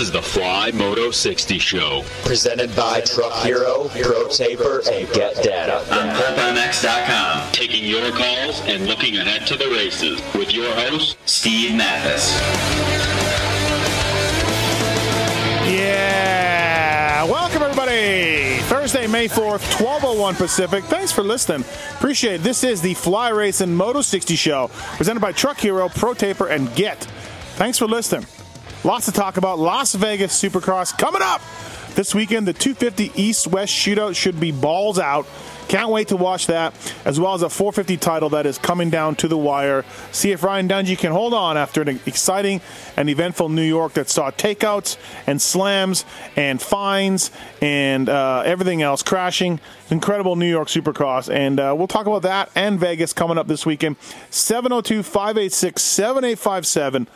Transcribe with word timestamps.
Is 0.00 0.10
the 0.10 0.22
Fly 0.22 0.70
Moto 0.70 1.10
60 1.10 1.58
show. 1.58 2.02
Presented 2.24 2.74
by 2.74 3.02
Truck 3.02 3.34
Hero, 3.44 3.86
Pro 3.88 4.28
Taper, 4.28 4.80
and 4.90 5.06
Get 5.12 5.34
Data. 5.42 5.80
On 5.94 6.08
PulpMX.com, 6.16 7.52
taking 7.52 7.84
your 7.84 8.10
calls 8.12 8.62
and 8.62 8.86
looking 8.86 9.18
ahead 9.18 9.46
to 9.48 9.56
the 9.56 9.66
races 9.66 10.22
with 10.34 10.54
your 10.54 10.74
host, 10.74 11.18
Steve 11.26 11.74
Matthes. 11.74 12.32
Yeah. 15.70 17.24
Welcome, 17.24 17.62
everybody. 17.62 18.56
Thursday, 18.70 19.06
May 19.06 19.28
4th, 19.28 19.82
1201 19.82 20.34
Pacific. 20.36 20.84
Thanks 20.84 21.12
for 21.12 21.22
listening. 21.22 21.62
Appreciate 21.98 22.36
it. 22.36 22.42
This 22.42 22.64
is 22.64 22.80
the 22.80 22.94
Fly 22.94 23.28
Racing 23.28 23.74
Moto 23.74 24.00
60 24.00 24.34
show 24.34 24.70
presented 24.96 25.20
by 25.20 25.32
Truck 25.32 25.60
Hero, 25.60 25.90
Pro 25.90 26.14
Taper, 26.14 26.46
and 26.46 26.74
Get. 26.74 27.02
Thanks 27.56 27.76
for 27.76 27.86
listening. 27.86 28.26
Lots 28.82 29.04
to 29.04 29.12
talk 29.12 29.36
about. 29.36 29.58
Las 29.58 29.94
Vegas 29.94 30.40
Supercross 30.40 30.96
coming 30.96 31.20
up 31.22 31.42
this 31.96 32.14
weekend. 32.14 32.48
The 32.48 32.54
250 32.54 33.12
East 33.14 33.46
West 33.46 33.74
shootout 33.74 34.16
should 34.16 34.40
be 34.40 34.52
balls 34.52 34.98
out. 34.98 35.26
Can't 35.68 35.90
wait 35.90 36.08
to 36.08 36.16
watch 36.16 36.46
that, 36.46 36.74
as 37.04 37.20
well 37.20 37.34
as 37.34 37.42
a 37.42 37.50
450 37.50 37.98
title 37.98 38.30
that 38.30 38.46
is 38.46 38.56
coming 38.56 38.88
down 38.88 39.16
to 39.16 39.28
the 39.28 39.36
wire. 39.36 39.84
See 40.12 40.32
if 40.32 40.42
Ryan 40.42 40.66
Dungey 40.66 40.96
can 40.96 41.12
hold 41.12 41.34
on 41.34 41.58
after 41.58 41.82
an 41.82 42.00
exciting 42.06 42.62
and 42.96 43.10
eventful 43.10 43.50
New 43.50 43.62
York 43.62 43.92
that 43.92 44.08
saw 44.08 44.30
takeouts 44.30 44.96
and 45.26 45.42
slams 45.42 46.06
and 46.34 46.60
fines 46.60 47.30
and 47.60 48.08
uh, 48.08 48.42
everything 48.46 48.80
else 48.80 49.02
crashing. 49.02 49.60
Incredible 49.90 50.36
New 50.36 50.48
York 50.48 50.68
Supercross. 50.68 51.32
And 51.32 51.60
uh, 51.60 51.74
we'll 51.76 51.86
talk 51.86 52.06
about 52.06 52.22
that 52.22 52.50
and 52.54 52.80
Vegas 52.80 53.12
coming 53.12 53.36
up 53.36 53.46
this 53.46 53.66
weekend. 53.66 53.96
702 54.30 55.02
586 55.02 55.82
7857. 55.82 57.06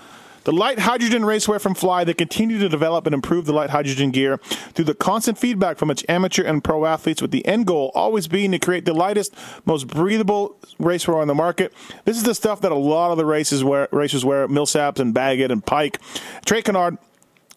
The 0.44 0.52
light 0.52 0.78
hydrogen 0.78 1.22
racewear 1.22 1.60
from 1.60 1.74
Fly, 1.74 2.04
they 2.04 2.12
continue 2.12 2.58
to 2.58 2.68
develop 2.68 3.06
and 3.06 3.14
improve 3.14 3.46
the 3.46 3.54
light 3.54 3.70
hydrogen 3.70 4.10
gear 4.10 4.36
through 4.36 4.84
the 4.84 4.94
constant 4.94 5.38
feedback 5.38 5.78
from 5.78 5.90
its 5.90 6.04
amateur 6.06 6.44
and 6.44 6.62
pro 6.62 6.84
athletes, 6.84 7.22
with 7.22 7.30
the 7.30 7.46
end 7.46 7.66
goal 7.66 7.90
always 7.94 8.28
being 8.28 8.52
to 8.52 8.58
create 8.58 8.84
the 8.84 8.92
lightest, 8.92 9.34
most 9.64 9.86
breathable 9.86 10.56
racewear 10.78 11.16
on 11.16 11.28
the 11.28 11.34
market. 11.34 11.72
This 12.04 12.18
is 12.18 12.24
the 12.24 12.34
stuff 12.34 12.60
that 12.60 12.72
a 12.72 12.76
lot 12.76 13.10
of 13.10 13.16
the 13.16 13.24
races 13.24 13.64
wear, 13.64 13.88
racers 13.90 14.24
wear, 14.24 14.46
Millsaps 14.46 15.00
and 15.00 15.14
Baggett 15.14 15.50
and 15.50 15.64
Pike. 15.64 15.98
Trey 16.44 16.60
Canard, 16.60 16.98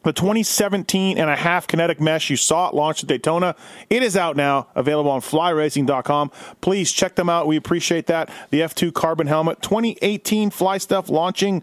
the 0.04 0.14
2017 0.14 1.18
and 1.18 1.30
a 1.30 1.36
half 1.36 1.68
kinetic 1.68 2.00
mesh 2.00 2.30
you 2.30 2.38
saw 2.38 2.70
it 2.70 2.74
launched 2.74 3.04
at 3.04 3.10
Daytona. 3.10 3.54
It 3.90 4.02
is 4.02 4.16
out 4.16 4.38
now, 4.38 4.68
available 4.76 5.12
on 5.12 5.20
flyracing.com. 5.20 6.32
Please 6.62 6.94
check 6.94 7.16
them 7.16 7.30
out. 7.30 7.48
We 7.48 7.58
appreciate 7.58 8.08
that. 8.08 8.30
The 8.50 8.61
F2 8.61 8.94
carbon 8.94 9.28
helmet, 9.28 9.61
2018 9.61 10.52
Fly 10.52 10.78
Stuff 10.78 11.10
launching 11.10 11.61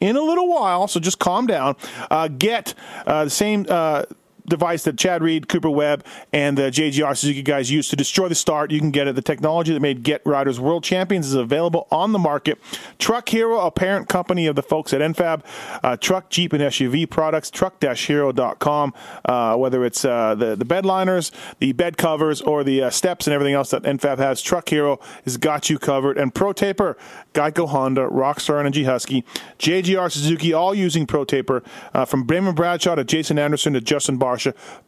in 0.00 0.16
a 0.16 0.22
little 0.22 0.48
while, 0.48 0.88
so 0.88 1.00
just 1.00 1.18
calm 1.18 1.46
down. 1.46 1.76
Uh, 2.10 2.28
get 2.28 2.74
uh, 3.06 3.24
the 3.24 3.30
same 3.30 3.66
uh, 3.68 4.04
device 4.48 4.84
that 4.84 4.98
Chad 4.98 5.22
Reed, 5.22 5.48
Cooper 5.48 5.70
Webb, 5.70 6.04
and 6.32 6.56
the 6.56 6.70
JGR 6.70 7.16
Suzuki 7.16 7.42
guys 7.42 7.70
used 7.70 7.90
to 7.90 7.96
destroy 7.96 8.28
the 8.28 8.34
start. 8.34 8.70
You 8.70 8.80
can 8.80 8.90
get 8.90 9.06
it. 9.06 9.14
The 9.14 9.22
technology 9.22 9.72
that 9.72 9.80
made 9.80 10.02
Get 10.02 10.22
Riders 10.24 10.58
world 10.58 10.84
champions 10.84 11.26
is 11.26 11.34
available 11.34 11.86
on 11.90 12.12
the 12.12 12.18
market. 12.18 12.58
Truck 12.98 13.28
Hero, 13.28 13.60
a 13.60 13.70
parent 13.70 14.08
company 14.08 14.46
of 14.46 14.56
the 14.56 14.62
folks 14.62 14.92
at 14.92 15.00
NFAB, 15.00 15.42
uh, 15.82 15.96
truck, 15.96 16.30
Jeep, 16.30 16.52
and 16.52 16.62
SUV 16.62 17.08
products, 17.08 17.50
truck-hero.com, 17.50 18.94
uh, 19.24 19.56
whether 19.56 19.84
it's 19.84 20.04
uh, 20.04 20.34
the, 20.34 20.56
the 20.56 20.64
bed 20.64 20.84
liners, 20.84 21.32
the 21.58 21.72
bed 21.72 21.96
covers, 21.96 22.40
or 22.40 22.64
the 22.64 22.82
uh, 22.82 22.90
steps 22.90 23.26
and 23.26 23.34
everything 23.34 23.54
else 23.54 23.70
that 23.70 23.82
NFAB 23.82 24.18
has. 24.18 24.42
Truck 24.42 24.68
Hero 24.68 25.00
has 25.24 25.36
got 25.36 25.70
you 25.70 25.78
covered. 25.78 26.18
And 26.18 26.34
Pro 26.34 26.52
Taper, 26.52 26.96
Geico 27.34 27.68
Honda, 27.68 28.08
Rockstar 28.08 28.60
Energy 28.60 28.84
Husky, 28.84 29.24
JGR 29.58 30.10
Suzuki, 30.10 30.52
all 30.52 30.74
using 30.74 31.06
Pro 31.06 31.24
Taper. 31.24 31.62
Uh, 31.94 32.04
from 32.04 32.24
Bremen 32.24 32.54
Bradshaw 32.54 32.94
to 32.94 33.04
Jason 33.04 33.38
Anderson 33.38 33.72
to 33.72 33.80
Justin 33.80 34.18
Barcia, 34.18 34.37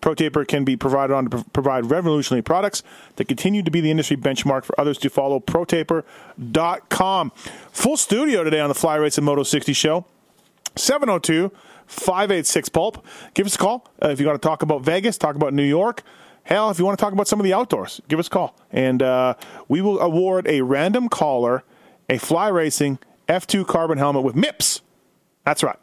Pro 0.01 0.15
Taper 0.15 0.45
can 0.45 0.65
be 0.65 0.77
provided 0.77 1.15
on 1.15 1.29
to 1.31 1.45
provide 1.53 1.91
revolutionary 1.91 2.43
products 2.43 2.83
that 3.17 3.29
continue 3.29 3.63
to 3.63 3.71
be 3.71 3.81
the 3.81 3.91
industry 3.91 4.17
benchmark 4.17 4.65
for 4.65 4.79
others 4.81 4.99
to 4.99 5.11
follow. 5.11 5.41
ProTaper.com. 5.41 7.33
Full 7.73 7.97
studio 7.97 8.45
today 8.45 8.61
on 8.61 8.69
the 8.69 8.75
Fly 8.75 8.97
Racing 8.97 9.25
Moto 9.25 9.43
60 9.43 9.73
show. 9.73 10.05
702 10.77 11.51
586 11.87 12.69
Pulp. 12.69 13.05
Give 13.35 13.47
us 13.47 13.57
a 13.57 13.59
call 13.59 13.89
uh, 14.03 14.09
if 14.09 14.21
you 14.21 14.27
want 14.27 14.41
to 14.41 14.47
talk 14.47 14.63
about 14.63 14.83
Vegas, 14.83 15.19
talk 15.19 15.35
about 15.35 15.53
New 15.53 15.65
York. 15.65 16.03
Hell, 16.45 16.71
if 16.71 16.79
you 16.79 16.85
want 16.85 16.99
to 16.99 17.05
talk 17.05 17.13
about 17.13 17.29
some 17.29 17.39
of 17.39 17.45
the 17.45 17.53
outdoors, 17.53 18.01
give 18.09 18.19
us 18.19 18.29
a 18.29 18.31
call. 18.31 18.57
And 18.73 19.03
uh, 19.03 19.35
we 19.69 19.81
will 19.81 20.01
award 20.01 20.47
a 20.47 20.63
random 20.63 21.09
caller 21.09 21.65
a 22.11 22.19
Fly 22.19 22.49
Racing 22.49 22.99
F2 23.29 23.67
carbon 23.67 23.97
helmet 23.97 24.25
with 24.25 24.35
MIPS. 24.35 24.81
That's 25.45 25.63
right. 25.63 25.79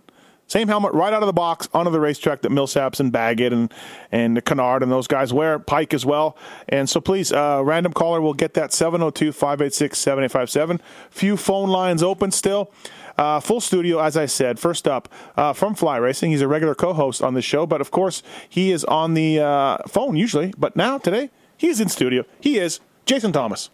Same 0.47 0.67
helmet 0.67 0.93
right 0.93 1.13
out 1.13 1.21
of 1.21 1.27
the 1.27 1.33
box 1.33 1.67
onto 1.73 1.91
the 1.91 1.99
racetrack 1.99 2.41
that 2.41 2.51
Millsaps 2.51 2.99
and 2.99 3.11
Baggett 3.11 3.53
and 3.53 3.73
and 4.11 4.43
Canard 4.45 4.81
and 4.81 4.91
those 4.91 5.07
guys 5.07 5.33
wear, 5.33 5.59
Pike 5.59 5.93
as 5.93 6.05
well. 6.05 6.37
And 6.69 6.89
so 6.89 7.01
please, 7.01 7.31
uh, 7.31 7.61
random 7.63 7.93
caller 7.93 8.21
will 8.21 8.33
get 8.33 8.53
that 8.53 8.71
702 8.73 9.31
586 9.31 9.97
7857. 9.97 10.81
Few 11.09 11.37
phone 11.37 11.69
lines 11.69 12.01
open 12.01 12.31
still. 12.31 12.71
Uh, 13.17 13.39
full 13.39 13.59
studio, 13.59 13.99
as 13.99 14.15
I 14.15 14.27
said. 14.27 14.59
First 14.59 14.87
up, 14.87 15.09
uh, 15.35 15.51
from 15.51 15.73
Fly 15.73 15.97
Racing. 15.97 16.31
He's 16.31 16.41
a 16.41 16.47
regular 16.47 16.75
co 16.75 16.93
host 16.93 17.21
on 17.21 17.33
the 17.33 17.41
show, 17.41 17.65
but 17.65 17.81
of 17.81 17.89
course, 17.89 18.21
he 18.47 18.71
is 18.71 18.83
on 18.85 19.15
the 19.15 19.39
uh, 19.39 19.77
phone 19.87 20.15
usually. 20.15 20.53
But 20.57 20.75
now, 20.75 20.99
today, 20.99 21.31
he's 21.57 21.81
in 21.81 21.89
studio. 21.89 22.25
He 22.39 22.59
is 22.59 22.79
Jason 23.05 23.31
Thomas. 23.31 23.71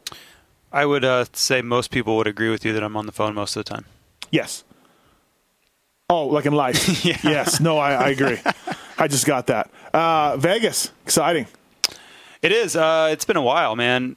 I 0.72 0.86
would 0.86 1.04
uh, 1.04 1.26
say 1.34 1.62
most 1.62 1.92
people 1.92 2.16
would 2.18 2.28
agree 2.28 2.50
with 2.50 2.64
you 2.66 2.72
that 2.74 2.84
I'm 2.84 2.96
on 2.96 3.06
the 3.06 3.12
phone 3.12 3.36
most 3.36 3.56
of 3.56 3.66
the 3.66 3.70
time. 3.70 3.86
Yes. 4.32 4.64
Oh, 6.10 6.28
like 6.28 6.46
in 6.46 6.54
life. 6.54 7.04
Yeah. 7.06 7.18
Yes. 7.24 7.60
No, 7.60 7.78
I, 7.78 7.94
I 7.94 8.10
agree. 8.10 8.40
I 8.98 9.08
just 9.08 9.26
got 9.26 9.48
that. 9.48 9.70
Uh, 9.94 10.38
Vegas, 10.38 10.92
exciting. 11.04 11.48
It 12.42 12.52
is. 12.52 12.76
Uh, 12.76 13.10
it's 13.12 13.26
been 13.26 13.38
a 13.38 13.42
while, 13.42 13.76
man. 13.76 14.16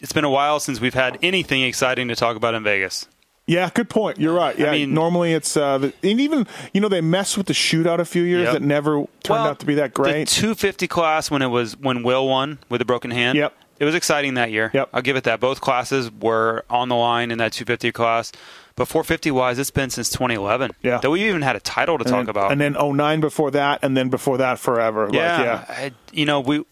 It's 0.00 0.12
been 0.12 0.24
a 0.24 0.30
while 0.30 0.60
since 0.60 0.80
we've 0.80 0.94
had 0.94 1.18
anything 1.22 1.62
exciting 1.62 2.08
to 2.08 2.16
talk 2.16 2.36
about 2.36 2.54
in 2.54 2.62
Vegas. 2.64 3.06
Yeah, 3.46 3.70
good 3.72 3.88
point. 3.88 4.18
You're 4.20 4.34
right. 4.34 4.58
Yeah, 4.58 4.72
mean- 4.72 4.92
normally 4.94 5.32
it's 5.32 5.56
uh, 5.56 5.78
the, 5.78 5.86
and 6.02 6.20
even 6.20 6.46
you 6.74 6.80
know 6.82 6.88
they 6.88 7.00
messed 7.00 7.38
with 7.38 7.46
the 7.46 7.54
shootout 7.54 7.98
a 7.98 8.04
few 8.04 8.22
years 8.22 8.44
Yep. 8.44 8.52
that 8.52 8.62
never 8.62 8.92
turned 9.22 9.40
Well, 9.40 9.46
out 9.46 9.60
to 9.60 9.66
be 9.66 9.74
that 9.76 9.94
The 9.94 10.02
great. 10.02 10.28
250 10.28 10.86
class 10.86 11.30
when 11.30 11.40
it 11.40 11.46
was 11.46 11.76
when 11.78 12.02
Will 12.02 12.28
won 12.28 12.58
with 12.68 12.82
a 12.82 12.84
broken 12.84 13.10
hand. 13.10 13.38
Yep. 13.38 13.54
It 13.80 13.84
was 13.86 13.94
exciting 13.94 14.34
that 14.34 14.50
year. 14.50 14.70
Yep. 14.74 14.90
I'll 14.92 15.02
give 15.02 15.16
it 15.16 15.24
that. 15.24 15.40
Both 15.40 15.60
classes 15.60 16.10
were 16.12 16.64
on 16.68 16.88
the 16.88 16.96
line 16.96 17.30
in 17.30 17.38
that 17.38 17.52
250 17.52 17.90
class. 17.92 18.32
But 18.78 18.86
450 18.86 19.32
wise, 19.32 19.58
it's 19.58 19.72
been 19.72 19.90
since 19.90 20.08
2011. 20.10 20.70
Yeah. 20.82 20.98
That 20.98 21.10
we 21.10 21.28
even 21.28 21.42
had 21.42 21.56
a 21.56 21.60
title 21.60 21.98
to 21.98 22.04
and 22.04 22.10
talk 22.10 22.20
then, 22.26 22.28
about. 22.30 22.52
and 22.52 22.60
then 22.60 22.74
09 22.74 23.20
before 23.20 23.50
that, 23.50 23.80
and 23.82 23.96
then 23.96 24.08
before 24.08 24.38
that 24.38 24.60
forever. 24.60 25.06
Like, 25.06 25.14
Yeah, 25.14 25.42
yeah. 25.42 25.64
I, 25.68 25.92
you 26.12 26.24
know, 26.24 26.38
we 26.40 26.64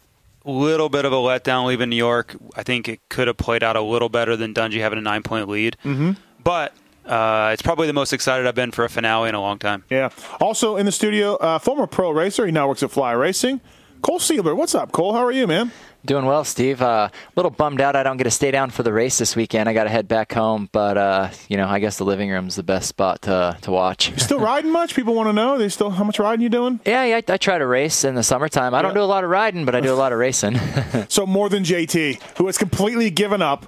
little 0.44 0.88
bit 0.88 1.05
of 1.05 1.12
a 1.12 1.17
letdown 1.17 1.67
leaving 1.67 1.88
New 1.91 1.97
York. 1.97 2.37
I 2.55 2.62
think 2.62 2.88
it 2.88 3.00
could 3.08 3.26
have 3.26 3.37
played 3.37 3.64
out 3.64 3.75
a 3.75 3.81
little 3.81 4.08
better 4.08 4.37
than 4.37 4.55
Dungey 4.55 4.79
having 4.79 5.00
a 5.00 5.03
nine 5.03 5.25
point 5.25 5.49
lead. 5.49 5.76
Mm-hmm. 5.85 6.12
But 6.44 6.73
uh, 7.05 7.50
it's 7.53 7.62
probably 7.62 7.88
the 7.88 7.93
most 7.93 8.12
excited 8.12 8.47
I've 8.47 8.55
been 8.55 8.70
for 8.70 8.85
a 8.85 8.88
finale 8.88 9.29
in 9.29 9.35
a 9.35 9.41
long 9.41 9.58
time. 9.58 9.82
Yeah. 9.91 10.11
Also 10.41 10.76
in 10.76 10.87
the 10.87 10.93
studio, 10.93 11.35
uh, 11.35 11.58
former 11.58 11.88
pro 11.88 12.11
racer. 12.12 12.47
He 12.47 12.53
now 12.53 12.69
works 12.69 12.85
at 12.85 12.93
Fly 12.93 13.12
Racing. 13.12 13.61
Cole 14.03 14.20
Siebler. 14.20 14.56
What's 14.56 14.76
up, 14.76 14.93
Cole? 14.93 15.14
How 15.14 15.25
are 15.25 15.32
you, 15.32 15.49
man? 15.49 15.73
Doing 16.06 16.25
well, 16.25 16.44
Steve. 16.44 16.81
A 16.82 16.87
uh, 16.87 17.08
little 17.35 17.50
bummed 17.50 17.81
out 17.81 17.97
I 17.97 18.03
don't 18.03 18.17
get 18.17 18.25
to 18.25 18.31
stay 18.31 18.50
down 18.50 18.70
for 18.70 18.82
the 18.82 18.93
race 18.93 19.19
this 19.19 19.35
weekend. 19.37 19.69
I 19.69 19.73
got 19.75 19.85
to 19.85 19.91
head 19.91 20.06
back 20.08 20.32
home, 20.32 20.69
but 20.73 20.97
uh, 20.97 21.31
you 21.49 21.56
know, 21.56 21.67
I 21.67 21.81
guess 21.81 21.99
the 21.99 22.05
living 22.05 22.31
room's 22.31 22.55
the 22.56 22.62
best 22.62 22.88
spot 22.88 23.23
to 23.23 23.56
to 23.62 23.70
watch. 23.70 24.12
Still 24.20 24.38
riding 24.41 24.70
much? 24.70 24.94
People 24.94 25.14
want 25.14 25.29
to 25.29 25.32
know. 25.32 25.58
They 25.58 25.69
still 25.69 25.91
how 25.91 26.05
much 26.05 26.19
riding 26.19 26.43
you 26.43 26.49
doing? 26.49 26.81
yeah, 26.87 27.05
yeah, 27.05 27.17
I, 27.29 27.32
I 27.32 27.37
try 27.37 27.58
to 27.58 27.67
race 27.67 28.05
in 28.05 28.14
the 28.14 28.23
summertime. 28.23 28.73
I 28.75 28.82
don't 28.82 28.94
do 28.94 29.03
a 29.03 29.05
lot 29.05 29.25
of 29.25 29.31
riding, 29.31 29.64
but 29.64 29.75
I 29.75 29.81
do 29.81 29.93
a 29.93 29.97
lot 29.97 30.12
of 30.12 30.19
racing. 30.19 30.58
So 31.08 31.26
more 31.26 31.49
than 31.49 31.62
JT, 31.64 32.20
who 32.38 32.47
has 32.47 32.56
completely 32.58 33.11
given 33.11 33.43
up 33.43 33.67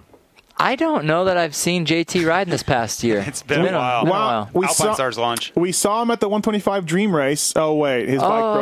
I 0.61 0.75
don't 0.75 1.05
know 1.05 1.25
that 1.27 1.37
I've 1.37 1.55
seen 1.55 1.87
JT 1.87 2.27
ride 2.27 2.49
this 2.49 2.65
past 2.65 3.05
year. 3.05 3.23
It's 3.27 3.43
been 3.43 3.61
a 3.61 3.65
been 3.65 3.75
while. 3.75 4.03
been 4.03 4.09
a 4.09 4.13
Wow. 4.13 4.27
while. 4.27 4.51
We 4.55 4.67
Alpine 4.67 4.75
saw- 4.87 4.95
Stars 4.95 5.17
launch. 5.19 5.53
We 5.55 5.71
saw 5.71 6.03
him 6.03 6.11
at 6.11 6.19
the 6.21 6.29
125 6.29 6.85
Dream 6.85 7.15
Race. 7.15 7.53
Oh 7.55 7.75
wait, 7.75 8.09
his 8.09 8.21
bike 8.21 8.43
Oh, 8.43 8.55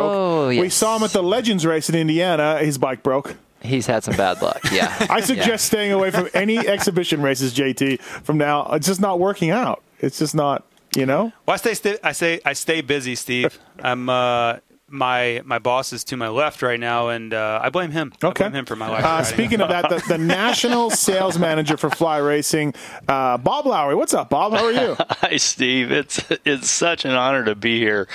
broke. 0.48 0.60
We 0.60 0.68
saw 0.68 0.96
him 0.96 1.04
at 1.04 1.10
the 1.10 1.22
Legends 1.22 1.64
Race 1.64 1.88
in 1.88 1.94
Indiana. 1.94 2.58
His 2.58 2.76
bike 2.76 3.02
broke. 3.02 3.36
He's 3.66 3.86
had 3.86 4.04
some 4.04 4.16
bad 4.16 4.40
luck. 4.42 4.60
Yeah. 4.72 4.94
I 5.10 5.20
suggest 5.20 5.66
staying 5.66 5.92
away 5.92 6.10
from 6.10 6.28
any 6.34 6.58
exhibition 6.58 7.20
races, 7.22 7.52
JT. 7.54 8.00
From 8.00 8.38
now, 8.38 8.66
it's 8.72 8.86
just 8.86 9.00
not 9.00 9.18
working 9.20 9.50
out. 9.50 9.82
It's 10.00 10.18
just 10.18 10.34
not. 10.34 10.64
You 10.96 11.04
know. 11.04 11.30
Well, 11.44 11.52
I 11.54 11.56
stay, 11.56 11.74
sti- 11.74 11.98
I 12.02 12.12
say 12.12 12.40
I 12.44 12.54
stay 12.54 12.80
busy, 12.80 13.16
Steve. 13.16 13.58
I'm 13.82 14.08
uh, 14.08 14.58
my 14.88 15.42
my 15.44 15.58
boss 15.58 15.92
is 15.92 16.04
to 16.04 16.16
my 16.16 16.28
left 16.28 16.62
right 16.62 16.80
now, 16.80 17.08
and 17.08 17.34
uh, 17.34 17.60
I 17.62 17.68
blame 17.68 17.90
him. 17.90 18.12
I 18.22 18.28
Okay. 18.28 18.44
blame 18.44 18.54
him 18.60 18.64
for 18.66 18.76
my 18.76 18.88
life. 18.88 19.04
Uh, 19.04 19.22
speaking 19.24 19.60
of 19.60 19.68
that, 19.68 19.90
the, 19.90 20.02
the 20.08 20.16
national 20.16 20.88
sales 20.90 21.38
manager 21.38 21.76
for 21.76 21.90
Fly 21.90 22.16
Racing, 22.18 22.72
uh, 23.08 23.36
Bob 23.36 23.66
Lowry. 23.66 23.94
What's 23.94 24.14
up, 24.14 24.30
Bob? 24.30 24.52
How 24.52 24.64
are 24.64 24.72
you? 24.72 24.96
Hi, 25.00 25.36
Steve. 25.36 25.90
It's 25.92 26.24
it's 26.46 26.70
such 26.70 27.04
an 27.04 27.10
honor 27.10 27.44
to 27.44 27.54
be 27.54 27.78
here. 27.78 28.08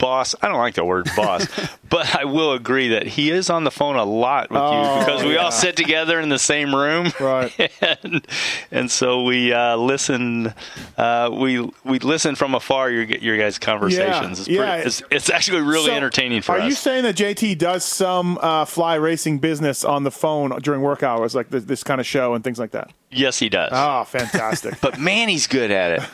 Boss, 0.00 0.34
I 0.42 0.48
don't 0.48 0.56
like 0.58 0.74
the 0.74 0.84
word 0.84 1.08
boss, 1.14 1.46
but 1.88 2.16
I 2.16 2.24
will 2.24 2.52
agree 2.54 2.88
that 2.88 3.06
he 3.06 3.30
is 3.30 3.50
on 3.50 3.64
the 3.64 3.70
phone 3.70 3.96
a 3.96 4.04
lot 4.04 4.50
with 4.50 4.58
Oh, 4.60 4.94
you 4.98 5.04
because 5.04 5.22
we 5.22 5.34
yeah. 5.34 5.44
all 5.44 5.52
sit 5.52 5.76
together 5.76 6.18
in 6.18 6.28
the 6.30 6.38
same 6.38 6.74
room, 6.74 7.12
Right. 7.20 7.70
and, 8.02 8.26
and 8.72 8.90
so 8.90 9.22
we 9.22 9.52
uh, 9.52 9.76
listen. 9.76 10.54
Uh, 10.96 11.28
we 11.32 11.60
we 11.84 11.98
listen 12.00 12.34
from 12.34 12.54
afar. 12.54 12.90
Your 12.90 13.02
your 13.04 13.36
guys' 13.36 13.58
conversations. 13.58 14.40
it's, 14.40 14.48
yeah. 14.48 14.76
it's, 14.76 15.02
it's 15.10 15.28
actually 15.30 15.60
really 15.60 15.86
So, 15.90 15.92
entertaining 15.94 16.42
for 16.42 16.52
Are 16.52 16.58
us. 16.58 16.64
Are 16.64 16.68
you 16.68 16.74
saying 16.74 17.02
that 17.04 17.16
JT 17.16 17.58
does 17.58 17.84
some 17.84 18.38
uh, 18.40 18.64
fly 18.64 18.94
racing 18.94 19.38
business 19.38 19.84
on 19.84 20.04
the 20.04 20.10
phone 20.10 20.50
during 20.62 20.80
work 20.80 21.02
hours, 21.02 21.34
like 21.34 21.50
this, 21.50 21.64
this 21.64 21.84
kind 21.84 22.00
of 22.00 22.06
show 22.06 22.34
and 22.34 22.42
things 22.42 22.58
like 22.58 22.70
that? 22.70 22.90
yes, 23.10 23.38
he 23.38 23.48
does. 23.48 23.70
Oh, 23.74 24.04
fantastic. 24.04 24.80
but 24.80 24.98
man, 24.98 25.28
he's 25.28 25.46
good 25.46 25.70
at 25.70 25.92
it, 26.00 26.08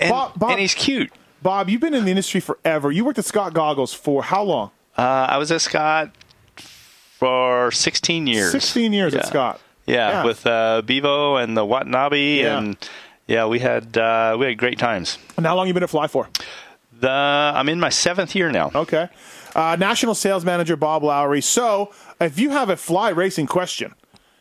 and, 0.00 0.10
Bob- 0.10 0.38
Bob- 0.38 0.50
and 0.50 0.60
he's 0.60 0.74
cute. 0.74 1.10
Bob, 1.42 1.68
you've 1.68 1.80
been 1.80 1.94
in 1.94 2.04
the 2.04 2.10
industry 2.10 2.40
forever. 2.40 2.90
You 2.90 3.04
worked 3.04 3.18
at 3.18 3.24
Scott 3.24 3.54
Goggles 3.54 3.94
for 3.94 4.22
how 4.24 4.42
long? 4.42 4.70
Uh, 4.96 5.02
I 5.30 5.38
was 5.38 5.52
at 5.52 5.60
Scott 5.60 6.10
for 7.18 7.70
16 7.70 8.26
years. 8.26 8.50
16 8.52 8.92
years 8.92 9.14
at 9.14 9.26
Scott. 9.26 9.60
Yeah, 9.86 10.10
Yeah. 10.10 10.24
with 10.24 10.46
uh, 10.46 10.82
Bevo 10.84 11.36
and 11.36 11.56
the 11.56 11.64
Watanabe, 11.64 12.40
Yeah. 12.40 12.58
and 12.58 12.76
yeah, 13.26 13.46
we 13.46 13.58
had 13.60 13.96
uh, 13.96 14.36
we 14.38 14.46
had 14.46 14.58
great 14.58 14.78
times. 14.78 15.18
And 15.36 15.46
how 15.46 15.54
long 15.56 15.66
you 15.66 15.74
been 15.74 15.82
at 15.82 15.90
Fly 15.90 16.06
for? 16.08 16.28
The 17.00 17.08
I'm 17.10 17.68
in 17.68 17.78
my 17.80 17.88
seventh 17.88 18.34
year 18.34 18.50
now. 18.50 18.70
Okay. 18.74 19.08
Uh, 19.54 19.76
National 19.78 20.14
Sales 20.14 20.44
Manager 20.44 20.76
Bob 20.76 21.02
Lowry. 21.02 21.40
So, 21.40 21.92
if 22.20 22.38
you 22.38 22.50
have 22.50 22.68
a 22.68 22.76
fly 22.76 23.08
racing 23.08 23.46
question, 23.46 23.94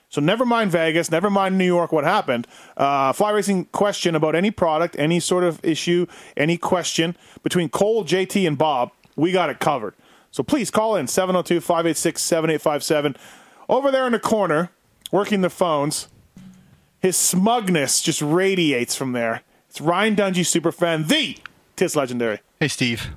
so 0.09 0.21
never 0.21 0.45
mind 0.45 0.71
Vegas, 0.71 1.11
never 1.11 1.29
mind 1.29 1.57
New 1.57 1.65
York, 1.65 1.91
what 1.91 2.03
happened, 2.03 2.47
uh, 2.77 3.11
fly 3.13 3.31
racing 3.31 3.65
question 3.65 4.15
about 4.15 4.35
any 4.35 4.51
product, 4.51 4.95
any 4.97 5.19
sort 5.19 5.43
of 5.43 5.63
issue, 5.63 6.05
any 6.35 6.57
question 6.57 7.15
between 7.43 7.69
Cole, 7.69 8.05
JT, 8.05 8.47
and 8.47 8.57
Bob, 8.57 8.91
we 9.15 9.31
got 9.31 9.49
it 9.49 9.59
covered. 9.59 9.95
So 10.31 10.43
please 10.43 10.71
call 10.71 10.95
in 10.95 11.07
702 11.07 11.59
586 11.59 12.21
7857. 12.21 13.15
Over 13.67 13.91
there 13.91 14.05
in 14.05 14.13
the 14.13 14.19
corner, 14.19 14.71
working 15.11 15.41
the 15.41 15.49
phones, 15.49 16.07
his 16.99 17.17
smugness 17.17 18.01
just 18.01 18.21
radiates 18.21 18.95
from 18.95 19.11
there. 19.11 19.43
It's 19.69 19.81
Ryan 19.81 20.15
Dungey, 20.15 20.41
superfan, 20.41 21.07
the 21.07 21.37
Tits 21.75 21.95
Legendary. 21.95 22.39
Hey, 22.59 22.67
Steve. 22.69 23.09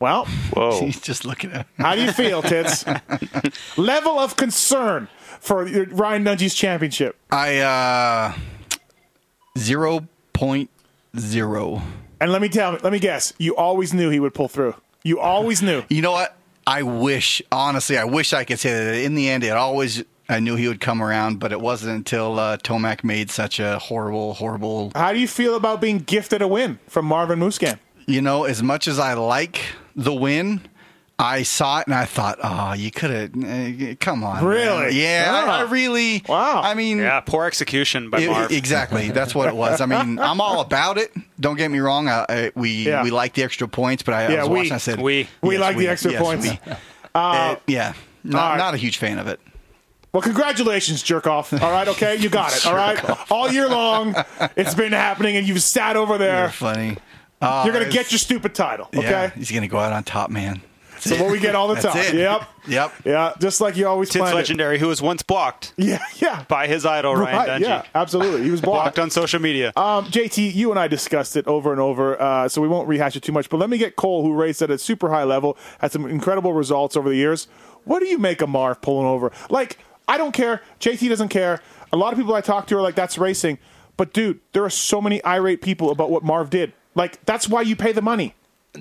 Well, 0.00 0.26
Whoa! 0.52 0.80
He's 0.84 1.00
just 1.00 1.24
looking 1.24 1.52
at 1.52 1.66
how 1.76 1.94
do 1.94 2.02
you 2.02 2.12
feel, 2.12 2.42
Tits? 2.42 2.84
Level 3.76 4.18
of 4.18 4.36
concern 4.36 5.08
for 5.40 5.64
Ryan 5.64 6.24
Dungey's 6.24 6.54
championship. 6.54 7.16
I 7.30 7.58
uh 7.58 8.32
zero 9.58 10.06
point 10.32 10.70
zero. 11.16 11.82
And 12.20 12.32
let 12.32 12.42
me 12.42 12.48
tell 12.48 12.78
let 12.82 12.92
me 12.92 12.98
guess, 12.98 13.32
you 13.38 13.56
always 13.56 13.94
knew 13.94 14.10
he 14.10 14.20
would 14.20 14.34
pull 14.34 14.48
through. 14.48 14.74
You 15.02 15.20
always 15.20 15.62
knew. 15.62 15.82
You 15.90 16.02
know 16.02 16.12
what? 16.12 16.34
I 16.66 16.82
wish, 16.82 17.40
honestly, 17.50 17.96
I 17.96 18.04
wish 18.04 18.34
I 18.34 18.44
could 18.44 18.58
say 18.58 18.70
that. 18.72 18.94
In 19.02 19.14
the 19.14 19.28
end, 19.30 19.42
it 19.44 19.50
always. 19.50 20.04
I 20.28 20.40
knew 20.40 20.56
he 20.56 20.68
would 20.68 20.82
come 20.82 21.02
around, 21.02 21.40
but 21.40 21.52
it 21.52 21.60
wasn't 21.62 21.96
until 21.96 22.38
uh, 22.38 22.58
Tomac 22.58 23.02
made 23.02 23.30
such 23.30 23.58
a 23.58 23.78
horrible, 23.78 24.34
horrible. 24.34 24.92
How 24.94 25.14
do 25.14 25.18
you 25.18 25.26
feel 25.26 25.54
about 25.54 25.80
being 25.80 26.00
gifted 26.00 26.42
a 26.42 26.48
win 26.48 26.78
from 26.86 27.06
Marvin 27.06 27.38
Musquin? 27.38 27.78
You 28.06 28.20
know, 28.20 28.44
as 28.44 28.62
much 28.62 28.86
as 28.86 28.98
I 28.98 29.14
like 29.14 29.62
the 29.96 30.12
win, 30.12 30.60
I 31.20 31.42
saw 31.42 31.80
it 31.80 31.86
and 31.88 31.94
I 31.94 32.04
thought, 32.04 32.38
oh, 32.42 32.74
you 32.74 32.90
could 32.92 33.10
have. 33.10 33.30
Uh, 33.34 33.94
come 33.98 34.22
on, 34.22 34.36
man." 34.36 34.44
Really? 34.44 35.00
Yeah, 35.02 35.30
I, 35.32 35.58
I 35.58 35.62
Oh. 35.62 35.66
really. 35.66 36.22
Wow. 36.28 36.60
I 36.62 36.74
mean, 36.74 36.98
yeah, 36.98 37.18
poor 37.20 37.44
execution 37.46 38.08
by 38.10 38.20
It- 38.20 38.30
Marv. 38.30 38.52
exactly. 38.52 39.10
That's 39.10 39.34
what 39.34 39.48
it 39.48 39.56
was. 39.56 39.80
I 39.80 39.86
mean, 39.86 40.18
I'm 40.20 40.40
all 40.40 40.60
about 40.60 40.96
it. 40.96 41.12
Don't 41.40 41.56
get 41.56 41.70
me 41.72 41.80
wrong. 41.80 42.08
I, 42.08 42.24
I, 42.28 42.52
we 42.54 42.70
Yeah. 42.86 43.02
we 43.02 43.10
like 43.10 43.34
the 43.34 43.42
extra 43.42 43.66
points, 43.66 44.02
but 44.04 44.14
I, 44.14 44.26
I 44.26 44.28
Yeah, 44.28 44.40
was 44.42 44.48
we- 44.50 44.56
watching. 44.58 44.72
I 44.74 44.78
said 44.78 45.00
we- 45.00 45.28
We 45.42 45.54
yes, 45.54 45.60
like 45.60 45.76
the 45.76 45.88
extra 45.88 46.12
yes, 46.12 46.22
points. 46.22 46.46
we. 46.48 46.58
Uh, 47.14 47.56
yeah, 47.66 47.94
not, 48.22 48.40
all 48.42 48.48
right. 48.50 48.58
not 48.58 48.74
a 48.74 48.76
huge 48.76 48.98
fan 48.98 49.18
of 49.18 49.26
it. 49.26 49.40
Well, 50.12 50.22
congratulations, 50.22 51.02
jerk 51.02 51.26
off. 51.26 51.52
All 51.52 51.72
right, 51.72 51.88
okay, 51.88 52.14
you 52.16 52.28
got 52.28 52.54
it. 52.56 52.64
All 52.66 52.76
right, 52.76 53.02
all 53.30 53.50
year 53.50 53.68
long, 53.68 54.14
it's 54.56 54.74
been 54.74 54.92
happening, 54.92 55.36
and 55.36 55.46
you've 55.48 55.62
sat 55.62 55.96
over 55.96 56.12
You're 56.12 56.18
there. 56.18 56.48
funny. 56.50 56.96
Uh, 57.40 57.62
You're 57.64 57.72
gonna 57.74 57.90
get 57.90 58.12
your 58.12 58.18
stupid 58.20 58.54
title, 58.54 58.88
okay? 58.94 59.08
Yeah, 59.10 59.30
he's 59.30 59.50
gonna 59.50 59.66
go 59.68 59.78
out 59.78 59.92
on 59.92 60.04
top, 60.04 60.30
man. 60.30 60.60
So 61.00 61.22
what 61.22 61.30
we 61.32 61.38
get 61.40 61.54
all 61.54 61.68
the 61.68 61.74
That's 61.80 61.86
time. 61.94 62.04
it. 62.04 62.14
Yep, 62.14 62.42
Yep. 62.68 62.92
yeah, 63.04 63.32
just 63.40 63.60
like 63.60 63.76
you 63.76 63.86
always 63.86 64.08
Tits 64.10 64.20
planned 64.20 64.34
it. 64.34 64.36
legendary, 64.36 64.78
who 64.78 64.88
was 64.88 65.00
once 65.00 65.22
blocked 65.22 65.72
Yeah, 65.76 66.02
yeah. 66.16 66.44
by 66.48 66.66
his 66.66 66.84
idol 66.84 67.14
Ryan 67.16 67.36
Right, 67.36 67.48
Dungey. 67.48 67.60
yeah, 67.60 67.82
absolutely. 67.94 68.42
He 68.44 68.50
was 68.50 68.60
blocked. 68.62 68.84
Blocked 68.96 68.98
on 68.98 69.10
social 69.10 69.40
media. 69.40 69.72
Um, 69.76 70.04
JT, 70.06 70.54
you 70.54 70.70
and 70.70 70.78
I 70.78 70.88
discussed 70.88 71.36
it 71.36 71.46
over 71.46 71.72
and 71.72 71.80
over, 71.80 72.20
uh, 72.20 72.48
so 72.48 72.60
we 72.60 72.68
won't 72.68 72.88
rehash 72.88 73.16
it 73.16 73.22
too 73.22 73.32
much. 73.32 73.48
But 73.48 73.58
let 73.58 73.70
me 73.70 73.78
get 73.78 73.96
Cole, 73.96 74.22
who 74.22 74.32
raced 74.34 74.60
at 74.62 74.70
a 74.70 74.78
super 74.78 75.08
high 75.10 75.24
level, 75.24 75.56
had 75.80 75.92
some 75.92 76.04
incredible 76.06 76.52
results 76.52 76.96
over 76.96 77.08
the 77.08 77.16
years. 77.16 77.48
What 77.84 78.00
do 78.00 78.06
you 78.06 78.18
make 78.18 78.40
of 78.42 78.48
Marv 78.48 78.80
pulling 78.80 79.06
over? 79.06 79.32
Like, 79.48 79.78
I 80.06 80.18
don't 80.18 80.32
care. 80.32 80.62
JT 80.80 81.08
doesn't 81.08 81.28
care. 81.28 81.60
A 81.92 81.96
lot 81.96 82.12
of 82.12 82.18
people 82.18 82.34
I 82.34 82.40
talk 82.42 82.66
to 82.66 82.76
are 82.76 82.82
like, 82.82 82.94
"That's 82.96 83.16
racing," 83.18 83.58
but 83.96 84.12
dude, 84.12 84.40
there 84.52 84.64
are 84.64 84.70
so 84.70 85.00
many 85.00 85.24
irate 85.24 85.62
people 85.62 85.90
about 85.90 86.10
what 86.10 86.22
Marv 86.22 86.50
did. 86.50 86.72
Like, 86.94 87.24
that's 87.24 87.48
why 87.48 87.62
you 87.62 87.76
pay 87.76 87.92
the 87.92 88.02
money. 88.02 88.34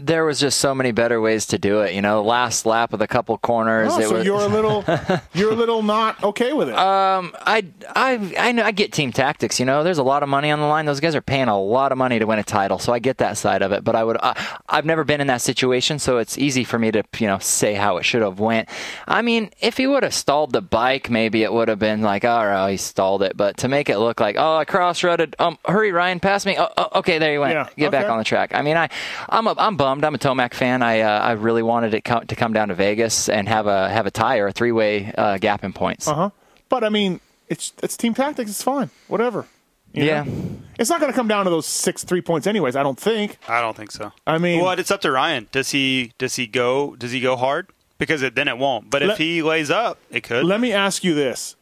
There 0.06 0.26
was 0.26 0.40
just 0.40 0.60
so 0.60 0.74
many 0.76 0.92
better 0.92 1.20
ways 1.22 1.46
to 1.48 1.58
do 1.58 1.82
it. 1.82 1.94
You 1.94 2.02
know, 2.02 2.24
last 2.24 2.66
lap 2.66 2.94
of 2.94 3.00
the 3.00 3.08
couple 3.08 3.38
corners. 3.38 3.92
Oh, 3.94 4.00
it 4.00 4.08
so 4.08 4.14
was, 4.16 4.26
you're 4.26 4.40
a 4.40 4.48
little, 4.48 4.84
you're 5.34 5.52
a 5.52 5.56
little 5.56 5.84
not 5.84 6.24
okay 6.24 6.54
with 6.54 6.70
it. 6.70 6.76
I, 6.76 7.64
I, 7.96 8.34
I 8.38 8.52
know 8.52 8.64
I 8.64 8.72
get 8.72 8.92
team 8.94 9.12
tactics. 9.12 9.60
You 9.60 9.66
know, 9.66 9.84
there's 9.84 9.98
a 9.98 10.04
lot 10.04 10.24
of 10.24 10.30
money 10.30 10.52
on 10.52 10.60
the 10.60 10.66
line. 10.66 10.86
Those 10.86 11.00
guys 11.00 11.16
are 11.16 11.22
paying 11.22 11.48
a 11.48 11.60
lot 11.60 11.92
of 11.92 11.98
money 11.98 12.20
to 12.20 12.26
win 12.26 12.40
a 12.40 12.44
title, 12.44 12.80
so 12.80 12.94
I 12.94 13.00
get 13.00 13.18
that 13.18 13.38
side 13.38 13.62
of 13.62 13.72
it. 13.72 13.84
But 13.84 13.96
I 13.96 14.04
would, 14.04 14.18
uh, 14.22 14.34
I've 14.70 14.86
never 14.86 15.04
been 15.04 15.22
in 15.22 15.28
that 15.28 15.42
situation, 15.42 16.00
so 16.00 16.18
it's 16.18 16.38
easy 16.38 16.64
for 16.64 16.78
me 16.80 16.92
to, 16.92 17.04
you 17.20 17.28
know, 17.28 17.40
say 17.40 17.74
how 17.74 17.98
it 17.98 18.04
should 18.04 18.21
have 18.21 18.40
went. 18.40 18.69
I 19.07 19.21
mean, 19.21 19.52
if 19.62 19.78
he 19.78 19.88
would 19.88 20.04
have 20.04 20.14
stalled 20.14 20.54
the 20.54 20.62
bike, 20.62 21.10
maybe 21.10 21.44
it 21.44 21.52
would 21.52 21.68
have 21.68 21.80
been 21.80 22.02
like, 22.02 22.24
oh, 22.24 22.30
all 22.30 22.45
right, 22.45 22.71
he 22.71 22.78
stalled 22.78 23.24
it. 23.24 23.36
But 23.36 23.57
to 23.57 23.68
make 23.68 23.90
it 23.90 23.98
look 23.98 24.19
like, 24.19 24.36
oh, 24.38 24.57
I 24.57 24.66
cross-rutted. 24.66 25.36
Um, 25.40 25.57
hurry, 25.66 25.92
Ryan, 25.92 26.19
pass 26.19 26.45
me. 26.45 26.56
Oh, 26.57 26.69
oh, 26.78 27.00
okay, 27.00 27.18
there 27.18 27.33
you 27.33 27.40
went. 27.40 27.54
Yeah, 27.54 27.69
Get 27.78 27.92
back 27.92 28.10
on 28.10 28.18
the 28.18 28.24
track. 28.24 28.54
I 28.54 28.62
mean, 28.62 28.78
I, 28.78 28.90
I'm, 29.30 29.48
a, 29.48 29.56
I'm 29.57 29.76
bummed. 29.76 29.87
I'm 29.88 30.16
a 30.16 30.18
Tomac 30.18 30.54
fan. 30.54 30.82
I, 30.84 31.02
uh, 31.02 31.20
I 31.20 31.32
really 31.34 31.64
wanted 31.64 31.94
it 31.94 32.04
co- 32.04 32.22
to 32.22 32.36
come 32.36 32.54
down 32.54 32.68
to 32.70 32.76
Vegas 32.76 33.30
and 33.30 33.48
have 33.48 33.68
a, 33.68 33.90
have 33.90 34.06
a 34.06 34.12
tie 34.12 34.38
or 34.40 34.48
a 34.48 34.52
three-way 34.52 35.14
uh, 35.18 35.38
gap 35.38 35.64
in 35.64 35.74
points. 35.74 36.08
Uh 36.08 36.14
huh. 36.16 36.30
But 36.70 36.84
I 36.84 36.90
mean, 36.90 37.20
it's 37.48 37.74
it's 37.82 37.96
team 37.98 38.14
tactics. 38.14 38.50
It's 38.52 38.64
fine. 38.64 38.90
Whatever. 39.08 39.46
You 39.94 40.04
Yeah. 40.04 40.24
know? 40.24 40.58
It's 40.78 40.90
not 40.90 41.00
going 41.00 41.12
to 41.12 41.16
come 41.16 41.28
down 41.28 41.46
to 41.46 41.50
those 41.50 41.66
six 41.66 42.04
three 42.04 42.22
points, 42.22 42.46
anyways. 42.46 42.76
I 42.76 42.84
don't 42.84 43.00
think. 43.00 43.38
I 43.48 43.62
don't 43.62 43.76
think 43.76 43.92
so. 43.92 44.12
I 44.28 44.38
mean- 44.38 44.62
well, 44.62 44.78
it's 44.78 44.92
up 44.92 45.02
to 45.02 45.12
Ryan. 45.12 45.48
Does 45.52 45.72
he 45.72 46.12
does 46.18 46.36
he 46.36 46.46
go 46.48 46.96
does 46.98 47.12
he 47.12 47.20
go 47.22 47.36
hard? 47.36 47.68
Because 47.98 48.22
it, 48.22 48.36
then 48.36 48.48
it 48.48 48.58
won't. 48.60 48.90
But 48.92 49.02
Let- 49.02 49.12
if 49.12 49.18
he 49.18 49.42
lays 49.42 49.72
up, 49.72 49.98
it 50.12 50.22
could. 50.24 50.46
Let 50.46 50.60
me 50.60 50.72
ask 50.74 51.04
you 51.04 51.16
this. 51.16 51.56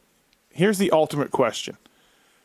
Here's 0.50 0.78
the 0.80 0.92
ultimate 0.92 1.32
question. 1.32 1.78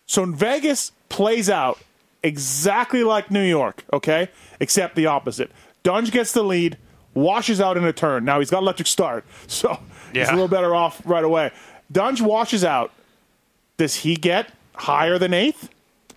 So 0.06 0.24
Vegas 0.26 0.92
plays 1.08 1.48
out 1.50 1.78
exactly 2.22 3.02
like 3.02 3.30
New 3.30 3.42
York, 3.42 3.84
okay? 3.92 4.28
Except 4.60 4.94
the 4.94 5.06
opposite. 5.06 5.50
Dunge 5.82 6.10
gets 6.10 6.32
the 6.32 6.42
lead, 6.42 6.78
washes 7.14 7.60
out 7.60 7.76
in 7.76 7.84
a 7.84 7.92
turn. 7.92 8.24
Now 8.24 8.38
he's 8.38 8.50
got 8.50 8.62
electric 8.62 8.86
start, 8.88 9.24
so 9.46 9.78
he's 10.12 10.28
a 10.28 10.32
little 10.32 10.48
better 10.48 10.74
off 10.74 11.00
right 11.04 11.24
away. 11.24 11.50
Dunge 11.90 12.20
washes 12.20 12.64
out. 12.64 12.92
Does 13.76 13.96
he 13.96 14.14
get 14.16 14.52
higher 14.74 15.18
than 15.18 15.32
eighth 15.34 15.70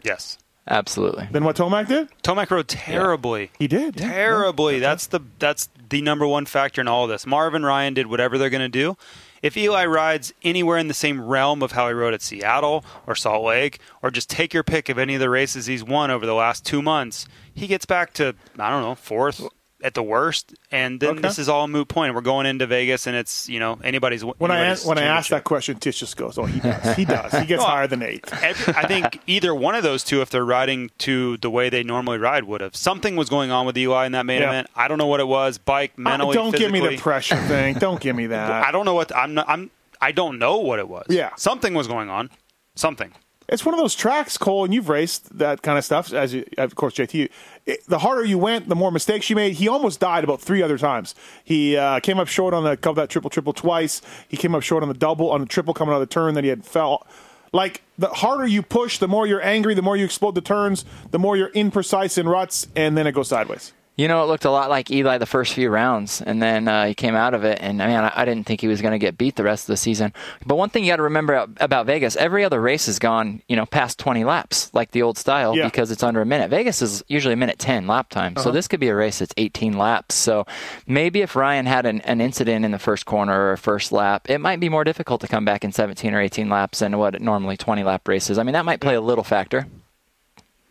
yes. 0.04 0.38
Absolutely. 0.66 1.28
Then 1.32 1.44
what 1.44 1.58
Tomac 1.58 1.88
did? 1.88 2.08
Tomac 2.24 2.50
rode 2.50 2.70
terribly. 2.70 3.52
He 3.60 3.68
did. 3.68 4.00
yeah. 4.00 4.10
terribly. 4.10 4.80
That's 4.80 5.08
the 5.08 5.20
that's 5.40 5.68
the 5.90 6.02
number 6.02 6.26
one 6.26 6.46
factor 6.46 6.80
in 6.80 6.88
all 6.88 7.04
of 7.04 7.10
this. 7.10 7.26
Marvin 7.26 7.66
Ryan 7.66 7.94
did 7.94 8.08
whatever 8.08 8.38
they're 8.38 8.50
going 8.50 8.62
to 8.62 8.70
do. 8.70 8.96
If 9.44 9.58
Eli 9.58 9.86
rides 9.86 10.34
anywhere 10.42 10.78
in 10.78 10.88
the 10.88 10.94
same 10.94 11.22
realm 11.22 11.62
of 11.62 11.74
how 11.74 11.90
he 11.90 11.94
rode 11.94 12.14
at 12.14 12.22
Seattle 12.22 12.86
or 13.06 13.14
Salt 13.14 13.44
Lake, 13.44 13.80
or 14.02 14.10
just 14.10 14.30
take 14.30 14.54
your 14.54 14.64
pick 14.64 14.88
of 14.88 14.98
any 14.98 15.16
of 15.16 15.20
the 15.20 15.30
races 15.30 15.66
he's 15.66 15.84
won 15.84 16.10
over 16.10 16.26
the 16.26 16.34
last 16.34 16.66
two 16.66 16.82
months, 16.82 17.28
he 17.54 17.68
gets 17.68 17.86
back 17.86 18.14
to 18.14 18.36
I 18.58 18.70
don't 18.70 18.82
know 18.82 18.96
fourth, 18.96 19.46
at 19.84 19.94
the 19.94 20.02
worst, 20.02 20.56
and 20.72 21.00
then 21.00 21.10
Okay. 21.12 21.22
this 21.22 21.38
is 21.38 21.48
all 21.50 21.68
moot 21.68 21.88
point. 21.90 22.16
We're 22.16 22.22
going 22.22 22.46
into 22.48 22.66
Vegas, 22.66 23.06
and 23.06 23.16
it's 23.16 23.48
you 23.50 23.60
know 23.60 23.78
anybody's 23.84 24.24
When 24.24 24.50
I 24.50 24.56
anybody's 24.62 24.80
ask, 24.80 24.88
when 24.88 24.98
I 24.98 25.04
ask 25.04 25.30
that 25.30 25.44
question, 25.44 25.78
Tish 25.78 26.00
just 26.00 26.16
goes, 26.18 26.38
"Oh, 26.38 26.46
he 26.46 26.60
does. 26.60 26.96
He 26.96 27.04
does. 27.06 27.32
He 27.34 27.46
gets 27.46 27.62
No, 27.64 27.68
higher 27.68 27.86
than 27.88 28.02
eight. 28.02 28.24
Every- 28.42 28.74
I 28.74 28.88
think 28.88 29.20
either 29.28 29.54
one 29.54 29.76
of 29.76 29.84
those 29.84 30.04
two, 30.04 30.22
if 30.22 30.30
they're 30.30 30.46
riding 30.46 30.90
to 31.00 31.38
the 31.38 31.50
way 31.50 31.70
they 31.70 31.84
normally 31.84 32.18
ride, 32.18 32.46
would 32.46 32.62
have. 32.62 32.76
Something 32.76 33.16
was 33.16 33.30
going 33.30 33.52
on 33.52 33.66
with 33.66 33.78
Eli 33.78 34.06
in 34.06 34.14
that 34.14 34.26
main 34.26 34.42
Yeah. 34.42 34.48
event. 34.50 34.68
I 34.76 34.88
don't 34.88 34.98
know 34.98 35.08
what 35.08 35.20
it 35.20 35.28
was. 35.28 35.58
Bike, 35.58 35.92
Uh, 35.98 36.02
mentally, 36.02 36.34
don't 36.36 36.56
give 36.56 36.72
me 36.72 36.80
the 36.80 36.98
pressure 36.98 37.36
thing. 37.48 37.76
Don't 37.76 38.00
give 38.00 38.16
me 38.16 38.28
that. 38.36 38.50
I 38.64 38.72
don't 38.72 38.86
know 38.86 38.94
what 38.96 39.14
I'm. 39.16 39.34
Not, 39.34 39.46
I'm. 39.50 39.70
I 40.02 40.12
don't 40.14 40.40
know 40.40 40.58
what 40.58 40.80
it 40.80 40.88
was. 40.88 41.06
Yeah. 41.10 41.30
something 41.36 41.74
was 41.74 41.88
going 41.88 42.10
on. 42.10 42.30
Something. 42.76 43.12
It's 43.54 43.64
one 43.64 43.76
of 43.76 43.80
those 43.80 43.94
tracks, 43.94 44.36
Cole, 44.36 44.66
and 44.66 44.74
you've 44.74 44.90
raced 44.90 45.38
that 45.38 45.62
kind 45.62 45.78
of 45.78 45.86
stuff. 45.86 46.12
As 46.12 46.34
you, 46.34 46.44
of 46.58 46.74
course, 46.74 46.96
JT. 46.96 47.30
It, 47.68 47.86
the 47.86 48.00
harder 48.00 48.26
you 48.26 48.40
went, 48.40 48.68
the 48.68 48.74
more 48.74 48.90
mistakes 48.90 49.30
you 49.30 49.36
made. 49.36 49.54
He 49.54 49.68
almost 49.68 50.00
died 50.00 50.24
about 50.24 50.42
three 50.42 50.64
other 50.64 50.80
times. 50.80 51.14
He 51.44 51.78
uh, 51.78 52.00
came 52.00 52.20
up 52.20 52.28
short 52.28 52.56
on 52.56 52.64
the 52.64 52.90
of 52.90 52.96
that 52.96 53.12
triple 53.12 53.30
triple 53.30 53.54
twice. 53.54 54.02
He 54.28 54.38
came 54.38 54.56
up 54.56 54.64
short 54.64 54.82
on 54.82 54.90
the 54.90 54.96
double 54.96 55.30
on 55.30 55.40
the 55.40 55.46
triple 55.46 55.76
coming 55.76 55.94
out 55.94 56.02
of 56.02 56.10
the 56.10 56.12
turn 56.12 56.34
that 56.34 56.44
he 56.44 56.50
had 56.50 56.66
fell. 56.66 57.06
Like 57.52 57.84
the 57.96 58.08
harder 58.08 58.48
you 58.48 58.64
push, 58.64 58.98
the 58.98 59.08
more 59.08 59.28
you're 59.28 59.46
angry, 59.46 59.76
the 59.76 59.84
more 59.84 59.96
you 59.96 60.06
explode 60.06 60.34
the 60.34 60.42
turns, 60.42 60.84
the 61.12 61.20
more 61.20 61.38
you're 61.38 61.52
imprecise 61.52 62.18
in 62.18 62.28
ruts, 62.28 62.68
and 62.76 62.98
then 62.98 63.06
it 63.06 63.12
goes 63.12 63.28
sideways. 63.28 63.72
You 63.96 64.08
know, 64.08 64.24
it 64.24 64.26
looked 64.26 64.46
a 64.46 64.50
lot 64.50 64.72
like 64.72 64.90
Eli 64.90 65.20
the 65.20 65.28
first 65.28 65.54
few 65.54 65.70
rounds, 65.70 66.20
and 66.20 66.42
then 66.42 66.68
uh, 66.68 66.88
he 66.88 66.96
came 66.96 67.14
out 67.14 67.36
of 67.36 67.44
it. 67.44 67.60
And 67.62 67.78
man, 67.78 68.04
I, 68.06 68.12
I 68.22 68.26
didn't 68.26 68.48
think 68.48 68.60
he 68.60 68.68
was 68.68 68.82
going 68.82 68.94
to 68.94 68.98
get 68.98 69.20
beat 69.20 69.36
the 69.36 69.44
rest 69.44 69.66
of 69.66 69.74
the 69.74 69.78
season. 69.78 70.14
But 70.48 70.56
one 70.56 70.70
thing 70.70 70.84
you 70.84 70.92
got 70.92 70.96
to 70.96 71.04
remember 71.04 71.46
about 71.58 71.86
Vegas: 71.86 72.16
every 72.16 72.44
other 72.44 72.60
race 72.60 72.88
has 72.88 72.98
gone, 72.98 73.44
you 73.48 73.56
know, 73.56 73.68
past 73.68 74.00
20 74.00 74.24
laps, 74.24 74.72
like 74.74 74.92
the 74.92 75.04
old 75.04 75.20
style, 75.20 75.56
Yeah. 75.56 75.66
because 75.66 75.92
it's 75.92 76.02
under 76.02 76.22
a 76.22 76.26
minute. 76.26 76.50
Vegas 76.50 76.82
is 76.82 77.04
usually 77.08 77.34
a 77.36 77.38
minute 77.38 77.60
10 77.60 77.86
lap 77.86 78.10
time, 78.10 78.36
so 78.36 78.50
this 78.52 78.68
could 78.68 78.80
be 78.80 78.88
a 78.90 78.96
race 78.96 79.20
that's 79.20 79.34
18 79.38 79.78
laps. 79.78 80.16
So 80.16 80.48
maybe 80.88 81.22
if 81.22 81.36
Ryan 81.36 81.68
had 81.68 81.86
an, 81.86 82.02
an 82.02 82.20
incident 82.20 82.66
in 82.66 82.72
the 82.72 82.80
first 82.80 83.06
corner 83.06 83.52
or 83.52 83.58
first 83.58 83.92
lap, 83.92 84.28
it 84.28 84.40
might 84.42 84.60
be 84.60 84.70
more 84.70 84.84
difficult 84.84 85.22
to 85.22 85.28
come 85.28 85.46
back 85.46 85.64
in 85.64 85.72
17 85.72 86.16
or 86.16 86.20
18 86.20 86.50
laps 86.50 86.80
than 86.80 86.98
what 86.98 87.22
normally 87.22 87.58
20 87.58 87.84
lap 87.84 88.08
races. 88.08 88.40
I 88.40 88.44
mean, 88.44 88.54
that 88.54 88.66
might 88.66 88.82
play 88.82 88.96
a 88.96 89.02
little 89.02 89.24
factor. 89.24 89.68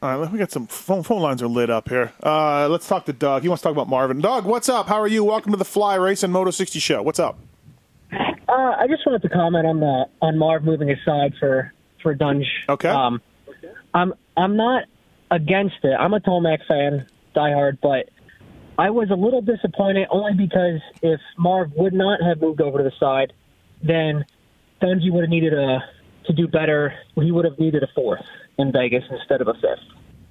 All 0.03 0.19
right, 0.19 0.33
we 0.33 0.37
got 0.37 0.51
some 0.51 0.67
phone, 0.67 1.05
phone 1.05 1.23
lines 1.23 1.43
are 1.43 1.47
lit 1.47 1.71
up 1.71 1.89
here. 1.89 2.13
Uh, 2.21 2.67
let's 2.69 2.89
talk 2.89 3.05
to 3.05 3.13
Doug. 3.13 3.43
He 3.43 3.49
wants 3.49 3.63
to 3.63 3.69
talk 3.69 3.73
about 3.73 3.89
Marvin. 3.89 4.21
Doug, 4.21 4.45
what's 4.47 4.69
up? 4.69 4.89
How 4.89 5.01
are 5.01 5.07
you? 5.07 5.23
Welcome 5.23 5.53
to 5.53 5.57
the 5.57 5.65
Fly 5.65 5.95
Racing 5.95 6.33
Moto 6.33 6.51
60 6.51 6.81
show. 6.81 7.03
What's 7.03 7.21
up? 7.21 7.39
Uh, 8.13 8.53
I 8.53 8.89
just 8.89 9.07
wanted 9.07 9.23
to 9.23 9.29
comment 9.29 9.65
on 9.65 9.79
the 9.79 10.07
on 10.21 10.37
Marv 10.39 10.65
moving 10.65 10.91
aside 10.91 11.35
for 11.39 11.73
for 12.03 12.17
Dunge. 12.17 12.49
Okay. 12.69 12.89
Um, 12.89 13.23
I'm 13.95 14.13
I'm 14.37 14.57
not 14.57 14.87
against 15.31 15.77
it. 15.85 15.95
I'm 15.97 16.15
a 16.15 16.19
Tomac 16.19 16.67
fan, 16.67 17.07
diehard, 17.37 17.79
but 17.81 18.11
I 18.81 18.91
was 18.91 19.09
a 19.11 19.15
little 19.15 19.41
disappointed 19.41 20.09
only 20.11 20.35
because 20.35 20.81
if 21.03 21.21
Marv 21.39 21.71
would 21.77 21.95
not 21.95 22.21
have 22.21 22.41
moved 22.41 22.61
over 22.61 22.79
to 22.79 22.85
the 22.85 22.93
side, 22.99 23.33
then 23.85 24.25
Dungey 24.83 25.13
would 25.13 25.23
have 25.23 25.31
needed 25.31 25.55
a 25.55 25.79
to 26.25 26.33
do 26.33 26.49
better. 26.49 26.93
He 27.15 27.31
would 27.31 27.45
have 27.45 27.61
needed 27.61 27.85
a 27.85 27.89
fourth 27.95 28.25
in 28.59 28.73
Vegas 28.73 29.05
instead 29.11 29.41
of 29.41 29.49
a 29.49 29.55
fifth. 29.55 29.81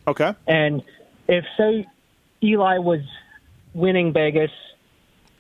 Okay. 0.08 0.34
And 0.48 0.82
if 1.28 1.46
say 1.58 1.88
Eli 2.44 2.78
was 2.80 3.02
winning 3.74 4.14
Vegas, 4.14 4.52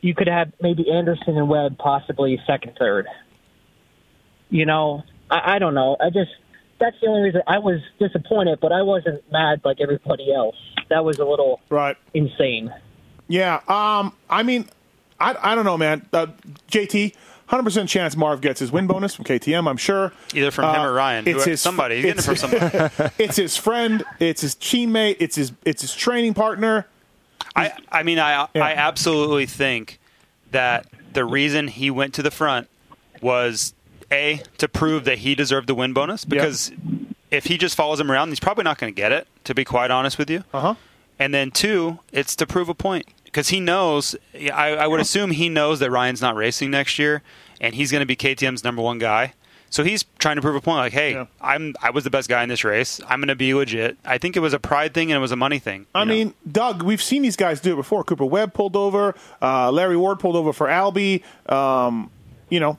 you 0.01 0.13
could 0.15 0.27
have 0.27 0.51
maybe 0.61 0.89
Anderson 0.91 1.37
and 1.37 1.47
Webb 1.49 1.77
possibly 1.77 2.39
second, 2.47 2.75
third. 2.79 3.07
You 4.49 4.65
know, 4.65 5.03
I, 5.29 5.55
I 5.55 5.59
don't 5.59 5.73
know. 5.73 5.97
I 5.99 6.09
just 6.09 6.31
that's 6.79 6.95
the 7.01 7.07
only 7.07 7.21
reason 7.21 7.41
I 7.47 7.59
was 7.59 7.79
disappointed, 7.99 8.59
but 8.59 8.71
I 8.71 8.81
wasn't 8.81 9.23
mad 9.31 9.61
like 9.63 9.77
everybody 9.79 10.33
else. 10.33 10.55
That 10.89 11.05
was 11.05 11.19
a 11.19 11.25
little 11.25 11.61
Right. 11.69 11.95
insane. 12.13 12.73
Yeah. 13.27 13.61
Um. 13.67 14.13
I 14.29 14.43
mean, 14.43 14.67
I 15.19 15.35
I 15.41 15.55
don't 15.55 15.65
know, 15.65 15.77
man. 15.77 16.05
Uh, 16.11 16.27
JT, 16.69 17.15
hundred 17.51 17.63
percent 17.63 17.87
chance 17.89 18.15
Marv 18.17 18.41
gets 18.41 18.59
his 18.59 18.71
win 18.71 18.87
bonus 18.87 19.13
from 19.13 19.25
KTM. 19.25 19.69
I'm 19.69 19.77
sure. 19.77 20.11
Either 20.33 20.49
from 20.51 20.73
him 20.73 20.81
Uh, 20.81 20.85
or 20.87 20.93
Ryan. 20.93 21.27
It's 21.27 21.43
his 21.45 21.61
somebody. 21.61 21.97
He's 21.97 22.05
getting 22.05 22.19
it 22.19 22.23
from 22.23 22.35
somebody. 22.37 23.13
it's 23.23 23.35
his 23.37 23.55
friend. 23.57 24.03
It's 24.19 24.41
his 24.41 24.55
teammate. 24.55 25.17
It's 25.19 25.35
his 25.35 25.51
it's 25.65 25.81
his 25.81 25.93
training 25.93 26.33
partner. 26.33 26.87
I, 27.55 27.73
I 27.91 28.03
mean, 28.03 28.17
I, 28.19 28.47
Yeah. 28.53 28.63
I 28.65 28.73
absolutely 28.73 29.45
think 29.45 29.99
that 30.51 30.87
the 31.13 31.25
reason 31.25 31.67
he 31.67 31.91
went 31.91 32.13
to 32.15 32.23
the 32.23 32.31
front 32.31 32.67
was 33.21 33.73
a 34.11 34.41
to 34.57 34.67
prove 34.67 35.03
that 35.05 35.19
he 35.19 35.35
deserved 35.35 35.67
the 35.67 35.75
win 35.75 35.93
bonus 35.93 36.23
because 36.25 36.71
if 37.29 37.45
he 37.45 37.57
just 37.57 37.75
follows 37.75 37.99
him 37.99 38.11
around, 38.11 38.29
he's 38.29 38.39
probably 38.39 38.63
not 38.63 38.77
going 38.77 38.93
to 38.93 38.95
get 38.95 39.11
it. 39.11 39.27
To 39.45 39.53
be 39.55 39.65
quite 39.65 39.91
honest 39.91 40.17
with 40.17 40.29
you, 40.29 40.43
Uh 40.53 40.61
huh. 40.61 40.75
and 41.19 41.33
then 41.33 41.51
two, 41.51 41.99
it's 42.11 42.35
to 42.37 42.45
prove 42.47 42.69
a 42.69 42.73
point 42.75 43.07
because 43.31 43.49
he 43.49 43.59
knows. 43.59 44.15
I, 44.35 44.75
I 44.75 44.87
would 44.87 44.99
assume 44.99 45.31
he 45.31 45.49
knows 45.49 45.79
that 45.79 45.89
Ryan's 45.91 46.21
not 46.21 46.35
racing 46.35 46.71
next 46.71 46.99
year, 46.99 47.21
and 47.59 47.73
he's 47.75 47.91
going 47.91 48.01
to 48.01 48.05
be 48.05 48.15
KTM's 48.15 48.63
number 48.63 48.81
one 48.81 48.99
guy. 48.99 49.33
So 49.69 49.85
he's 49.85 50.03
trying 50.19 50.35
to 50.35 50.41
prove 50.41 50.55
a 50.55 50.59
point, 50.59 50.79
like, 50.79 50.91
hey, 50.91 51.13
Yeah. 51.13 51.27
I'm 51.39 51.75
I 51.81 51.91
was 51.91 52.03
the 52.03 52.09
best 52.09 52.27
guy 52.27 52.43
in 52.43 52.49
this 52.49 52.65
race. 52.65 52.99
I'm 53.07 53.19
going 53.21 53.29
to 53.29 53.35
be 53.37 53.53
legit. 53.53 53.97
I 54.03 54.17
think 54.17 54.35
it 54.35 54.41
was 54.41 54.53
a 54.53 54.59
pride 54.59 54.93
thing 54.93 55.11
and 55.13 55.17
it 55.17 55.21
was 55.21 55.31
a 55.31 55.37
money 55.37 55.59
thing. 55.59 55.85
I 55.95 56.01
you 56.01 56.05
know? 56.05 56.13
mean, 56.13 56.33
Doug, 56.51 56.83
we've 56.83 57.01
seen 57.01 57.21
these 57.21 57.37
guys 57.37 57.61
do 57.61 57.71
it 57.71 57.75
before. 57.77 58.03
Cooper 58.03 58.25
Webb 58.25 58.53
pulled 58.53 58.75
over. 58.75 59.15
Uh, 59.41 59.71
Larry 59.71 59.95
Ward 59.95 60.19
pulled 60.19 60.35
over 60.35 60.51
for 60.51 60.67
Albie. 60.67 61.23
Um, 61.49 62.11
you 62.49 62.59
know, 62.59 62.71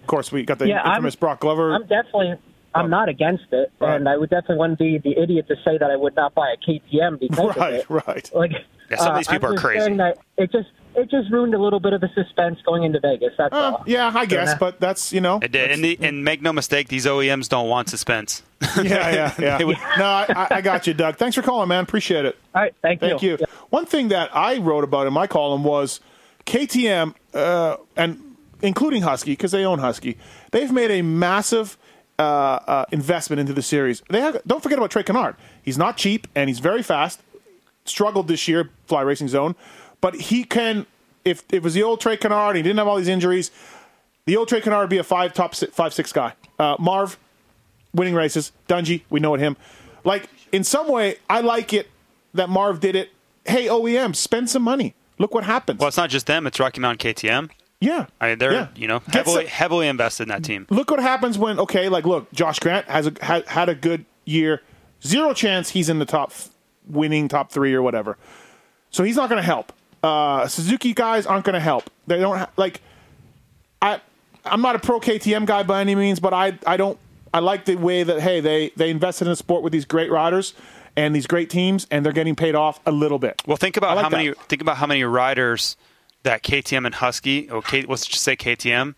of 0.00 0.06
course, 0.08 0.32
we 0.32 0.42
got 0.42 0.58
the 0.58 0.66
Yeah, 0.66 0.80
I'm- 0.82 0.94
infamous 0.96 1.14
Broc 1.14 1.38
Glover. 1.38 1.72
I'm 1.72 1.82
definitely 1.86 2.34
I'm 2.74 2.88
not 2.90 3.08
against 3.08 3.44
it, 3.52 3.72
Right. 3.80 3.96
and 3.96 4.08
I 4.08 4.16
would 4.16 4.30
definitely 4.30 4.56
wouldn't 4.58 4.78
be 4.78 4.98
the 4.98 5.18
idiot 5.20 5.48
to 5.48 5.56
say 5.64 5.76
that 5.78 5.90
I 5.90 5.96
would 5.96 6.14
not 6.16 6.34
buy 6.34 6.52
a 6.54 6.56
KTM 6.56 7.18
because 7.20 7.38
of 7.50 7.56
right, 7.56 7.74
it. 7.74 7.90
right. 7.90 8.30
Like 8.34 8.52
Yeah, 8.90 8.96
some 8.98 9.08
of 9.08 9.12
uh, 9.14 9.16
these 9.18 9.28
people 9.28 9.48
I'm 9.48 9.54
are 9.54 9.58
crazy. 9.60 9.80
saying 9.84 9.96
That 9.96 10.18
it 10.36 10.52
just 10.52 10.68
it 10.96 11.08
just 11.08 11.30
ruined 11.30 11.54
a 11.54 11.58
little 11.58 11.78
bit 11.78 11.92
of 11.92 12.00
the 12.00 12.08
suspense 12.14 12.58
going 12.66 12.82
into 12.82 12.98
Vegas. 13.00 13.32
That's 13.38 13.52
Uh, 13.52 13.56
all. 13.56 13.84
yeah, 13.86 14.10
I 14.14 14.24
guess, 14.26 14.48
Yeah. 14.50 14.56
but 14.58 14.80
that's 14.80 15.12
you 15.12 15.20
know. 15.20 15.38
It 15.40 15.52
did, 15.52 15.70
and, 15.70 15.84
the, 15.84 15.96
and 16.00 16.24
make 16.24 16.42
no 16.42 16.52
mistake, 16.52 16.88
these 16.88 17.06
OEMs 17.06 17.48
don't 17.48 17.68
want 17.68 17.88
suspense. 17.88 18.42
yeah, 18.76 18.82
yeah, 18.84 19.34
yeah. 19.38 19.62
Would- 19.62 19.76
no, 19.98 20.04
I, 20.04 20.26
I- 20.34 20.46
I 20.56 20.60
got 20.60 20.86
you, 20.88 20.94
Doug. 20.94 21.16
Thanks 21.16 21.36
for 21.36 21.42
calling, 21.42 21.68
man. 21.68 21.82
Appreciate 21.84 22.24
it. 22.24 22.36
All 22.54 22.62
right, 22.62 22.74
thank, 22.82 23.02
you. 23.02 23.08
Thank 23.08 23.22
you. 23.22 23.36
Yeah. 23.40 23.46
One 23.70 23.86
thing 23.86 24.08
that 24.08 24.30
I 24.34 24.58
wrote 24.58 24.82
about 24.84 25.06
in 25.06 25.12
my 25.12 25.26
column 25.28 25.62
was 25.64 26.00
KTM, 26.46 27.14
uh, 27.34 27.76
and 27.96 28.20
including 28.62 29.02
Husky, 29.02 29.32
because 29.32 29.52
they 29.52 29.64
own 29.64 29.78
Husky, 29.78 30.16
they've 30.50 30.72
made 30.72 30.90
a 30.90 31.02
massive 31.02 31.78
uh, 32.20 32.58
uh, 32.66 32.84
investment 32.92 33.40
into 33.40 33.54
the 33.54 33.62
series. 33.62 34.02
They 34.10 34.20
have, 34.20 34.40
don't 34.46 34.62
forget 34.62 34.78
about 34.78 34.90
Trey 34.90 35.02
Canard. 35.02 35.36
He's 35.62 35.78
not 35.78 35.96
cheap, 35.96 36.26
and 36.34 36.50
he's 36.50 36.58
very 36.58 36.82
fast. 36.82 37.20
Struggled 37.86 38.28
this 38.28 38.46
year, 38.46 38.68
Fly 38.86 39.00
Racing 39.00 39.28
Zone, 39.28 39.56
but 40.02 40.14
he 40.14 40.44
can. 40.44 40.86
If, 41.24 41.40
if 41.48 41.54
it 41.54 41.62
was 41.62 41.74
the 41.74 41.82
old 41.82 42.00
Trey 42.00 42.16
Canard, 42.18 42.56
he 42.56 42.62
didn't 42.62 42.78
have 42.78 42.86
all 42.86 42.96
these 42.96 43.08
injuries. 43.08 43.50
The 44.26 44.36
old 44.36 44.48
Trey 44.48 44.60
Canard 44.60 44.82
would 44.84 44.90
be 44.90 44.98
a 44.98 45.02
five 45.02 45.32
top 45.32 45.54
si- 45.54 45.66
five 45.66 45.94
six 45.94 46.12
guy. 46.12 46.34
Uh, 46.58 46.76
Marv, 46.78 47.18
winning 47.94 48.14
races. 48.14 48.52
Dungey, 48.68 49.02
we 49.08 49.18
know 49.18 49.34
it 49.34 49.40
him. 49.40 49.56
Like 50.04 50.28
in 50.52 50.62
some 50.62 50.88
way, 50.88 51.16
I 51.28 51.40
like 51.40 51.72
it 51.72 51.88
that 52.34 52.50
Marv 52.50 52.80
did 52.80 52.96
it. 52.96 53.10
Hey 53.46 53.66
OEM, 53.66 54.14
spend 54.14 54.50
some 54.50 54.62
money. 54.62 54.94
Look 55.18 55.34
what 55.34 55.44
happens. 55.44 55.78
Well, 55.80 55.88
it's 55.88 55.96
not 55.96 56.10
just 56.10 56.26
them; 56.26 56.46
it's 56.46 56.60
Rocky 56.60 56.80
Mountain 56.80 57.14
KTM. 57.14 57.50
Yeah, 57.80 58.06
I 58.20 58.28
mean, 58.28 58.38
they're 58.38 58.52
Yeah. 58.52 58.66
you 58.76 58.86
know 58.88 59.00
heavily 59.12 59.44
some- 59.44 59.50
heavily 59.50 59.88
invested 59.88 60.24
in 60.24 60.28
that 60.30 60.44
team. 60.44 60.66
look 60.70 60.90
what 60.90 61.00
happens 61.00 61.38
when 61.38 61.58
okay, 61.58 61.88
like 61.88 62.04
look, 62.06 62.30
Josh 62.32 62.58
Grant 62.58 62.86
has 62.86 63.06
a, 63.06 63.12
had, 63.22 63.46
had 63.48 63.68
a 63.68 63.74
good 63.74 64.04
year. 64.24 64.62
Zero 65.04 65.32
chance 65.32 65.70
he's 65.70 65.88
in 65.88 65.98
the 65.98 66.04
top 66.04 66.32
winning 66.86 67.26
top 67.28 67.50
three 67.50 67.72
or 67.74 67.80
whatever. 67.82 68.18
So 68.90 69.02
he's 69.04 69.16
not 69.16 69.28
going 69.30 69.40
to 69.40 69.46
help. 69.46 69.72
Uh, 70.02 70.46
Suzuki 70.46 70.92
guys 70.92 71.24
aren't 71.26 71.44
going 71.44 71.54
to 71.54 71.60
help. 71.60 71.88
They 72.06 72.18
don't 72.18 72.38
ha- 72.38 72.50
like. 72.56 72.80
I 73.80 74.00
I'm 74.44 74.60
not 74.62 74.76
a 74.76 74.78
pro 74.78 75.00
KTM 75.00 75.46
guy 75.46 75.62
by 75.62 75.80
any 75.80 75.94
means, 75.94 76.20
but 76.20 76.34
I 76.34 76.58
I 76.66 76.76
don't 76.76 76.98
I 77.32 77.38
like 77.40 77.64
the 77.64 77.76
way 77.76 78.02
that 78.02 78.20
hey 78.20 78.40
they 78.40 78.72
they 78.76 78.90
invested 78.90 79.26
in 79.26 79.30
the 79.32 79.36
sport 79.36 79.62
with 79.62 79.72
these 79.72 79.84
great 79.84 80.10
riders 80.10 80.52
and 80.96 81.14
these 81.14 81.26
great 81.26 81.48
teams 81.50 81.86
and 81.90 82.04
they're 82.04 82.12
getting 82.12 82.34
paid 82.36 82.54
off 82.54 82.80
a 82.84 82.92
little 82.92 83.18
bit. 83.18 83.42
Well, 83.46 83.56
think 83.56 83.76
about 83.76 83.96
like 83.96 84.02
how 84.04 84.10
many 84.10 84.28
that. 84.28 84.38
think 84.48 84.60
about 84.60 84.76
how 84.76 84.86
many 84.86 85.04
riders 85.04 85.76
that 86.22 86.42
KTM 86.42 86.86
and 86.86 86.94
Husky, 86.96 87.50
or 87.50 87.62
K, 87.62 87.82
let's 87.82 88.06
just 88.06 88.22
say 88.22 88.36
KTM, 88.36 88.94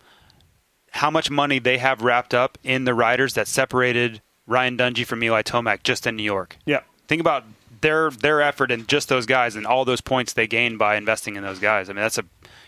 how 0.91 1.09
much 1.09 1.29
money 1.29 1.59
they 1.59 1.77
have 1.77 2.01
wrapped 2.01 2.33
up 2.33 2.57
in 2.63 2.83
the 2.85 2.93
riders 2.93 3.33
that 3.33 3.47
separated 3.47 4.21
Ryan 4.45 4.77
Dungey 4.77 5.05
from 5.05 5.23
Eli 5.23 5.41
Tomac 5.41 5.83
just 5.83 6.05
in 6.05 6.15
New 6.15 6.23
York. 6.23 6.57
Yeah. 6.65 6.81
Think 7.07 7.19
about 7.21 7.45
their 7.81 8.09
their 8.11 8.41
effort 8.41 8.71
and 8.71 8.87
just 8.87 9.09
those 9.09 9.25
guys 9.25 9.55
and 9.55 9.65
all 9.67 9.83
those 9.85 9.99
points 10.01 10.33
they 10.33 10.47
gained 10.47 10.79
by 10.79 10.95
investing 10.95 11.35
in 11.35 11.43
those 11.43 11.59
guys. 11.59 11.89
I 11.89 11.93
mean, 11.93 12.01
that's 12.01 12.17
a 12.17 12.23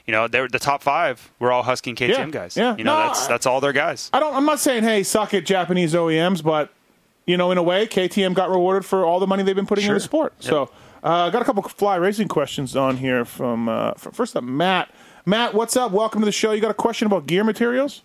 you 0.06 0.12
know 0.12 0.28
they're 0.28 0.48
the 0.48 0.60
top 0.60 0.84
five. 0.84 1.32
We're 1.40 1.52
all 1.52 1.64
Husky 1.64 1.92
and 1.92 1.98
KTM 1.98 2.10
Yeah, 2.10 2.26
guys. 2.30 2.58
yeah. 2.58 2.76
You 2.78 2.84
know 2.84 2.98
No, 2.98 3.08
that's 3.08 3.28
that's 3.28 3.46
all 3.46 3.62
their 3.62 3.74
guys. 3.74 4.10
I 4.14 4.20
don't. 4.20 4.34
I'm 4.36 4.46
not 4.46 4.60
saying 4.60 4.84
hey 4.84 5.04
suck 5.04 5.34
it 5.34 5.46
Japanese 5.46 5.94
OEMs, 5.94 6.44
but 6.44 6.72
you 7.26 7.38
know 7.38 7.52
in 7.52 7.58
a 7.58 7.64
way 7.64 7.88
KTM 7.88 8.34
got 8.34 8.50
rewarded 8.50 8.86
for 8.86 9.06
all 9.06 9.20
the 9.20 9.28
money 9.28 9.44
they've 9.44 9.56
been 9.56 9.66
putting 9.66 9.86
in 9.86 9.94
the 9.94 10.00
Sure. 10.00 10.06
sport. 10.06 10.34
So 10.40 10.70
uh, 11.06 11.30
got 11.30 11.42
a 11.42 11.46
couple 11.46 11.62
fly 11.64 11.96
racing 11.96 12.28
questions 12.28 12.76
on 12.76 12.98
here 12.98 13.24
from, 13.24 13.70
uh, 13.70 13.94
from 13.94 14.12
first 14.12 14.36
up 14.36 14.44
Matt. 14.44 14.90
Matt, 15.26 15.54
what's 15.54 15.78
up? 15.78 15.92
Welcome 15.92 16.22
to 16.22 16.26
the 16.26 16.32
show. 16.32 16.52
You 16.52 16.62
got 16.62 16.72
a 16.72 16.76
question 16.76 17.06
about 17.06 17.28
gear 17.28 17.44
materials? 17.44 18.02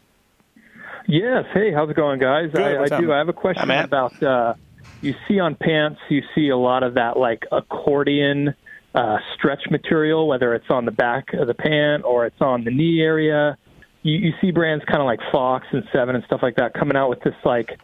Yes. 1.08 1.46
Hey, 1.52 1.72
how's 1.72 1.90
it 1.90 1.96
going, 1.96 2.20
guys? 2.20 2.50
Good. 2.52 2.60
I, 2.60 2.74
I 2.74 2.78
What's 2.78 2.90
do. 2.90 2.94
happening? 2.94 3.12
I 3.12 3.18
have 3.18 3.28
a 3.28 3.32
question 3.32 3.68
Matt. 3.68 3.86
about. 3.86 4.22
Uh, 4.22 4.54
you 5.00 5.14
see 5.26 5.40
on 5.40 5.54
pants, 5.54 5.98
you 6.10 6.22
see 6.34 6.50
a 6.50 6.56
lot 6.56 6.82
of 6.82 6.94
that 6.94 7.16
like 7.16 7.46
accordion 7.50 8.54
uh, 8.94 9.18
stretch 9.34 9.62
material, 9.70 10.28
whether 10.28 10.54
it's 10.54 10.68
on 10.70 10.84
the 10.84 10.90
back 10.90 11.32
of 11.32 11.46
the 11.46 11.54
pant 11.54 12.04
or 12.04 12.26
it's 12.26 12.40
on 12.40 12.64
the 12.64 12.70
knee 12.70 13.00
area. 13.00 13.56
You, 14.02 14.18
you 14.18 14.32
see 14.40 14.50
brands 14.50 14.84
kind 14.84 15.00
of 15.00 15.06
like 15.06 15.20
Fox 15.32 15.66
and 15.72 15.84
Seven 15.92 16.16
and 16.16 16.24
stuff 16.24 16.40
like 16.42 16.56
that 16.56 16.74
coming 16.74 16.96
out 16.96 17.08
with 17.08 17.20
this 17.20 17.34
like 17.44 17.78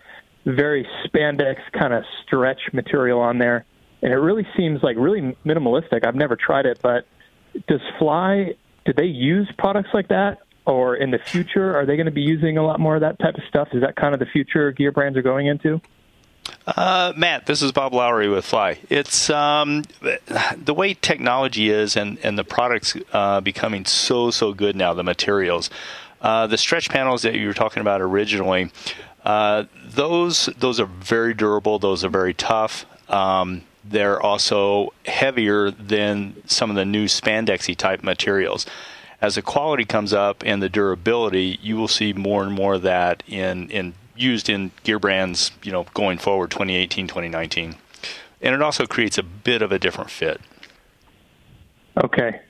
very 0.44 0.86
spandex 1.04 1.56
kind 1.72 1.92
of 1.92 2.04
stretch 2.24 2.60
material 2.72 3.20
on 3.20 3.38
there, 3.38 3.64
and 4.02 4.12
it 4.12 4.16
really 4.16 4.46
seems 4.56 4.82
like 4.82 4.96
really 4.96 5.36
minimalistic. 5.44 6.06
I've 6.06 6.14
never 6.14 6.36
tried 6.36 6.66
it, 6.66 6.78
but 6.82 7.06
does 7.66 7.80
Fly? 7.98 8.54
Do 8.84 8.92
they 8.92 9.06
use 9.06 9.50
products 9.58 9.90
like 9.92 10.08
that? 10.08 10.40
Or 10.66 10.96
in 10.96 11.12
the 11.12 11.18
future, 11.18 11.76
are 11.76 11.86
they 11.86 11.96
going 11.96 12.06
to 12.06 12.12
be 12.12 12.22
using 12.22 12.58
a 12.58 12.62
lot 12.62 12.80
more 12.80 12.96
of 12.96 13.00
that 13.02 13.18
type 13.20 13.36
of 13.36 13.44
stuff? 13.48 13.68
Is 13.72 13.82
that 13.82 13.94
kind 13.94 14.14
of 14.14 14.20
the 14.20 14.26
future 14.26 14.72
gear 14.72 14.90
brands 14.90 15.16
are 15.16 15.22
going 15.22 15.46
into? 15.46 15.80
Uh, 16.66 17.12
Matt, 17.16 17.46
this 17.46 17.62
is 17.62 17.72
Bob 17.72 17.94
Lowry 17.94 18.28
with 18.28 18.44
Fly. 18.44 18.78
It's 18.88 19.30
um, 19.30 19.84
the 20.56 20.74
way 20.74 20.94
technology 20.94 21.70
is, 21.70 21.96
and 21.96 22.18
and 22.22 22.36
the 22.36 22.44
products 22.44 22.96
uh, 23.12 23.40
becoming 23.40 23.84
so 23.84 24.30
so 24.30 24.52
good 24.52 24.76
now. 24.76 24.92
The 24.92 25.04
materials, 25.04 25.70
uh, 26.20 26.46
the 26.46 26.58
stretch 26.58 26.88
panels 26.90 27.22
that 27.22 27.34
you 27.34 27.46
were 27.46 27.54
talking 27.54 27.80
about 27.80 28.00
originally, 28.00 28.70
uh, 29.24 29.64
those 29.84 30.46
those 30.58 30.80
are 30.80 30.86
very 30.86 31.34
durable. 31.34 31.78
Those 31.78 32.04
are 32.04 32.08
very 32.08 32.34
tough. 32.34 32.86
Um, 33.08 33.62
they're 33.88 34.20
also 34.20 34.92
heavier 35.04 35.70
than 35.70 36.36
some 36.46 36.70
of 36.70 36.76
the 36.76 36.84
new 36.84 37.06
spandexy 37.06 37.76
type 37.76 38.02
materials. 38.02 38.66
As 39.20 39.36
the 39.36 39.42
quality 39.42 39.84
comes 39.84 40.12
up 40.12 40.42
and 40.44 40.62
the 40.62 40.68
durability, 40.68 41.58
you 41.62 41.76
will 41.76 41.88
see 41.88 42.12
more 42.12 42.42
and 42.42 42.52
more 42.52 42.74
of 42.74 42.82
that 42.82 43.22
in 43.26 43.70
in 43.70 43.94
used 44.16 44.48
in 44.48 44.70
gear 44.82 44.98
brands, 44.98 45.50
you 45.62 45.70
know, 45.70 45.86
going 45.94 46.18
forward 46.18 46.50
2018, 46.50 47.06
2019. 47.06 47.76
And 48.42 48.54
it 48.54 48.62
also 48.62 48.86
creates 48.86 49.18
a 49.18 49.22
bit 49.22 49.62
of 49.62 49.72
a 49.72 49.78
different 49.78 50.10
fit. 50.10 50.40
Okay. 52.02 52.40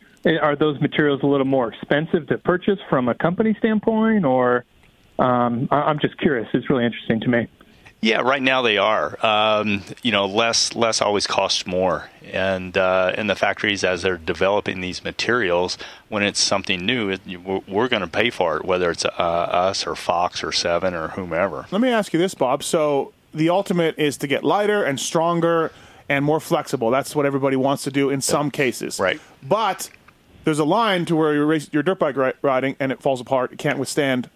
Are 0.40 0.56
those 0.56 0.80
materials 0.80 1.22
a 1.22 1.26
little 1.26 1.46
more 1.46 1.72
expensive 1.72 2.26
to 2.28 2.38
purchase 2.38 2.80
from 2.90 3.08
a 3.08 3.14
company 3.14 3.54
standpoint, 3.58 4.24
or 4.24 4.64
um, 5.20 5.68
I'm 5.70 6.00
just 6.00 6.18
curious. 6.18 6.48
It's 6.52 6.68
really 6.68 6.84
interesting 6.84 7.20
to 7.20 7.28
me. 7.28 7.48
Yeah, 8.00 8.20
right 8.20 8.42
now 8.42 8.62
they 8.62 8.78
are. 8.78 9.16
Um, 9.24 9.82
you 10.02 10.12
know, 10.12 10.26
less 10.26 10.74
less 10.74 11.00
always 11.00 11.26
costs 11.26 11.66
more, 11.66 12.08
and 12.30 12.76
uh, 12.76 13.14
in 13.16 13.26
the 13.26 13.34
factories 13.34 13.82
as 13.84 14.02
they're 14.02 14.18
developing 14.18 14.80
these 14.80 15.02
materials, 15.02 15.78
when 16.08 16.22
it's 16.22 16.38
something 16.38 16.84
new, 16.84 17.10
it, 17.10 17.20
we're 17.66 17.88
going 17.88 18.02
to 18.02 18.08
pay 18.08 18.30
for 18.30 18.58
it, 18.58 18.64
whether 18.64 18.90
it's 18.90 19.04
uh, 19.04 19.08
us 19.08 19.86
or 19.86 19.96
Fox 19.96 20.44
or 20.44 20.52
Seven 20.52 20.94
or 20.94 21.08
whomever. 21.08 21.66
Let 21.70 21.80
me 21.80 21.88
ask 21.88 22.12
you 22.12 22.18
this, 22.18 22.34
Bob. 22.34 22.62
So 22.62 23.12
the 23.32 23.48
ultimate 23.50 23.98
is 23.98 24.16
to 24.18 24.26
get 24.26 24.44
lighter 24.44 24.84
and 24.84 25.00
stronger 25.00 25.72
and 26.08 26.24
more 26.24 26.40
flexible. 26.40 26.90
That's 26.90 27.16
what 27.16 27.26
everybody 27.26 27.56
wants 27.56 27.82
to 27.84 27.90
do 27.90 28.10
in 28.10 28.20
some 28.20 28.50
cases, 28.50 29.00
right? 29.00 29.20
But 29.42 29.90
there's 30.44 30.58
a 30.58 30.64
line 30.64 31.04
to 31.06 31.16
where 31.16 31.34
you're, 31.34 31.52
you're 31.72 31.82
dirt 31.82 31.98
bike 31.98 32.16
riding 32.42 32.76
and 32.78 32.92
it 32.92 33.02
falls 33.02 33.20
apart. 33.20 33.52
It 33.52 33.58
can't 33.58 33.78
withstand. 33.78 34.30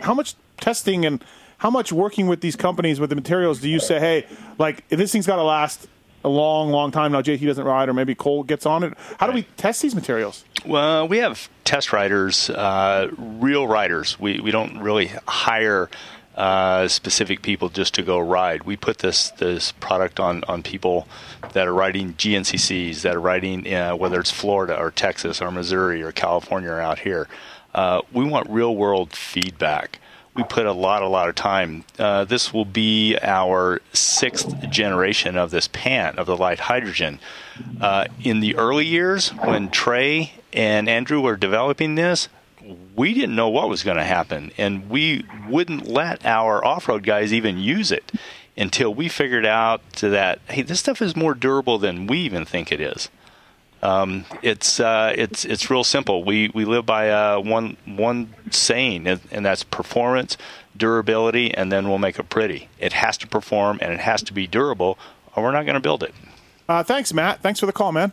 How 0.00 0.14
much 0.14 0.34
testing 0.60 1.04
and 1.04 1.22
how 1.62 1.70
much 1.70 1.92
working 1.92 2.26
with 2.26 2.40
these 2.40 2.56
companies 2.56 2.98
with 2.98 3.08
the 3.08 3.14
materials 3.14 3.60
do 3.60 3.68
you 3.68 3.78
say, 3.78 4.00
hey, 4.00 4.26
like 4.58 4.82
if 4.90 4.98
this 4.98 5.12
thing's 5.12 5.28
got 5.28 5.36
to 5.36 5.44
last 5.44 5.86
a 6.24 6.28
long, 6.28 6.72
long 6.72 6.90
time 6.90 7.12
now, 7.12 7.22
JT 7.22 7.46
doesn't 7.46 7.64
ride, 7.64 7.88
or 7.88 7.92
maybe 7.92 8.16
Cole 8.16 8.42
gets 8.42 8.66
on 8.66 8.82
it. 8.82 8.94
How 9.20 9.28
do 9.28 9.32
we 9.32 9.44
test 9.56 9.80
these 9.80 9.94
materials? 9.94 10.44
Well, 10.66 11.06
we 11.06 11.18
have 11.18 11.48
test 11.62 11.92
riders, 11.92 12.50
uh, 12.50 13.12
real 13.16 13.68
riders. 13.68 14.18
We 14.18 14.40
we 14.40 14.50
don't 14.50 14.78
really 14.78 15.12
hire 15.28 15.88
uh, 16.34 16.88
specific 16.88 17.42
people 17.42 17.68
just 17.68 17.94
to 17.94 18.02
go 18.02 18.18
ride. 18.18 18.64
We 18.64 18.76
put 18.76 18.98
this 18.98 19.30
this 19.30 19.70
product 19.70 20.18
on 20.18 20.42
on 20.48 20.64
people 20.64 21.06
that 21.52 21.68
are 21.68 21.74
riding 21.74 22.14
GNCCs, 22.14 23.02
that 23.02 23.14
are 23.14 23.20
riding 23.20 23.72
uh, 23.72 23.94
whether 23.94 24.18
it's 24.18 24.32
Florida 24.32 24.76
or 24.76 24.90
Texas 24.90 25.40
or 25.40 25.52
Missouri 25.52 26.02
or 26.02 26.10
California 26.10 26.70
or 26.70 26.80
out 26.80 26.98
here. 26.98 27.28
Uh, 27.72 28.02
we 28.12 28.24
want 28.24 28.50
real 28.50 28.74
world 28.74 29.12
feedback. 29.12 30.00
We 30.34 30.44
put 30.44 30.64
a 30.64 30.72
lot, 30.72 31.02
a 31.02 31.08
lot 31.08 31.28
of 31.28 31.34
time. 31.34 31.84
Uh, 31.98 32.24
this 32.24 32.54
will 32.54 32.64
be 32.64 33.18
our 33.20 33.82
sixth 33.92 34.70
generation 34.70 35.36
of 35.36 35.50
this 35.50 35.68
pant 35.68 36.18
of 36.18 36.26
the 36.26 36.36
light 36.36 36.60
hydrogen. 36.60 37.18
Uh, 37.80 38.06
in 38.22 38.40
the 38.40 38.56
early 38.56 38.86
years, 38.86 39.28
when 39.30 39.70
Trey 39.70 40.32
and 40.52 40.88
Andrew 40.88 41.20
were 41.20 41.36
developing 41.36 41.96
this, 41.96 42.28
we 42.94 43.12
didn't 43.12 43.34
know 43.34 43.48
what 43.48 43.68
was 43.68 43.82
going 43.82 43.96
to 43.96 44.04
happen, 44.04 44.52
and 44.56 44.88
we 44.88 45.26
wouldn't 45.48 45.86
let 45.86 46.24
our 46.24 46.64
off-road 46.64 47.02
guys 47.02 47.32
even 47.32 47.58
use 47.58 47.90
it 47.90 48.12
until 48.56 48.94
we 48.94 49.08
figured 49.08 49.46
out 49.46 49.82
that 49.94 50.38
hey, 50.48 50.62
this 50.62 50.80
stuff 50.80 51.02
is 51.02 51.16
more 51.16 51.34
durable 51.34 51.78
than 51.78 52.06
we 52.06 52.18
even 52.18 52.44
think 52.44 52.70
it 52.70 52.80
is. 52.80 53.08
Um, 53.82 54.24
it's 54.42 54.78
uh, 54.78 55.12
it's 55.16 55.44
it's 55.44 55.68
real 55.70 55.84
simple. 55.84 56.22
We 56.22 56.50
we 56.54 56.64
live 56.64 56.86
by 56.86 57.10
uh, 57.10 57.40
one 57.40 57.76
one 57.84 58.32
saying, 58.50 59.06
and, 59.06 59.20
and 59.32 59.44
that's 59.44 59.64
performance, 59.64 60.36
durability, 60.76 61.52
and 61.52 61.72
then 61.72 61.88
we'll 61.88 61.98
make 61.98 62.18
it 62.18 62.28
pretty. 62.28 62.68
It 62.78 62.92
has 62.92 63.16
to 63.18 63.26
perform 63.26 63.78
and 63.82 63.92
it 63.92 64.00
has 64.00 64.22
to 64.24 64.32
be 64.32 64.46
durable, 64.46 64.98
or 65.34 65.42
we're 65.42 65.52
not 65.52 65.64
going 65.64 65.74
to 65.74 65.80
build 65.80 66.02
it. 66.04 66.14
Uh, 66.68 66.82
thanks, 66.82 67.12
Matt. 67.12 67.42
Thanks 67.42 67.58
for 67.58 67.66
the 67.66 67.72
call, 67.72 67.90
man. 67.90 68.12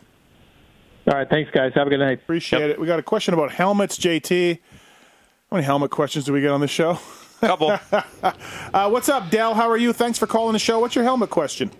All 1.06 1.14
right, 1.14 1.28
thanks, 1.28 1.50
guys. 1.50 1.72
Have 1.74 1.86
a 1.86 1.90
good 1.90 2.00
night. 2.00 2.18
Appreciate 2.18 2.60
yep. 2.60 2.70
it. 2.70 2.80
We 2.80 2.86
got 2.86 2.98
a 2.98 3.02
question 3.02 3.32
about 3.32 3.52
helmets, 3.52 3.96
JT. 3.96 4.58
How 5.50 5.56
many 5.56 5.64
helmet 5.64 5.90
questions 5.90 6.24
do 6.24 6.32
we 6.32 6.40
get 6.40 6.50
on 6.50 6.60
the 6.60 6.68
show? 6.68 6.98
Couple. 7.40 7.70
uh, 7.92 8.88
what's 8.90 9.08
up, 9.08 9.30
Dell? 9.30 9.54
How 9.54 9.70
are 9.70 9.78
you? 9.78 9.92
Thanks 9.92 10.18
for 10.18 10.26
calling 10.26 10.52
the 10.52 10.58
show. 10.58 10.78
What's 10.78 10.94
your 10.94 11.04
helmet 11.04 11.30
question? 11.30 11.70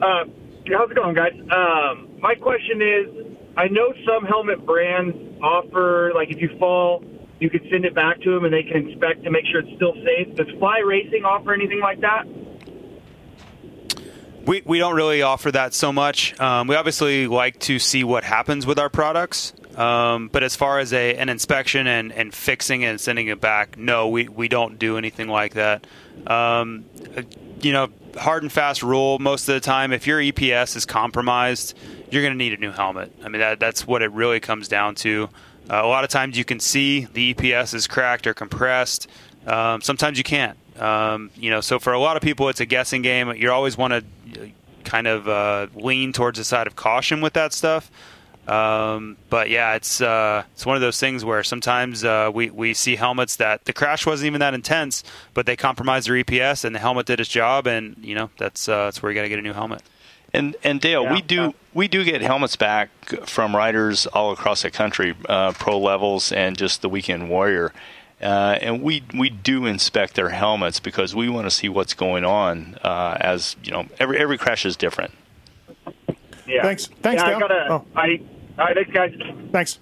Uh, 0.00 0.24
how's 0.66 0.90
it 0.90 0.94
going, 0.94 1.14
guys? 1.14 1.32
Um, 1.50 2.07
my 2.20 2.34
question 2.34 2.82
is, 2.82 3.36
I 3.56 3.68
know 3.68 3.92
some 4.06 4.24
helmet 4.24 4.64
brands 4.64 5.16
offer, 5.42 6.12
like, 6.14 6.30
if 6.30 6.40
you 6.40 6.56
fall, 6.58 7.04
you 7.40 7.50
could 7.50 7.62
send 7.70 7.84
it 7.84 7.94
back 7.94 8.20
to 8.22 8.34
them 8.34 8.44
and 8.44 8.52
they 8.52 8.62
can 8.62 8.88
inspect 8.88 9.24
to 9.24 9.30
make 9.30 9.46
sure 9.46 9.60
it's 9.60 9.74
still 9.76 9.94
safe. 9.94 10.34
Does 10.36 10.48
Fly 10.58 10.80
Racing 10.80 11.24
offer 11.24 11.52
anything 11.52 11.80
like 11.80 12.00
that? 12.00 12.24
We, 14.44 14.62
we 14.64 14.78
don't 14.78 14.96
really 14.96 15.22
offer 15.22 15.52
that 15.52 15.74
so 15.74 15.92
much. 15.92 16.38
Um, 16.40 16.68
we 16.68 16.74
obviously 16.74 17.26
like 17.26 17.58
to 17.60 17.78
see 17.78 18.02
what 18.02 18.24
happens 18.24 18.66
with 18.66 18.78
our 18.78 18.88
products. 18.88 19.52
Um, 19.76 20.28
but 20.28 20.42
as 20.42 20.56
far 20.56 20.80
as 20.80 20.92
a, 20.92 21.16
an 21.16 21.28
inspection 21.28 21.86
and, 21.86 22.12
and 22.12 22.34
fixing 22.34 22.84
and 22.84 23.00
sending 23.00 23.28
it 23.28 23.40
back, 23.40 23.78
no, 23.78 24.08
we, 24.08 24.26
we 24.26 24.48
don't 24.48 24.78
do 24.78 24.98
anything 24.98 25.28
like 25.28 25.54
that. 25.54 25.86
Um, 26.26 26.86
you 27.60 27.72
know, 27.72 27.88
hard 28.16 28.42
and 28.42 28.50
fast 28.50 28.82
rule 28.82 29.18
most 29.18 29.48
of 29.48 29.54
the 29.54 29.60
time. 29.60 29.92
If 29.92 30.06
your 30.06 30.18
EPS 30.18 30.76
is 30.76 30.84
compromised, 30.84 31.76
you're 32.10 32.22
going 32.22 32.34
to 32.34 32.38
need 32.38 32.52
a 32.52 32.56
new 32.56 32.72
helmet. 32.72 33.12
I 33.24 33.28
mean, 33.28 33.40
that, 33.40 33.60
that's 33.60 33.86
what 33.86 34.02
it 34.02 34.10
really 34.12 34.40
comes 34.40 34.68
down 34.68 34.94
to. 34.96 35.28
Uh, 35.70 35.80
a 35.84 35.86
lot 35.86 36.04
of 36.04 36.10
times 36.10 36.38
you 36.38 36.44
can 36.44 36.60
see 36.60 37.04
the 37.06 37.34
EPS 37.34 37.74
is 37.74 37.86
cracked 37.86 38.26
or 38.26 38.34
compressed. 38.34 39.06
Um, 39.46 39.80
sometimes 39.80 40.18
you 40.18 40.24
can't. 40.24 40.56
Um, 40.80 41.30
you 41.34 41.50
know, 41.50 41.60
so 41.60 41.78
for 41.78 41.92
a 41.92 41.98
lot 41.98 42.16
of 42.16 42.22
people, 42.22 42.48
it's 42.48 42.60
a 42.60 42.66
guessing 42.66 43.02
game. 43.02 43.32
You 43.32 43.50
always 43.52 43.76
want 43.76 43.92
to 43.92 44.50
kind 44.84 45.06
of 45.06 45.28
uh, 45.28 45.66
lean 45.74 46.12
towards 46.12 46.38
the 46.38 46.44
side 46.44 46.66
of 46.66 46.76
caution 46.76 47.20
with 47.20 47.34
that 47.34 47.52
stuff. 47.52 47.90
Um, 48.48 49.18
but 49.28 49.50
yeah, 49.50 49.74
it's 49.74 50.00
uh, 50.00 50.42
it's 50.54 50.64
one 50.64 50.74
of 50.74 50.80
those 50.80 50.98
things 50.98 51.22
where 51.22 51.42
sometimes 51.42 52.02
uh, 52.02 52.30
we 52.32 52.48
we 52.48 52.72
see 52.72 52.96
helmets 52.96 53.36
that 53.36 53.66
the 53.66 53.74
crash 53.74 54.06
wasn't 54.06 54.28
even 54.28 54.40
that 54.40 54.54
intense, 54.54 55.04
but 55.34 55.44
they 55.44 55.54
compromised 55.54 56.08
their 56.08 56.14
EPS 56.14 56.64
and 56.64 56.74
the 56.74 56.78
helmet 56.78 57.04
did 57.04 57.20
its 57.20 57.28
job, 57.28 57.66
and 57.66 57.96
you 58.00 58.14
know 58.14 58.30
that's 58.38 58.66
uh, 58.66 58.84
that's 58.84 59.02
where 59.02 59.12
you 59.12 59.16
got 59.16 59.22
to 59.22 59.28
get 59.28 59.38
a 59.38 59.42
new 59.42 59.52
helmet. 59.52 59.82
And 60.34 60.56
and 60.62 60.80
Dale, 60.80 61.04
yeah. 61.04 61.14
we 61.14 61.22
do 61.22 61.54
we 61.72 61.88
do 61.88 62.04
get 62.04 62.20
helmets 62.20 62.56
back 62.56 62.90
from 63.26 63.56
riders 63.56 64.06
all 64.06 64.32
across 64.32 64.62
the 64.62 64.70
country, 64.70 65.14
uh, 65.28 65.52
pro 65.52 65.78
levels 65.78 66.32
and 66.32 66.56
just 66.56 66.82
the 66.82 66.88
weekend 66.88 67.30
warrior. 67.30 67.72
Uh, 68.20 68.58
and 68.60 68.82
we 68.82 69.04
we 69.14 69.30
do 69.30 69.64
inspect 69.64 70.14
their 70.14 70.30
helmets 70.30 70.80
because 70.80 71.14
we 71.14 71.28
want 71.28 71.46
to 71.46 71.50
see 71.50 71.68
what's 71.68 71.94
going 71.94 72.24
on. 72.24 72.76
Uh, 72.82 73.16
as 73.20 73.56
you 73.62 73.70
know, 73.70 73.86
every 73.98 74.18
every 74.18 74.36
crash 74.36 74.66
is 74.66 74.76
different. 74.76 75.12
Yeah. 76.46 76.62
Thanks. 76.62 76.86
Thanks, 77.02 77.22
yeah, 77.22 77.28
Dale. 77.28 77.36
I 77.36 77.40
gotta, 77.40 77.66
oh. 77.72 77.86
I 77.94 78.20
all 78.58 78.64
right, 78.64 78.74
thanks, 78.74 78.90
guys. 78.90 79.14
Thanks. 79.52 79.78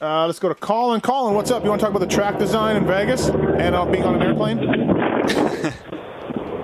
Uh, 0.00 0.26
let's 0.26 0.38
go 0.38 0.48
to 0.48 0.54
Colin. 0.54 1.00
Colin, 1.00 1.34
what's 1.34 1.50
up? 1.50 1.64
You 1.64 1.70
want 1.70 1.80
to 1.80 1.86
talk 1.86 1.94
about 1.94 2.06
the 2.08 2.14
track 2.14 2.38
design 2.38 2.76
in 2.76 2.86
Vegas 2.86 3.28
and 3.28 3.74
uh, 3.74 3.84
being 3.86 4.04
on 4.04 4.14
an 4.14 4.22
airplane? 4.22 4.58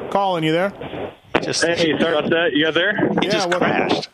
Colin, 0.11 0.45
you 0.45 0.53
there? 0.53 1.02
Just, 1.43 1.65
hey, 1.65 1.99
sorry 1.99 2.17
about 2.17 2.31
that. 2.31 2.51
You 2.53 2.65
guys 2.67 2.75
there? 2.75 2.97
He 3.21 3.27
Yeah, 3.27 3.33
just 3.33 3.49
what- 3.49 3.59
crashed. 3.59 4.09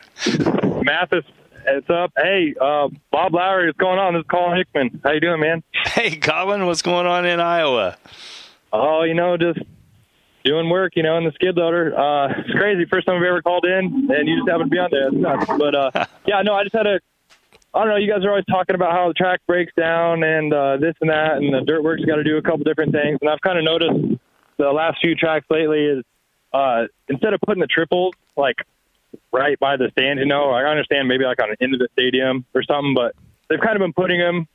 Matthes, 0.84 1.24
it's 1.66 1.90
up. 1.90 2.12
Hey, 2.16 2.54
uh, 2.60 2.88
Bob 3.10 3.34
Lowry, 3.34 3.66
what's 3.66 3.78
going 3.78 3.98
on? 3.98 4.14
This 4.14 4.20
is 4.20 4.26
Colin 4.30 4.56
Hickman. 4.56 5.00
How 5.04 5.12
you 5.12 5.20
doing, 5.20 5.40
man? 5.40 5.62
Hey, 5.84 6.16
Colin, 6.16 6.66
what's 6.66 6.82
going 6.82 7.06
on 7.06 7.26
in 7.26 7.40
Iowa? 7.40 7.96
Oh, 8.72 9.02
you 9.02 9.14
know, 9.14 9.36
just 9.36 9.58
doing 10.44 10.68
work, 10.70 10.92
you 10.96 11.02
know, 11.02 11.18
in 11.18 11.24
the 11.24 11.32
skid 11.32 11.56
loader. 11.56 11.98
Uh, 11.98 12.32
it's 12.40 12.50
crazy. 12.52 12.84
First 12.90 13.06
time 13.06 13.16
I've 13.16 13.22
ever 13.22 13.42
called 13.42 13.64
in, 13.66 14.08
and 14.10 14.28
you 14.28 14.36
just 14.36 14.48
happen 14.48 14.66
to 14.66 14.70
be 14.70 14.78
on 14.78 14.88
there. 14.90 15.08
It's 15.08 15.16
nuts. 15.16 15.46
But 15.58 15.74
uh, 15.74 15.90
yeah, 16.26 16.42
no, 16.42 16.54
I 16.54 16.62
just 16.62 16.74
had 16.74 16.86
a. 16.86 17.00
I 17.74 17.80
don't 17.80 17.88
know. 17.90 17.96
You 17.96 18.10
guys 18.10 18.24
are 18.24 18.30
always 18.30 18.46
talking 18.46 18.74
about 18.74 18.92
how 18.92 19.08
the 19.08 19.14
track 19.14 19.40
breaks 19.46 19.72
down 19.76 20.22
and 20.22 20.52
uh, 20.54 20.78
this 20.78 20.94
and 21.02 21.10
that, 21.10 21.36
and 21.36 21.52
the 21.52 21.60
dirt 21.66 21.82
work's 21.84 22.04
got 22.04 22.16
to 22.16 22.24
do 22.24 22.38
a 22.38 22.42
couple 22.42 22.64
different 22.64 22.92
things. 22.92 23.18
And 23.20 23.28
I've 23.28 23.40
kind 23.42 23.58
of 23.58 23.64
noticed 23.64 24.18
the 24.56 24.70
last 24.72 24.98
few 25.02 25.14
tracks 25.14 25.44
lately 25.50 25.84
is 25.84 26.02
uh, 26.52 26.84
instead 27.08 27.34
of 27.34 27.40
putting 27.40 27.60
the 27.60 27.66
triples 27.66 28.14
like 28.36 28.56
right 29.32 29.58
by 29.58 29.76
the 29.76 29.90
stand. 29.92 30.18
You 30.18 30.26
know, 30.26 30.50
I 30.50 30.64
understand 30.64 31.08
maybe 31.08 31.24
like 31.24 31.42
on 31.42 31.50
the 31.50 31.62
end 31.62 31.74
of 31.74 31.80
the 31.80 31.88
stadium 31.92 32.44
or 32.54 32.62
something, 32.62 32.94
but 32.94 33.14
they've 33.48 33.60
kind 33.60 33.76
of 33.76 33.80
been 33.80 33.92
putting 33.92 34.20
them 34.20 34.48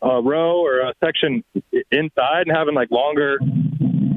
a 0.00 0.22
row 0.22 0.60
or 0.60 0.80
a 0.80 0.94
section 1.02 1.42
inside 1.90 2.46
and 2.46 2.56
having 2.56 2.74
like 2.74 2.90
longer 2.90 3.38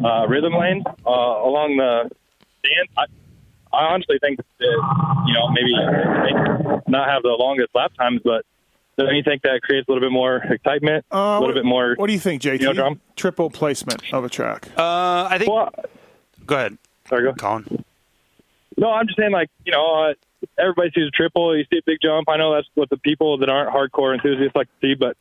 uh, 0.03 0.27
rhythm 0.27 0.53
lanes 0.53 0.83
uh, 1.05 1.09
along 1.09 1.77
the 1.77 2.09
stand. 2.59 2.89
I, 2.97 3.05
I 3.73 3.93
honestly 3.93 4.17
think 4.19 4.37
that 4.37 5.25
you 5.27 5.33
know 5.33 5.49
maybe 5.49 5.73
they 5.73 6.91
not 6.91 7.09
have 7.09 7.23
the 7.23 7.35
longest 7.39 7.69
lap 7.73 7.93
times, 7.97 8.21
but 8.23 8.45
don't 8.97 9.15
you 9.15 9.23
think 9.23 9.41
that 9.43 9.61
creates 9.63 9.87
a 9.87 9.91
little 9.91 10.07
bit 10.07 10.13
more 10.13 10.37
excitement, 10.37 11.05
Uh, 11.11 11.17
a 11.17 11.39
little 11.39 11.47
what, 11.47 11.55
bit 11.55 11.65
more? 11.65 11.95
What 11.95 12.07
do 12.07 12.13
you 12.13 12.19
think, 12.19 12.41
JT? 12.41 12.59
You 12.59 12.67
know, 12.67 12.73
drum? 12.73 13.01
Triple 13.15 13.49
placement 13.49 14.13
of 14.13 14.23
a 14.25 14.29
track. 14.29 14.67
Uh, 14.77 15.27
I 15.29 15.37
think. 15.39 15.49
go 16.45 16.55
ahead. 16.55 16.77
Sorry, 17.11 17.23
go. 17.23 17.33
Colin. 17.33 17.83
No, 18.77 18.89
I'm 18.89 19.05
just 19.05 19.19
saying, 19.19 19.31
like, 19.31 19.49
you 19.65 19.73
know, 19.73 20.09
uh, 20.09 20.13
everybody 20.57 20.89
sees 20.95 21.07
a 21.07 21.11
triple. 21.11 21.55
You 21.55 21.65
see 21.71 21.77
a 21.77 21.81
big 21.85 21.97
jump. 22.01 22.29
I 22.29 22.37
know 22.37 22.55
that's 22.55 22.67
what 22.73 22.89
the 22.89 22.97
people 22.97 23.37
that 23.39 23.49
aren't 23.49 23.69
hardcore 23.69 24.15
enthusiasts 24.15 24.55
like 24.55 24.67
to 24.67 24.73
see, 24.87 24.93
but 24.95 25.17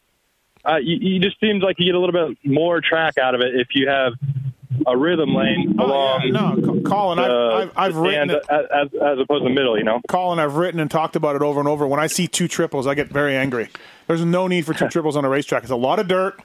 uh, 0.64 0.76
you, 0.76 0.96
you 1.00 1.20
just 1.20 1.38
seems 1.40 1.62
like 1.62 1.76
you 1.78 1.86
get 1.86 1.94
a 1.94 1.98
little 1.98 2.28
bit 2.28 2.38
more 2.44 2.80
track 2.80 3.18
out 3.18 3.34
of 3.34 3.40
it 3.40 3.54
if 3.56 3.68
you 3.74 3.88
have 3.88 4.12
a 4.86 4.96
rhythm 4.96 5.34
lane 5.34 5.76
along. 5.78 6.22
Oh, 6.36 6.52
no, 6.54 6.62
Co- 6.62 6.80
Colin, 6.82 7.18
I've, 7.18 7.30
I've, 7.30 7.72
I've 7.76 7.96
written 7.96 8.30
it. 8.30 8.44
as, 8.48 8.88
as 8.94 9.18
opposed 9.18 9.42
to 9.42 9.48
the 9.48 9.54
middle, 9.54 9.76
you 9.76 9.84
know. 9.84 10.00
Colin, 10.08 10.38
I've 10.38 10.54
written 10.54 10.78
and 10.80 10.90
talked 10.90 11.16
about 11.16 11.34
it 11.36 11.42
over 11.42 11.58
and 11.58 11.68
over. 11.68 11.86
When 11.86 12.00
I 12.00 12.06
see 12.06 12.28
two 12.28 12.46
triples, 12.48 12.86
I 12.86 12.94
get 12.94 13.08
very 13.08 13.36
angry. 13.36 13.68
There's 14.06 14.24
no 14.24 14.46
need 14.46 14.64
for 14.64 14.72
two 14.74 14.88
triples 14.90 15.16
on 15.16 15.24
a 15.24 15.28
racetrack. 15.28 15.64
It's 15.64 15.72
a 15.72 15.76
lot 15.76 15.98
of 15.98 16.06
dirt. 16.08 16.40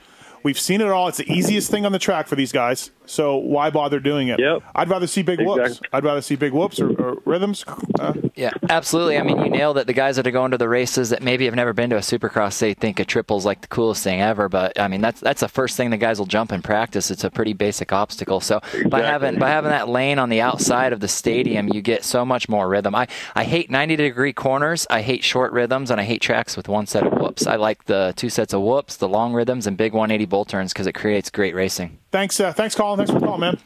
We've 0.46 0.60
seen 0.60 0.80
it 0.80 0.88
all. 0.90 1.08
It's 1.08 1.18
the 1.18 1.28
easiest 1.28 1.72
thing 1.72 1.88
on 1.88 1.92
the 1.92 1.98
track 1.98 2.28
for 2.28 2.36
these 2.36 2.52
guys. 2.52 2.92
So 3.08 3.38
why 3.38 3.72
bother 3.72 4.00
doing 4.00 4.28
it? 4.28 4.40
Yep. 4.40 4.62
I'd 4.76 4.90
rather 4.90 5.08
see 5.08 5.24
big 5.24 5.40
whoops. 5.40 5.60
Exactly. 5.60 5.90
I'd 5.92 6.04
rather 6.04 6.22
see 6.22 6.36
big 6.36 6.54
whoops 6.54 6.80
or, 6.80 6.90
or 7.02 7.18
rhythms. 7.26 7.66
Uh, 8.00 8.14
Yeah, 8.36 8.52
absolutely. 8.70 9.18
I 9.18 9.24
mean, 9.24 9.40
you 9.40 9.50
nailed 9.50 9.78
it. 9.78 9.88
The 9.88 9.94
guys 9.94 10.18
that 10.18 10.28
are 10.28 10.32
going 10.32 10.52
to 10.52 10.58
the 10.58 10.70
races 10.70 11.10
that 11.10 11.24
maybe 11.24 11.46
have 11.46 11.56
never 11.56 11.74
been 11.74 11.90
to 11.92 11.96
a 11.96 12.02
supercross, 12.02 12.60
they 12.60 12.74
think 12.74 13.00
a 13.00 13.06
triple's 13.06 13.46
like 13.46 13.62
the 13.62 13.68
coolest 13.68 14.04
thing 14.04 14.22
ever. 14.22 14.48
But 14.50 14.80
I 14.80 14.88
mean, 14.88 15.02
that's 15.02 15.20
that's 15.20 15.42
the 15.42 15.48
first 15.48 15.78
thing 15.78 15.90
the 15.90 15.98
guys 15.98 16.20
will 16.20 16.26
jump 16.28 16.52
in 16.52 16.62
practice. 16.62 17.10
It's 17.10 17.24
a 17.24 17.32
pretty 17.32 17.54
basic 17.54 17.92
obstacle. 17.92 18.40
So 18.40 18.60
by 18.90 19.02
having 19.02 19.40
by 19.40 19.50
having 19.50 19.72
that 19.72 19.90
lane 19.90 20.20
on 20.20 20.30
the 20.30 20.42
outside 20.42 20.94
of 20.94 21.00
the 21.00 21.08
stadium, 21.08 21.70
you 21.74 21.82
get 21.82 22.04
so 22.04 22.24
much 22.26 22.50
more 22.50 22.68
rhythm. 22.68 22.94
I 22.94 23.08
I 23.36 23.46
hate 23.46 23.72
90 23.72 23.96
degree 23.96 24.34
corners. 24.34 24.86
I 24.90 25.02
hate 25.02 25.24
short 25.24 25.54
rhythms, 25.54 25.90
and 25.92 26.00
I 26.00 26.04
hate 26.04 26.22
tracks 26.22 26.58
with 26.58 26.68
one 26.68 26.86
set 26.86 27.06
of 27.06 27.14
whoops. 27.14 27.48
I 27.48 27.56
like 27.56 27.86
the 27.86 28.14
two 28.16 28.30
sets 28.30 28.54
of 28.54 28.62
whoops, 28.62 28.98
the 28.98 29.08
long 29.10 29.34
rhythms, 29.34 29.66
and 29.66 29.78
big 29.78 29.94
180 29.94 30.26
bull 30.36 30.43
turns 30.43 30.74
because 30.74 30.86
it 30.86 30.91
creates 30.91 31.30
great 31.30 31.56
racing. 31.56 31.98
thanks, 32.12 32.38
uh, 32.41 32.52
thanks, 32.52 32.76
Colin. 32.76 32.98
Thanks 32.98 33.10
for 33.10 33.21
calling, 33.21 33.39
man. 33.39 33.58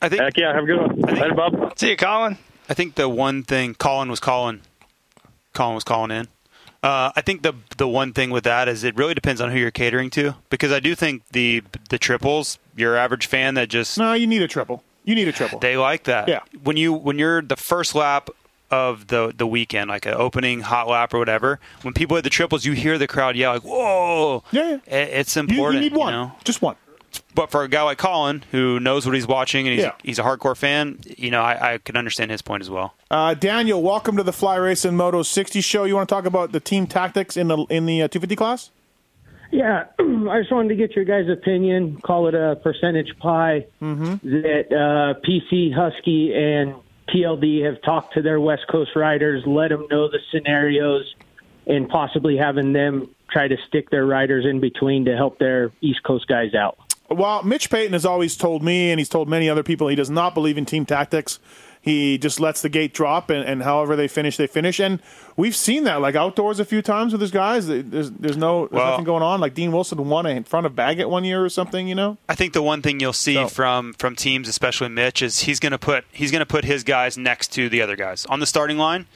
I 0.00 0.08
think. 0.08 0.22
Heck 0.22 0.36
yeah, 0.36 0.54
have 0.54 0.62
a 0.62 0.66
good 0.66 0.80
one. 0.80 1.00
Later, 1.00 1.34
Bob. 1.34 1.76
See 1.76 1.90
you, 1.90 1.96
Colin. 1.96 2.38
I 2.68 2.74
think 2.74 2.94
the 2.94 3.08
one 3.08 3.42
thing 3.42 3.74
Colin 3.74 4.08
was 4.08 4.20
calling, 4.20 4.60
Colin 5.52 5.74
was 5.74 5.82
calling 5.82 6.12
in. 6.12 6.28
Uh, 6.80 7.10
I 7.16 7.22
think 7.22 7.42
the 7.42 7.54
the 7.76 7.88
one 7.88 8.12
thing 8.12 8.30
with 8.30 8.44
that 8.44 8.68
is 8.68 8.84
it 8.84 8.96
really 8.96 9.14
depends 9.14 9.40
on 9.40 9.50
who 9.50 9.58
you're 9.58 9.72
catering 9.72 10.10
to 10.10 10.36
because 10.48 10.70
I 10.70 10.78
do 10.78 10.94
think 10.94 11.22
the 11.32 11.64
the 11.88 11.98
triples, 11.98 12.60
your 12.76 12.96
average 12.96 13.26
fan 13.26 13.54
that 13.54 13.68
just 13.68 13.98
no, 13.98 14.12
you 14.12 14.28
need 14.28 14.42
a 14.42 14.48
triple. 14.48 14.84
You 15.02 15.16
need 15.16 15.26
a 15.26 15.32
triple. 15.32 15.58
They 15.58 15.76
like 15.76 16.04
that. 16.04 16.28
Yeah. 16.28 16.42
When 16.62 16.76
you 16.76 16.92
when 16.92 17.18
you're 17.18 17.42
the 17.42 17.56
first 17.56 17.96
lap 17.96 18.30
of 18.70 19.06
the 19.08 19.32
the 19.36 19.46
weekend, 19.46 19.88
like 19.90 20.06
an 20.06 20.14
opening 20.14 20.60
hot 20.60 20.88
lap 20.88 21.14
or 21.14 21.18
whatever, 21.18 21.60
when 21.82 21.94
people 21.94 22.16
hit 22.16 22.22
the 22.24 22.30
triples, 22.30 22.64
you 22.64 22.72
hear 22.72 22.98
the 22.98 23.06
crowd 23.06 23.36
yell 23.36 23.52
like, 23.54 23.62
"Whoa!" 23.62 24.42
Yeah, 24.50 24.78
yeah. 24.86 24.94
It's 24.96 25.36
important. 25.36 25.82
you 25.84 25.90
need 25.90 25.96
one. 25.96 26.12
know? 26.12 26.32
Just 26.44 26.62
one. 26.62 26.76
But 27.34 27.50
for 27.50 27.62
a 27.62 27.68
guy 27.68 27.82
like 27.82 27.96
Colin, 27.98 28.44
who 28.50 28.78
knows 28.80 29.06
what 29.06 29.14
he's 29.14 29.26
watching 29.26 29.66
and 29.66 29.74
he's 29.74 29.84
Yeah. 29.84 29.92
he's 30.02 30.18
a 30.18 30.22
hardcore 30.22 30.56
fan, 30.56 30.98
you 31.16 31.30
know, 31.30 31.40
I, 31.42 31.74
I 31.74 31.78
can 31.78 31.96
understand 31.96 32.30
his 32.30 32.42
point 32.42 32.62
as 32.62 32.68
well. 32.68 32.94
Uh, 33.10 33.32
Daniel, 33.34 33.82
welcome 33.82 34.16
to 34.18 34.22
the 34.22 34.32
Fly 34.32 34.56
Racing 34.56 34.96
Moto 34.96 35.22
60 35.22 35.60
show. 35.62 35.84
You 35.84 35.94
want 35.94 36.08
to 36.08 36.14
talk 36.14 36.26
about 36.26 36.52
the 36.52 36.60
team 36.60 36.86
tactics 36.86 37.36
in 37.36 37.48
the 37.48 37.58
in 37.70 37.86
the 37.86 38.02
uh, 38.02 38.08
250 38.08 38.36
class? 38.36 38.70
Yeah, 39.52 39.84
I 40.00 40.40
just 40.40 40.50
wanted 40.52 40.70
to 40.70 40.76
get 40.76 40.94
your 40.96 41.04
guys' 41.04 41.28
opinion. 41.30 41.98
Call 42.02 42.26
it 42.28 42.34
a 42.34 42.56
percentage 42.62 43.16
pie 43.18 43.66
that 43.80 44.66
uh, 44.70 45.20
PC, 45.26 45.72
Husky, 45.72 46.34
and 46.34 46.74
TLD 47.08 47.64
have 47.64 47.80
talked 47.82 48.14
to 48.14 48.22
their 48.22 48.40
West 48.40 48.66
Coast 48.68 48.90
riders, 48.96 49.42
let 49.46 49.68
them 49.68 49.86
know 49.90 50.08
the 50.08 50.18
scenarios, 50.30 51.14
and 51.66 51.88
possibly 51.88 52.36
having 52.36 52.72
them 52.72 53.14
try 53.30 53.48
to 53.48 53.56
stick 53.66 53.90
their 53.90 54.06
riders 54.06 54.44
in 54.44 54.60
between 54.60 55.04
to 55.04 55.16
help 55.16 55.38
their 55.38 55.72
East 55.80 56.02
Coast 56.02 56.26
guys 56.26 56.54
out. 56.54 56.78
Well, 57.08 57.42
Mitch 57.44 57.70
Payton 57.70 57.92
has 57.92 58.04
always 58.04 58.36
told 58.36 58.62
me, 58.62 58.90
and 58.90 58.98
he's 58.98 59.08
told 59.08 59.28
many 59.28 59.48
other 59.48 59.62
people, 59.62 59.88
he 59.88 59.94
does 59.94 60.10
not 60.10 60.34
believe 60.34 60.58
in 60.58 60.66
team 60.66 60.84
tactics. 60.84 61.38
He 61.86 62.18
just 62.18 62.40
lets 62.40 62.62
the 62.62 62.68
gate 62.68 62.92
drop, 62.92 63.30
and, 63.30 63.48
and 63.48 63.62
however 63.62 63.94
they 63.94 64.08
finish, 64.08 64.36
they 64.36 64.48
finish. 64.48 64.80
And 64.80 65.00
we've 65.36 65.54
seen 65.54 65.84
that, 65.84 66.00
like 66.00 66.16
outdoors, 66.16 66.58
a 66.58 66.64
few 66.64 66.82
times 66.82 67.12
with 67.12 67.20
his 67.20 67.30
guys. 67.30 67.68
There's 67.68 68.10
there's 68.10 68.36
no 68.36 68.66
there's 68.66 68.72
Well- 68.72 68.90
nothing 68.90 69.04
going 69.04 69.22
on. 69.22 69.40
Like 69.40 69.54
Dean 69.54 69.70
Wilson 69.70 70.08
won 70.08 70.26
in 70.26 70.42
front 70.42 70.66
of 70.66 70.74
Baggett 70.74 71.08
one 71.08 71.22
year 71.24 71.44
or 71.44 71.48
something, 71.48 71.86
you 71.86 71.94
know. 71.94 72.18
I 72.28 72.34
think 72.34 72.54
the 72.54 72.62
one 72.62 72.82
thing 72.82 72.98
you'll 72.98 73.12
see 73.12 73.46
from 73.46 73.92
from 73.92 74.16
teams, 74.16 74.48
especially 74.48 74.88
Mitch, 74.88 75.22
is 75.22 75.40
he's 75.42 75.60
to 75.60 75.78
put 75.78 76.04
he's 76.10 76.32
going 76.32 76.40
to 76.40 76.46
put 76.46 76.64
his 76.64 76.82
guys 76.82 77.16
next 77.16 77.52
to 77.52 77.68
the 77.68 77.80
other 77.80 77.94
guys 77.94 78.26
on 78.26 78.40
the 78.40 78.46
starting 78.46 78.78
line. 78.78 79.06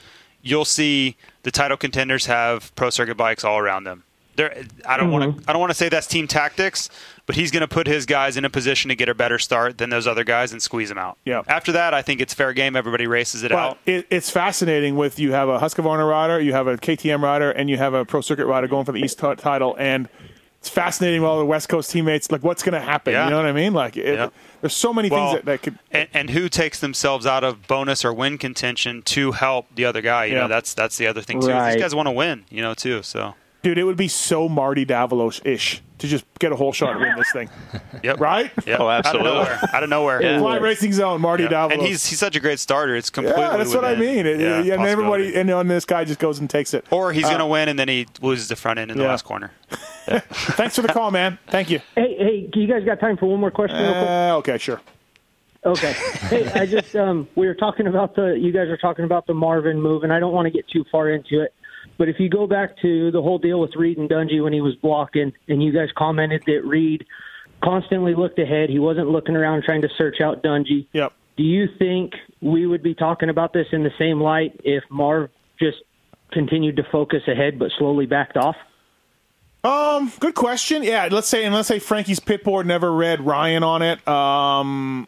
You'll 0.40 0.64
see 0.64 1.16
the 1.42 1.50
title 1.50 1.76
contenders 1.76 2.26
have 2.26 2.72
pro 2.76 2.90
circuit 2.90 3.16
bikes 3.16 3.42
all 3.42 3.58
around 3.58 3.82
them. 3.82 4.04
There, 4.40 4.64
I 4.86 4.96
don't 4.96 5.10
want 5.10 5.24
to 5.24 5.28
mm-hmm. 5.30 5.50
I 5.50 5.52
don't 5.52 5.60
want 5.60 5.70
to 5.70 5.74
say 5.74 5.90
that's 5.90 6.06
team 6.06 6.26
tactics, 6.26 6.88
but 7.26 7.36
he's 7.36 7.50
going 7.50 7.60
to 7.60 7.68
put 7.68 7.86
his 7.86 8.06
guys 8.06 8.38
in 8.38 8.44
a 8.46 8.50
position 8.50 8.88
to 8.88 8.94
get 8.94 9.10
a 9.10 9.14
better 9.14 9.38
start 9.38 9.76
than 9.76 9.90
those 9.90 10.06
other 10.06 10.24
guys 10.24 10.50
and 10.52 10.62
squeeze 10.62 10.88
them 10.88 10.96
out. 10.96 11.18
Yeah. 11.26 11.42
After 11.46 11.72
that, 11.72 11.92
I 11.92 12.00
think 12.00 12.22
it's 12.22 12.32
fair 12.32 12.54
game. 12.54 12.74
Everybody 12.74 13.06
races 13.06 13.42
it 13.42 13.50
But 13.50 13.58
out. 13.58 13.78
it, 13.84 14.06
it's 14.08 14.30
fascinating 14.30 14.96
with 14.96 15.18
you 15.18 15.32
have 15.32 15.50
a 15.50 15.58
Husqvarna 15.58 16.08
rider, 16.08 16.40
you 16.40 16.54
have 16.54 16.66
a 16.68 16.78
KTM 16.78 17.20
rider, 17.22 17.50
and 17.50 17.68
you 17.68 17.76
have 17.76 17.92
a 17.92 18.04
pro 18.06 18.22
circuit 18.22 18.46
rider 18.46 18.66
going 18.66 18.86
for 18.86 18.92
the 18.92 19.00
East 19.00 19.18
t- 19.18 19.34
title, 19.36 19.76
and 19.78 20.08
it's 20.58 20.68
fascinating 20.70 21.20
with 21.22 21.28
all 21.28 21.38
the 21.38 21.44
West 21.44 21.68
Coast 21.68 21.90
teammates. 21.90 22.30
Like, 22.30 22.42
what's 22.42 22.62
going 22.62 22.74
to 22.74 22.80
happen? 22.80 23.12
Yeah. 23.12 23.24
You 23.24 23.30
know 23.30 23.36
what 23.36 23.46
I 23.46 23.52
mean? 23.52 23.72
Like, 23.74 23.96
it, 23.96 24.14
Yeah. 24.14 24.28
there's 24.60 24.74
so 24.74 24.92
many 24.94 25.08
Well, 25.10 25.32
things 25.32 25.38
that, 25.38 25.44
that 25.46 25.62
could. 25.62 25.78
and, 25.90 26.08
and 26.14 26.30
who 26.30 26.48
takes 26.48 26.80
themselves 26.80 27.26
out 27.26 27.44
of 27.44 27.66
bonus 27.66 28.04
or 28.04 28.12
win 28.12 28.38
contention 28.38 29.02
to 29.02 29.32
help 29.32 29.66
the 29.74 29.84
other 29.86 30.00
guy? 30.02 30.26
You 30.26 30.34
Yeah. 30.34 30.40
know, 30.42 30.48
that's 30.48 30.72
that's 30.74 30.96
the 30.98 31.06
other 31.06 31.20
thing 31.22 31.40
too. 31.40 31.48
Right. 31.48 31.72
These 31.74 31.82
guys 31.82 31.94
want 31.94 32.06
to 32.08 32.12
win, 32.12 32.44
you 32.50 32.60
know, 32.62 32.74
too. 32.74 33.02
So 33.02 33.34
Dude, 33.62 33.76
it 33.78 33.84
would 33.84 33.96
be 33.96 34.08
so 34.08 34.48
Marty 34.48 34.86
Davalos 34.86 35.44
ish 35.46 35.82
to 35.98 36.08
just 36.08 36.24
get 36.38 36.50
a 36.50 36.56
whole 36.56 36.72
shot 36.72 36.92
and 36.92 37.00
win 37.00 37.14
this 37.16 37.30
thing. 37.32 37.50
Yep. 38.02 38.18
Right? 38.18 38.50
Yep. 38.66 38.80
Oh, 38.80 38.88
Out 38.88 39.00
of 39.00 39.06
absolutely. 39.06 39.30
nowhere. 39.32 39.60
Out 39.74 39.82
of 39.82 39.90
nowhere. 39.90 40.22
Yeah. 40.22 40.38
Fly 40.38 40.56
Racing 40.56 40.94
Zone, 40.94 41.20
Marty 41.20 41.42
Yeah. 41.44 41.50
Davalos. 41.50 41.72
And 41.74 41.82
he's 41.82 42.06
he's 42.06 42.18
such 42.18 42.34
a 42.34 42.40
great 42.40 42.58
starter. 42.58 42.96
It's 42.96 43.10
completely. 43.10 43.42
yeah, 43.42 43.58
that's 43.58 43.74
what 43.74 43.84
I 43.84 43.94
mean. 43.96 44.24
It- 44.24 44.40
yeah, 44.40 44.56
and 44.74 44.82
everybody, 44.86 45.24
possibility. 45.24 45.36
and 45.36 45.48
then 45.50 45.68
this 45.68 45.84
guy 45.84 46.04
just 46.04 46.18
goes 46.18 46.38
and 46.38 46.48
takes 46.48 46.72
it. 46.72 46.86
Or 46.90 47.12
he's 47.12 47.24
Uh, 47.26 47.28
going 47.28 47.40
to 47.40 47.46
win 47.46 47.68
and 47.68 47.78
then 47.78 47.88
he 47.88 48.06
loses 48.22 48.48
the 48.48 48.56
front 48.56 48.78
end 48.78 48.90
in 48.90 48.96
the 48.96 49.04
last 49.04 49.26
corner. 49.26 49.50
Thanks 50.06 50.76
for 50.76 50.82
the 50.82 50.88
call, 50.88 51.10
man. 51.10 51.38
Thank 51.48 51.68
you. 51.68 51.80
Hey, 51.94 52.14
hey, 52.18 52.50
you 52.54 52.66
guys 52.66 52.84
got 52.84 52.98
time 53.00 53.18
for 53.18 53.26
one 53.26 53.40
more 53.40 53.50
question? 53.50 53.78
real 53.78 53.92
quick? 53.92 54.08
Uh, 54.08 54.36
okay, 54.38 54.56
sure. 54.58 54.80
Okay. 55.66 55.92
Hey, 55.92 56.50
I 56.58 56.64
just 56.64 56.96
um, 56.96 57.28
we 57.34 57.46
were 57.46 57.54
talking 57.54 57.86
about 57.86 58.14
the 58.14 58.28
you 58.40 58.50
guys 58.50 58.68
are 58.68 58.78
talking 58.78 59.04
about 59.04 59.26
the 59.26 59.34
Marvin 59.34 59.78
move, 59.82 60.04
and 60.04 60.12
I 60.14 60.18
don't 60.18 60.32
want 60.32 60.46
to 60.46 60.50
get 60.50 60.66
too 60.68 60.86
far 60.90 61.10
into 61.10 61.42
it, 61.42 61.52
but 61.98 62.08
if 62.08 62.18
you 62.18 62.28
go 62.28 62.46
back 62.46 62.78
to 62.82 63.10
the 63.10 63.20
whole 63.22 63.38
deal 63.38 63.60
with 63.60 63.76
Reed 63.76 63.98
and 63.98 64.08
Dungey 64.08 64.42
when 64.42 64.52
he 64.52 64.60
was 64.60 64.74
blocking, 64.76 65.32
and 65.48 65.62
you 65.62 65.72
guys 65.72 65.88
commented 65.96 66.42
that 66.46 66.64
Reed 66.64 67.06
constantly 67.62 68.14
looked 68.14 68.38
ahead, 68.38 68.70
he 68.70 68.78
wasn't 68.78 69.08
looking 69.08 69.36
around 69.36 69.64
trying 69.64 69.82
to 69.82 69.88
search 69.96 70.20
out 70.20 70.42
Dungey. 70.42 70.86
Yep. 70.92 71.12
Do 71.36 71.42
you 71.42 71.68
think 71.78 72.12
we 72.40 72.66
would 72.66 72.82
be 72.82 72.94
talking 72.94 73.28
about 73.28 73.52
this 73.52 73.66
in 73.72 73.82
the 73.82 73.92
same 73.98 74.20
light 74.20 74.60
if 74.64 74.84
Marv 74.90 75.30
just 75.58 75.78
continued 76.32 76.76
to 76.76 76.82
focus 76.90 77.22
ahead 77.28 77.58
but 77.58 77.70
slowly 77.78 78.06
backed 78.06 78.36
off? 78.36 78.56
Um, 79.62 80.10
good 80.20 80.34
question. 80.34 80.82
Yeah, 80.82 81.08
let's 81.10 81.28
say 81.28 81.44
and 81.44 81.54
let's 81.54 81.68
say 81.68 81.78
Frankie's 81.78 82.20
pit 82.20 82.44
board 82.44 82.66
never 82.66 82.92
read 82.92 83.20
Ryan 83.20 83.62
on 83.62 83.82
it. 83.82 84.06
Um, 84.08 85.06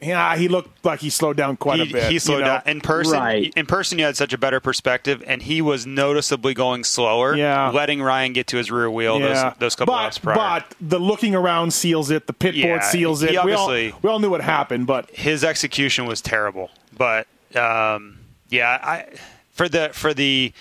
yeah, 0.00 0.36
he 0.36 0.48
looked 0.48 0.84
like 0.84 1.00
he 1.00 1.10
slowed 1.10 1.36
down 1.36 1.56
quite 1.56 1.80
he, 1.80 1.90
a 1.90 1.92
bit. 1.92 2.12
he 2.12 2.18
slowed 2.18 2.40
you 2.40 2.44
know? 2.44 2.58
down 2.58 2.62
in 2.66 2.80
person. 2.80 3.50
In 3.56 3.66
person, 3.66 3.98
you 3.98 4.04
had 4.04 4.16
such 4.16 4.32
a 4.32 4.38
better 4.38 4.60
perspective, 4.60 5.22
and 5.26 5.42
he 5.42 5.60
was 5.60 5.86
noticeably 5.86 6.54
going 6.54 6.84
slower. 6.84 7.36
Yeah. 7.36 7.70
letting 7.70 8.00
Ryan 8.00 8.32
get 8.32 8.46
to 8.48 8.56
his 8.56 8.70
rear 8.70 8.90
wheel 8.90 9.18
Yeah. 9.18 9.26
those 9.50 9.58
those 9.58 9.76
couple 9.76 9.94
but, 9.94 10.02
laps 10.02 10.18
prior. 10.18 10.36
But 10.36 10.74
the 10.80 10.98
looking 10.98 11.34
around 11.34 11.72
seals 11.72 12.10
it. 12.10 12.26
The 12.26 12.32
pit 12.32 12.60
board 12.60 12.84
seals 12.84 13.22
it. 13.22 13.30
we, 13.30 13.36
all, 13.36 13.48
obviously- 13.48 13.98
we 14.02 14.10
all 14.10 14.18
knew 14.18 14.30
what 14.30 14.40
happened, 14.40 14.86
but 14.86 15.10
his 15.10 15.42
execution 15.42 16.06
was 16.06 16.20
terrible. 16.20 16.70
But 16.96 17.26
um, 17.56 18.18
yeah, 18.48 18.78
I 18.82 19.06
for 19.52 19.68
the 19.68 19.90
for 19.92 20.14
the 20.14 20.52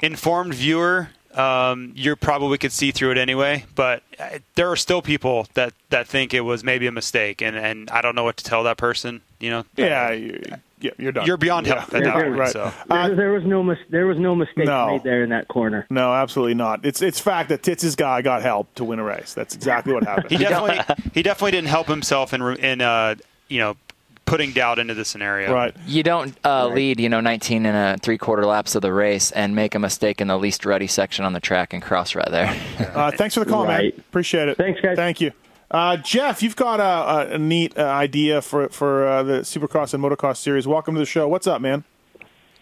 informed 0.00 0.54
viewer, 0.54 1.10
um, 1.38 1.92
you 1.94 2.16
probably 2.16 2.58
could 2.58 2.72
see 2.72 2.90
through 2.90 3.12
it 3.12 3.18
anyway. 3.18 3.64
But 3.74 4.02
uh, 4.18 4.38
there 4.56 4.70
are 4.70 4.76
still 4.76 5.02
people 5.02 5.46
that, 5.54 5.72
that 5.90 6.06
think 6.08 6.34
it 6.34 6.40
was 6.40 6.64
maybe 6.64 6.86
a 6.86 6.92
mistake, 6.92 7.40
and, 7.42 7.56
and 7.56 7.88
I 7.90 8.00
don't 8.02 8.14
know 8.14 8.24
what 8.24 8.36
to 8.38 8.44
tell 8.44 8.64
that 8.64 8.76
person. 8.76 9.20
You 9.40 9.50
know, 9.50 9.64
yeah, 9.76 10.10
you, 10.10 10.42
yeah, 10.80 10.90
you're 10.98 11.12
done. 11.12 11.26
You're 11.26 11.36
beyond 11.36 11.66
Yeah, 11.66 11.80
help 11.80 11.94
at 11.94 12.02
you're 12.02 12.12
that 12.12 12.14
point. 12.24 12.36
right. 12.38 12.52
So. 12.52 12.72
There, 12.88 13.14
there 13.14 13.30
was 13.32 13.44
no 13.44 13.62
mis- 13.62 13.78
there 13.88 14.06
was 14.06 14.18
no 14.18 14.34
mistake 14.34 14.66
No. 14.66 14.88
made 14.88 15.02
there 15.04 15.22
in 15.22 15.30
that 15.30 15.46
corner. 15.48 15.86
No, 15.90 16.12
absolutely 16.12 16.54
not. 16.54 16.84
It's 16.84 17.00
it's 17.02 17.20
fact 17.20 17.48
that 17.50 17.62
Tits' 17.62 17.94
guy 17.94 18.20
got 18.22 18.42
help 18.42 18.74
to 18.74 18.84
win 18.84 18.98
a 18.98 19.04
race. 19.04 19.32
That's 19.34 19.54
exactly 19.54 19.92
what 19.92 20.04
happened. 20.08 20.30
he 20.30 20.38
definitely 20.38 20.96
he 21.14 21.22
definitely 21.22 21.52
didn't 21.52 21.68
help 21.68 21.86
himself 21.86 22.32
in 22.34 22.42
in 22.56 22.80
uh, 22.80 23.14
you 23.48 23.60
know 23.60 23.76
putting 24.28 24.52
doubt 24.52 24.78
into 24.78 24.94
the 24.94 25.04
scenario. 25.04 25.52
Right. 25.52 25.74
You 25.86 26.02
don't 26.02 26.36
uh, 26.44 26.68
lead, 26.68 27.00
you 27.00 27.08
know, 27.08 27.20
19 27.20 27.66
and 27.66 27.96
a 27.96 28.00
three 28.00 28.18
quarter 28.18 28.44
laps 28.44 28.74
of 28.74 28.82
the 28.82 28.92
race 28.92 29.30
and 29.32 29.54
make 29.54 29.74
a 29.74 29.78
mistake 29.78 30.20
in 30.20 30.28
the 30.28 30.38
least 30.38 30.64
ruddy 30.64 30.86
section 30.86 31.24
on 31.24 31.32
the 31.32 31.40
track 31.40 31.72
and 31.72 31.82
cross 31.82 32.14
right 32.14 32.30
there. 32.30 32.56
Uh, 32.98 33.10
thanks 33.12 33.34
for 33.34 33.40
the 33.40 33.50
call, 33.50 33.66
man. 33.66 33.92
Appreciate 33.96 34.48
it. 34.48 34.56
Thanks, 34.56 34.80
guys. 34.80 34.96
Thank 34.96 35.20
you. 35.20 35.30
Uh, 35.70 35.96
Jeff, 35.98 36.42
you've 36.42 36.56
got 36.56 36.80
a, 36.80 37.32
a, 37.32 37.34
a 37.34 37.38
neat 37.38 37.76
uh, 37.78 37.82
idea 37.82 38.40
for 38.40 38.68
for 38.70 39.06
uh, 39.06 39.22
the 39.22 39.40
Supercross 39.40 39.94
and 39.94 40.02
Motocross 40.02 40.38
series. 40.38 40.66
Welcome 40.66 40.94
to 40.94 40.98
the 40.98 41.06
show. 41.06 41.28
What's 41.28 41.46
up, 41.46 41.60
man? 41.60 41.84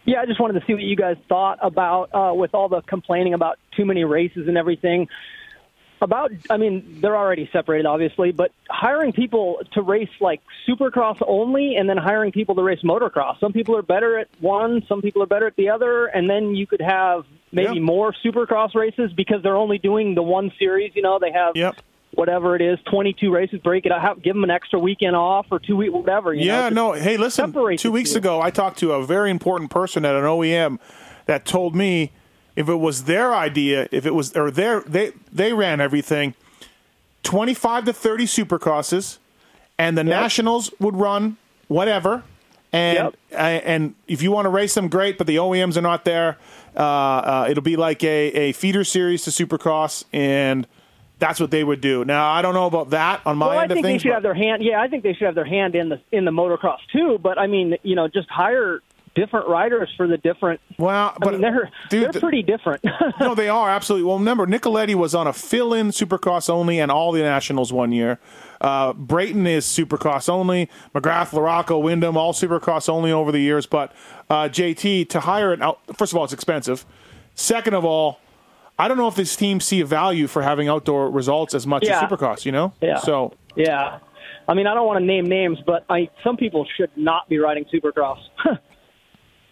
Yeah, 0.05 0.21
I 0.21 0.27
just 0.27 0.41
wanted 0.41 0.61
to 0.61 0.67
see 0.67 0.75
what 0.75 0.83
you 0.83 0.97
guys 0.97 1.17
thought 1.29 1.59
about 1.63 2.11
uh, 2.13 2.35
with 2.35 2.55
all 2.55 2.69
the 2.69 2.81
complaining 2.83 3.35
about 3.35 3.59
too 3.77 3.85
many 3.85 4.05
races 4.05 4.47
and 4.49 4.57
everything. 4.59 5.09
About, 6.03 6.31
I 6.51 6.59
mean, 6.59 6.99
they're 7.01 7.17
already 7.17 7.49
separated, 7.53 7.87
obviously, 7.87 8.31
but 8.31 8.53
hiring 8.69 9.13
people 9.15 9.61
to 9.73 9.81
race 9.81 10.11
like 10.21 10.43
Supercross 10.69 11.17
only, 11.27 11.77
and 11.77 11.89
then 11.89 11.97
hiring 11.97 12.33
people 12.33 12.55
to 12.55 12.63
race 12.63 12.81
motocross. 12.85 13.41
Some 13.41 13.55
people 13.55 13.75
are 13.77 13.83
better 13.83 14.19
at 14.19 14.29
one, 14.41 14.83
some 14.89 15.01
people 15.01 15.23
are 15.23 15.27
better 15.27 15.47
at 15.47 15.57
the 15.57 15.71
other, 15.71 16.05
and 16.07 16.29
then 16.29 16.55
you 16.55 16.67
could 16.67 16.83
have 16.83 17.25
maybe 17.51 17.77
Yep. 17.77 17.83
more 17.83 18.15
Supercross 18.25 18.75
races 18.75 19.11
because 19.17 19.43
they're 19.43 19.57
only 19.57 19.79
doing 19.79 20.15
the 20.15 20.23
one 20.23 20.53
series. 20.59 20.93
You 20.95 21.01
know, 21.01 21.19
they 21.19 21.33
have 21.33 21.57
Yep. 21.57 21.77
whatever 22.15 22.55
it 22.57 22.61
is, 22.61 22.79
twenty-two 22.91 23.33
races. 23.33 23.61
Break 23.61 23.87
it 23.87 23.93
out, 23.93 24.21
give 24.23 24.35
them 24.35 24.45
an 24.45 24.51
extra 24.51 24.79
weekend 24.79 25.17
off 25.17 25.47
or 25.51 25.59
two 25.59 25.77
week, 25.77 25.95
whatever. 25.95 26.35
You 26.35 26.45
yeah, 26.45 26.69
know, 26.69 26.93
no. 26.93 27.01
Hey, 27.01 27.17
listen. 27.17 27.55
Two 27.79 27.93
weeks 27.93 28.15
ago, 28.15 28.43
I 28.43 28.51
talked 28.51 28.79
to 28.81 28.93
a 28.93 29.05
very 29.07 29.31
important 29.31 29.71
person 29.71 30.05
at 30.05 30.15
an 30.15 30.25
OEM 30.25 30.79
that 31.25 31.47
told 31.47 31.75
me 31.75 32.13
if 32.57 32.69
it 32.69 32.77
was 32.77 33.05
their 33.05 33.35
idea, 33.35 33.89
if 33.93 34.07
it 34.07 34.15
was 34.15 34.35
or 34.35 34.51
their 34.51 34.81
they 34.81 35.13
they 35.33 35.53
ran 35.53 35.81
everything, 35.81 36.35
twenty 37.23 37.55
five 37.55 37.85
to 37.85 37.93
thirty 37.93 38.25
supercrosses, 38.25 39.19
and 39.79 39.97
the 39.97 40.05
nationals 40.05 40.73
would 40.81 40.97
run 40.97 41.37
whatever. 41.69 42.25
And 42.73 43.15
uh, 43.33 43.37
and 43.37 43.95
if 44.09 44.23
you 44.23 44.33
want 44.33 44.47
to 44.47 44.51
race 44.51 44.75
them, 44.75 44.89
great. 44.89 45.19
But 45.19 45.27
the 45.27 45.37
OEMs 45.37 45.77
are 45.77 45.83
not 45.83 46.05
there. 46.05 46.37
Uh, 46.77 46.81
uh, 46.81 47.47
it'll 47.49 47.63
be 47.63 47.77
like 47.77 48.03
a, 48.03 48.29
a 48.33 48.53
feeder 48.53 48.85
series 48.85 49.23
to 49.25 49.31
Supercross, 49.31 50.05
and 50.13 50.67
that's 51.19 51.41
what 51.41 51.51
they 51.51 51.65
would 51.65 51.81
do. 51.81 52.05
Now 52.05 52.31
I 52.31 52.43
don't 52.43 52.55
know 52.55 52.67
about 52.67 52.91
that 52.91 53.21
on 53.25 53.39
my 53.39 53.47
well, 53.47 53.59
I 53.59 53.63
end 53.63 53.73
think 53.73 53.85
of 53.87 53.91
they 53.91 53.99
should 53.99 54.13
have 54.13 54.23
their 54.23 54.35
hand. 54.35 54.63
Yeah, 54.63 54.81
I 54.81 54.89
think 54.89 55.03
they 55.03 55.15
should 55.15 55.27
have 55.27 55.35
their 55.35 55.47
hand 55.47 55.75
in 55.75 55.89
the 55.89 56.01
in 56.11 56.25
the 56.25 56.31
motocross 56.31 56.79
too. 56.93 57.19
But 57.23 57.39
I 57.39 57.47
mean, 57.47 57.77
you 57.83 57.95
know, 57.95 58.09
just 58.09 58.29
hire 58.29 58.83
different 59.17 59.49
riders 59.49 59.93
for 59.97 60.07
the 60.07 60.17
different. 60.19 60.61
Well, 60.79 61.09
I 61.09 61.17
but 61.21 61.33
mean, 61.33 61.41
they're 61.41 61.71
dude, 61.91 62.13
they're 62.13 62.21
pretty 62.21 62.43
different. 62.43 62.85
no, 63.21 63.35
they 63.35 63.49
are 63.49 63.69
absolutely. 63.71 64.07
Well, 64.07 64.19
remember, 64.19 64.47
Nicoletti 64.47 64.95
was 64.95 65.15
on 65.15 65.27
a 65.27 65.33
fill-in 65.33 65.89
Supercross 65.89 66.49
only 66.49 66.79
and 66.79 66.93
all 66.93 67.11
the 67.11 67.23
nationals 67.23 67.73
one 67.73 67.91
year. 67.91 68.21
Uh, 68.61 68.93
Brayton 68.93 69.47
is 69.47 69.65
Supercross 69.67 70.29
only. 70.29 70.69
McGrath, 70.95 71.31
Larocco, 71.31 71.83
Windham, 71.83 72.17
all 72.17 72.33
Supercross 72.33 72.89
only 72.89 73.11
over 73.11 73.33
the 73.33 73.41
years. 73.41 73.67
But 73.67 73.93
uh, 74.31 74.45
JT 74.45 75.09
to 75.11 75.21
hire 75.21 75.53
it 75.53 75.61
out. 75.61 75.81
First 75.97 76.13
of 76.13 76.19
all, 76.19 76.25
it's 76.25 76.33
expensive. 76.33 76.87
Second 77.35 77.75
of 77.75 77.85
all, 77.85 78.21
I 78.79 78.89
don't 78.89 78.97
know 78.97 79.09
if 79.09 79.15
this 79.15 79.35
team 79.37 79.61
see 79.61 79.81
a 79.81 79.87
value 79.87 80.27
for 80.27 80.43
having 80.43 80.69
outdoor 80.69 81.11
results 81.11 81.55
as 81.55 81.67
much 81.67 81.85
Yeah. 81.87 82.01
as 82.01 82.09
Supercross. 82.09 82.45
You 82.45 82.53
know, 82.53 82.73
Yeah. 82.81 82.99
So 82.99 83.35
yeah, 83.57 83.99
I 84.49 84.55
mean, 84.55 84.67
I 84.67 84.75
don't 84.75 84.87
want 84.87 85.01
to 85.01 85.05
name 85.05 85.25
names, 85.27 85.59
but 85.67 85.85
I 85.89 86.09
some 86.23 86.37
people 86.37 86.67
should 86.77 86.91
not 86.97 87.29
be 87.29 87.39
riding 87.39 87.65
Supercross. 87.73 88.19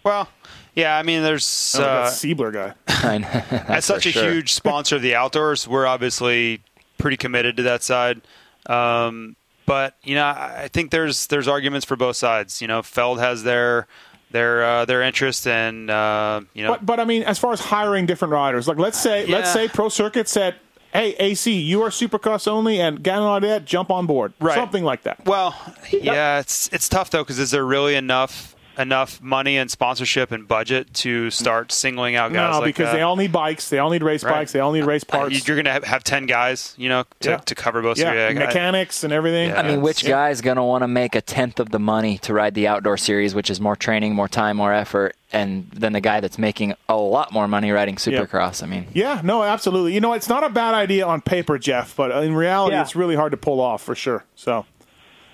Well, 0.05 0.29
yeah, 0.75 0.97
I 0.97 1.03
mean, 1.03 1.23
there's 1.23 1.75
oh, 1.79 1.83
that 1.83 1.88
uh, 1.88 2.07
Siebler 2.11 2.53
guy. 2.53 2.75
as 3.69 3.85
such 3.85 4.07
a 4.07 4.12
sure. 4.12 4.31
huge 4.31 4.53
sponsor 4.53 4.97
of 4.97 5.03
the 5.03 5.14
outdoors, 5.14 5.67
we're 5.67 5.87
obviously 5.87 6.62
pretty 6.99 7.17
committed 7.17 7.57
to 7.57 7.62
that 7.64 7.83
side. 7.83 8.21
Um, 8.67 9.37
but 9.67 9.97
you 10.03 10.14
know, 10.14 10.25
I 10.25 10.64
I 10.64 10.69
think 10.69 10.90
there's 10.90 11.27
there's 11.29 11.49
arguments 11.49 11.87
for 11.87 11.97
both 11.97 12.17
sides. 12.17 12.61
You 12.61 12.69
know, 12.69 12.83
Feld 12.83 13.19
has 13.21 13.43
their 13.45 13.87
their 14.31 14.64
uh, 14.64 14.85
their 14.85 15.03
interest, 15.03 15.47
and 15.47 15.90
uh, 15.90 16.43
you 16.55 16.64
know, 16.64 16.73
But 16.73 16.87
but 16.87 17.01
I 17.01 17.05
mean, 17.05 17.23
as 17.23 17.38
far 17.38 17.53
as 17.53 17.61
hiring 17.61 18.05
different 18.05 18.33
riders, 18.33 18.69
like 18.69 18.79
let's 18.79 18.99
say 18.99 19.27
let's 19.27 19.53
say 19.53 19.69
Pro 19.69 19.88
Circuit 19.88 20.29
said, 20.29 20.57
"Hey 20.93 21.14
AC, 21.19 21.53
you 21.53 21.83
are 21.83 21.90
Supercross 21.90 22.49
only, 22.49 22.81
and 22.81 23.03
Gannon 23.03 23.29
Audette, 23.29 23.64
jump 23.64 23.90
on 23.90 24.07
board," 24.07 24.35
Right. 24.40 24.55
something 24.55 24.85
like 24.85 25.03
that. 25.05 25.25
Well, 25.25 25.55
yeah, 25.90 26.40
it's 26.40 26.69
it's 26.73 26.88
tough 26.88 27.11
though 27.11 27.23
because 27.23 27.38
is 27.38 27.53
there 27.53 27.64
really 27.64 27.95
enough 27.95 28.54
enough 28.78 29.20
money 29.22 29.56
and 29.56 29.70
sponsorship 29.70 30.32
and 30.32 30.48
budget 30.48 30.92
to 30.94 31.30
start 31.30 31.70
singling 31.72 32.16
out 32.16 32.32
guys 32.32 32.54
No, 32.54 32.58
like 32.60 32.66
because 32.66 32.87
that? 32.90 32.96
they 32.96 33.02
all 33.02 33.16
need 33.16 33.30
bikes, 33.32 33.68
they 33.68 33.78
all 33.78 33.90
need 33.90 34.02
race 34.02 34.24
Right. 34.24 34.32
bikes, 34.32 34.52
they 34.52 34.60
all 34.60 34.72
need 34.72 34.84
race 34.84 35.04
Uh, 35.08 35.16
parts. 35.18 35.46
You're 35.46 35.56
going 35.56 35.64
to 35.66 35.72
have, 35.72 35.84
have 35.84 36.04
ten 36.04 36.26
guys, 36.26 36.74
you 36.76 36.88
know, 36.88 37.04
to, 37.20 37.30
Yeah. 37.30 37.37
to 37.37 37.54
cover 37.54 37.82
both. 37.82 37.98
yeah, 37.98 38.12
of 38.12 38.32
you. 38.34 38.38
Mechanics 38.40 39.04
and 39.04 39.12
everything. 39.12 39.50
Yeah. 39.50 39.60
I 39.60 39.62
mean, 39.62 39.80
which 39.80 40.02
Yeah. 40.02 40.28
is 40.28 40.40
going 40.40 40.56
to 40.56 40.62
want 40.62 40.82
to 40.82 40.88
make 40.88 41.14
a 41.14 41.20
tenth 41.20 41.60
of 41.60 41.70
the 41.70 41.78
money 41.78 42.18
to 42.18 42.32
ride 42.34 42.54
the 42.54 42.66
outdoor 42.68 42.96
series, 42.96 43.34
which 43.34 43.50
is 43.50 43.60
more 43.60 43.76
training, 43.76 44.14
more 44.14 44.28
time, 44.28 44.56
more 44.56 44.72
effort, 44.72 45.14
and 45.32 45.70
than 45.72 45.92
the 45.92 46.00
guy 46.00 46.20
that's 46.20 46.38
making 46.38 46.74
a 46.88 46.96
lot 46.96 47.32
more 47.32 47.46
money 47.48 47.70
riding 47.70 47.96
Supercross? 47.96 48.62
I 48.62 48.66
mean, 48.66 48.87
Yeah, 48.92 49.20
no, 49.22 49.42
absolutely. 49.42 49.94
You 49.94 50.00
know, 50.00 50.12
it's 50.12 50.28
not 50.28 50.44
a 50.44 50.48
bad 50.48 50.74
idea 50.74 51.06
on 51.06 51.20
paper, 51.20 51.58
Jeff, 51.58 51.94
but 51.96 52.10
in 52.24 52.34
reality, 52.34 52.74
Yeah. 52.76 52.82
it's 52.82 52.94
really 52.96 53.16
hard 53.16 53.30
to 53.32 53.37
pull 53.37 53.60
off 53.60 53.82
for 53.82 53.94
sure. 53.94 54.24
So, 54.37 54.66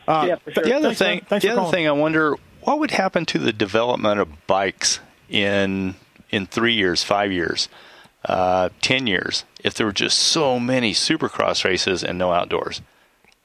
uh, 0.09 0.25
yeah, 0.29 0.37
for 0.37 0.53
sure. 0.53 0.65
The 0.65 0.75
other 0.75 0.89
Thanks, 0.89 1.01
man. 1.01 1.09
thing, 1.19 1.27
Thanks 1.29 1.43
the 1.43 1.49
for 1.49 1.53
other 1.53 1.61
calling. 1.61 1.73
thing, 1.73 1.89
I 1.89 1.93
wonder 1.93 2.35
what 2.63 2.79
would 2.79 2.91
happen 2.93 3.25
to 3.27 3.39
the 3.39 3.53
development 3.53 4.21
of 4.21 4.47
bikes 4.47 5.01
in 5.29 5.95
in 6.31 6.47
three 6.47 6.75
years, 6.75 7.03
five 7.03 7.33
years, 7.33 7.69
uh, 8.25 8.69
ten 8.81 9.07
years, 9.07 9.45
if 9.65 9.75
there 9.75 9.87
were 9.87 9.93
just 9.93 10.19
so 10.19 10.59
many 10.61 10.93
Supercross 10.93 11.65
races 11.65 12.05
and 12.05 12.19
no 12.19 12.33
outdoors. 12.33 12.81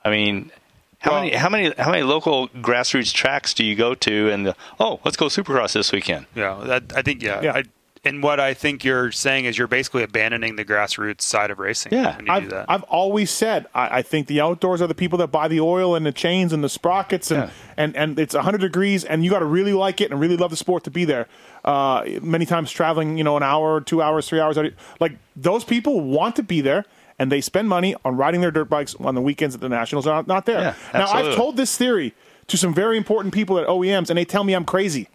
I 0.04 0.10
mean, 0.12 0.52
how 1.00 1.12
Well- 1.12 1.22
many 1.24 1.36
how 1.36 1.50
many 1.50 1.74
how 1.78 1.92
many 1.92 2.04
local 2.04 2.48
grassroots 2.50 3.14
tracks 3.14 3.54
do 3.54 3.64
you 3.64 3.76
go 3.76 3.96
to? 3.96 4.30
And 4.32 4.48
the, 4.48 4.56
oh, 4.80 5.00
let's 5.04 5.18
go 5.18 5.26
Supercross 5.28 5.74
this 5.74 5.92
weekend. 5.92 6.26
Yeah, 6.36 6.60
that, 6.66 6.84
I 6.96 7.02
think 7.02 7.22
yeah. 7.24 7.42
Yeah. 7.42 7.54
I, 7.56 7.64
and 8.06 8.22
what 8.24 8.40
I 8.40 8.54
think 8.54 8.84
you're 8.84 9.12
saying 9.12 9.46
is 9.46 9.58
you're 9.58 9.68
basically 9.68 10.04
abandoning 10.04 10.56
the 10.56 10.64
grassroots 10.66 11.22
side 11.22 11.52
of 11.52 11.60
racing. 11.60 11.92
Yeah. 11.94 12.16
when 12.18 12.26
you 12.28 12.32
I've, 12.32 12.50
that. 12.50 12.66
I've 12.70 12.84
always 12.84 13.32
said 13.32 13.66
I, 13.74 13.98
I 13.98 14.02
think 14.02 14.28
the 14.28 14.42
outdoors 14.42 14.82
are 14.82 14.88
the 14.88 14.96
people 14.96 15.18
that 15.20 15.28
buy 15.28 15.48
the 15.48 15.60
oil 15.60 15.96
and 15.96 16.06
the 16.06 16.12
chains 16.12 16.54
and 16.54 16.64
the 16.64 16.70
sprockets 16.70 17.32
and 17.32 17.44
Yeah. 17.44 17.50
and, 17.78 17.96
and 17.96 18.20
it's 18.20 18.36
100 18.36 18.60
degrees 18.62 19.04
and 19.04 19.24
you 19.26 19.30
got 19.32 19.40
to 19.40 19.46
really 19.46 19.74
like 19.74 20.00
it 20.02 20.12
and 20.12 20.20
really 20.20 20.38
love 20.38 20.52
the 20.52 20.58
sport 20.58 20.84
to 20.86 20.92
be 20.92 21.04
there. 21.06 21.28
Uh, 21.64 22.06
many 22.22 22.46
times 22.46 22.72
traveling, 22.72 23.18
you 23.18 23.24
know, 23.24 23.38
an 23.38 23.44
hour, 23.44 23.82
two 23.82 24.02
hours, 24.02 24.30
three 24.30 24.40
hours, 24.40 24.58
like 25.00 25.14
those 25.36 25.64
people 25.64 26.00
want 26.02 26.36
to 26.36 26.44
be 26.44 26.62
there 26.62 26.86
and 27.18 27.32
they 27.32 27.42
spend 27.42 27.68
money 27.68 27.96
on 28.06 28.16
riding 28.18 28.42
their 28.42 28.52
dirt 28.52 28.70
bikes 28.70 28.94
on 28.96 29.16
the 29.16 29.22
weekends 29.22 29.56
that 29.56 29.62
the 29.62 29.70
nationals 29.70 30.06
are 30.06 30.16
not, 30.18 30.28
not 30.28 30.46
there. 30.46 30.60
Yeah, 30.60 30.76
now 30.94 31.08
I've 31.12 31.36
told 31.36 31.58
this 31.58 31.76
theory 31.78 32.14
to 32.48 32.58
some 32.58 32.74
very 32.74 32.98
important 32.98 33.34
people 33.34 33.58
at 33.58 33.66
OEMs 33.68 34.10
and 34.10 34.18
they 34.18 34.26
tell 34.26 34.44
me 34.44 34.54
I'm 34.54 34.66
crazy. 34.66 35.10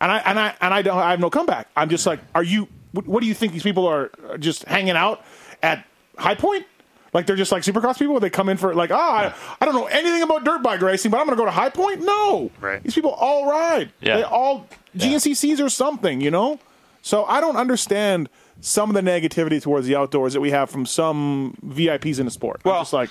And 0.00 0.12
I 0.12 0.18
and 0.18 0.38
I 0.38 0.54
and 0.60 0.74
I 0.74 0.82
don't 0.82 0.98
I 0.98 1.10
have 1.10 1.20
no 1.20 1.30
comeback. 1.30 1.68
I'm 1.76 1.88
just 1.88 2.06
like, 2.06 2.20
are 2.34 2.42
you? 2.42 2.68
What, 2.92 3.06
what 3.06 3.20
do 3.20 3.26
you 3.26 3.34
think 3.34 3.52
these 3.52 3.62
people 3.62 3.86
are 3.86 4.10
just 4.38 4.64
hanging 4.64 4.96
out 4.96 5.24
at 5.62 5.84
High 6.18 6.34
Point? 6.34 6.66
Like 7.12 7.26
they're 7.26 7.36
just 7.36 7.52
like 7.52 7.62
Supercross 7.62 7.98
people. 7.98 8.20
They 8.20 8.28
come 8.30 8.48
in 8.50 8.56
for 8.58 8.74
like, 8.74 8.90
oh, 8.90 8.94
I, 8.96 9.32
I 9.60 9.64
don't 9.64 9.74
know 9.74 9.86
anything 9.86 10.22
about 10.22 10.44
dirt 10.44 10.62
bike 10.62 10.82
racing, 10.82 11.10
but 11.10 11.18
I'm 11.18 11.24
going 11.26 11.36
to 11.36 11.40
go 11.40 11.46
to 11.46 11.50
High 11.50 11.70
Point. 11.70 12.02
No, 12.04 12.50
Right. 12.60 12.82
These 12.82 12.94
people 12.94 13.10
all 13.12 13.50
ride. 13.50 13.90
Yeah. 14.00 14.18
They 14.18 14.22
all 14.22 14.66
GNCCs 14.96 15.64
or 15.64 15.70
something, 15.70 16.20
you 16.20 16.30
know. 16.30 16.58
So 17.00 17.24
I 17.24 17.40
don't 17.40 17.56
understand 17.56 18.28
some 18.60 18.94
of 18.94 18.94
the 19.02 19.08
negativity 19.10 19.62
towards 19.62 19.86
the 19.86 19.96
outdoors 19.96 20.32
that 20.34 20.40
we 20.40 20.50
have 20.50 20.68
from 20.68 20.84
some 20.84 21.56
VIPs 21.64 22.18
in 22.18 22.24
the 22.26 22.30
sport. 22.30 22.60
I'm 22.64 22.70
Well, 22.72 22.80
just 22.82 22.92
like, 22.92 23.08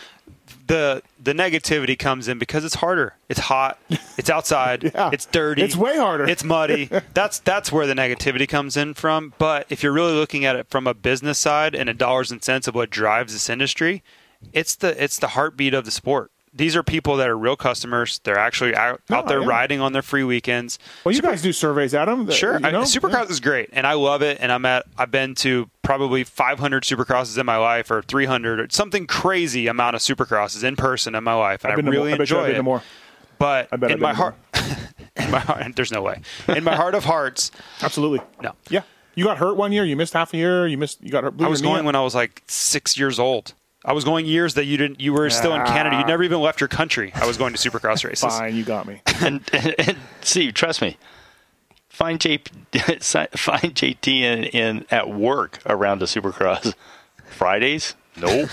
the 0.68 1.02
the 1.22 1.34
negativity 1.34 1.98
comes 1.98 2.28
in 2.28 2.38
because 2.40 2.64
it's 2.66 2.76
harder. 2.76 3.16
It's 3.30 3.40
hot. 3.40 3.80
It's 4.18 4.30
outside. 4.30 4.84
Yeah. 4.96 5.10
It's 5.12 5.26
dirty. 5.26 5.62
It's 5.62 5.76
way 5.76 5.98
harder. 5.98 6.26
It's 6.26 6.44
muddy. 6.44 6.90
that's 7.14 7.40
that's 7.40 7.72
where 7.72 7.86
the 7.86 7.94
negativity 7.96 8.48
comes 8.48 8.78
in 8.78 8.94
from. 8.94 9.34
But 9.38 9.66
if 9.70 9.84
you're 9.84 9.92
really 9.92 10.14
looking 10.14 10.46
at 10.46 10.56
it 10.56 10.68
from 10.70 10.88
a 10.88 10.94
business 10.94 11.38
side 11.38 11.76
and 11.76 11.90
a 11.90 11.94
dollars 11.94 12.32
and 12.32 12.42
cents 12.44 12.68
of 12.68 12.76
what 12.76 12.90
drives 12.90 13.34
this 13.34 13.50
industry, 13.50 14.04
it's 14.54 14.76
the 14.76 15.02
it's 15.04 15.18
the 15.20 15.30
heartbeat 15.30 15.74
of 15.74 15.86
the 15.86 15.92
sport. 15.92 16.32
These 16.58 16.76
are 16.78 16.84
people 16.84 17.18
that 17.18 17.28
are 17.28 17.38
real 17.38 17.58
customers. 17.58 18.20
They're 18.24 18.38
actually 18.38 18.74
out, 18.76 19.02
No, 19.10 19.18
out 19.18 19.28
there 19.28 19.42
yeah. 19.42 19.48
riding 19.48 19.82
on 19.82 19.92
their 19.92 20.02
free 20.02 20.24
weekends. 20.24 20.80
well, 21.04 21.14
you 21.14 21.22
guys 21.22 21.42
do 21.42 21.52
surveys, 21.52 21.94
Adam. 21.94 22.26
that- 22.28 22.34
Sure, 22.34 22.58
you 22.60 22.66
I, 22.66 22.72
know? 22.72 22.82
Supercross 22.84 23.30
is 23.30 23.40
great, 23.42 23.70
and 23.74 23.86
I 23.86 23.94
love 23.94 24.22
it. 24.22 24.38
And 24.40 24.52
I'm 24.52 24.66
at 24.66 24.86
I've 24.98 25.12
been 25.12 25.36
to 25.36 25.70
probably 25.82 26.24
500 26.24 26.84
Supercrosses 26.84 27.38
in 27.38 27.46
my 27.46 27.58
life, 27.58 27.92
or 27.92 28.02
300, 28.02 28.60
or 28.60 28.68
something 28.72 29.06
crazy 29.06 29.68
amount 29.68 29.96
of 29.98 30.02
Supercrosses 30.02 30.64
in 30.64 30.76
person 30.78 31.14
in 31.14 31.24
my 31.26 31.34
life, 31.34 31.64
and 31.66 31.72
I've 31.74 31.78
been 31.78 31.88
I 31.88 31.92
really 31.92 32.12
more, 32.12 32.20
I 32.20 32.22
enjoy 32.22 32.50
it. 32.52 32.64
more. 32.64 32.82
But 33.38 33.68
I 33.72 33.92
in 33.92 34.00
my 34.00 34.14
heart, 34.14 34.36
in 35.18 35.30
my 35.30 35.40
heart, 35.40 35.76
there's 35.76 35.92
no 35.92 36.02
way. 36.02 36.22
In 36.48 36.64
my 36.64 36.76
heart 36.76 36.96
of 36.96 37.04
hearts, 37.04 37.52
Absolutely. 37.82 38.22
no. 38.42 38.54
Yeah. 38.70 38.84
You 39.16 39.24
got 39.26 39.38
hurt 39.38 39.56
one 39.58 39.72
year. 39.72 39.84
You 39.86 39.96
missed 39.96 40.14
half 40.14 40.34
a 40.34 40.38
year. 40.38 40.68
You 40.68 40.78
missed. 40.78 41.02
You 41.04 41.10
got 41.10 41.24
hurt. 41.26 41.34
I 41.42 41.48
was 41.48 41.62
going 41.62 41.84
when 41.86 41.96
I 41.96 42.02
was 42.02 42.16
like 42.16 42.44
six 42.48 42.98
years 42.98 43.18
old. 43.20 43.54
I 43.86 43.94
was 43.94 44.04
going 44.04 44.26
years 44.26 44.56
that 44.56 44.66
you 44.66 44.78
didn't. 44.78 45.00
You 45.00 45.14
were 45.14 45.30
still 45.30 45.54
in 45.54 45.64
Canada. 45.66 46.00
You 46.00 46.06
never 46.06 46.24
even 46.24 46.42
left 46.42 46.60
your 46.60 46.68
country. 46.68 47.12
I 47.14 47.28
was 47.28 47.38
going 47.38 47.54
to 47.54 47.70
Supercross 47.70 48.04
races. 48.10 48.24
Fine, 48.24 48.56
you 48.56 48.64
got 48.64 48.88
me. 48.88 49.02
and, 49.22 49.42
and, 49.54 49.76
and 49.78 49.98
Steve, 50.22 50.56
trust 50.56 50.82
me. 50.82 50.98
Find 51.88 52.20
J, 52.20 52.38
find 52.40 53.76
JT 53.76 54.08
in, 54.08 54.44
in 54.46 54.86
at 54.90 55.10
work 55.10 55.60
around 55.66 56.00
the 56.00 56.06
Supercross 56.06 56.74
Fridays, 57.30 57.96
Nope. 58.18 58.50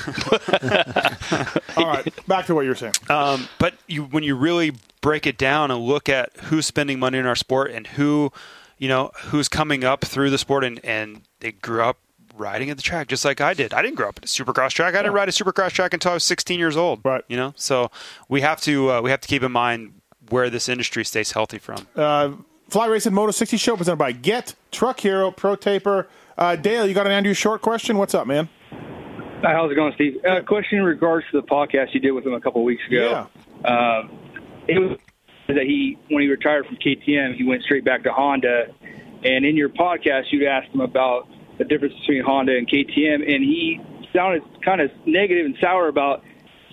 All 1.77 1.87
right, 1.87 2.27
back 2.27 2.47
to 2.47 2.55
what 2.55 2.63
you 2.63 2.71
were 2.71 2.75
saying. 2.75 2.95
Um, 3.09 3.49
but 3.59 3.75
you, 3.87 4.05
when 4.05 4.23
you 4.25 4.37
really 4.37 4.73
break 5.01 5.27
it 5.27 5.39
down 5.39 5.71
and 5.71 5.81
look 5.81 6.09
at 6.09 6.37
who's 6.45 6.67
spending 6.67 6.99
money 6.99 7.19
in 7.19 7.27
our 7.27 7.37
sport 7.37 7.71
and 7.71 7.87
who, 7.87 8.33
you 8.79 8.89
know, 8.89 9.13
who's 9.27 9.49
coming 9.49 9.85
up 9.85 10.05
through 10.05 10.31
the 10.31 10.39
sport 10.39 10.65
and, 10.65 10.85
and 10.85 11.23
they 11.41 11.53
grew 11.53 11.83
up 11.83 11.99
riding 12.37 12.71
at 12.71 12.77
the 12.77 12.83
track 12.83 13.09
just 13.09 13.25
like 13.25 13.41
I 13.41 13.55
did. 13.55 13.73
I 13.75 13.83
didn't 13.83 13.97
grow 13.97 14.09
up 14.09 14.19
at 14.19 14.25
a 14.25 14.29
supercross 14.29 14.71
track. 14.71 14.95
I 14.95 14.99
didn't 14.99 15.15
ride 15.15 15.29
a 15.29 15.33
supercross 15.33 15.71
track 15.71 15.95
until 15.95 16.13
I 16.13 16.15
was 16.15 16.25
16 16.25 16.59
years 16.59 16.77
old. 16.77 17.01
Right. 17.05 17.25
You 17.29 17.37
know, 17.37 17.53
so 17.57 17.91
we 18.29 18.41
have 18.41 18.61
to 18.63 18.91
uh, 18.91 19.03
we 19.03 19.11
have 19.11 19.21
to 19.21 19.29
keep 19.29 19.43
in 19.43 19.53
mind 19.53 19.95
where 20.29 20.51
this 20.51 20.69
industry 20.69 21.05
stays 21.05 21.33
healthy 21.33 21.59
from. 21.59 21.87
Uh, 21.95 22.33
Fly 22.69 22.87
Racing 22.87 23.13
Moto 23.13 23.33
60 23.33 23.57
show 23.59 23.77
presented 23.77 23.97
by 23.97 24.13
Get, 24.13 24.55
Truck 24.71 25.01
Hero, 25.01 25.31
Pro 25.31 25.57
Taper. 25.57 26.09
Uh, 26.39 26.57
Dale, 26.57 26.87
you 26.87 26.95
got 26.95 27.07
an 27.07 27.13
Andrew 27.13 27.35
Short 27.35 27.61
question? 27.61 27.99
What's 27.99 28.15
up, 28.15 28.27
man? 28.27 28.49
Hi, 29.43 29.53
how's 29.53 29.71
it 29.71 29.75
going, 29.75 29.93
Steve? 29.95 30.25
Uh, 30.25 30.41
question 30.43 30.79
in 30.79 30.85
regards 30.85 31.27
to 31.33 31.41
the 31.41 31.47
podcast 31.47 31.93
you 31.93 32.01
did 32.01 32.13
with 32.13 32.25
him 32.25 32.33
a 32.33 32.41
couple 32.41 32.63
of 32.63 32.65
weeks 32.65 32.83
ago. 32.87 33.29
Um, 33.65 34.19
it 34.69 34.79
was 34.79 34.99
that 35.49 35.65
he, 35.65 35.99
when 36.09 36.23
he 36.23 36.29
retired 36.29 36.65
from 36.67 36.77
KTM, 36.77 37.37
he 37.37 37.45
went 37.45 37.63
straight 37.63 37.85
back 37.85 38.05
to 38.05 38.13
Honda. 38.13 38.67
And 39.25 39.45
in 39.45 39.57
your 39.57 39.69
podcast, 39.69 40.27
you'd 40.31 40.47
asked 40.47 40.73
him 40.73 40.81
about 40.81 41.29
the 41.63 41.69
difference 41.69 41.95
between 42.01 42.23
Honda 42.23 42.57
and 42.57 42.69
KTM, 42.69 43.23
and 43.23 43.43
he 43.45 43.81
sounded 44.13 44.43
kind 44.65 44.81
of 44.81 44.91
negative 45.07 45.47
and 45.47 45.57
sour 45.61 45.89
about 45.89 46.25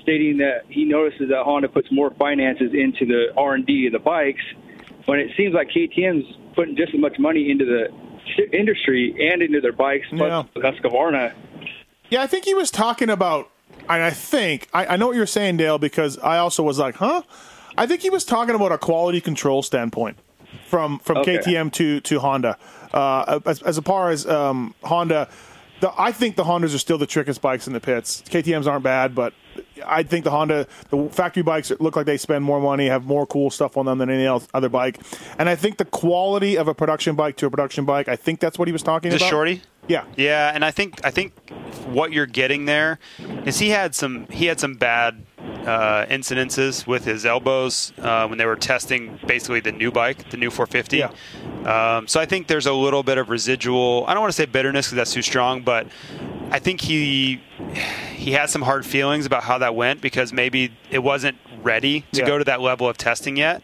stating 0.01 0.37
that 0.37 0.65
he 0.69 0.85
notices 0.85 1.29
that 1.29 1.43
Honda 1.43 1.67
puts 1.67 1.91
more 1.91 2.11
finances 2.11 2.71
into 2.73 3.05
the 3.05 3.33
R 3.37 3.53
and 3.53 3.65
D 3.65 3.87
of 3.87 3.93
the 3.93 3.99
bikes, 3.99 4.41
when 5.05 5.19
it 5.19 5.31
seems 5.37 5.53
like 5.53 5.69
KTM's 5.69 6.25
putting 6.55 6.75
just 6.75 6.93
as 6.93 6.99
much 6.99 7.19
money 7.19 7.49
into 7.51 7.65
the 7.65 7.89
industry 8.57 9.31
and 9.31 9.41
into 9.41 9.61
their 9.61 9.73
bikes, 9.73 10.07
plus 10.09 10.47
Husqvarna. 10.55 11.33
Yeah, 12.09 12.21
I 12.23 12.27
think 12.27 12.45
he 12.45 12.53
was 12.53 12.71
talking 12.71 13.09
about, 13.09 13.49
and 13.87 14.01
I 14.03 14.09
think, 14.09 14.67
I, 14.73 14.87
I 14.87 14.95
know 14.97 15.07
what 15.07 15.15
you're 15.15 15.25
saying, 15.27 15.57
Dale, 15.57 15.77
because 15.77 16.17
I 16.19 16.37
also 16.39 16.63
was 16.63 16.79
like, 16.79 16.95
huh? 16.95 17.21
I 17.77 17.85
think 17.85 18.01
he 18.01 18.09
was 18.09 18.25
talking 18.25 18.55
about 18.55 18.71
a 18.71 18.77
quality 18.77 19.21
control 19.21 19.61
standpoint 19.63 20.17
from 20.65 20.99
from 20.99 21.17
Okay. 21.19 21.37
KTM 21.37 21.71
to 21.73 21.99
to 22.01 22.19
Honda. 22.19 22.57
Uh, 22.93 23.39
as, 23.45 23.61
as 23.63 23.79
far 23.79 24.09
as 24.09 24.25
um, 24.27 24.73
Honda, 24.83 25.29
the, 25.79 25.91
I 25.97 26.11
think 26.11 26.35
the 26.35 26.43
Hondas 26.43 26.75
are 26.75 26.79
still 26.79 26.97
the 26.97 27.05
trickiest 27.07 27.41
bikes 27.41 27.67
in 27.67 27.73
the 27.73 27.79
pits. 27.79 28.21
KTM's 28.27 28.67
aren't 28.67 28.83
bad, 28.83 29.15
but 29.15 29.33
I 29.85 30.03
think 30.03 30.25
the 30.25 30.31
Honda, 30.31 30.67
the 30.89 31.07
factory 31.09 31.43
bikes 31.43 31.71
look 31.79 31.95
like 31.95 32.05
they 32.05 32.17
spend 32.17 32.43
more 32.43 32.59
money, 32.59 32.87
have 32.87 33.05
more 33.05 33.25
cool 33.25 33.49
stuff 33.49 33.77
on 33.77 33.85
them 33.85 33.97
than 33.99 34.09
any 34.09 34.25
else, 34.25 34.47
other 34.53 34.67
bike. 34.69 34.99
And 35.37 35.47
I 35.47 35.55
think 35.55 35.77
the 35.77 35.85
quality 35.85 36.57
of 36.57 36.67
a 36.67 36.73
production 36.73 37.15
bike 37.15 37.37
to 37.37 37.45
a 37.45 37.49
production 37.49 37.85
bike, 37.85 38.09
I 38.09 38.15
think 38.17 38.39
that's 38.41 38.59
what 38.59 38.67
he 38.67 38.71
was 38.73 38.83
talking 38.83 39.09
The 39.11 39.17
about. 39.17 39.29
shorty? 39.29 39.61
Yeah. 39.87 40.03
Yeah, 40.17 40.51
and 40.53 40.63
I 40.65 40.71
think 40.71 40.99
I 41.03 41.09
think 41.11 41.33
what 41.87 42.11
you're 42.11 42.27
getting 42.27 42.65
there 42.65 42.99
is 43.45 43.57
he 43.59 43.69
had 43.69 43.95
some 43.95 44.27
he 44.27 44.45
had 44.45 44.59
some 44.59 44.75
bad 44.75 45.25
uh, 45.65 46.05
incidences 46.07 46.85
with 46.87 47.05
his 47.05 47.25
elbows 47.25 47.93
uh, 47.99 48.27
when 48.27 48.37
they 48.37 48.45
were 48.45 48.55
testing 48.55 49.19
basically 49.27 49.59
the 49.59 49.71
new 49.71 49.91
bike, 49.91 50.29
the 50.31 50.37
new 50.37 50.49
450. 50.49 51.03
Um, 51.67 52.07
so 52.07 52.19
I 52.19 52.25
think 52.25 52.47
there's 52.47 52.65
a 52.65 52.73
little 52.73 53.03
bit 53.03 53.17
of 53.17 53.29
residual. 53.29 54.05
I 54.07 54.13
don't 54.13 54.21
want 54.21 54.31
to 54.33 54.35
say 54.37 54.45
bitterness 54.45 54.87
because 54.87 54.95
that's 54.97 55.13
too 55.13 55.21
strong, 55.21 55.61
but 55.61 55.87
I 56.51 56.59
think 56.59 56.81
he 56.81 57.41
he 58.15 58.31
had 58.31 58.49
some 58.49 58.61
hard 58.63 58.85
feelings 58.85 59.25
about 59.25 59.43
how 59.43 59.57
that 59.59 59.75
went 59.75 60.01
because 60.01 60.33
maybe 60.33 60.71
it 60.91 60.99
wasn't 60.99 61.37
ready 61.63 62.01
to 62.13 62.21
Yeah. 62.21 62.27
go 62.27 62.37
to 62.37 62.43
that 62.45 62.59
level 62.61 62.87
of 62.89 62.97
testing 62.97 63.37
yet. 63.37 63.61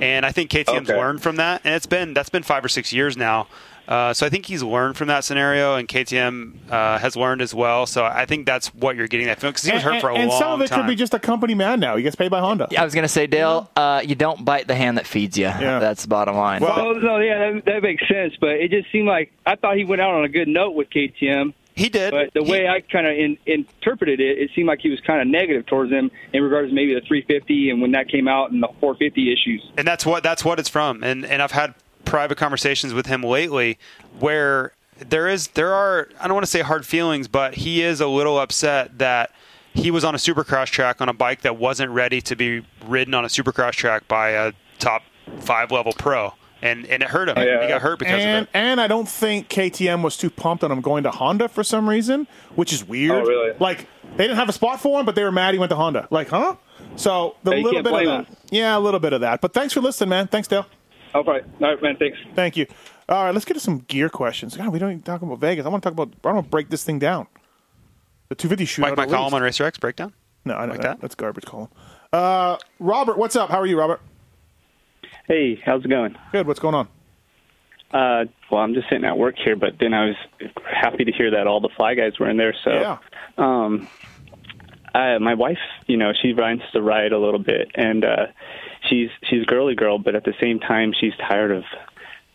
And 0.00 0.24
I 0.24 0.30
think 0.32 0.50
KTM's 0.50 0.88
Okay. 0.90 0.98
learned 0.98 1.22
from 1.22 1.36
that, 1.36 1.62
and 1.64 1.74
it's 1.74 1.86
been 1.86 2.14
that's 2.14 2.28
been 2.30 2.42
five 2.44 2.64
or 2.64 2.68
six 2.68 2.92
years 2.92 3.16
now. 3.16 3.48
Uh, 3.88 4.12
so 4.12 4.26
I 4.26 4.28
think 4.28 4.44
he's 4.44 4.62
learned 4.62 4.98
from 4.98 5.08
that 5.08 5.24
scenario, 5.24 5.76
and 5.76 5.88
KTM 5.88 6.70
uh, 6.70 6.98
has 6.98 7.16
learned 7.16 7.40
as 7.40 7.54
well. 7.54 7.86
So 7.86 8.04
I 8.04 8.26
think 8.26 8.44
that's 8.44 8.68
what 8.74 8.96
you're 8.96 9.08
getting 9.08 9.28
that 9.28 9.40
feeling 9.40 9.52
because 9.52 9.64
he 9.64 9.72
was 9.72 9.82
and, 9.82 9.94
hurt 9.94 10.00
for 10.02 10.10
a 10.10 10.14
and 10.14 10.28
long 10.28 10.38
some 10.38 10.52
of 10.52 10.60
it 10.60 10.68
time. 10.68 10.80
could 10.80 10.88
be 10.88 10.94
just 10.94 11.14
a 11.14 11.18
company 11.18 11.54
man 11.54 11.80
now. 11.80 11.96
He 11.96 12.02
gets 12.02 12.14
paid 12.14 12.30
by 12.30 12.40
Honda. 12.40 12.68
I 12.78 12.84
was 12.84 12.92
going 12.94 13.04
to 13.04 13.08
say, 13.08 13.26
Dale, 13.26 13.70
uh, 13.76 14.02
you 14.04 14.14
don't 14.14 14.44
bite 14.44 14.66
the 14.66 14.74
hand 14.74 14.98
that 14.98 15.06
feeds 15.06 15.38
you. 15.38 15.44
Yeah. 15.44 15.78
That's 15.78 16.02
the 16.02 16.08
bottom 16.08 16.36
line. 16.36 16.60
Well, 16.60 16.96
no, 16.96 17.18
yeah, 17.18 17.52
that, 17.52 17.64
that 17.64 17.82
makes 17.82 18.06
sense. 18.06 18.34
But 18.38 18.50
it 18.50 18.70
just 18.70 18.92
seemed 18.92 19.08
like 19.08 19.32
I 19.46 19.56
thought 19.56 19.78
he 19.78 19.84
went 19.84 20.02
out 20.02 20.12
on 20.12 20.24
a 20.24 20.28
good 20.28 20.48
note 20.48 20.72
with 20.72 20.90
KTM. 20.90 21.54
He 21.74 21.88
did. 21.88 22.10
But 22.10 22.34
the 22.34 22.42
way 22.42 22.68
I 22.68 22.80
kind 22.80 23.06
of 23.06 23.16
in, 23.16 23.38
interpreted 23.46 24.20
it, 24.20 24.36
it 24.36 24.50
seemed 24.54 24.66
like 24.66 24.80
he 24.80 24.90
was 24.90 25.00
kind 25.00 25.22
of 25.22 25.28
negative 25.28 25.64
towards 25.64 25.90
them 25.90 26.10
in 26.32 26.42
regards 26.42 26.70
to 26.70 26.74
maybe 26.74 26.92
the 26.92 27.00
350 27.00 27.70
and 27.70 27.80
when 27.80 27.92
that 27.92 28.08
came 28.08 28.26
out 28.28 28.50
and 28.50 28.62
the 28.62 28.68
450 28.80 29.32
issues. 29.32 29.70
and 29.78 29.86
that's 29.86 30.04
what 30.04 30.22
that's 30.24 30.44
what 30.44 30.58
it's 30.58 30.68
from. 30.68 31.04
And 31.04 31.24
and 31.24 31.40
I've 31.40 31.52
had 31.52 31.74
private 32.04 32.38
conversations 32.38 32.94
with 32.94 33.06
him 33.06 33.22
lately 33.22 33.78
where 34.18 34.72
there 34.98 35.28
is 35.28 35.48
there 35.48 35.72
are 35.72 36.08
I 36.20 36.26
don't 36.26 36.34
want 36.34 36.44
to 36.46 36.50
say 36.50 36.60
hard 36.60 36.86
feelings, 36.86 37.28
but 37.28 37.54
he 37.54 37.82
is 37.82 38.00
a 38.00 38.06
little 38.08 38.38
upset 38.38 38.98
that 38.98 39.30
he 39.74 39.90
was 39.90 40.04
on 40.04 40.14
a 40.14 40.18
supercross 40.18 40.66
track 40.66 41.00
on 41.00 41.08
a 41.08 41.12
bike 41.12 41.42
that 41.42 41.56
wasn't 41.56 41.92
ready 41.92 42.20
to 42.22 42.34
be 42.34 42.64
ridden 42.86 43.14
on 43.14 43.24
a 43.24 43.28
supercross 43.28 43.72
track 43.72 44.08
by 44.08 44.30
a 44.30 44.52
top 44.78 45.02
five 45.40 45.70
level 45.70 45.92
pro. 45.92 46.34
And 46.60 46.86
and 46.86 47.02
it 47.02 47.10
hurt 47.10 47.28
him. 47.28 47.36
Yeah. 47.36 47.62
He 47.62 47.68
got 47.68 47.82
hurt 47.82 48.00
because 48.00 48.20
and, 48.20 48.38
of 48.38 48.42
it. 48.44 48.50
And 48.52 48.80
I 48.80 48.88
don't 48.88 49.08
think 49.08 49.48
KTM 49.48 50.02
was 50.02 50.16
too 50.16 50.30
pumped 50.30 50.64
on 50.64 50.72
him 50.72 50.80
going 50.80 51.04
to 51.04 51.10
Honda 51.12 51.48
for 51.48 51.62
some 51.62 51.88
reason, 51.88 52.26
which 52.56 52.72
is 52.72 52.84
weird. 52.84 53.12
Oh, 53.12 53.26
really? 53.26 53.52
Like 53.60 53.86
they 54.16 54.24
didn't 54.24 54.38
have 54.38 54.48
a 54.48 54.52
spot 54.52 54.80
for 54.80 54.98
him, 54.98 55.06
but 55.06 55.14
they 55.14 55.22
were 55.22 55.30
mad 55.30 55.54
he 55.54 55.60
went 55.60 55.70
to 55.70 55.76
Honda. 55.76 56.08
Like, 56.10 56.28
huh? 56.30 56.56
So 56.96 57.36
the 57.44 57.52
Yeah, 57.52 57.62
little 57.62 57.82
bit 57.82 57.86
of 57.86 57.92
blame 57.92 58.06
that. 58.06 58.26
him. 58.26 58.36
Yeah, 58.50 58.76
a 58.76 58.80
little 58.80 58.98
bit 58.98 59.12
of 59.12 59.20
that. 59.20 59.40
But 59.40 59.54
thanks 59.54 59.72
for 59.72 59.80
listening, 59.80 60.08
man. 60.10 60.26
Thanks, 60.26 60.48
Dale. 60.48 60.66
All 61.14 61.24
right, 61.24 61.42
all 61.60 61.68
right, 61.74 61.82
man. 61.82 61.96
Thanks. 61.96 62.18
Thank 62.34 62.56
you. 62.56 62.66
All 63.08 63.24
right, 63.24 63.32
let's 63.32 63.44
get 63.46 63.54
to 63.54 63.60
some 63.60 63.78
gear 63.78 64.08
questions. 64.08 64.56
God, 64.56 64.68
we 64.68 64.78
don't 64.78 64.90
even 64.90 65.02
talk 65.02 65.22
about 65.22 65.38
Vegas. 65.38 65.64
I 65.64 65.68
want 65.70 65.82
to 65.82 65.90
talk 65.90 65.94
about. 65.94 66.12
I 66.24 66.32
want 66.34 66.46
to 66.46 66.50
break 66.50 66.68
this 66.68 66.84
thing 66.84 66.98
down. 66.98 67.26
The 68.28 68.34
250 68.34 68.66
shootout. 68.82 68.88
Mike, 68.90 68.96
my 68.98 69.02
at 69.04 69.08
column 69.08 69.32
on 69.34 69.42
Racer 69.42 69.64
X 69.64 69.78
breakdown. 69.78 70.12
No, 70.44 70.54
I 70.54 70.66
know 70.66 70.72
Like 70.72 70.82
that. 70.82 70.88
that? 70.96 71.00
That's 71.00 71.14
garbage 71.14 71.44
column. 71.46 71.68
Uh, 72.12 72.56
Robert, 72.78 73.16
what's 73.18 73.36
up? 73.36 73.50
How 73.50 73.58
are 73.58 73.66
you, 73.66 73.78
Robert? 73.78 74.00
Hey, 75.26 75.60
how's 75.64 75.84
it 75.84 75.88
going? 75.88 76.16
Good. 76.32 76.46
What's 76.46 76.60
going 76.60 76.74
on? 76.74 76.88
Uh, 77.90 78.26
well, 78.50 78.60
I'm 78.60 78.74
just 78.74 78.88
sitting 78.90 79.04
at 79.06 79.16
work 79.16 79.36
here, 79.42 79.56
but 79.56 79.74
then 79.80 79.94
I 79.94 80.06
was 80.06 80.16
happy 80.70 81.04
to 81.04 81.12
hear 81.12 81.30
that 81.32 81.46
all 81.46 81.60
the 81.60 81.70
fly 81.76 81.94
guys 81.94 82.18
were 82.18 82.28
in 82.28 82.36
there. 82.36 82.54
So, 82.64 82.70
Yeah. 82.70 82.98
um, 83.38 83.88
I, 84.94 85.16
my 85.18 85.34
wife, 85.34 85.58
you 85.86 85.96
know, 85.96 86.12
she 86.20 86.32
rides 86.34 86.62
the 86.74 86.82
ride 86.82 87.12
a 87.12 87.18
little 87.18 87.40
bit, 87.40 87.70
and 87.74 88.04
uh, 88.04 88.26
she's 88.88 89.10
she's 89.24 89.44
girly 89.44 89.74
girl, 89.74 89.98
but 89.98 90.14
at 90.14 90.24
the 90.24 90.34
same 90.40 90.60
time, 90.60 90.92
she's 90.98 91.14
tired 91.16 91.50
of 91.50 91.64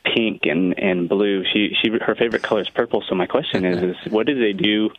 pink 0.06 0.42
and 0.46 0.78
and 0.80 1.08
blue. 1.10 1.44
She 1.52 1.76
she 1.82 1.90
her 1.90 2.16
favorite 2.16 2.44
color 2.44 2.62
is 2.62 2.70
purple. 2.70 3.04
So 3.08 3.16
my 3.16 3.26
question 3.26 3.66
is, 3.66 3.82
is 3.82 3.96
what 4.12 4.26
do 4.28 4.40
they 4.40 4.54
do 4.54 4.90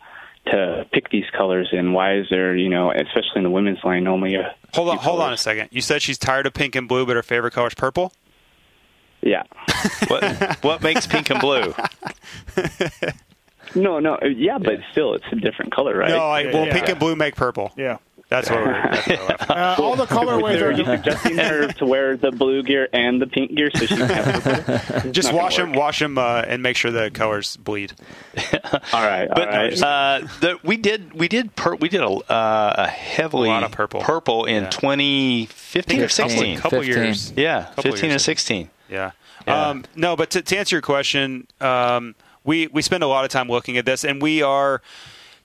to 0.47 0.85
pick 0.91 1.09
these 1.09 1.25
colors, 1.35 1.69
and 1.71 1.93
why 1.93 2.17
is 2.17 2.27
there, 2.29 2.55
you 2.55 2.69
know, 2.69 2.91
especially 2.91 3.37
in 3.37 3.43
the 3.43 3.49
women's 3.49 3.83
line, 3.83 4.07
only 4.07 4.35
a 4.35 4.55
Hold 4.75 4.89
on, 4.89 4.97
hold 4.97 5.21
on 5.21 5.33
a 5.33 5.37
second. 5.37 5.69
You 5.71 5.81
said 5.81 6.01
she's 6.01 6.17
tired 6.17 6.45
of 6.45 6.53
pink 6.53 6.75
and 6.75 6.87
blue, 6.87 7.05
but 7.05 7.15
her 7.15 7.23
favorite 7.23 7.51
color 7.53 7.67
is 7.67 7.73
purple. 7.73 8.13
yeah. 9.21 9.43
what 10.07 10.63
what 10.63 10.81
makes 10.83 11.07
pink 11.07 11.29
and 11.29 11.39
blue? 11.39 11.73
No, 13.73 13.99
no, 13.99 14.17
yeah, 14.23 14.57
but 14.57 14.79
still, 14.91 15.15
it's 15.15 15.25
a 15.31 15.35
different 15.35 15.73
color, 15.73 15.97
right? 15.97 16.09
No, 16.09 16.19
I, 16.19 16.45
well, 16.45 16.67
pink 16.67 16.87
and 16.87 16.99
blue 16.99 17.15
make 17.15 17.35
purple. 17.35 17.73
Yeah, 17.75 17.97
that's 18.29 18.49
what 18.49 18.59
we're. 18.65 18.73
That's 18.73 19.07
what 19.07 19.19
we're 19.19 19.23
laughing 19.27 19.39
at. 19.39 19.49
Uh, 19.55 19.75
all 19.79 19.95
the 19.95 20.05
colorways 20.05 20.59
Are 20.61 20.67
are. 20.67 20.71
you 20.71 20.83
suggesting 20.83 21.37
her 21.37 21.67
to 21.73 21.85
wear 21.85 22.17
the 22.17 22.31
blue 22.31 22.61
gear 22.63 22.89
and 22.91 23.21
the 23.21 23.27
pink 23.27 23.53
gear 23.55 23.69
so 23.73 23.85
she 23.85 23.95
can 23.95 24.09
have 24.09 24.43
purple? 24.43 25.11
Just 25.11 25.31
wash 25.31 25.55
them, 25.57 25.71
wash 25.73 25.99
them, 25.99 26.17
uh, 26.17 26.41
and 26.47 26.61
make 26.63 26.75
sure 26.75 26.91
the 26.91 27.09
colors 27.11 27.55
bleed. 27.57 27.93
All 28.63 28.79
right, 29.05 29.27
all 29.29 29.35
But 29.35 29.47
right. 29.49 29.81
uh, 29.81 30.27
the, 30.41 30.59
we 30.63 30.77
did 30.77 31.13
we 31.13 31.27
did 31.27 31.55
per, 31.55 31.75
we 31.75 31.87
did 31.89 32.01
a, 32.01 32.07
uh, 32.09 32.73
a 32.79 32.87
heavily 32.87 33.49
A 33.49 33.53
lot 33.53 33.63
of 33.63 33.71
purple. 33.71 34.01
purple 34.01 34.45
in 34.45 34.63
Yeah. 34.63 34.69
2015 34.71 35.99
or 35.99 36.07
Couple- 36.07 36.29
16. 36.29 36.57
couple 36.57 36.79
15. 36.81 36.95
years. 37.03 37.33
Yeah, 37.37 37.65
Couple 37.75 37.83
15 37.91 38.09
or 38.09 38.13
years. 38.13 38.23
16. 38.23 38.69
Yeah. 38.89 39.11
Yeah. 39.47 39.67
Um, 39.69 39.85
no, 39.95 40.15
but 40.15 40.31
to, 40.31 40.41
to 40.41 40.57
answer 40.57 40.75
your 40.75 40.81
question, 40.81 41.47
um, 41.61 42.15
we 42.43 42.67
we 42.67 42.81
spend 42.81 43.03
a 43.03 43.07
lot 43.07 43.25
of 43.25 43.31
time 43.31 43.47
looking 43.47 43.77
at 43.77 43.85
this, 43.85 44.03
and 44.03 44.21
we 44.21 44.41
are 44.41 44.81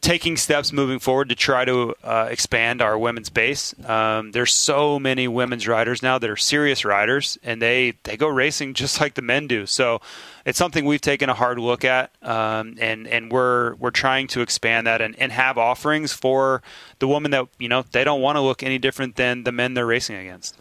taking 0.01 0.37
steps 0.37 0.73
moving 0.73 0.99
forward 0.99 1.29
to 1.29 1.35
try 1.35 1.65
to 1.65 1.95
uh, 2.03 2.29
expand 2.31 2.81
our 2.81 2.99
women's 2.99 3.29
base. 3.29 3.75
Um, 3.87 4.33
there's 4.33 4.55
so 4.55 4.99
many 4.99 5.29
women's 5.29 5.69
riders 5.69 6.03
now 6.03 6.19
that 6.19 6.31
are 6.31 6.37
serious 6.37 6.85
riders, 6.85 7.39
and 7.43 7.61
they 7.61 7.95
they 8.05 8.17
go 8.17 8.29
racing 8.29 8.75
just 8.75 9.01
like 9.01 9.15
the 9.15 9.23
men 9.23 9.47
do. 9.47 9.67
So 9.67 10.01
it's 10.47 10.59
something 10.59 10.85
we've 10.85 11.01
taken 11.01 11.29
a 11.29 11.35
hard 11.35 11.59
look 11.59 11.85
at, 11.85 12.13
um, 12.23 12.77
and 12.81 13.07
and 13.07 13.31
we're 13.31 13.75
we're 13.75 13.91
trying 13.91 14.27
to 14.29 14.41
expand 14.41 14.87
that 14.87 15.03
and, 15.03 15.15
and 15.19 15.33
have 15.33 15.59
offerings 15.59 16.13
for 16.13 16.63
the 16.99 17.09
women 17.09 17.31
that 17.33 17.49
you 17.59 17.69
know 17.69 17.85
they 17.93 18.05
don't 18.05 18.23
want 18.23 18.37
to 18.37 18.41
look 18.41 18.63
any 18.63 18.79
different 18.79 19.17
than 19.17 19.45
the 19.45 19.53
men 19.53 19.75
they're 19.75 19.87
racing 19.87 20.17
against. 20.17 20.57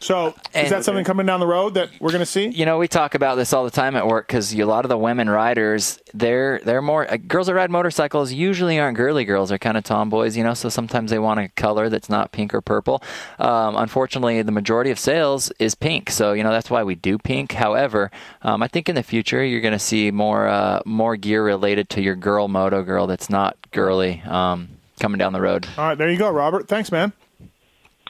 So 0.00 0.34
is 0.54 0.70
that 0.70 0.82
something 0.82 1.04
coming 1.04 1.26
down 1.26 1.40
the 1.40 1.46
road 1.46 1.74
that 1.74 1.90
we're 2.00 2.10
going 2.10 2.20
to 2.20 2.26
see? 2.26 2.48
You 2.48 2.64
know, 2.64 2.78
we 2.78 2.88
talk 2.88 3.14
about 3.14 3.34
this 3.34 3.52
all 3.52 3.64
the 3.64 3.70
time 3.70 3.96
at 3.96 4.06
work 4.06 4.26
because 4.26 4.54
a 4.54 4.64
lot 4.64 4.86
of 4.86 4.88
the 4.88 4.96
women 4.96 5.28
riders, 5.28 5.98
they're 6.14 6.58
they're 6.64 6.80
more 6.80 7.10
uh, 7.10 7.18
girls 7.18 7.48
that 7.48 7.54
ride 7.54 7.70
motorcycles 7.70 8.32
usually 8.32 8.78
aren't 8.78 8.96
girly 8.96 9.26
girls. 9.26 9.50
They're 9.50 9.58
kind 9.58 9.76
of 9.76 9.84
tomboys, 9.84 10.38
you 10.38 10.42
know. 10.42 10.54
So 10.54 10.70
sometimes 10.70 11.10
they 11.10 11.18
want 11.18 11.40
a 11.40 11.48
color 11.50 11.90
that's 11.90 12.08
not 12.08 12.32
pink 12.32 12.54
or 12.54 12.62
purple. 12.62 13.02
Um, 13.38 13.76
unfortunately, 13.76 14.40
the 14.40 14.52
majority 14.52 14.90
of 14.90 14.98
sales 14.98 15.52
is 15.58 15.74
pink, 15.74 16.10
so 16.10 16.32
you 16.32 16.42
know 16.42 16.50
that's 16.50 16.70
why 16.70 16.82
we 16.82 16.94
do 16.94 17.18
pink. 17.18 17.52
However, 17.52 18.10
um, 18.40 18.62
I 18.62 18.68
think 18.68 18.88
in 18.88 18.94
the 18.94 19.02
future 19.02 19.44
you're 19.44 19.60
going 19.60 19.72
to 19.72 19.78
see 19.78 20.10
more 20.10 20.48
uh, 20.48 20.80
more 20.86 21.16
gear 21.16 21.44
related 21.44 21.90
to 21.90 22.00
your 22.00 22.16
girl 22.16 22.48
moto 22.48 22.82
girl 22.82 23.06
that's 23.06 23.28
not 23.28 23.54
girly 23.70 24.22
um, 24.22 24.68
coming 24.98 25.18
down 25.18 25.34
the 25.34 25.42
road. 25.42 25.66
All 25.76 25.88
right, 25.88 25.98
there 25.98 26.10
you 26.10 26.18
go, 26.18 26.30
Robert. 26.30 26.68
Thanks, 26.68 26.90
man. 26.90 27.12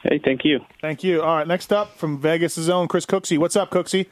Hey, 0.03 0.19
thank 0.23 0.43
you. 0.43 0.65
Thank 0.81 1.03
you. 1.03 1.21
All 1.21 1.37
right, 1.37 1.47
next 1.47 1.71
up 1.71 1.97
from 1.97 2.17
Vegas' 2.19 2.67
own 2.69 2.87
Chris 2.87 3.05
Cooksey. 3.05 3.37
What's 3.37 3.55
up, 3.55 3.69
Cooksey? 3.69 4.07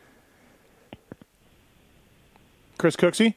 Chris 2.77 2.95
Cooksey? 2.95 3.33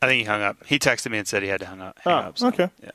I 0.00 0.06
think 0.06 0.20
he 0.20 0.24
hung 0.24 0.42
up. 0.42 0.56
He 0.66 0.78
texted 0.78 1.10
me 1.10 1.18
and 1.18 1.26
said 1.28 1.42
he 1.42 1.48
had 1.48 1.60
to 1.60 1.66
hang 1.66 1.80
up. 1.80 1.98
Hang 2.04 2.12
Oh, 2.12 2.16
up 2.28 2.38
so, 2.38 2.48
okay. 2.48 2.70
Yeah. 2.82 2.90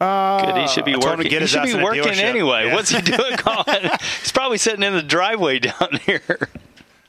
Uh, 0.00 0.44
Good. 0.46 0.62
He 0.62 0.68
should 0.68 0.84
be 0.84 0.92
I 0.94 0.98
told 0.98 1.04
him 1.04 1.10
to 1.10 1.16
working. 1.18 1.30
get 1.30 1.42
He 1.42 1.48
should 1.48 1.62
be 1.64 1.74
working 1.74 2.12
anyway. 2.20 2.66
Yeah. 2.66 2.74
What's 2.74 2.90
he 2.90 3.00
doing? 3.02 3.36
calling? 3.36 3.90
He's 4.20 4.32
probably 4.32 4.58
sitting 4.58 4.82
in 4.82 4.94
the 4.94 5.02
driveway 5.02 5.58
down 5.58 5.98
here. 6.04 6.48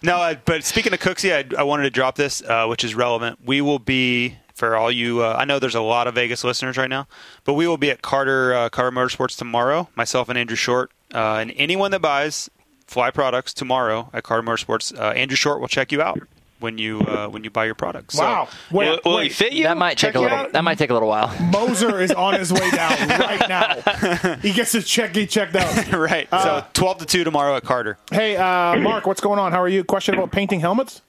No, 0.04 0.18
I, 0.18 0.36
but 0.36 0.64
speaking 0.64 0.94
of 0.94 1.00
Cooksey, 1.00 1.34
I, 1.56 1.60
I 1.60 1.64
wanted 1.64 1.84
to 1.84 1.90
drop 1.90 2.16
this, 2.16 2.42
uh, 2.44 2.66
which 2.68 2.84
is 2.84 2.96
relevant. 2.96 3.40
We 3.46 3.62
will 3.62 3.80
be 3.80 4.36
for 4.60 4.76
all 4.76 4.92
you. 4.92 5.22
Uh, 5.24 5.36
I 5.40 5.46
know 5.46 5.58
there's 5.58 5.74
a 5.76 5.82
lot 5.82 6.06
of 6.08 6.14
Vegas 6.16 6.44
listeners 6.44 6.78
right 6.78 6.90
now, 6.90 7.08
but 7.46 7.54
we 7.56 7.68
will 7.68 7.78
be 7.78 7.90
at 7.90 8.02
Carter 8.04 8.54
uh, 8.54 8.70
Carter 8.70 8.96
Motorsports 8.96 9.36
tomorrow. 9.38 9.90
Myself 9.96 10.30
and 10.30 10.38
Andrew 10.38 10.56
Short, 10.56 10.92
uh, 11.16 11.36
and 11.36 11.52
anyone 11.56 11.90
that 11.92 12.02
buys 12.02 12.50
Fly 12.86 13.10
products 13.12 13.54
tomorrow 13.54 14.10
at 14.14 14.24
Carter 14.24 14.48
Motorsports, 14.48 14.96
uh, 15.00 15.12
Andrew 15.12 15.36
Short 15.38 15.60
will 15.62 15.68
check 15.68 15.92
you 15.92 16.02
out 16.02 16.20
when 16.60 16.78
you 16.78 17.00
uh, 17.02 17.28
when 17.30 17.44
you 17.44 17.50
buy 17.50 17.64
your 17.66 17.76
products. 17.76 18.16
So- 18.16 18.24
Wow. 18.24 18.48
Wait, 18.72 18.90
Will, 18.90 19.00
will 19.06 19.16
wait. 19.18 19.24
he 19.26 19.30
fit 19.30 19.54
you? 19.54 19.64
That 19.64 19.78
might 19.78 19.98
Check 19.98 20.10
take 20.14 20.16
a 20.16 20.20
little. 20.20 20.38
out. 20.38 20.52
That 20.52 20.64
might 20.64 20.78
take 20.78 20.90
a 20.90 20.94
little 20.94 21.08
while. 21.08 21.34
Moser 21.54 22.00
is 22.02 22.12
on 22.12 22.34
his 22.38 22.52
way 22.52 22.70
down 22.72 22.92
right 23.20 23.48
now. 23.48 24.36
He 24.42 24.52
gets 24.52 24.72
his 24.74 24.86
check 24.88 25.16
he 25.16 25.26
checked 25.26 25.56
out. 25.56 25.94
right. 25.94 26.28
Uh, 26.32 26.62
so 26.64 26.68
12 26.74 26.98
to 27.00 27.06
2 27.06 27.24
tomorrow 27.24 27.56
at 27.56 27.64
Carter. 27.64 27.98
Hey, 28.12 28.36
uh, 28.36 28.76
Mark, 28.78 29.08
what's 29.08 29.22
going 29.22 29.40
on? 29.40 29.52
How 29.54 29.62
are 29.62 29.70
you? 29.70 29.84
Question 29.86 30.16
about 30.16 30.32
painting 30.32 30.60
helmets? 30.60 31.02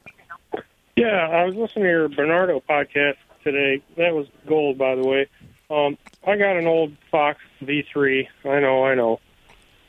Yeah, 0.97 1.29
I 1.29 1.45
was 1.47 1.55
listening 1.55 1.85
to 1.85 1.89
your 1.91 2.09
Bernardo 2.09 2.63
podcast 2.69 3.17
today. 3.45 3.83
That 3.97 4.15
was 4.15 4.27
gold, 4.47 4.79
by 4.79 4.95
the 4.95 5.03
way. 5.07 5.27
Um, 5.71 5.97
I 6.27 6.37
got 6.37 6.57
an 6.57 6.67
old 6.67 6.93
Fox 7.11 7.39
V3. 7.63 8.27
I 8.45 8.61
know, 8.61 8.85
I 8.85 8.95
know. 8.95 9.21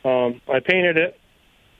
Um, 0.04 0.41
I 0.52 0.60
painted 0.60 0.97
it, 0.97 1.20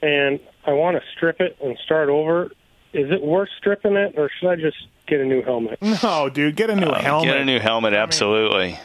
and 0.02 0.40
I 0.66 0.74
want 0.74 0.98
to 0.98 1.04
strip 1.16 1.40
it 1.42 1.58
and 1.64 1.78
start 1.84 2.10
over. 2.10 2.46
Is 2.94 3.10
it 3.12 3.22
worth 3.22 3.50
stripping 3.58 3.96
it, 3.96 4.16
or 4.18 4.30
should 4.40 4.50
I 4.50 4.56
just 4.56 4.78
get 5.08 5.22
a 5.22 5.26
new 5.26 5.42
helmet? 5.44 5.80
No, 6.04 6.30
dude, 6.30 6.56
get 6.56 6.70
a 6.70 6.76
new 6.76 6.92
helmet. 6.92 7.28
Get 7.30 7.38
a 7.38 7.46
new 7.46 7.60
helmet. 7.60 7.94
Absolutely. 7.94 8.80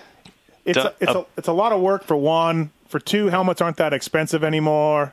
It's 0.65 0.77
a, 0.79 0.83
Don't- 0.83 0.95
it's 1.01 1.13
a 1.13 1.27
it's 1.37 1.49
a 1.49 1.53
lot 1.53 1.73
of 1.73 1.81
work 1.81 2.05
for 2.05 2.17
one. 2.17 2.71
For 2.89 3.01
two, 3.01 3.27
helmets 3.27 3.61
aren't 3.61 3.79
that 3.79 3.93
expensive 3.93 4.45
anymore. 4.45 5.13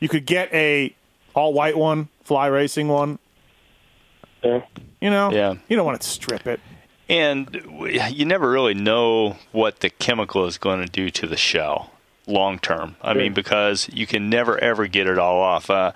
You 0.00 0.08
could 0.08 0.26
get 0.26 0.52
a 0.52 0.94
all 1.34 1.52
white 1.52 1.76
one, 1.76 2.08
fly 2.24 2.46
racing 2.48 2.88
one. 2.88 3.18
Yeah. 4.42 4.62
You 5.00 5.10
know. 5.10 5.30
Yeah. 5.32 5.54
You 5.68 5.76
don't 5.76 5.86
want 5.86 6.00
to 6.00 6.06
strip 6.08 6.46
it. 6.46 6.60
And 7.08 7.60
you 8.10 8.24
never 8.24 8.50
really 8.50 8.74
know 8.74 9.36
what 9.52 9.80
the 9.80 9.90
chemical 9.90 10.46
is 10.46 10.56
going 10.58 10.80
to 10.80 10.90
do 10.90 11.10
to 11.10 11.26
the 11.26 11.36
shell 11.36 11.90
long 12.26 12.58
term. 12.58 12.96
I 13.02 13.12
mean, 13.12 13.34
because 13.34 13.88
you 13.92 14.06
can 14.06 14.30
never 14.30 14.56
ever 14.58 14.86
get 14.86 15.06
it 15.06 15.18
all 15.18 15.40
off. 15.40 15.68
Uh, 15.68 15.92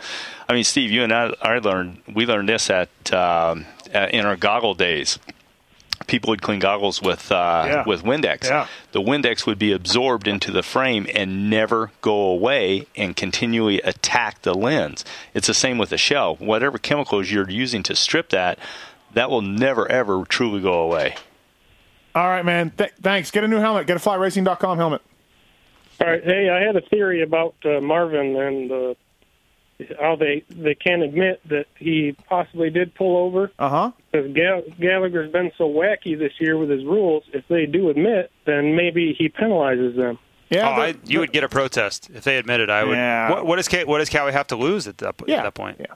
I 0.49 0.53
mean, 0.53 0.65
Steve, 0.65 0.91
you 0.91 1.03
and 1.03 1.13
I, 1.13 1.33
I 1.41 1.59
learned 1.59 2.03
we 2.13 2.27
learned 2.27 2.51
this 2.51 2.69
at, 2.69 2.91
um, 3.15 3.65
at 3.93 4.13
in 4.13 4.27
our 4.27 4.37
goggle 4.37 4.75
days. 4.75 5.19
People 6.07 6.31
would 6.31 6.43
clean 6.43 6.59
goggles 6.61 7.03
with 7.03 7.33
uh, 7.33 7.65
Yeah. 7.67 7.85
with 7.87 8.03
Windex. 8.03 8.45
Yeah. 8.45 8.67
The 8.93 9.01
Windex 9.01 9.47
would 9.47 9.59
be 9.59 9.73
absorbed 9.73 10.29
into 10.29 10.51
the 10.53 10.63
frame 10.63 11.07
and 11.15 11.51
never 11.51 11.91
go 12.03 12.13
away 12.15 12.87
and 12.95 13.17
continually 13.17 13.81
attack 13.81 14.43
the 14.43 14.55
lens. 14.55 15.05
It's 15.35 15.49
the 15.49 15.55
same 15.55 15.77
with 15.77 15.89
the 15.91 15.99
shell. 15.99 16.37
Whatever 16.37 16.79
chemicals 16.79 17.31
you're 17.31 17.51
using 17.51 17.83
to 17.85 17.97
strip 17.97 18.29
that, 18.31 18.59
that 19.15 19.31
will 19.31 19.43
never 19.43 19.91
ever 19.91 20.25
truly 20.25 20.61
go 20.61 20.81
away. 20.83 21.15
All 22.15 22.27
right, 22.27 22.45
man. 22.45 22.71
Th- 22.77 22.93
thanks. 23.01 23.31
Get 23.31 23.45
a 23.45 23.49
new 23.49 23.59
helmet. 23.59 23.87
Get 23.87 23.97
a 23.97 24.01
flyracing.com 24.01 24.79
helmet. 24.79 25.03
All 26.01 26.07
right. 26.09 26.23
Hey, 26.25 26.49
I 26.49 26.61
had 26.61 26.77
a 26.77 26.81
theory 26.81 27.23
about 27.23 27.55
uh, 27.65 27.81
Marvin 27.81 28.37
and 28.37 28.73
uh, 28.73 28.95
how 30.01 30.17
they 30.17 30.45
they 30.49 30.75
can't 30.75 31.03
admit 31.03 31.41
that 31.49 31.67
he 31.77 32.17
possibly 32.29 32.71
did 32.71 32.95
pull 32.95 33.17
over. 33.17 33.53
Uh 33.59 33.69
huh. 33.69 33.93
Because 34.11 34.33
Gall- 34.33 34.63
Gallagher's 34.81 35.31
been 35.31 35.53
so 35.59 35.69
wacky 35.69 36.19
this 36.19 36.33
year 36.41 36.57
with 36.57 36.71
his 36.71 36.85
rules. 36.85 37.25
If 37.33 37.47
they 37.49 37.67
do 37.67 37.91
admit, 37.91 38.31
then 38.47 38.75
maybe 38.75 39.15
he 39.17 39.29
penalizes 39.29 39.95
them. 39.97 40.19
Yeah. 40.51 40.67
oh, 40.69 40.81
I, 40.81 40.95
you 41.05 41.21
would 41.21 41.31
get 41.33 41.45
a 41.45 41.49
protest 41.49 42.09
if 42.15 42.25
they 42.25 42.39
admitted. 42.39 42.71
I 42.71 42.83
would. 42.85 42.97
Yeah. 42.97 43.31
What, 43.31 43.47
what 43.47 43.57
does 43.57 43.69
Ca- 43.69 43.85
what 43.85 43.99
does 43.99 44.09
Cowie 44.09 44.33
have 44.33 44.47
to 44.49 44.57
lose 44.57 44.89
at 44.89 44.99
that, 44.99 45.15
Yeah. 45.27 45.39
at 45.39 45.43
that 45.43 45.55
point? 45.55 45.77
Yeah. 45.79 45.87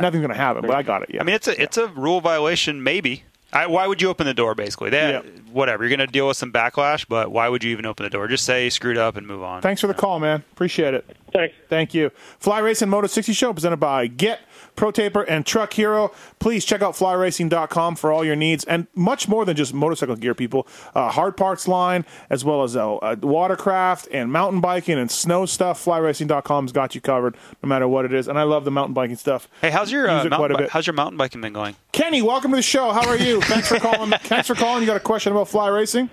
Nothing's 0.00 0.22
gonna 0.22 0.34
happen, 0.34 0.62
but 0.62 0.74
I 0.74 0.82
got 0.82 1.02
it. 1.02 1.10
Yeah. 1.12 1.20
I 1.20 1.24
mean, 1.24 1.34
it's 1.34 1.48
a 1.48 1.60
it's 1.60 1.76
a 1.76 1.86
rule 1.88 2.20
violation, 2.20 2.82
maybe. 2.82 3.24
I, 3.52 3.66
why 3.66 3.86
would 3.86 4.02
you 4.02 4.08
open 4.08 4.26
the 4.26 4.34
door? 4.34 4.54
Basically, 4.54 4.90
they, 4.90 5.12
Yeah. 5.12 5.20
whatever. 5.52 5.84
You're 5.84 5.96
going 5.96 6.06
to 6.06 6.12
deal 6.12 6.28
with 6.28 6.36
some 6.36 6.52
backlash, 6.52 7.06
but 7.08 7.30
why 7.30 7.48
would 7.48 7.62
you 7.64 7.70
even 7.70 7.86
open 7.86 8.04
the 8.04 8.10
door? 8.10 8.26
Just 8.28 8.44
say 8.44 8.68
screwed 8.70 8.98
up 8.98 9.16
and 9.16 9.26
move 9.26 9.42
on. 9.42 9.62
Thanks 9.62 9.80
for 9.80 9.86
the 9.86 9.94
call, 9.94 10.18
man. 10.18 10.42
Appreciate 10.52 10.94
it. 10.94 11.16
Thanks. 11.32 11.54
Thank 11.68 11.94
you. 11.94 12.10
Fly 12.38 12.58
Racing 12.60 12.88
Moto 12.88 13.06
60 13.06 13.32
Show 13.32 13.52
presented 13.52 13.76
by 13.78 14.06
Get, 14.06 14.40
Pro 14.74 14.90
Taper, 14.90 15.22
and 15.22 15.44
Truck 15.44 15.72
Hero. 15.74 16.12
Please 16.38 16.64
check 16.64 16.82
out 16.82 16.94
flyracing.com 16.94 17.96
for 17.96 18.10
all 18.12 18.24
your 18.24 18.36
needs 18.36 18.64
and 18.64 18.86
much 18.94 19.28
more 19.28 19.44
than 19.44 19.56
just 19.56 19.74
motorcycle 19.74 20.16
gear, 20.16 20.34
people. 20.34 20.66
Uh, 20.94 21.10
hard 21.10 21.36
parts 21.36 21.68
line, 21.68 22.04
as 22.30 22.44
well 22.44 22.62
as 22.62 22.76
uh, 22.76 22.96
uh, 22.96 23.16
watercraft 23.20 24.08
and 24.12 24.32
mountain 24.32 24.60
biking 24.60 24.98
and 24.98 25.10
snow 25.10 25.46
stuff. 25.46 25.84
Flyracing.com's 25.84 26.72
got 26.72 26.94
you 26.94 27.00
covered 27.00 27.36
no 27.62 27.68
matter 27.68 27.86
what 27.88 28.04
it 28.04 28.12
is. 28.14 28.28
And 28.28 28.38
I 28.38 28.42
love 28.44 28.64
the 28.64 28.70
mountain 28.70 28.94
biking 28.94 29.16
stuff. 29.16 29.48
Hey, 29.60 29.70
how's 29.70 29.92
your 29.92 30.08
uh, 30.08 30.24
it 30.24 30.30
mountain 30.30 30.50
a 30.52 30.54
bi- 30.54 30.60
bit. 30.62 30.70
how's 30.70 30.86
your 30.86 30.94
mountain 30.94 31.16
biking 31.18 31.40
been 31.40 31.52
going? 31.52 31.76
Kenny, 31.92 32.22
welcome 32.22 32.50
to 32.52 32.56
the 32.56 32.62
show. 32.62 32.92
How 32.92 33.06
are 33.08 33.16
you? 33.16 33.35
Thanks 33.42 33.68
for 33.68 33.78
calling. 33.78 34.10
Thanks 34.24 34.46
for 34.48 34.54
calling. 34.54 34.82
You 34.82 34.86
got 34.86 34.96
a 34.96 35.00
question 35.00 35.32
about 35.32 35.48
fly 35.48 35.68
racing? 35.68 36.10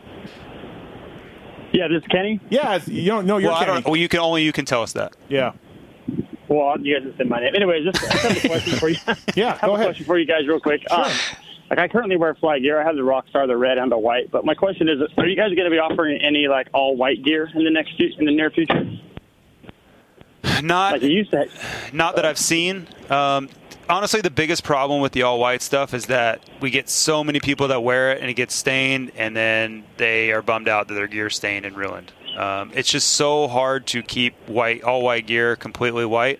Yeah, 1.71 1.87
this 1.87 2.01
is 2.03 2.07
Kenny. 2.09 2.39
Yeah, 2.49 2.79
you 2.85 3.05
don't 3.07 3.25
know 3.25 3.37
you're 3.37 3.49
well, 3.51 3.59
I 3.59 3.65
Kenny. 3.65 3.81
don't, 3.81 3.85
well, 3.85 3.95
you 3.95 4.07
can 4.07 4.19
only 4.19 4.43
you 4.43 4.51
can 4.53 4.65
tell 4.65 4.83
us 4.83 4.93
that. 4.93 5.15
Yeah. 5.27 5.53
Well, 6.47 6.79
you 6.79 6.95
guys 6.95 7.05
just 7.05 7.17
said 7.17 7.27
my 7.29 7.39
name. 7.39 7.55
Anyways, 7.55 7.83
just 7.85 8.03
I 8.03 8.17
have 8.27 8.37
a 8.45 8.47
question 8.47 8.77
for 8.77 8.89
you. 8.89 8.97
Yeah, 9.35 9.47
I 9.47 9.51
have 9.53 9.61
go 9.61 9.71
a 9.71 9.73
ahead. 9.75 9.87
question 9.87 10.05
for 10.05 10.19
you 10.19 10.25
guys, 10.27 10.47
real 10.47 10.59
quick. 10.59 10.83
Um, 10.91 11.11
like 11.71 11.79
I 11.79 11.87
currently 11.87 12.15
wear 12.17 12.35
fly 12.35 12.59
gear. 12.59 12.79
I 12.79 12.83
have 12.85 12.95
the 12.95 13.01
Rockstar, 13.01 13.47
the 13.47 13.57
red 13.57 13.79
and 13.79 13.91
the 13.91 13.97
white. 13.97 14.29
But 14.29 14.45
my 14.45 14.53
question 14.53 14.87
is, 14.87 14.99
are 15.17 15.25
you 15.25 15.35
guys 15.35 15.47
going 15.55 15.63
to 15.65 15.71
be 15.71 15.79
offering 15.79 16.21
any 16.21 16.47
like 16.47 16.67
all 16.73 16.95
white 16.95 17.23
gear 17.23 17.49
in 17.55 17.63
the 17.63 17.71
next 17.71 17.95
few, 17.97 18.09
in 18.19 18.25
the 18.25 18.31
near 18.35 18.51
future? 18.51 18.85
Not 20.61 20.93
like 20.93 21.01
you 21.01 21.09
used 21.09 21.31
to. 21.31 21.47
Not 21.91 22.15
that 22.17 22.25
I've 22.25 22.37
seen. 22.37 22.87
Um, 23.09 23.49
honestly, 23.89 24.21
the 24.21 24.29
biggest 24.31 24.63
problem 24.63 25.01
with 25.01 25.11
the 25.11 25.23
all 25.23 25.39
white 25.39 25.61
stuff 25.61 25.93
is 25.93 26.07
that 26.07 26.41
we 26.61 26.69
get 26.69 26.89
so 26.89 27.23
many 27.23 27.39
people 27.39 27.67
that 27.69 27.83
wear 27.83 28.11
it 28.11 28.21
and 28.21 28.29
it 28.29 28.33
gets 28.35 28.53
stained, 28.55 29.11
and 29.15 29.35
then 29.35 29.83
they 29.97 30.31
are 30.31 30.41
bummed 30.41 30.67
out 30.67 30.87
that 30.87 30.93
their 30.95 31.07
gear 31.07 31.29
stained 31.29 31.65
and 31.65 31.75
ruined. 31.75 32.11
Um, 32.37 32.71
it's 32.73 32.89
just 32.89 33.09
so 33.09 33.47
hard 33.47 33.85
to 33.87 34.01
keep 34.01 34.33
white 34.47 34.83
all 34.83 35.01
white 35.03 35.27
gear 35.27 35.55
completely 35.55 36.05
white. 36.05 36.39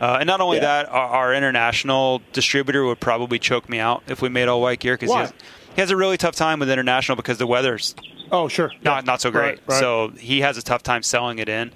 Uh, 0.00 0.16
and 0.20 0.26
not 0.26 0.40
only 0.40 0.56
Yeah. 0.56 0.82
that, 0.82 0.88
our, 0.88 1.08
our 1.08 1.34
international 1.34 2.22
distributor 2.32 2.84
would 2.86 3.00
probably 3.00 3.38
choke 3.38 3.68
me 3.68 3.78
out 3.78 4.02
if 4.08 4.22
we 4.22 4.28
made 4.28 4.48
all 4.48 4.60
white 4.60 4.80
gear 4.80 4.94
because 4.96 5.10
he 5.10 5.16
has, 5.18 5.32
he 5.74 5.80
has 5.82 5.90
a 5.90 5.96
really 5.96 6.16
tough 6.16 6.34
time 6.34 6.58
with 6.58 6.70
international 6.70 7.16
because 7.16 7.38
the 7.38 7.46
weather's 7.46 7.94
Oh, 8.32 8.48
sure. 8.48 8.72
not 8.82 9.04
not 9.04 9.20
so 9.20 9.30
great. 9.30 9.42
Right, 9.42 9.60
right. 9.66 9.78
So 9.80 10.08
he 10.18 10.40
has 10.40 10.56
a 10.56 10.62
tough 10.62 10.82
time 10.82 11.02
selling 11.02 11.38
it 11.38 11.48
in. 11.48 11.70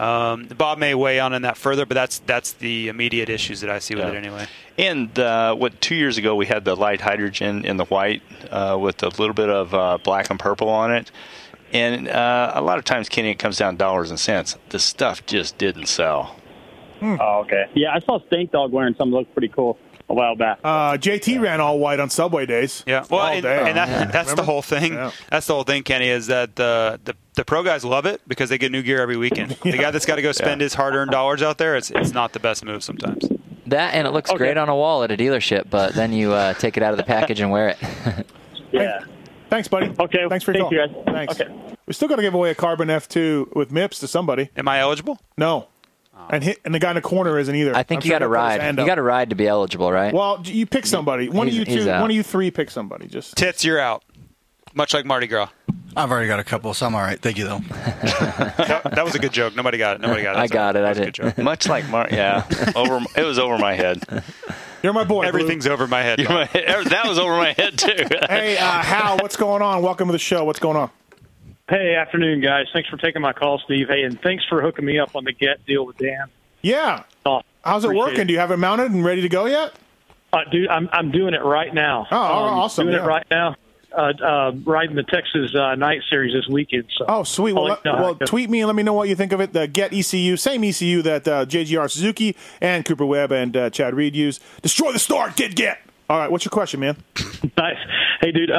Um, 0.00 0.46
Bob 0.56 0.78
may 0.78 0.94
weigh 0.94 1.20
on 1.20 1.34
in 1.34 1.42
that 1.42 1.56
further, 1.56 1.84
but 1.84 1.94
that's 1.94 2.20
that's 2.20 2.52
the 2.54 2.88
immediate 2.88 3.28
issues 3.28 3.60
that 3.60 3.70
I 3.70 3.78
see 3.80 3.94
with 3.94 4.04
Yeah. 4.04 4.12
it 4.12 4.16
anyway. 4.16 4.46
And 4.78 5.16
uh, 5.18 5.54
what 5.54 5.78
two 5.80 5.94
years 5.94 6.16
ago 6.16 6.34
we 6.34 6.46
had 6.46 6.64
the 6.64 6.74
Lite 6.74 7.02
Hydrogen 7.02 7.64
in 7.66 7.76
the 7.76 7.84
white 7.84 8.22
uh, 8.50 8.78
with 8.80 9.02
a 9.02 9.08
little 9.08 9.34
bit 9.34 9.50
of 9.50 9.74
uh, 9.74 9.98
black 10.02 10.30
and 10.30 10.38
purple 10.40 10.68
on 10.70 10.92
it. 10.92 11.10
And 11.72 12.08
uh, 12.08 12.52
a 12.54 12.62
lot 12.62 12.78
of 12.78 12.84
times, 12.84 13.08
Kenny, 13.08 13.30
it 13.30 13.38
comes 13.38 13.58
down 13.58 13.76
dollars 13.76 14.10
and 14.10 14.18
cents. 14.18 14.56
The 14.70 14.78
stuff 14.80 15.24
just 15.26 15.56
didn't 15.58 15.86
sell. 15.86 16.34
Oh, 17.02 17.40
okay. 17.44 17.66
Yeah, 17.74 17.94
I 17.94 18.00
saw 18.00 18.18
Stink 18.26 18.50
Dog 18.52 18.72
wearing 18.72 18.94
something 18.94 19.12
that 19.12 19.18
looked 19.18 19.32
pretty 19.34 19.48
cool 19.48 19.78
a 20.10 20.14
while 20.14 20.34
back. 20.34 20.58
Uh, 20.62 20.92
JT 20.98 21.40
ran 21.40 21.60
all 21.60 21.78
white 21.78 22.00
on 22.00 22.10
Subway 22.10 22.44
days. 22.44 22.82
Yeah, 22.86 23.06
well, 23.08 23.20
all 23.20 23.32
and, 23.32 23.42
day. 23.42 23.68
and 23.68 23.76
that, 23.76 24.12
that's 24.12 24.34
the 24.34 24.42
whole 24.42 24.60
thing. 24.62 24.94
Yeah. 24.94 25.12
That's 25.30 25.46
the 25.46 25.54
whole 25.54 25.62
thing, 25.64 25.82
Kenny. 25.84 26.08
Is 26.08 26.26
that 26.26 26.56
the, 26.56 27.00
the 27.04 27.14
the 27.34 27.44
pro 27.44 27.62
guys 27.62 27.84
love 27.84 28.06
it 28.06 28.20
because 28.26 28.50
they 28.50 28.58
get 28.58 28.72
new 28.72 28.82
gear 28.82 29.00
every 29.00 29.16
weekend. 29.16 29.56
The 29.70 29.78
guy 29.78 29.92
that's 29.92 30.04
got 30.06 30.16
to 30.16 30.22
go 30.22 30.32
spend 30.32 30.60
his 30.60 30.74
hard 30.74 30.94
earned 30.94 31.12
dollars 31.12 31.42
out 31.42 31.58
there, 31.58 31.76
it's 31.76 31.90
it's 31.92 32.12
not 32.12 32.32
the 32.32 32.40
best 32.40 32.64
move 32.64 32.82
sometimes. 32.82 33.28
That 33.66 33.94
and 33.94 34.06
it 34.06 34.10
looks 34.10 34.32
great 34.32 34.56
on 34.56 34.68
a 34.68 34.74
wall 34.74 35.04
at 35.04 35.12
a 35.12 35.16
dealership, 35.16 35.70
but 35.70 35.94
then 35.94 36.12
you 36.12 36.32
uh, 36.32 36.54
take 36.54 36.76
it 36.76 36.82
out 36.82 36.90
of 36.92 36.96
the 36.96 37.04
package 37.04 37.40
and 37.40 37.50
wear 37.50 37.68
it. 37.70 37.78
Yeah. 38.72 39.00
Thanks, 39.48 39.66
buddy. 39.66 39.92
Okay. 39.98 40.28
Thanks 40.28 40.44
for 40.44 40.52
your 40.52 40.70
Thank 40.70 40.76
call. 40.76 41.02
you, 41.02 41.04
guys. 41.04 41.26
Thanks. 41.26 41.40
Okay. 41.40 41.76
We 41.86 41.92
still 41.92 42.06
got 42.06 42.16
to 42.16 42.22
give 42.22 42.34
away 42.34 42.50
a 42.50 42.54
Carbon 42.54 42.86
F2 42.86 43.56
with 43.56 43.72
MIPS 43.72 43.98
to 43.98 44.06
somebody. 44.06 44.50
Am 44.56 44.68
I 44.68 44.78
eligible? 44.78 45.18
No. 45.36 45.66
And 46.28 46.44
hit, 46.44 46.60
and 46.64 46.74
the 46.74 46.78
guy 46.78 46.90
in 46.90 46.96
the 46.96 47.00
corner 47.02 47.38
isn't 47.38 47.54
either. 47.54 47.74
I 47.74 47.82
think 47.82 48.02
I'm 48.02 48.06
you 48.06 48.10
sure 48.10 48.18
got 48.18 48.18
to 48.18 48.24
he'll 48.26 48.34
put 48.34 48.52
his 48.52 48.58
ride. 48.60 48.78
You 48.78 48.86
got 48.86 48.94
to 48.96 49.02
ride 49.02 49.30
to 49.30 49.36
be 49.36 49.46
eligible, 49.46 49.90
right? 49.90 50.12
Well, 50.12 50.40
you 50.44 50.66
pick 50.66 50.86
somebody. 50.86 51.28
One 51.28 51.48
of 51.48 51.54
you 51.54 51.64
two. 51.64 51.90
out. 51.90 52.00
One 52.02 52.10
of 52.10 52.16
you 52.16 52.22
three. 52.22 52.50
Pick 52.50 52.70
somebody. 52.70 53.06
Just 53.06 53.36
Tits, 53.36 53.64
you're 53.64 53.80
out. 53.80 54.04
Much 54.74 54.94
like 54.94 55.04
Mardi 55.04 55.26
Gras. 55.26 55.48
I've 55.96 56.10
already 56.12 56.28
got 56.28 56.38
a 56.38 56.44
couple, 56.44 56.72
so 56.74 56.86
I'm 56.86 56.94
all 56.94 57.00
right. 57.00 57.20
Thank 57.20 57.38
you, 57.38 57.44
though. 57.44 57.58
that, 57.68 58.82
that 58.94 59.04
was 59.04 59.16
a 59.16 59.18
good 59.18 59.32
joke. 59.32 59.56
Nobody 59.56 59.78
got 59.78 59.96
it. 59.96 60.00
Nobody 60.00 60.22
got 60.22 60.36
it. 60.36 60.38
I 60.38 60.46
got 60.46 60.76
all 60.76 60.82
it. 60.82 60.84
right. 60.84 60.90
I 60.90 60.94
That 60.94 61.02
a 61.02 61.04
good 61.06 61.14
did. 61.14 61.34
joke. 61.36 61.38
Much 61.38 61.68
like 61.68 61.88
Mar, 61.88 62.06
yeah, 62.10 62.46
over 62.76 63.00
it 63.16 63.24
was 63.24 63.38
over 63.40 63.58
my 63.58 63.74
head. 63.74 64.04
You're 64.82 64.92
my 64.92 65.02
boy. 65.04 65.22
Blue. 65.22 65.28
Everything's 65.28 65.66
over 65.66 65.88
my 65.88 66.02
head. 66.02 66.20
You're 66.20 66.28
my, 66.30 66.44
that 66.46 67.02
was 67.06 67.18
over 67.18 67.36
my 67.36 67.52
head 67.52 67.76
too. 67.76 68.06
Hey, 68.28 68.56
uh, 68.56 68.80
Hal, 68.82 69.18
what's 69.18 69.36
going 69.36 69.62
on? 69.62 69.82
Welcome 69.82 70.06
to 70.08 70.12
the 70.12 70.18
show. 70.18 70.44
What's 70.44 70.60
going 70.60 70.76
on? 70.76 70.90
Hey, 71.70 71.94
afternoon, 71.94 72.40
guys. 72.40 72.66
Thanks 72.72 72.88
for 72.88 72.96
taking 72.96 73.22
my 73.22 73.32
call, 73.32 73.60
Steve. 73.64 73.86
Hey, 73.88 74.02
and 74.02 74.20
thanks 74.20 74.44
for 74.48 74.60
hooking 74.60 74.84
me 74.84 74.98
up 74.98 75.14
on 75.14 75.22
the 75.24 75.32
Get 75.32 75.64
deal 75.66 75.86
with 75.86 75.96
Dan. 75.98 76.24
Yeah. 76.62 77.04
Oh, 77.24 77.42
How's 77.62 77.84
it 77.84 77.94
working? 77.94 78.26
Do 78.26 78.32
you 78.32 78.40
have 78.40 78.50
it 78.50 78.56
mounted 78.56 78.90
and 78.90 79.04
ready 79.04 79.22
to 79.22 79.28
go 79.28 79.46
yet? 79.46 79.72
Uh, 80.32 80.38
dude, 80.50 80.68
I'm 80.68 80.88
I'm 80.92 81.10
doing 81.12 81.32
it 81.34 81.42
right 81.44 81.72
now. 81.72 82.06
Oh, 82.10 82.16
Um, 82.16 82.58
awesome, 82.58 82.86
Doing 82.86 82.96
yeah. 82.98 83.04
it 83.04 83.06
right 83.06 83.26
now. 83.30 83.56
Uh, 83.96 84.12
uh, 84.24 84.52
riding 84.64 84.94
the 84.96 85.02
Texas 85.02 85.52
uh, 85.54 85.74
Night 85.74 86.00
Series 86.08 86.32
this 86.32 86.46
weekend. 86.48 86.84
So. 86.96 87.04
Oh, 87.08 87.22
sweet. 87.24 87.52
Well, 87.52 87.64
let- 87.64 87.70
let 87.70 87.84
you 87.84 87.90
know 87.92 87.96
how 87.98 88.04
well, 88.04 88.14
tweet 88.14 88.48
me 88.50 88.60
and 88.60 88.66
let 88.68 88.76
me 88.76 88.82
know 88.84 88.92
what 88.92 89.08
you 89.08 89.14
think 89.16 89.32
of 89.32 89.40
it. 89.40 89.52
The 89.52 89.66
Get 89.66 89.92
ECU, 89.92 90.36
same 90.36 90.62
ECU 90.64 91.02
that 91.02 91.26
uh, 91.28 91.44
JGR 91.46 91.90
Suzuki 91.90 92.36
and 92.60 92.84
Cooper 92.84 93.04
Webb 93.06 93.30
and 93.32 93.56
uh, 93.56 93.70
Chad 93.70 93.94
Reed 93.94 94.14
use. 94.16 94.38
Destroy 94.62 94.92
the 94.92 94.98
start. 95.00 95.34
Get 95.36 95.54
get. 95.56 95.78
All 96.08 96.18
right. 96.18 96.30
What's 96.30 96.44
your 96.44 96.50
question, 96.50 96.80
man? 96.80 96.96
Nice. 97.56 97.76
Hey, 98.20 98.32
dude. 98.32 98.50
Uh, 98.50 98.56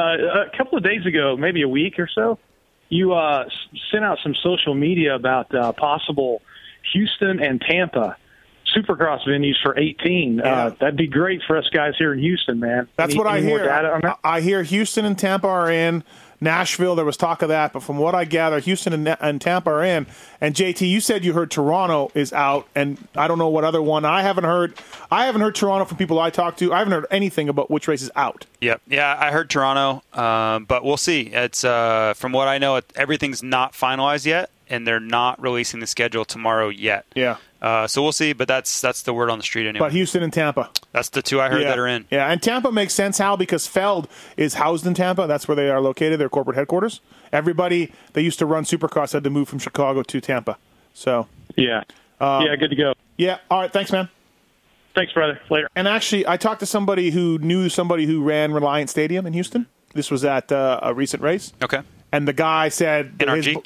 a 0.52 0.56
couple 0.56 0.76
of 0.76 0.84
days 0.84 1.06
ago, 1.06 1.36
maybe 1.36 1.62
a 1.62 1.68
week 1.68 1.98
or 1.98 2.08
so, 2.14 2.38
you 2.92 3.14
uh, 3.14 3.48
sent 3.90 4.04
out 4.04 4.18
some 4.22 4.34
social 4.42 4.74
media 4.74 5.14
about 5.14 5.52
uh, 5.54 5.72
possible 5.72 6.42
Houston 6.92 7.40
and 7.42 7.58
Tampa 7.58 8.18
Supercross 8.76 9.26
venues 9.26 9.54
for 9.62 9.78
18. 9.78 10.40
Uh, 10.40 10.74
that'd 10.78 10.96
be 10.96 11.06
great 11.06 11.40
for 11.46 11.56
us 11.56 11.64
guys 11.72 11.94
here 11.98 12.12
in 12.12 12.18
Houston, 12.18 12.60
man. 12.60 12.88
That's 12.96 13.12
Any- 13.12 13.18
what 13.18 13.26
I 13.26 13.40
hear. 13.40 13.64
that? 13.64 14.18
I 14.22 14.40
hear 14.42 14.62
Houston 14.62 15.06
and 15.06 15.18
Tampa 15.18 15.48
are 15.48 15.70
in. 15.70 16.04
Nashville, 16.42 16.96
there 16.96 17.04
was 17.04 17.16
talk 17.16 17.40
of 17.42 17.48
that, 17.48 17.72
but 17.72 17.82
from 17.82 17.98
what 17.98 18.14
I 18.14 18.24
gather, 18.24 18.58
Houston 18.58 18.92
and, 18.92 19.16
and 19.20 19.40
Tampa 19.40 19.70
are 19.70 19.84
in. 19.84 20.06
And 20.40 20.54
JT, 20.54 20.88
you 20.88 21.00
said 21.00 21.24
you 21.24 21.32
heard 21.32 21.50
Toronto 21.50 22.10
is 22.14 22.32
out, 22.32 22.66
and 22.74 22.98
I 23.14 23.28
don't 23.28 23.38
know 23.38 23.48
what 23.48 23.64
other 23.64 23.80
one. 23.80 24.04
I 24.04 24.22
haven't 24.22 24.44
heard. 24.44 24.74
I 25.10 25.26
haven't 25.26 25.40
heard 25.40 25.54
Toronto 25.54 25.84
from 25.84 25.98
people 25.98 26.18
I 26.18 26.30
talked 26.30 26.58
to. 26.58 26.72
I 26.72 26.78
haven't 26.78 26.92
heard 26.92 27.06
anything 27.10 27.48
about 27.48 27.70
which 27.70 27.86
race 27.86 28.02
is 28.02 28.10
out. 28.16 28.44
Yep. 28.60 28.82
Yeah, 28.88 29.16
I 29.18 29.30
heard 29.30 29.48
Toronto, 29.48 30.02
um, 30.20 30.64
but 30.64 30.84
we'll 30.84 30.96
see. 30.96 31.28
It's 31.28 31.62
uh, 31.64 32.14
from 32.14 32.32
what 32.32 32.48
I 32.48 32.58
know, 32.58 32.76
it, 32.76 32.92
everything's 32.96 33.42
not 33.42 33.72
finalized 33.72 34.26
yet, 34.26 34.50
and 34.68 34.86
they're 34.86 35.00
not 35.00 35.40
releasing 35.40 35.78
the 35.80 35.86
schedule 35.86 36.24
tomorrow 36.24 36.68
yet. 36.68 37.06
Yeah. 37.14 37.36
Uh, 37.62 37.86
so 37.86 38.02
we'll 38.02 38.10
see, 38.10 38.32
but 38.32 38.48
that's 38.48 38.80
that's 38.80 39.02
the 39.02 39.14
word 39.14 39.30
on 39.30 39.38
the 39.38 39.44
street 39.44 39.68
anyway. 39.68 39.86
But 39.86 39.92
Houston 39.92 40.24
and 40.24 40.32
Tampa. 40.32 40.68
that's 40.90 41.10
the 41.10 41.22
two 41.22 41.40
I 41.40 41.48
heard 41.48 41.62
yeah. 41.62 41.68
that 41.68 41.78
are 41.78 41.86
in. 41.86 42.06
Yeah, 42.10 42.26
and 42.30 42.42
Tampa 42.42 42.72
makes 42.72 42.92
sense, 42.92 43.18
Hal, 43.18 43.36
because 43.36 43.68
Feld 43.68 44.08
is 44.36 44.54
housed 44.54 44.84
in 44.84 44.94
Tampa. 44.94 45.28
That's 45.28 45.46
where 45.46 45.54
they 45.54 45.70
are 45.70 45.80
located, 45.80 46.18
their 46.18 46.28
corporate 46.28 46.56
headquarters. 46.56 47.00
Everybody 47.32 47.92
that 48.14 48.22
used 48.22 48.40
to 48.40 48.46
run 48.46 48.64
Supercross 48.64 49.12
had 49.12 49.22
to 49.22 49.30
move 49.30 49.48
from 49.48 49.60
Chicago 49.60 50.02
to 50.02 50.20
Tampa. 50.20 50.58
So, 50.92 51.28
Yeah. 51.56 51.84
um, 52.20 52.44
yeah, 52.44 52.56
good 52.56 52.70
to 52.70 52.76
go. 52.76 52.94
yeah. 53.16 53.38
All 53.48 53.60
right, 53.60 53.72
thanks, 53.72 53.92
man. 53.92 54.08
Thanks, 54.96 55.12
brother. 55.12 55.40
Later. 55.48 55.68
And 55.76 55.86
actually, 55.88 56.26
I 56.26 56.36
talked 56.36 56.60
to 56.60 56.66
somebody 56.66 57.10
who 57.10 57.38
knew 57.38 57.68
somebody 57.68 58.04
who 58.06 58.22
ran 58.22 58.52
Reliant 58.52 58.90
Stadium 58.90 59.24
in 59.26 59.32
Houston. 59.32 59.66
This 59.94 60.10
was 60.10 60.24
at 60.24 60.50
uh, 60.52 60.80
a 60.82 60.92
recent 60.92 61.22
race. 61.22 61.52
Okay. 61.62 61.80
And 62.10 62.26
the 62.28 62.32
guy 62.34 62.68
said, 62.70 63.18
that 63.20 63.28
his- 63.28 63.46
NRG? 63.46 63.64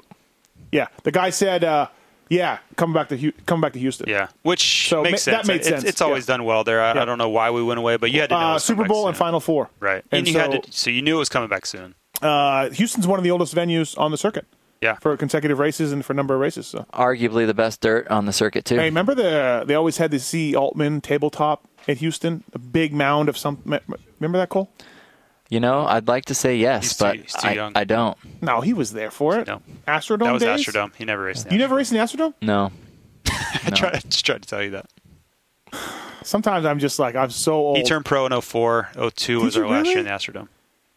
yeah, 0.71 0.87
the 1.03 1.11
guy 1.11 1.31
said, 1.31 1.65
uh, 1.65 1.89
yeah, 2.29 2.59
coming 2.77 2.95
back 2.95 3.09
to 3.11 3.33
coming 3.47 3.61
back 3.61 3.73
to 3.75 3.79
Houston. 3.79 4.09
Yeah, 4.09 4.29
which 4.43 4.89
So 4.89 5.03
makes 5.03 5.13
ma- 5.27 5.33
sense. 5.33 5.47
that 5.47 5.53
made 5.53 5.65
sense, 5.65 5.85
It's, 5.85 6.01
always 6.01 6.27
yeah. 6.29 6.35
done 6.35 6.45
well 6.45 6.65
there. 6.65 6.83
I, 6.83 6.95
Yeah. 6.95 7.03
I 7.03 7.05
don't 7.05 7.19
know 7.19 7.29
why 7.29 7.51
we 7.51 7.63
went 7.63 7.79
away, 7.79 7.97
but 7.97 8.11
you 8.11 8.21
had 8.21 8.31
to 8.31 8.35
know. 8.39 8.47
Uh, 8.55 8.59
Super 8.59 8.85
Bowl 8.85 9.05
back 9.05 9.11
and. 9.11 9.17
Final 9.19 9.41
Four. 9.41 9.71
Right, 9.81 10.03
And 10.11 10.19
and, 10.21 10.29
you 10.29 10.35
so, 10.35 10.41
had 10.41 10.63
to, 10.65 10.73
so 10.73 10.91
you 10.91 11.03
knew 11.03 11.17
it 11.17 11.19
was 11.19 11.29
coming 11.29 11.49
back 11.49 11.67
soon. 11.67 11.95
uh, 12.23 12.71
Houston's 12.71 13.07
one 13.07 13.19
of 13.19 13.25
the 13.25 13.31
oldest 13.31 13.55
venues 13.55 13.97
on 13.99 14.11
the 14.11 14.19
circuit. 14.19 14.47
Yeah. 14.83 14.97
For 15.01 15.17
consecutive 15.17 15.59
races 15.59 15.91
and 15.91 16.05
for 16.05 16.13
a 16.13 16.17
number 16.17 16.35
of 16.35 16.41
races. 16.41 16.67
So. 16.67 16.85
Arguably 16.93 17.47
the 17.47 17.55
best 17.55 17.81
dirt 17.81 18.07
on 18.09 18.27
the 18.27 18.33
circuit 18.33 18.67
too. 18.67 18.77
Hey, 18.77 18.85
remember 18.85 19.15
the 19.15 19.65
they 19.67 19.75
always 19.75 19.97
had 19.97 20.11
the 20.11 20.19
C 20.19 20.55
Altman 20.55 21.01
tabletop 21.01 21.67
at 21.89 21.97
Houston, 21.99 22.45
a 22.53 22.59
big 22.59 22.93
mound 22.93 23.31
of 23.31 23.39
some. 23.39 23.63
Remember 24.21 24.37
that, 24.39 24.51
Cole? 24.51 24.71
You 25.49 25.61
know, 25.61 25.87
I'd 25.87 26.09
like 26.09 26.25
to 26.27 26.35
say 26.35 26.57
yes, 26.57 26.83
He's 26.85 26.97
too- 26.97 27.05
but 27.05 27.17
he's 27.17 27.33
too 27.33 27.49
I, 27.49 27.53
young. 27.53 27.73
I 27.77 27.85
don't. 27.85 28.17
No, 28.43 28.61
he 28.63 28.73
was 28.73 28.93
there 28.93 29.11
for 29.13 29.39
it. 29.39 29.47
No. 29.47 29.63
Astrodome 29.87 30.19
that 30.25 30.33
was 30.33 30.43
days? 30.43 30.67
Astrodome. 30.67 30.95
He 30.97 31.05
never 31.05 31.23
raced. 31.25 31.51
You 31.53 31.59
never 31.59 31.77
raced 31.77 31.93
in 31.93 31.99
the 31.99 32.05
Astrodome? 32.05 32.35
No. 32.43 32.73
I 33.65 33.71
tried, 33.71 34.03
just 34.11 34.27
tried 34.27 34.43
to 34.43 34.49
tell 34.49 34.63
you 34.63 34.71
that. 34.71 34.87
Sometimes 36.23 36.67
I'm 36.67 36.79
just 36.79 36.99
like 36.99 37.15
I'm 37.15 37.31
so 37.31 37.55
old. 37.55 37.77
He 37.79 37.85
turned 37.85 38.05
pro 38.05 38.27
in 38.27 38.41
04. 38.41 38.91
02 39.15 39.41
was 39.41 39.55
Did 39.55 39.63
our 39.63 39.69
you 39.69 39.73
last 39.75 39.87
year 39.87 39.99
in 39.99 40.05
the 40.05 40.11
Astrodome. 40.11 40.49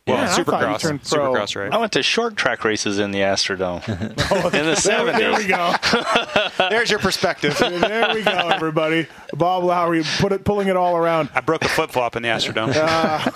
Well, 0.07 0.17
Yeah, 0.17 0.23
I 0.23 0.27
thought 0.27 0.37
you 0.37 0.43
Supercross. 0.67 0.79
turned 0.79 1.03
pro. 1.03 1.33
Supercross, 1.33 1.55
right? 1.55 1.71
I 1.71 1.77
went 1.77 1.91
to 1.91 2.01
short 2.01 2.35
track 2.35 2.63
races 2.63 2.97
in 2.97 3.11
the 3.11 3.19
Astrodome 3.19 3.83
oh, 3.87 3.91
in 4.01 4.15
the 4.15 4.35
Oh, 4.35 4.49
there, 4.49 4.75
seventies. 4.75 5.19
there 5.19 5.33
we 5.37 5.45
go. 5.47 6.69
There's 6.69 6.89
your 6.89 6.99
perspective. 6.99 7.55
there 7.59 8.13
we 8.15 8.23
go, 8.23 8.31
everybody. 8.31 9.05
Bob 9.35 9.63
Lowry 9.63 10.03
put 10.17 10.31
it, 10.31 10.43
pulling 10.43 10.67
it 10.67 10.75
all 10.75 10.97
around. 10.97 11.29
I 11.35 11.41
broke 11.41 11.63
a 11.63 11.69
flip 11.69 11.91
flop 11.91 12.15
in 12.15 12.23
the 12.23 12.29
Astrodome. 12.29 12.73
Uh, 12.75 13.29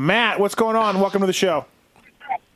Matt, 0.00 0.40
what's 0.40 0.54
going 0.54 0.76
on? 0.76 0.98
Welcome 0.98 1.20
to 1.20 1.26
the 1.26 1.32
show. 1.34 1.66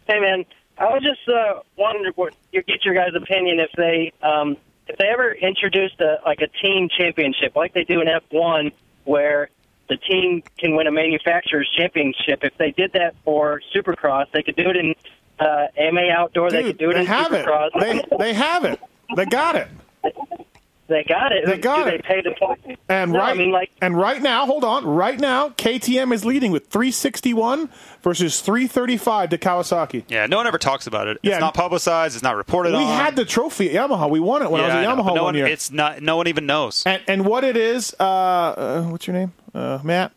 Hey 0.09 0.19
man, 0.19 0.47
I 0.79 0.85
was 0.85 1.03
just 1.03 1.29
uh, 1.29 1.61
wondering 1.77 2.15
what 2.17 2.33
you 2.53 2.63
get 2.63 2.83
your 2.87 2.95
guys' 2.95 3.13
opinion 3.15 3.61
if 3.61 3.71
they 3.77 4.15
um, 4.23 4.57
if 4.89 4.97
they 4.97 5.09
ever 5.09 5.31
introduced 5.33 6.01
a 6.01 6.21
like 6.25 6.41
a 6.41 6.49
team 6.65 6.89
championship 6.89 7.55
like 7.55 7.75
they 7.75 7.85
do 7.85 8.01
in 8.01 8.09
F1, 8.09 8.73
where 9.05 9.51
the 9.91 9.99
team 9.99 10.43
can 10.57 10.75
win 10.75 10.87
a 10.87 10.91
manufacturer's 10.91 11.71
championship. 11.77 12.45
If 12.45 12.57
they 12.57 12.71
did 12.71 12.93
that 12.95 13.15
for 13.27 13.61
Supercross, 13.75 14.31
they 14.33 14.43
could 14.43 14.57
do 14.57 14.71
it 14.71 14.77
in 14.77 14.95
uh, 15.39 15.67
AMA 15.77 16.09
Outdoor. 16.17 16.51
they 16.51 16.63
could 16.63 16.79
do 16.79 16.93
it 16.93 16.95
they 16.95 17.01
in 17.01 17.07
have 17.07 17.35
it. 17.35 17.45
Supercross. 17.45 17.79
They 17.79 18.03
they 18.17 18.33
have 18.33 18.65
it. 18.65 18.81
They 19.17 19.27
got 19.27 19.57
it. 19.57 19.69
They 20.87 21.03
got 21.03 21.33
it. 21.33 21.47
They 21.47 21.57
got 21.57 21.85
do 21.85 21.89
it. 21.89 22.03
They 22.03 22.09
pay 22.09 22.21
the 22.21 22.33
point. 22.33 22.79
And 22.91 23.13
no, 23.13 23.19
right, 23.21 23.31
I 23.31 23.35
mean 23.35 23.51
like 23.51 23.71
and 23.81 23.97
right 23.97 24.21
now, 24.21 24.45
hold 24.45 24.65
on. 24.65 24.85
Right 24.85 25.19
now, 25.19 25.49
KTM 25.51 26.13
is 26.13 26.25
leading 26.27 26.53
with 26.53 26.67
361 26.67 27.71
versus 28.03 28.41
335 28.43 29.31
to 29.31 29.39
Kawasaki. 29.39 30.05
yeah, 30.09 30.27
no 30.27 30.37
one 30.37 30.47
ever 30.47 30.59
talks 30.59 30.87
about 30.87 31.09
it. 31.09 31.19
Yeah. 31.23 31.33
It's 31.33 31.41
not 31.41 31.55
publicized. 31.55 32.15
It's 32.17 32.23
not 32.23 32.37
reported 32.37 32.73
We 32.73 32.79
on. 32.85 32.97
had 32.97 33.17
the 33.17 33.25
trophy 33.25 33.75
at 33.75 33.89
Yamaha. 33.89 34.11
We 34.11 34.21
won 34.21 34.43
it 34.43 34.51
when 34.51 34.61
yeah, 34.61 34.67
I 34.67 34.69
was 34.69 34.87
at 34.87 34.97
but 34.97 35.03
Yamaha 35.03 35.07
no 35.07 35.13
one 35.15 35.23
one, 35.25 35.35
year. 35.37 35.47
It's 35.47 35.71
not. 35.71 36.03
No 36.03 36.17
one 36.17 36.27
even 36.29 36.45
knows. 36.45 36.83
And, 36.85 37.03
and 37.09 37.25
what 37.25 37.45
it 37.45 37.57
is, 37.57 37.95
uh, 37.99 38.03
uh, 38.05 38.83
what's 38.85 39.07
your 39.07 39.15
name, 39.17 39.33
uh, 39.55 39.79
Matt? 39.83 40.13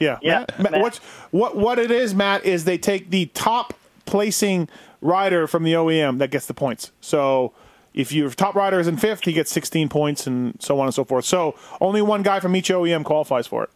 Yeah, 0.00 0.18
Yeah, 0.20 0.40
Matt, 0.40 0.58
Matt, 0.58 0.72
Matt. 0.72 0.80
What's, 0.80 0.98
what 1.30 1.56
what 1.56 1.78
it 1.78 1.92
is, 1.92 2.12
Matt, 2.12 2.44
is 2.44 2.64
they 2.64 2.76
take 2.78 3.10
the 3.10 3.26
top 3.26 3.72
placing 4.04 4.68
rider 5.00 5.46
from 5.46 5.62
the 5.62 5.74
OEM 5.74 6.18
that 6.18 6.32
gets 6.32 6.46
the 6.46 6.54
points. 6.54 6.90
So 7.00 7.52
if 7.94 8.12
your 8.12 8.30
top 8.30 8.54
rider 8.54 8.80
is 8.80 8.86
in 8.88 8.96
fifth, 8.96 9.24
he 9.24 9.32
gets 9.32 9.50
16 9.52 9.88
points, 9.88 10.26
and 10.26 10.60
so 10.60 10.78
on 10.80 10.86
and 10.86 10.94
so 10.94 11.04
forth. 11.04 11.24
So 11.24 11.54
only 11.80 12.02
one 12.02 12.22
guy 12.22 12.40
from 12.40 12.54
each 12.56 12.68
OEM 12.70 13.04
qualifies 13.04 13.46
for 13.46 13.64
it. 13.64 13.70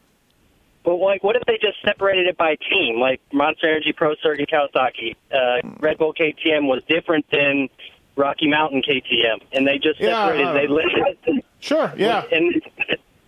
But 0.84 0.96
like, 0.96 1.24
what 1.24 1.34
if 1.36 1.42
they 1.46 1.58
just 1.58 1.82
separated 1.84 2.26
it 2.28 2.36
by 2.36 2.56
team? 2.70 3.00
Like 3.00 3.20
Monster 3.32 3.68
Energy, 3.68 3.92
Pro 3.92 4.14
Circuit, 4.22 4.48
Kawasaki, 4.48 5.16
uh, 5.34 5.66
Red 5.80 5.98
Bull 5.98 6.14
KTM 6.14 6.68
was 6.68 6.82
different 6.88 7.26
than 7.32 7.68
Rocky 8.14 8.46
Mountain 8.48 8.82
KTM, 8.82 9.42
and 9.52 9.66
they 9.66 9.78
just 9.78 10.00
Yeah, 10.00 10.26
separated. 10.26 10.46
I 10.46 10.52
they 10.54 10.66
listed. 10.68 11.44
Sure, 11.60 11.92
yeah. 11.96 12.22
And 12.32 12.62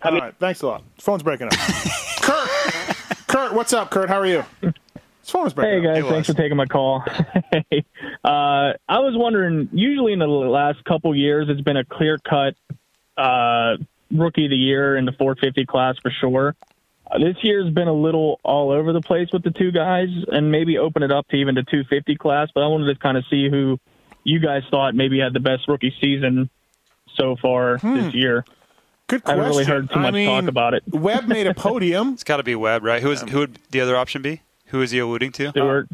I 0.02 0.10
mean, 0.12 0.20
All 0.20 0.26
right, 0.28 0.34
thanks 0.38 0.62
a 0.62 0.68
lot. 0.68 0.84
Phone's 0.98 1.24
breaking 1.24 1.48
up. 1.48 1.52
Kurt, 2.22 2.48
Kurt, 3.26 3.52
what's 3.54 3.72
up, 3.72 3.90
Kurt? 3.90 4.08
How 4.08 4.20
are 4.20 4.26
you? 4.26 4.44
His 5.28 5.32
phone 5.34 5.46
is 5.46 5.52
breaking 5.52 5.82
Hey 5.82 5.90
up. 5.90 6.04
guys, 6.04 6.10
thanks 6.10 6.26
for 6.28 6.32
taking 6.34 6.56
my 6.56 6.64
call. 6.64 7.04
Hey, 7.70 7.84
uh, 8.24 8.72
I 8.88 8.98
was 9.00 9.12
wondering. 9.14 9.68
Usually, 9.72 10.14
in 10.14 10.20
the 10.20 10.26
last 10.26 10.82
couple 10.84 11.14
years, 11.14 11.48
it's 11.50 11.60
been 11.60 11.76
a 11.76 11.84
clear 11.84 12.16
cut 12.16 12.54
uh, 13.18 13.76
rookie 14.10 14.46
of 14.46 14.50
the 14.50 14.56
year 14.56 14.96
in 14.96 15.04
the 15.04 15.12
450 15.12 15.66
class 15.66 15.96
for 16.00 16.10
sure. 16.10 16.56
Uh, 17.10 17.18
this 17.18 17.36
year's 17.42 17.70
been 17.74 17.88
a 17.88 17.92
little 17.92 18.40
all 18.42 18.70
over 18.70 18.94
the 18.94 19.02
place 19.02 19.28
with 19.30 19.42
the 19.42 19.50
two 19.50 19.70
guys, 19.70 20.08
and 20.28 20.50
maybe 20.50 20.78
open 20.78 21.02
it 21.02 21.12
up 21.12 21.28
to 21.28 21.36
even 21.36 21.54
the 21.54 21.62
250 21.62 22.16
class. 22.16 22.48
But 22.54 22.62
I 22.64 22.68
wanted 22.68 22.86
to 22.94 22.98
kind 22.98 23.18
of 23.18 23.24
see 23.28 23.50
who 23.50 23.78
you 24.24 24.40
guys 24.40 24.62
thought 24.70 24.94
maybe 24.94 25.18
had 25.20 25.34
the 25.34 25.40
best 25.40 25.68
rookie 25.68 25.94
season 26.00 26.48
so 27.16 27.36
far 27.36 27.76
this 27.82 28.14
year. 28.14 28.44
Hmm. 28.46 28.52
Good 29.08 29.22
I 29.26 29.30
haven't 29.32 29.44
really 29.44 29.64
question. 29.64 29.72
heard 29.74 29.90
too 29.90 29.98
I 29.98 30.02
much 30.02 30.14
mean, 30.14 30.28
talk 30.42 30.48
about 30.48 30.72
it. 30.74 30.82
Webb 30.88 31.26
made 31.28 31.46
a 31.46 31.52
podium. 31.68 32.14
It's 32.14 32.24
got 32.24 32.38
to 32.38 32.42
be 32.42 32.54
Webb, 32.54 32.82
right? 32.82 33.02
Who 33.02 33.10
is 33.10 33.20
who 33.22 33.40
would 33.40 33.58
the 33.70 33.80
other 33.82 33.96
option 33.96 34.22
be? 34.22 34.40
Who 34.68 34.82
is 34.82 34.90
he 34.90 34.98
alluding 34.98 35.32
to? 35.32 35.50
Stewart. 35.50 35.88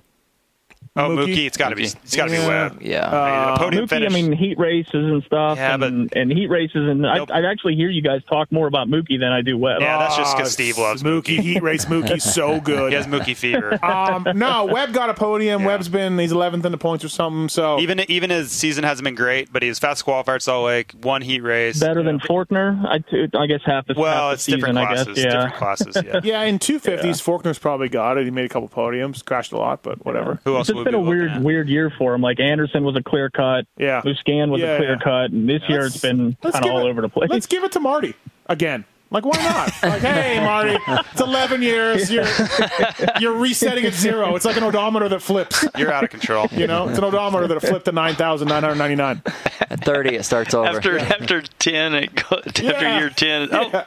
Oh, 0.96 1.08
Mookie, 1.10 1.46
it's 1.46 1.56
got 1.56 1.70
to 1.70 1.76
be. 1.76 1.84
It's 1.84 2.14
got 2.16 2.26
to 2.26 2.30
be 2.30 2.38
Webb. 2.38 2.78
Yeah. 2.80 3.08
I 3.08 3.68
mean, 3.70 3.80
a 3.80 3.82
Mookie, 3.84 3.88
finish. 3.88 4.10
I 4.12 4.14
mean, 4.14 4.32
heat 4.32 4.58
races 4.58 4.92
and 4.94 5.22
stuff, 5.24 5.58
Yeah, 5.58 5.74
and, 5.74 6.14
and 6.14 6.30
heat 6.30 6.46
races, 6.48 6.88
and 6.88 7.06
I, 7.06 7.18
I 7.32 7.50
actually 7.50 7.74
hear 7.76 7.90
you 7.90 8.02
guys 8.02 8.22
talk 8.28 8.50
more 8.52 8.66
about 8.66 8.88
Mookie 8.88 9.18
than 9.18 9.32
I 9.32 9.42
do 9.42 9.58
Webb. 9.58 9.80
yeah, 9.80 9.98
that's 9.98 10.16
just 10.16 10.34
Ah, 10.34 10.38
because 10.38 10.52
Steve 10.52 10.78
loves 10.78 11.02
Mookie. 11.02 11.40
Heat 11.40 11.62
race 11.62 11.84
Mookie 11.86 12.20
so 12.20 12.60
good. 12.64 12.90
He 12.92 12.96
has 12.96 13.06
Mookie 13.06 13.36
fever. 13.36 13.78
um, 13.84 14.26
no, 14.34 14.66
Webb 14.66 14.92
got 14.92 15.10
a 15.10 15.14
podium. 15.14 15.64
Webb's 15.64 15.88
been 15.88 16.18
he's 16.18 16.32
11th 16.32 16.64
in 16.64 16.72
the 16.72 16.78
points 16.78 17.04
or 17.04 17.08
something. 17.08 17.48
So 17.48 17.78
even 17.80 18.00
even 18.10 18.30
his 18.30 18.52
season 18.52 18.84
hasn't 18.84 19.04
been 19.04 19.14
great, 19.14 19.52
but 19.52 19.62
he 19.62 19.68
was 19.68 19.78
fast 19.78 20.04
qualifier 20.06 20.36
at 20.36 20.42
Salt 20.42 20.66
Lake, 20.66 20.92
one 21.02 21.22
heat 21.22 21.40
race. 21.40 21.80
Better 21.80 22.02
than 22.02 22.20
Forkner, 22.20 22.84
I, 22.86 22.98
t- 22.98 23.28
I 23.36 23.46
guess 23.46 23.60
half 23.64 23.86
the 23.86 23.94
Well, 23.96 24.12
half 24.14 24.30
the 24.30 24.34
it's 24.34 24.46
different 24.46 24.76
season, 24.78 24.86
classes, 24.86 25.06
I 25.08 25.12
guess. 25.14 25.18
Yeah. 25.24 25.30
different 25.30 25.54
classes. 25.54 25.96
Yeah. 26.04 26.20
yeah, 26.24 26.42
in 26.42 26.58
250s, 26.58 27.22
Forkner's 27.22 27.58
probably 27.58 27.88
got 27.88 28.18
it. 28.18 28.24
He 28.24 28.30
made 28.30 28.44
a 28.44 28.48
couple 28.48 28.68
podiums, 28.68 29.24
crashed 29.24 29.52
a 29.52 29.58
lot, 29.58 29.82
but 29.82 30.04
whatever. 30.04 30.40
Who 30.44 30.56
It's 30.58 30.70
just 30.74 30.84
been 30.84 30.94
a 30.94 31.00
weird, 31.00 31.42
weird 31.42 31.68
year 31.68 31.90
for 31.96 32.14
him. 32.14 32.20
Like 32.20 32.40
Anderson 32.40 32.84
was 32.84 32.96
a 32.96 33.02
clear 33.02 33.30
cut. 33.30 33.66
Yeah. 33.76 34.02
Musquin 34.02 34.50
was 34.50 34.60
Yeah, 34.60 34.74
a 34.74 34.76
clear 34.76 34.92
yeah. 34.92 34.98
cut, 35.02 35.30
and 35.30 35.48
this 35.48 35.62
year 35.68 35.86
it's 35.86 36.00
been 36.00 36.36
kind 36.42 36.54
of 36.64 36.70
all 36.70 36.86
it- 36.86 36.90
over 36.90 37.00
the 37.02 37.08
place. 37.08 37.30
Let's 37.30 37.46
give 37.46 37.64
it 37.64 37.72
to 37.72 37.80
Marty 37.80 38.14
again. 38.46 38.84
Like, 39.10 39.24
why 39.24 39.36
not? 39.36 39.72
Like, 39.82 40.00
hey, 40.02 40.40
Marty, 40.44 40.76
it's 41.12 41.20
11 41.20 41.62
years. 41.62 42.10
You're 42.10 42.24
you're 43.20 43.36
resetting 43.38 43.84
at 43.84 43.92
zero. 43.92 44.34
It's 44.34 44.44
like 44.44 44.56
an 44.56 44.64
odometer 44.64 45.08
that 45.10 45.20
flips. 45.20 45.64
You're 45.78 45.92
out 45.92 46.02
of 46.02 46.10
control. 46.10 46.48
You 46.50 46.66
know, 46.66 46.88
it's 46.88 46.98
an 46.98 47.04
odometer 47.04 47.46
that 47.46 47.60
flipped 47.60 47.84
to 47.84 47.92
9,999. 47.92 49.22
At 49.70 49.84
30, 49.84 50.16
it 50.16 50.24
starts 50.24 50.52
over. 50.54 50.66
After 50.66 50.98
after 50.98 51.42
ten, 51.42 51.94
it 51.94 52.14
go, 52.14 52.38
after 52.44 52.62
Yeah. 52.64 52.98
year 52.98 53.10
ten, 53.10 53.48
oh, 53.52 53.84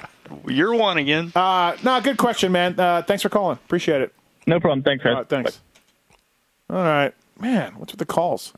you're 0.47 0.73
one 0.75 0.97
again. 0.97 1.31
Uh, 1.35 1.75
no, 1.83 1.99
good 1.99 2.17
question, 2.17 2.51
man. 2.53 2.79
Uh, 2.79 3.01
thanks 3.01 3.21
for 3.21 3.29
calling. 3.29 3.57
Appreciate 3.65 4.01
it. 4.01 4.13
No 4.45 4.61
problem. 4.61 4.81
Thanks, 4.83 5.03
guys. 5.03 5.11
All 5.11 5.17
right, 5.19 5.29
thanks. 5.29 5.59
All 6.69 6.77
right, 6.77 7.13
man. 7.39 7.73
What's 7.77 7.93
with 7.93 7.99
the 7.99 8.05
calls? 8.05 8.53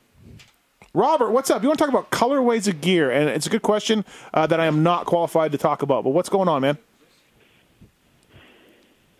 Robert, 0.93 1.29
what's 1.31 1.51
up? 1.51 1.61
You 1.61 1.69
want 1.69 1.77
to 1.77 1.85
talk 1.85 1.93
about 1.93 2.09
colorways 2.09 2.67
of 2.67 2.81
gear? 2.81 3.11
And 3.11 3.29
it's 3.29 3.45
a 3.45 3.49
good 3.49 3.61
question 3.61 4.03
uh, 4.33 4.47
that 4.47 4.59
I 4.59 4.65
am 4.65 4.81
not 4.81 5.05
qualified 5.05 5.51
to 5.51 5.57
talk 5.59 5.83
about. 5.83 6.03
But 6.03 6.11
what's 6.11 6.29
going 6.29 6.47
on, 6.47 6.63
man? 6.63 6.77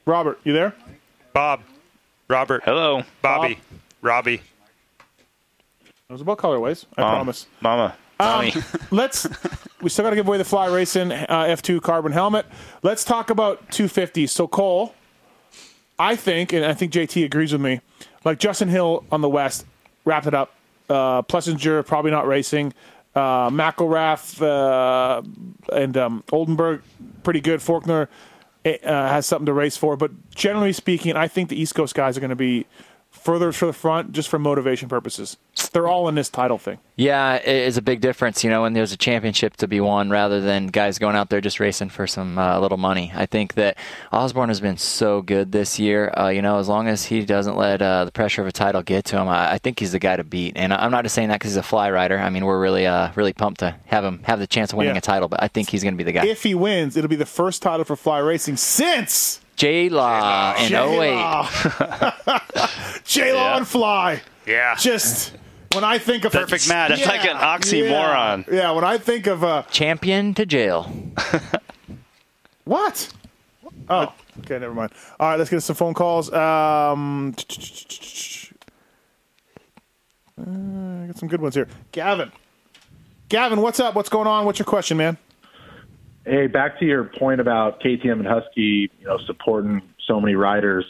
Robert, 0.05 0.39
you 0.43 0.53
there? 0.53 0.73
Bob, 1.33 1.61
Robert, 2.27 2.63
hello, 2.65 3.03
Bobby, 3.21 3.59
Robbie. 4.01 4.41
It 4.97 6.11
was 6.13 6.21
about 6.21 6.39
colorways. 6.39 6.85
I 6.97 7.01
Mom, 7.01 7.15
promise. 7.15 7.45
Mama, 7.61 7.95
Um, 8.19 8.49
let's. 8.91 9.27
We 9.81 9.89
still 9.89 10.03
got 10.03 10.09
to 10.09 10.15
give 10.15 10.27
away 10.27 10.39
the 10.39 10.43
Fly 10.45 10.65
Racing 10.67 11.11
uh, 11.11 11.27
F2 11.29 11.81
carbon 11.83 12.11
helmet. 12.11 12.47
Let's 12.81 13.03
talk 13.03 13.29
about 13.29 13.69
250s. 13.69 14.29
So 14.29 14.47
Cole, 14.47 14.95
I 15.99 16.15
think, 16.15 16.51
and 16.51 16.65
I 16.65 16.73
think 16.73 16.91
JT 16.91 17.23
agrees 17.23 17.53
with 17.53 17.61
me. 17.61 17.79
Like 18.26 18.39
Justin 18.39 18.70
Hill 18.70 19.03
on 19.11 19.22
the 19.22 19.30
West 19.30 19.65
wrapped 20.05 20.28
it 20.28 20.34
up. 20.34 20.53
Uh, 20.89 21.22
Plessinger 21.22 21.86
probably 21.86 22.11
not 22.11 22.28
racing. 22.28 22.74
Uh, 23.15 23.49
McElrath 23.49 24.41
uh, 24.41 25.22
and 25.74 25.97
um, 25.97 26.24
Oldenburg 26.32 26.82
pretty 27.24 27.41
good. 27.41 27.59
Forkner 27.59 28.07
uh, 28.65 28.78
has 28.84 29.26
something 29.26 29.45
to 29.45 29.53
race 29.53 29.78
for, 29.78 29.97
but 29.97 30.11
generally 30.34 30.74
speaking, 30.74 31.15
I 31.15 31.28
think 31.28 31.49
the 31.49 31.59
East 31.59 31.76
Coast 31.76 31.95
guys 31.95 32.17
are 32.17 32.20
going 32.20 32.30
to 32.30 32.36
be 32.36 32.65
further 33.20 33.51
to 33.51 33.65
the 33.65 33.74
front 33.74 34.11
just 34.11 34.30
for 34.30 34.39
motivation 34.39 34.89
purposes. 34.89 35.38
They're 35.74 35.88
all 35.88 36.07
in 36.07 36.15
this 36.15 36.30
title 36.30 36.57
thing. 36.57 36.80
Yeah, 36.95 37.36
it 37.36 37.47
is 37.47 37.78
a 37.78 37.82
big 37.82 38.01
difference, 38.01 38.43
you 38.43 38.49
know, 38.49 38.63
when 38.63 38.74
there's 38.74 38.91
a 38.91 38.97
championship 38.97 39.55
to 39.57 39.67
be 39.67 39.80
won 39.82 40.09
rather 40.09 40.41
than 40.41 40.67
guys 40.67 40.97
going 40.99 41.15
out 41.15 41.30
there 41.30 41.41
just 41.41 41.59
racing 41.59 41.89
for 41.89 42.07
some 42.07 42.38
uh, 42.38 42.59
little 42.59 42.78
money. 42.78 43.11
I 43.15 43.26
think 43.26 43.53
that 43.55 43.78
Osborne 44.11 44.49
has 44.49 44.59
been 44.61 44.78
so 44.78 45.22
good 45.22 45.51
this 45.51 45.78
year. 45.80 46.11
Uh, 46.17 46.30
you 46.30 46.41
know, 46.41 46.57
as 46.59 46.67
long 46.67 46.88
as 46.88 47.05
he 47.05 47.24
doesn't 47.26 47.55
let 47.57 47.82
uh, 47.82 48.05
the 48.05 48.11
pressure 48.11 48.41
of 48.41 48.47
a 48.47 48.51
title 48.51 48.82
get 48.84 49.05
to 49.05 49.17
him, 49.17 49.28
I, 49.28 49.53
I 49.53 49.57
think 49.57 49.80
he's 49.80 49.91
the 49.91 49.99
guy 49.99 50.15
to 50.15 50.24
beat. 50.24 50.53
And 50.55 50.74
I'm 50.74 50.91
not 50.91 51.03
just 51.03 51.13
saying 51.15 51.28
that 51.30 51.39
because 51.39 51.51
he's 51.51 51.57
a 51.57 51.63
fly 51.63 51.91
rider. 51.91 52.17
I 52.17 52.30
mean, 52.30 52.45
we're 52.45 52.59
really, 52.61 52.86
uh, 52.88 53.11
really 53.15 53.34
pumped 53.34 53.59
to 53.59 53.76
have 53.88 54.03
him 54.03 54.22
have 54.24 54.39
the 54.39 54.47
chance 54.47 54.72
of 54.72 54.78
winning 54.78 54.95
Yeah. 54.95 54.99
a 54.99 55.01
title. 55.01 55.28
But 55.28 55.43
I 55.43 55.47
think 55.49 55.70
he's 55.70 55.84
going 55.84 55.93
to 55.93 55.97
be 55.97 56.03
the 56.05 56.13
guy. 56.13 56.26
If 56.26 56.43
he 56.43 56.55
wins, 56.55 56.95
it'll 56.97 57.09
be 57.09 57.15
the 57.15 57.26
first 57.26 57.61
title 57.61 57.84
for 57.86 57.95
Fly 57.95 58.20
Racing 58.20 58.57
since 58.57 59.41
J 59.60 59.89
Law 59.89 60.55
in 60.55 60.74
08. 60.74 61.03
J 63.03 63.34
Law 63.34 63.57
and 63.57 63.68
Fly. 63.68 64.22
Yeah. 64.47 64.76
Just 64.76 65.34
when 65.74 65.84
I 65.84 65.97
think 65.97 66.24
of 66.24 66.32
Perfect 66.32 66.70
match. 66.70 66.91
That's 66.91 67.05
like 67.05 67.26
an 67.26 67.36
oxymoron. 67.36 68.47
Yeah, 68.47 68.53
yeah, 68.53 68.72
when 68.72 68.86
I 68.86 68.97
think 68.97 69.28
of 69.28 69.43
uh, 69.43 69.64
Champion 69.64 70.34
to 70.36 70.45
jail. 70.45 70.84
what? 72.64 73.12
Oh, 73.89 74.14
okay, 74.39 74.60
never 74.60 74.74
mind. 74.74 74.93
All 75.20 75.28
right, 75.32 75.38
let's 75.38 75.49
get 75.49 75.62
some 75.62 75.76
phone 75.76 75.93
calls. 75.93 76.32
Um, 76.32 77.36
uh, 80.39 81.05
got 81.07 81.18
some 81.18 81.28
good 81.28 81.41
ones 81.41 81.55
here. 81.55 81.68
Gavin. 81.91 82.32
Gavin, 83.28 83.60
what's 83.60 83.82
up? 83.82 83.93
What's 83.93 84.07
going 84.07 84.28
on? 84.28 84.45
What's 84.45 84.60
your 84.60 84.66
question, 84.66 84.95
man? 84.95 85.18
Hey, 86.30 86.45
back 86.45 86.77
to 86.77 86.86
your 86.86 87.05
point 87.05 87.41
about 87.41 87.82
KTM 87.82 88.19
and 88.19 88.27
Husky, 88.27 88.91
you 88.99 89.07
know, 89.07 89.17
supporting 89.25 89.82
so 90.05 90.21
many 90.21 90.36
riders. 90.36 90.86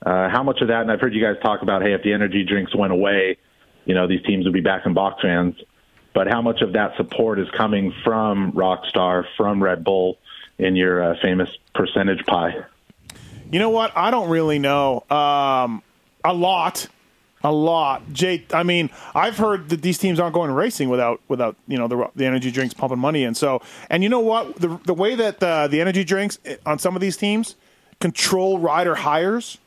Uh, 0.00 0.30
how 0.30 0.42
much 0.42 0.62
of 0.62 0.68
that? 0.68 0.80
And 0.80 0.90
I've 0.90 0.98
heard 0.98 1.12
you 1.12 1.20
guys 1.20 1.36
talk 1.42 1.60
about, 1.60 1.82
hey, 1.82 1.92
if 1.92 2.02
the 2.02 2.14
energy 2.14 2.42
drinks 2.42 2.74
went 2.74 2.90
away, 2.90 3.36
you 3.84 3.94
know, 3.94 4.06
these 4.06 4.22
teams 4.22 4.46
would 4.46 4.54
be 4.54 4.62
back 4.62 4.86
in 4.86 4.94
box 4.94 5.20
fans. 5.20 5.56
But 6.14 6.26
how 6.26 6.40
much 6.40 6.62
of 6.62 6.72
that 6.72 6.96
support 6.96 7.38
is 7.38 7.50
coming 7.50 7.92
from 8.02 8.52
Rockstar, 8.52 9.26
from 9.36 9.62
Red 9.62 9.84
Bull, 9.84 10.16
in 10.56 10.74
your 10.74 11.02
uh, 11.02 11.16
famous 11.20 11.50
percentage 11.74 12.24
pie? 12.24 12.54
You 13.52 13.58
know 13.58 13.68
what? 13.68 13.94
I 13.94 14.10
don't 14.10 14.30
really 14.30 14.58
know. 14.58 15.04
Um, 15.10 15.82
a 16.24 16.32
lot, 16.32 16.88
a 17.44 17.52
lot. 17.52 18.02
Jay, 18.12 18.44
I 18.52 18.62
mean, 18.62 18.90
I've 19.14 19.36
heard 19.38 19.68
that 19.68 19.82
these 19.82 19.98
teams 19.98 20.18
aren't 20.18 20.34
going 20.34 20.50
racing 20.50 20.88
without 20.88 21.20
without 21.28 21.56
you 21.66 21.78
know 21.78 21.86
the 21.88 22.08
the 22.16 22.26
energy 22.26 22.50
drinks 22.50 22.74
pumping 22.74 22.98
money 22.98 23.24
in. 23.24 23.34
So, 23.34 23.62
and 23.90 24.02
you 24.02 24.08
know 24.08 24.20
what? 24.20 24.56
The 24.56 24.78
the 24.84 24.94
way 24.94 25.14
that 25.14 25.42
uh, 25.42 25.68
the 25.68 25.80
energy 25.80 26.04
drinks 26.04 26.38
on 26.66 26.78
some 26.78 26.94
of 26.96 27.00
these 27.00 27.16
teams 27.16 27.54
control 28.00 28.58
rider 28.58 28.94
hires 28.94 29.58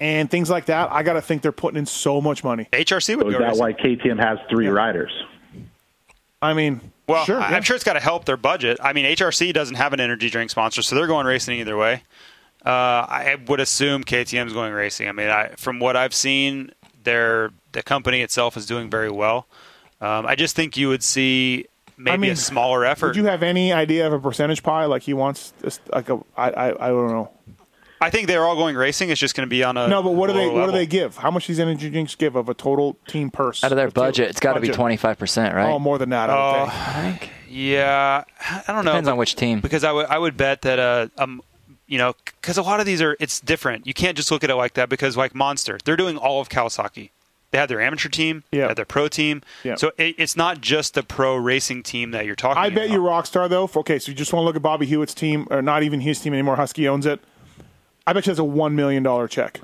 and 0.00 0.30
things 0.30 0.50
like 0.50 0.66
that, 0.66 0.90
I 0.92 1.02
got 1.02 1.12
to 1.14 1.22
think 1.22 1.42
they're 1.42 1.52
putting 1.52 1.78
in 1.78 1.86
so 1.86 2.20
much 2.20 2.42
money. 2.44 2.68
HRC 2.72 3.20
So 3.20 3.28
is 3.28 3.38
that 3.38 3.56
why 3.56 3.72
KTM 3.72 4.18
has 4.18 4.38
three 4.50 4.66
riders? 4.68 5.12
I 6.40 6.54
mean, 6.54 6.80
Well, 7.06 7.24
sure, 7.24 7.40
I- 7.40 7.50
yeah. 7.50 7.56
I'm 7.56 7.62
sure 7.62 7.76
it's 7.76 7.84
got 7.84 7.92
to 7.92 8.00
help 8.00 8.24
their 8.24 8.36
budget. 8.36 8.78
I 8.82 8.92
mean, 8.92 9.04
HRC 9.04 9.52
doesn't 9.52 9.76
have 9.76 9.92
an 9.92 10.00
energy 10.00 10.28
drink 10.28 10.50
sponsor, 10.50 10.82
so 10.82 10.96
they're 10.96 11.06
going 11.06 11.26
racing 11.26 11.58
either 11.60 11.76
way. 11.76 12.02
Uh, 12.64 12.68
I 12.70 13.36
would 13.46 13.60
assume 13.60 14.04
KTM's 14.04 14.52
going 14.52 14.72
racing. 14.72 15.08
I 15.08 15.12
mean, 15.12 15.28
I, 15.28 15.48
from 15.56 15.78
what 15.80 15.96
I've 15.96 16.14
seen, 16.14 16.70
their 17.04 17.50
the 17.72 17.82
company 17.82 18.20
itself 18.20 18.56
is 18.56 18.66
doing 18.66 18.90
very 18.90 19.10
well. 19.10 19.46
Um, 20.00 20.26
I 20.26 20.34
just 20.34 20.56
think 20.56 20.76
you 20.76 20.88
would 20.88 21.02
see 21.02 21.66
maybe 21.96 22.14
I 22.14 22.16
mean, 22.16 22.32
a 22.32 22.36
smaller 22.36 22.84
effort. 22.84 23.08
Would 23.08 23.16
you 23.16 23.26
have 23.26 23.42
any 23.42 23.72
idea 23.72 24.06
of 24.06 24.12
a 24.12 24.18
percentage 24.18 24.62
pie? 24.62 24.86
Like 24.86 25.02
he 25.02 25.14
wants, 25.14 25.52
this, 25.60 25.80
like 25.92 26.08
a, 26.08 26.18
I, 26.36 26.50
I, 26.50 26.86
I 26.86 26.88
don't 26.88 27.08
know. 27.08 27.30
I 28.00 28.10
think 28.10 28.26
they're 28.26 28.44
all 28.44 28.56
going 28.56 28.74
racing. 28.74 29.10
It's 29.10 29.20
just 29.20 29.36
going 29.36 29.46
to 29.46 29.50
be 29.50 29.62
on 29.62 29.76
a 29.76 29.86
No, 29.86 30.02
but 30.02 30.10
what 30.10 30.26
do 30.26 30.32
they 30.32 30.46
lower 30.46 30.60
what 30.60 30.66
do 30.66 30.72
they 30.72 30.86
give? 30.86 31.16
How 31.16 31.30
much 31.30 31.46
these 31.46 31.60
energy 31.60 31.88
drinks 31.88 32.16
give 32.16 32.34
of 32.34 32.48
a 32.48 32.54
total 32.54 32.96
team 33.06 33.30
purse? 33.30 33.62
Out 33.62 33.70
of 33.70 33.76
their 33.76 33.86
Of 33.86 33.94
total 33.94 34.08
budget, 34.08 34.30
it's 34.30 34.40
got 34.40 34.54
to 34.54 34.60
be 34.60 34.70
25%, 34.70 35.54
right? 35.54 35.70
Oh, 35.70 35.78
more 35.78 35.98
than 35.98 36.10
that. 36.10 36.28
I 36.28 36.34
would 36.34 36.68
Oh, 36.68 37.02
think. 37.18 37.30
Yeah, 37.48 38.24
I 38.48 38.72
don't 38.72 38.84
know. 38.84 38.90
Depends 38.90 39.08
on 39.08 39.18
which 39.18 39.36
team. 39.36 39.60
Because 39.60 39.84
I 39.84 39.92
would 39.92 40.06
I 40.06 40.18
would 40.18 40.36
bet 40.36 40.62
that 40.62 40.78
uh 40.80 41.06
um 41.18 41.42
you 41.92 41.98
know 41.98 42.14
because 42.40 42.56
a 42.56 42.62
lot 42.62 42.80
of 42.80 42.86
these 42.86 43.02
are 43.02 43.16
it's 43.20 43.38
different. 43.40 43.86
You 43.86 43.92
can't 43.92 44.16
just 44.16 44.30
look 44.30 44.42
at 44.42 44.48
it 44.50 44.54
like 44.56 44.74
that 44.74 44.88
because 44.88 45.14
like 45.16 45.34
Monster, 45.34 45.78
they're 45.84 45.96
doing 45.96 46.16
all 46.16 46.40
of 46.40 46.48
Kawasaki. 46.48 47.10
They 47.50 47.58
have 47.58 47.68
their 47.68 47.82
amateur 47.82 48.08
team, 48.08 48.44
Yeah. 48.50 48.62
they 48.62 48.66
have 48.68 48.76
their 48.76 48.86
pro 48.86 49.08
team. 49.08 49.42
Yeah. 49.62 49.74
So 49.74 49.92
it, 49.98 50.14
it's 50.16 50.36
not 50.38 50.62
just 50.62 50.94
the 50.94 51.02
pro 51.02 51.36
racing 51.36 51.82
team 51.82 52.12
that 52.12 52.24
you're 52.24 52.34
talking. 52.34 52.52
About. 52.52 52.64
I 52.64 52.70
bet 52.70 52.86
about. 52.86 52.94
you 52.94 53.00
Rockstar 53.02 53.48
though. 53.50 53.66
For, 53.66 53.80
okay, 53.80 53.98
so 53.98 54.10
you 54.10 54.16
just 54.16 54.32
want 54.32 54.42
to 54.42 54.46
look 54.46 54.56
at 54.56 54.62
Bobby 54.62 54.86
Hewitt's 54.86 55.12
team, 55.12 55.46
or 55.50 55.60
not 55.60 55.82
even 55.82 56.00
his 56.00 56.18
team 56.18 56.32
anymore. 56.32 56.56
Husky 56.56 56.88
owns 56.88 57.04
it. 57.04 57.20
I 58.06 58.14
bet 58.14 58.24
you 58.26 58.30
that's 58.30 58.38
a 58.40 58.44
one 58.44 58.74
million 58.74 59.02
dollar 59.02 59.28
check 59.28 59.60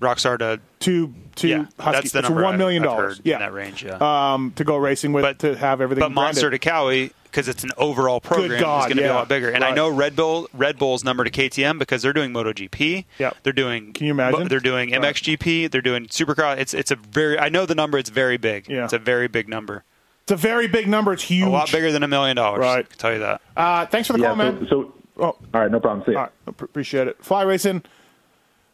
Rockstar 0.00 0.38
to 0.38 0.58
to 0.80 1.14
to 1.36 1.48
yeah, 1.48 1.66
Husky. 1.78 1.92
that's 1.92 2.12
the 2.12 2.18
it's 2.20 2.28
number. 2.30 2.42
one 2.42 2.56
million 2.56 2.82
dollars. 2.82 3.20
Yeah, 3.24 3.34
in 3.34 3.40
that 3.40 3.52
range. 3.52 3.84
Yeah. 3.84 3.98
um, 4.32 4.52
to 4.56 4.64
go 4.64 4.76
racing 4.78 5.12
with 5.12 5.38
to 5.38 5.54
have 5.54 5.80
everything. 5.82 6.00
but 6.00 6.12
Monster 6.12 6.48
to 6.50 6.58
Cowie 6.58 7.12
because 7.30 7.48
it's 7.48 7.62
an 7.64 7.70
overall 7.76 8.20
program 8.20 8.52
is 8.52 8.60
going 8.62 8.88
to 8.90 8.94
be 8.96 9.02
a 9.04 9.14
lot 9.14 9.28
bigger. 9.28 9.50
And 9.50 9.62
I 9.64 9.72
know 9.74 9.88
Red 9.88 10.16
Bull 10.16 10.48
Red 10.52 10.78
Bull's 10.78 11.04
number 11.04 11.24
to 11.24 11.30
KTM 11.30 11.78
because 11.78 12.02
they're 12.02 12.12
doing 12.12 12.32
MotoGP. 12.32 13.04
Yep. 13.18 13.36
They're 13.42 13.52
doing. 13.52 13.92
Can 13.92 14.06
you 14.06 14.12
imagine? 14.12 14.48
They're 14.48 14.60
doing 14.60 14.90
Right. 14.90 15.00
MXGP. 15.02 15.70
They're 15.70 15.80
doing 15.82 16.06
Supercross. 16.06 16.58
It's 16.58 16.74
it's 16.74 16.90
a 16.90 16.96
very. 16.96 17.38
I 17.38 17.48
know 17.48 17.66
the 17.66 17.74
number. 17.74 17.98
It's 17.98 18.10
very 18.10 18.36
big. 18.36 18.68
Yeah. 18.68 18.84
It's 18.84 18.92
a 18.92 18.98
very 18.98 19.28
big 19.28 19.48
number. 19.48 19.84
It's 20.22 20.32
a 20.32 20.36
very 20.36 20.68
big 20.68 20.86
number. 20.88 21.12
It's 21.12 21.22
huge. 21.22 21.46
A 21.46 21.50
lot 21.50 21.70
bigger 21.72 21.90
than 21.90 22.02
a 22.02 22.08
million 22.08 22.36
dollars. 22.36 22.60
Right. 22.60 22.80
I 22.80 22.82
can 22.82 22.98
tell 22.98 23.12
you 23.12 23.18
that. 23.20 23.40
Uh, 23.56 23.86
thanks 23.86 24.06
for 24.08 24.12
the 24.14 24.18
Yeah, 24.20 24.26
call, 24.28 24.36
man. 24.36 24.58
so, 24.60 24.66
so 24.68 24.92
oh, 25.18 25.24
all 25.24 25.38
right, 25.54 25.70
no 25.70 25.80
problem. 25.80 26.04
See 26.06 26.12
ya. 26.12 26.18
All 26.18 26.24
right, 26.46 26.60
appreciate 26.60 27.08
it. 27.08 27.24
Fly 27.24 27.42
Racing, 27.44 27.82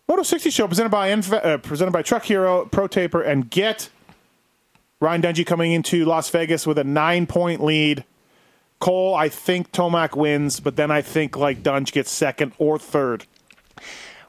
Moto 0.08 0.22
60 0.24 0.50
Show 0.50 0.66
presented 0.66 0.88
by 0.90 1.10
Enf- 1.10 1.44
uh, 1.44 1.58
presented 1.58 1.92
by 1.92 2.02
Truck 2.02 2.24
Hero, 2.24 2.64
Pro 2.66 2.86
Taper, 2.88 3.22
and 3.22 3.50
Get. 3.50 3.88
Ryan 5.00 5.22
Dungey 5.22 5.44
coming 5.46 5.72
into 5.72 6.04
Las 6.06 6.30
Vegas 6.30 6.66
with 6.66 6.78
a 6.78 6.84
nine 6.84 7.26
point 7.26 7.62
lead. 7.62 8.04
Cole, 8.84 9.14
I 9.14 9.30
think 9.30 9.72
Tomac 9.72 10.14
wins, 10.14 10.60
but 10.60 10.76
then 10.76 10.90
I 10.90 11.00
think 11.00 11.38
like 11.38 11.62
Dunge 11.62 11.90
gets 11.90 12.10
second 12.10 12.52
or 12.58 12.78
third. 12.78 13.24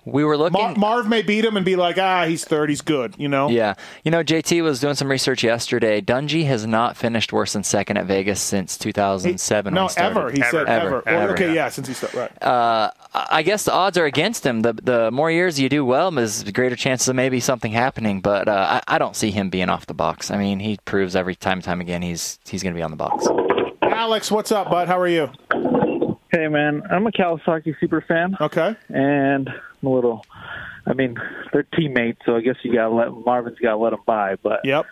We 0.06 0.24
were 0.24 0.38
looking. 0.38 0.54
Mar- 0.54 0.76
Marv 0.76 1.10
may 1.10 1.24
beat 1.24 1.44
him 1.44 1.58
and 1.58 1.66
be 1.66 1.76
like, 1.76 1.98
ah, 1.98 2.26
he's 2.26 2.46
third, 2.46 2.70
he's 2.70 2.80
good. 2.80 3.16
You 3.18 3.28
know. 3.28 3.50
Yeah. 3.50 3.74
You 4.06 4.12
know, 4.12 4.24
JT 4.24 4.64
was 4.64 4.80
doing 4.80 4.96
some 4.96 5.12
research 5.12 5.44
yesterday. 5.44 6.00
Dungey 6.00 6.46
has 6.46 6.66
not 6.66 6.96
finished 6.96 7.34
worse 7.34 7.52
than 7.52 7.66
second 7.66 7.98
at 7.98 8.06
Vegas 8.06 8.40
since 8.42 8.78
2007. 8.78 9.74
No, 9.74 9.88
he 9.88 9.98
ever. 9.98 10.32
He 10.32 10.42
said 10.42 10.68
ever. 10.68 11.04
Well, 11.06 11.32
okay, 11.32 11.54
yeah, 11.54 11.68
since 11.68 11.90
he 11.90 11.94
started. 11.94 12.18
Right. 12.18 12.44
Uh, 12.44 12.92
I 13.14 13.44
guess 13.44 13.66
the 13.66 13.74
odds 13.74 13.98
are 13.98 14.06
against 14.06 14.46
him. 14.46 14.62
The 14.62 14.72
the 14.72 15.12
more 15.12 15.30
years 15.30 15.60
you 15.60 15.68
do 15.68 15.84
well, 15.84 16.12
there's 16.12 16.44
greater 16.52 16.78
chances 16.78 17.10
of 17.10 17.18
maybe 17.18 17.42
something 17.42 17.74
happening. 17.74 18.22
But 18.22 18.48
uh, 18.48 18.82
I, 18.88 18.96
I 18.96 19.00
don't 19.00 19.18
see 19.18 19.32
him 19.32 19.50
being 19.50 19.68
off 19.68 19.86
the 19.86 19.94
box. 19.94 20.32
I 20.32 20.38
mean, 20.38 20.62
he 20.62 20.78
proves 20.86 21.14
every 21.14 21.36
time 21.36 21.58
and 21.58 21.64
time 21.66 21.82
again 21.82 22.02
he's 22.02 22.40
he's 22.48 22.64
going 22.64 22.74
to 22.74 22.78
be 22.78 22.84
on 22.84 22.92
the 22.92 22.96
box. 22.96 23.28
Alex, 23.96 24.30
what's 24.30 24.52
up, 24.52 24.70
bud? 24.70 24.90
How 24.90 25.00
are 25.00 25.08
you? 25.08 25.32
Hey, 26.30 26.50
man, 26.50 26.84
I'm 26.92 27.08
a 27.08 27.12
Kawasaki 27.12 27.80
super 27.80 28.02
fan. 28.02 28.36
Okay. 28.42 28.76
And 28.90 29.48
I'm 29.48 29.88
a 29.88 29.90
little. 29.90 30.26
I 30.86 30.92
mean, 30.92 31.16
they're 31.54 31.64
teammates, 31.64 32.20
so 32.26 32.36
I 32.36 32.42
guess 32.42 32.58
you 32.64 32.74
got 32.74 32.90
to 32.90 32.94
let 32.94 33.12
Marvin's 33.26 33.58
got 33.58 33.72
to 33.72 33.78
let 33.78 33.92
them 33.92 34.02
by. 34.06 34.36
But 34.36 34.66
yep. 34.66 34.86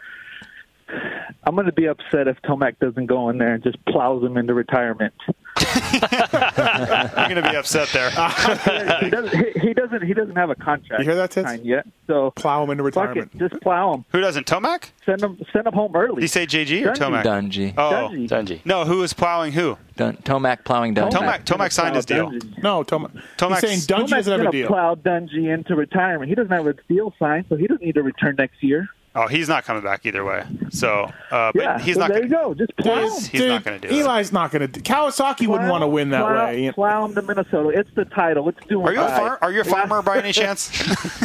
I'm 1.43 1.53
going 1.53 1.65
to 1.65 1.73
be 1.73 1.87
upset 1.87 2.29
if 2.29 2.41
Tomac 2.43 2.79
doesn't 2.79 3.07
go 3.07 3.27
in 3.27 3.39
there 3.39 3.53
and 3.53 3.61
just 3.61 3.83
plows 3.85 4.23
him 4.23 4.37
into 4.37 4.53
retirement. 4.53 5.13
You're 5.61 7.29
going 7.29 7.35
to 7.43 7.49
be 7.49 7.55
upset 7.55 7.89
there. 7.93 8.09
he, 9.01 9.09
doesn't, 9.09 9.35
he, 9.35 9.59
he 9.67 9.73
doesn't. 9.73 10.01
He 10.03 10.13
doesn't 10.13 10.35
have 10.35 10.49
a 10.49 10.55
contract. 10.55 10.99
You 11.03 11.05
hear 11.09 11.15
that, 11.15 11.31
Tits? 11.31 11.63
yet? 11.63 11.85
So 12.07 12.31
plow 12.31 12.63
him 12.63 12.69
into 12.71 12.89
fuck 12.91 13.15
it, 13.15 13.29
just 13.37 13.61
plow 13.61 13.93
him. 13.93 14.05
Who 14.11 14.19
doesn't? 14.19 14.45
Tomac? 14.45 14.89
Send 15.05 15.21
him. 15.21 15.39
Send 15.53 15.67
him 15.67 15.73
home 15.73 15.95
early. 15.95 16.15
Did 16.15 16.21
you 16.23 16.27
say 16.27 16.45
JG 16.45 16.85
or 16.85 16.93
Dungey. 16.93 17.23
Tomac? 17.23 17.23
Dungey. 17.23 17.73
Oh, 17.77 17.91
Dungey. 18.11 18.27
Dungey. 18.29 18.65
No, 18.65 18.83
who 18.85 19.03
is 19.03 19.13
plowing 19.13 19.53
who? 19.53 19.77
Dun- 19.95 20.17
Tomac 20.17 20.63
plowing 20.65 20.95
Dungey. 20.95 21.11
Tomac. 21.11 21.45
Tomac 21.45 21.71
signed 21.71 21.95
his 21.95 22.05
deal. 22.05 22.31
No, 22.61 22.83
Tomac. 22.83 23.21
Tomac's- 23.37 23.61
He's 23.61 23.85
saying 23.85 24.01
Dungey 24.01 24.07
Tomac's 24.07 24.11
doesn't 24.11 24.31
have 24.33 24.39
a 24.41 24.43
gonna 24.45 24.51
deal. 24.51 24.67
plow 24.67 24.95
Dungey 24.95 25.53
into 25.53 25.75
retirement. 25.75 26.29
He 26.29 26.35
doesn't 26.35 26.51
have 26.51 26.67
a 26.67 26.73
deal 26.89 27.13
signed, 27.19 27.45
so 27.47 27.55
he 27.55 27.67
doesn't 27.67 27.83
need 27.85 27.95
to 27.95 28.03
return 28.03 28.35
next 28.37 28.61
year. 28.61 28.89
Oh, 29.15 29.27
he's 29.27 29.47
not 29.47 29.63
coming 29.63 29.83
back 29.83 30.05
either 30.07 30.25
way. 30.25 30.43
So, 30.71 31.03
uh, 31.29 31.51
but 31.53 31.55
yeah, 31.55 31.79
he's 31.79 31.93
so 31.95 31.99
not. 32.01 32.09
there 32.09 32.25
Gonna, 32.27 32.27
you 32.27 32.29
go. 32.29 32.53
Just 32.55 32.75
plow 32.77 32.95
He's- 33.01 33.27
him. 33.27 33.39
he's 33.41 33.47
not 33.49 33.63
gonna 33.63 33.79
do 33.79 33.87
it. 33.89 33.93
Eli's 33.93 34.31
not 34.31 34.49
going 34.51 34.67
to. 34.71 34.79
Kawasaki 34.79 35.45
wouldn't 35.45 35.69
want 35.69 35.83
to 35.83 35.87
win 35.87 36.09
that 36.09 36.21
plow, 36.21 36.45
way. 36.47 36.71
Plow 36.73 37.05
him 37.05 37.13
to 37.13 37.21
Minnesota. 37.21 37.69
It's 37.77 37.89
the 37.93 38.05
title. 38.05 38.49
It's 38.49 38.65
doing. 38.67 38.87
Are 38.87 38.91
you 38.93 38.99
a 39.01 39.03
right. 39.05 39.15
far, 39.17 39.37
Are 39.43 39.51
you 39.51 39.61
a 39.61 39.65
farmer 39.65 40.01
by 40.01 40.17
any 40.17 40.31
chance? 40.33 40.71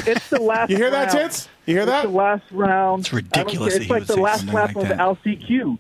It's 0.07 0.29
the 0.29 0.39
last. 0.43 0.69
You 0.69 0.77
hear 0.77 0.91
that, 0.91 1.07
round. 1.15 1.19
Tits? 1.19 1.49
You 1.65 1.75
hear 1.75 1.83
It's 1.85 1.91
that? 1.93 2.03
the 2.03 2.09
last 2.11 2.43
round. 2.51 3.01
It's 3.01 3.13
ridiculous 3.15 3.75
I 3.77 3.79
that 3.79 3.89
don't 3.89 3.89
care. 3.89 3.97
It's 4.03 4.09
like 4.11 4.17
the 4.17 4.23
last 4.23 4.47
lap 4.53 4.75
like 4.77 4.83
of 4.85 4.89
that. 4.91 4.99
LCQ. 4.99 5.79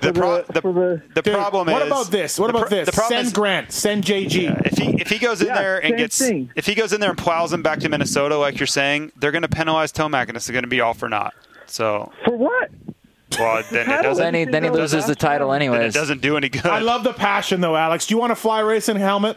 The, 0.00 0.12
pro- 0.12 0.42
the- 0.42 0.52
the, 0.52 0.60
the- 0.60 1.02
the 1.16 1.22
Dude, 1.22 1.34
problem 1.34 1.66
what 1.66 1.82
is. 1.82 1.90
What 1.90 2.00
about 2.02 2.12
this? 2.12 2.38
What 2.38 2.50
about 2.50 2.68
pro- 2.68 2.70
this? 2.78 2.86
The 2.86 2.92
problem 2.92 3.16
Send 3.18 3.26
is, 3.26 3.32
Grant. 3.32 3.72
Send 3.72 4.04
JG. 4.04 4.64
if 4.66 4.78
he 4.78 4.90
if 5.00 5.08
he 5.08 5.18
goes 5.18 5.40
in 5.40 5.48
Yeah, 5.48 5.54
there 5.58 5.84
and 5.84 5.96
gets 5.96 6.16
thing. 6.20 6.52
if 6.54 6.66
he 6.66 6.76
goes 6.76 6.92
in 6.92 7.00
there 7.00 7.10
and 7.10 7.18
plows 7.18 7.52
him 7.52 7.64
back 7.64 7.80
to 7.80 7.88
Minnesota, 7.88 8.36
like 8.38 8.60
you're 8.60 8.68
saying, 8.68 9.10
they're 9.16 9.32
going 9.32 9.42
to 9.42 9.48
penalize 9.48 9.90
Tomac, 9.92 10.28
and 10.28 10.36
it's 10.36 10.48
going 10.48 10.62
to 10.62 10.68
be 10.68 10.80
all 10.80 10.94
for 10.94 11.08
naught. 11.08 11.34
So, 11.68 12.12
For 12.24 12.36
what? 12.36 12.70
well, 13.38 13.62
then 13.70 13.90
it 13.90 14.02
doesn't. 14.02 14.24
Then 14.24 14.34
he 14.34 14.44
then 14.44 14.64
he 14.64 14.70
loses 14.70 15.06
the 15.06 15.14
title 15.14 15.50
Then 15.50 15.62
it 15.72 15.92
doesn't 15.92 16.22
do 16.22 16.36
any 16.36 16.48
good. 16.48 16.66
I 16.66 16.80
love 16.80 17.04
the 17.04 17.12
passion, 17.12 17.60
though, 17.60 17.76
Alex. 17.76 18.06
Do 18.06 18.14
you 18.14 18.18
want 18.18 18.32
a 18.32 18.36
fly 18.36 18.60
racing 18.60 18.96
helmet? 18.96 19.36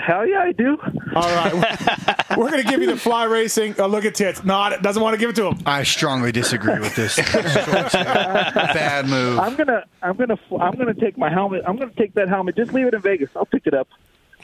Hell 0.00 0.26
yeah, 0.26 0.40
I 0.40 0.52
do. 0.52 0.76
All 1.14 1.34
right. 1.34 1.54
We're 2.36 2.50
going 2.50 2.62
to 2.62 2.68
give 2.68 2.80
you 2.80 2.88
the 2.88 2.96
fly 2.96 3.24
racing. 3.24 3.74
Oh, 3.78 3.86
look 3.86 4.04
at 4.04 4.14
Tits. 4.14 4.44
Not 4.44 4.82
doesn't 4.82 5.02
want 5.02 5.14
to 5.14 5.18
give 5.18 5.30
it 5.30 5.36
to 5.36 5.46
him. 5.46 5.58
I 5.64 5.82
strongly 5.82 6.30
disagree 6.30 6.78
with 6.78 6.94
this. 6.94 7.16
Bad 7.32 9.06
move. 9.06 9.38
I'm 9.38 9.56
gonna, 9.56 9.84
I'm 10.02 10.16
gonna, 10.16 10.38
I'm 10.60 10.76
gonna 10.76 10.94
take 10.94 11.16
my 11.16 11.30
helmet. 11.30 11.64
I'm 11.66 11.76
gonna 11.76 11.90
take 11.96 12.14
that 12.14 12.28
helmet. 12.28 12.56
Just 12.56 12.72
leave 12.72 12.86
it 12.86 12.94
in 12.94 13.00
Vegas. 13.00 13.30
I'll 13.34 13.46
pick 13.46 13.66
it 13.66 13.74
up. 13.74 13.88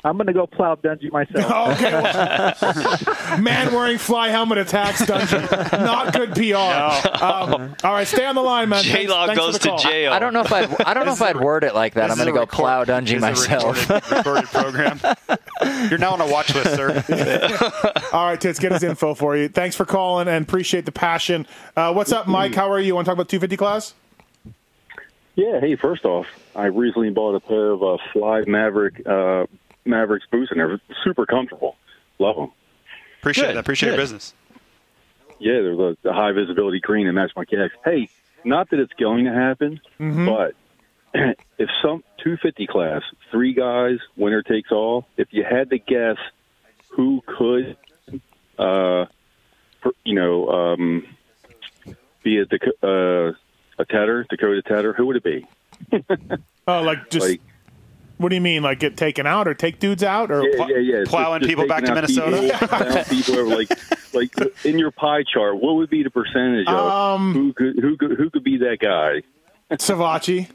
I'm 0.05 0.18
gonna 0.18 0.34
go 0.34 0.46
plow 0.46 0.74
Dungey 0.74 1.11
myself. 1.11 1.44
Okay. 1.74 1.92
well, 1.92 3.38
man 3.40 3.72
wearing 3.72 3.96
fly 3.96 4.28
helmet 4.28 4.59
attacks 4.59 5.00
Dungey. 5.02 5.72
Not 5.72 6.12
good 6.12 6.34
PR. 6.34 7.22
Um, 7.24 7.74
all 7.82 7.92
right, 7.92 8.07
stay 8.07 8.26
on 8.26 8.34
the 8.34 8.42
line, 8.42 8.68
man. 8.68 8.82
Thanks- 8.82 8.94
J-Law 9.07 9.34
goes 9.34 9.59
to 9.61 9.76
jail. 9.78 10.12
I 10.12 10.18
don't 10.18 10.32
know 10.34 10.42
if 10.42 10.52
I'd 10.52 10.80
I 10.82 10.92
don't 10.94 11.07
know 11.07 11.12
if 11.14 11.22
I'd 11.22 11.40
word 11.40 11.64
it 11.64 11.74
like 11.74 11.94
that. 11.94 12.11
I'm 12.11 12.16
going 12.16 12.26
to 12.26 12.32
go 12.32 12.40
record- 12.40 12.55
plow 12.55 12.84
Dungey 12.84 13.18
this 13.20 13.38
is 13.40 13.46
a 13.46 13.50
myself. 13.50 13.90
recorded, 13.90 14.16
recorded 14.16 14.48
program. 14.50 15.00
You're 15.88 15.98
now 15.98 16.12
on 16.12 16.20
a 16.20 16.26
watch 16.30 16.55
list, 16.55 16.74
sir. 16.76 17.02
All 18.12 18.26
right, 18.26 18.40
Tits, 18.40 18.59
get 18.59 18.72
his 18.72 18.82
info 18.82 19.14
for 19.14 19.36
you. 19.36 19.48
Thanks 19.48 19.74
for 19.74 19.84
calling 19.86 20.28
and 20.28 20.44
appreciate 20.46 20.84
the 20.84 20.92
passion. 20.92 21.46
Uh, 21.76 21.92
what's 21.94 22.12
up, 22.12 22.26
Mike? 22.26 22.55
How 22.55 22.70
are 22.70 22.78
you? 22.80 22.94
Want 22.94 23.07
to 23.07 23.09
talk 23.09 23.14
about 23.16 23.28
250 23.30 23.57
class? 23.57 23.94
Yeah. 25.36 25.61
Hey, 25.61 25.76
first 25.76 26.05
off, 26.05 26.26
I 26.55 26.66
recently 26.66 27.11
bought 27.11 27.34
a 27.34 27.40
pair 27.40 27.70
of 27.70 27.82
uh, 27.82 27.96
Fly 28.12 28.42
Maverick 28.46 29.02
uh, 29.07 29.46
Mavericks 29.85 30.26
boots, 30.30 30.51
and 30.51 30.61
they're 30.61 30.80
super 31.03 31.26
comfortable. 31.26 31.76
Love 32.18 32.37
them. 32.37 32.53
Appreciate 33.20 33.47
Good, 33.49 33.57
that. 33.57 33.61
Appreciate 33.61 33.89
your 33.91 33.99
business. 33.99 34.35
Yeah, 35.39 35.55
they're 35.62 35.76
the, 35.76 35.97
the 36.03 36.12
high 36.12 36.32
visibility 36.32 36.80
green 36.80 37.07
and 37.07 37.14
match 37.14 37.32
my 37.37 37.45
kicks. 37.45 37.74
Hey, 37.85 38.09
not 38.45 38.70
that 38.70 38.78
it's 38.80 38.93
going 38.95 39.24
to 39.24 39.32
happen, 39.32 39.80
Mm-hmm. 39.99 40.26
but 40.26 40.55
if 41.59 41.68
some 41.82 42.03
250 42.22 42.66
class, 42.66 43.03
three 43.30 43.53
guys, 43.55 43.99
winner 44.16 44.43
takes 44.43 44.70
all. 44.70 45.07
If 45.16 45.28
you 45.32 45.45
had 45.49 45.70
to 45.70 45.78
guess 45.78 46.16
who 46.91 47.22
could, 47.26 47.76
uh, 48.59 49.07
you 50.05 50.14
know, 50.14 50.49
um, 50.49 51.07
be 52.22 52.39
a 52.39 52.47
Daco- 52.47 53.30
uh, 53.30 53.35
a 53.78 53.85
Tedder, 53.85 54.24
Dakota 54.30 54.62
Tedder, 54.62 54.93
who 54.93 55.07
would 55.07 55.16
it 55.16 55.24
be? 55.24 55.47
Oh, 56.66 56.80
like 56.80 57.11
just. 57.11 57.28
Like- 57.28 57.43
what 58.18 58.28
do 58.28 58.34
you 58.34 58.40
mean? 58.40 58.62
Like 58.62 58.80
get 58.80 58.96
taken 58.96 59.26
out 59.26 59.48
or 59.48 59.54
take 59.54 59.78
dudes 59.80 60.02
out 60.02 60.30
or 60.30 60.42
yeah, 60.48 60.66
yeah, 60.68 60.76
yeah. 60.78 61.04
plowing 61.06 61.40
Just- 61.40 61.50
just 61.50 61.58
people 61.58 61.66
back 61.68 61.84
to 61.84 61.92
out 61.92 62.06
people, 62.06 62.30
Minnesota? 62.30 63.04
people 63.10 63.44
like, 63.46 63.68
like 64.12 64.64
in 64.64 64.78
your 64.78 64.90
pie 64.90 65.22
chart, 65.22 65.56
what 65.60 65.74
would 65.76 65.90
be 65.90 66.02
the 66.02 66.10
percentage 66.10 66.66
of 66.68 66.74
Um, 66.74 67.32
who 67.34 67.52
could 67.52 67.78
who 67.80 67.96
could 67.96 68.12
who 68.12 68.30
could 68.30 68.44
be 68.44 68.58
that 68.58 68.78
guy? 68.80 69.22
Savatgy? 69.76 70.48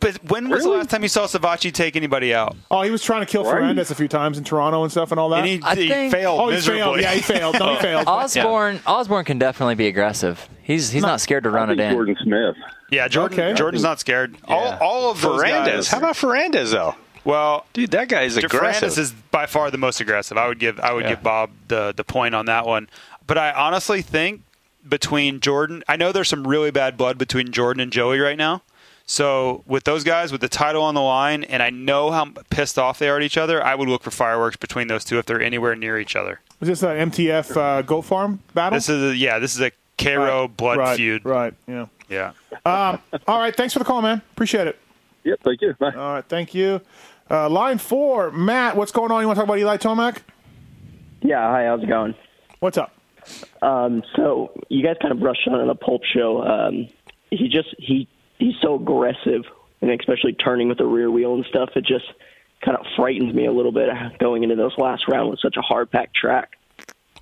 But 0.00 0.22
when 0.30 0.48
was 0.48 0.64
the 0.64 0.70
last 0.70 0.90
time 0.90 1.02
you 1.02 1.08
saw 1.08 1.26
Savatgy 1.26 1.72
take 1.72 1.96
anybody 1.96 2.34
out? 2.34 2.56
Oh, 2.70 2.82
he 2.82 2.90
was 2.90 3.02
trying 3.02 3.20
to 3.20 3.26
kill 3.26 3.44
Right. 3.44 3.54
Ferrandis 3.62 3.90
a 3.90 3.94
few 3.94 4.08
times 4.08 4.38
in 4.38 4.44
Toronto 4.44 4.82
and 4.82 4.90
stuff 4.90 5.10
and 5.10 5.20
all 5.20 5.28
that. 5.30 5.38
And 5.40 5.46
he, 5.48 5.60
I 5.62 5.74
he 5.74 5.88
think- 5.88 6.12
failed 6.12 6.40
oh, 6.40 6.48
he 6.48 6.54
miserably. 6.54 6.80
failed. 6.82 7.00
Yeah, 7.00 7.10
he 7.12 7.20
failed. 7.20 7.58
No, 7.58 7.74
he 7.74 7.80
failed. 7.80 8.06
Osborne 8.08 8.80
Osborne 8.86 9.24
can 9.24 9.38
definitely 9.38 9.74
be 9.74 9.86
aggressive. 9.86 10.48
He's 10.62 10.90
he's 10.90 11.02
not, 11.02 11.20
scared 11.20 11.44
to 11.44 11.50
run 11.50 11.70
I 11.70 11.72
it 11.72 11.80
in. 11.80 11.92
Jordan 11.92 12.16
Smith. 12.22 12.56
Yeah, 12.90 13.08
Jordan. 13.08 13.38
Okay. 13.40 13.54
Jordan's 13.54 13.82
not 13.82 14.00
scared. 14.00 14.36
All, 14.46 14.74
all 14.80 15.10
of 15.10 15.20
those 15.20 15.42
Ferrandis. 15.42 15.66
guys. 15.66 15.88
How 15.88 15.98
about 15.98 16.14
Ferrandis 16.16 16.70
though? 16.72 16.94
Well, 17.24 17.66
Dude, 17.74 17.90
that 17.90 18.08
guy 18.08 18.22
is 18.22 18.36
aggressive. 18.38 18.88
Ferrandis 18.90 18.98
is 18.98 19.12
by 19.12 19.46
far 19.46 19.70
the 19.70 19.76
most 19.78 20.00
aggressive. 20.00 20.38
I 20.38 20.48
would 20.48 20.58
give 20.58 20.80
I 20.80 20.92
would 20.92 21.04
Yeah. 21.04 21.10
give 21.10 21.22
Bob 21.22 21.50
the 21.68 21.92
the 21.96 22.04
point 22.04 22.34
on 22.34 22.46
that 22.46 22.66
one. 22.66 22.88
But 23.26 23.36
I 23.38 23.52
honestly 23.52 24.00
think 24.02 24.42
between 24.88 25.40
Jordan, 25.40 25.82
I 25.88 25.96
know 25.96 26.12
there's 26.12 26.28
some 26.28 26.46
really 26.46 26.70
bad 26.70 26.96
blood 26.96 27.18
between 27.18 27.50
Jordan 27.52 27.80
and 27.82 27.92
Joey 27.92 28.18
right 28.20 28.38
now. 28.38 28.62
So 29.10 29.64
with 29.66 29.84
those 29.84 30.04
guys 30.04 30.32
with 30.32 30.42
the 30.42 30.50
title 30.50 30.82
on 30.82 30.94
the 30.94 31.00
line, 31.00 31.42
and 31.44 31.62
I 31.62 31.70
know 31.70 32.10
how 32.10 32.26
pissed 32.50 32.78
off 32.78 32.98
they 32.98 33.08
are 33.08 33.16
at 33.16 33.22
each 33.22 33.38
other, 33.38 33.64
I 33.64 33.74
would 33.74 33.88
look 33.88 34.02
for 34.02 34.10
fireworks 34.10 34.56
between 34.56 34.88
those 34.88 35.02
two 35.02 35.18
if 35.18 35.24
they're 35.24 35.40
anywhere 35.40 35.74
near 35.74 35.98
each 35.98 36.14
other. 36.14 36.40
Was 36.60 36.68
this 36.68 36.82
an 36.82 37.10
MTF 37.10 37.56
uh, 37.56 37.82
goat 37.82 38.02
farm 38.02 38.40
battle? 38.52 38.76
This 38.76 38.90
is 38.90 39.12
a, 39.12 39.16
yeah, 39.16 39.38
this 39.38 39.54
is 39.54 39.62
a 39.62 39.72
Cairo 39.96 40.46
blood 40.46 40.76
right, 40.76 40.96
feud. 40.98 41.24
Right. 41.24 41.54
Yeah. 41.66 41.86
Yeah. 42.10 42.32
Um, 42.66 43.00
all 43.26 43.38
right. 43.38 43.56
Thanks 43.56 43.72
for 43.72 43.78
the 43.78 43.86
call, 43.86 44.02
man. 44.02 44.20
Appreciate 44.32 44.66
it. 44.66 44.78
Yep, 45.24 45.40
thank 45.42 45.62
you. 45.62 45.74
Bye. 45.78 45.94
All 45.94 46.12
right. 46.12 46.24
Thank 46.26 46.54
you. 46.54 46.82
Uh, 47.30 47.48
line 47.48 47.78
four, 47.78 48.30
Matt. 48.30 48.76
What's 48.76 48.92
going 48.92 49.10
on? 49.10 49.22
You 49.22 49.26
want 49.26 49.38
to 49.38 49.40
talk 49.40 49.48
about 49.48 49.58
Eli 49.58 49.78
Tomac? 49.78 50.18
Yeah, 51.22 51.50
hi, 51.50 51.64
how's 51.64 51.82
it 51.82 51.88
going? 51.88 52.14
What's 52.60 52.76
up? 52.76 52.94
Um, 53.62 54.02
so 54.16 54.52
you 54.68 54.84
guys 54.84 54.96
kind 55.00 55.12
of 55.12 55.20
brushed 55.20 55.48
on 55.48 55.58
it 55.58 55.62
in 55.62 55.68
the 55.68 55.74
pulp 55.74 56.02
show. 56.04 56.42
Um, 56.42 56.88
he 57.30 57.48
just 57.48 57.74
he 57.78 58.06
he's 58.38 58.54
so 58.62 58.74
aggressive, 58.76 59.44
and 59.80 59.90
especially 59.90 60.32
turning 60.32 60.68
with 60.68 60.78
the 60.78 60.86
rear 60.86 61.10
wheel 61.10 61.34
and 61.34 61.44
stuff. 61.46 61.70
It 61.76 61.84
just 61.84 62.06
kind 62.64 62.76
of 62.76 62.84
frightens 62.96 63.32
me 63.34 63.46
a 63.46 63.52
little 63.52 63.72
bit 63.72 63.88
going 64.18 64.42
into 64.42 64.56
those 64.56 64.76
last 64.78 65.06
round 65.08 65.30
with 65.30 65.40
such 65.40 65.56
a 65.56 65.60
hard 65.62 65.90
packed 65.90 66.16
track. 66.16 66.56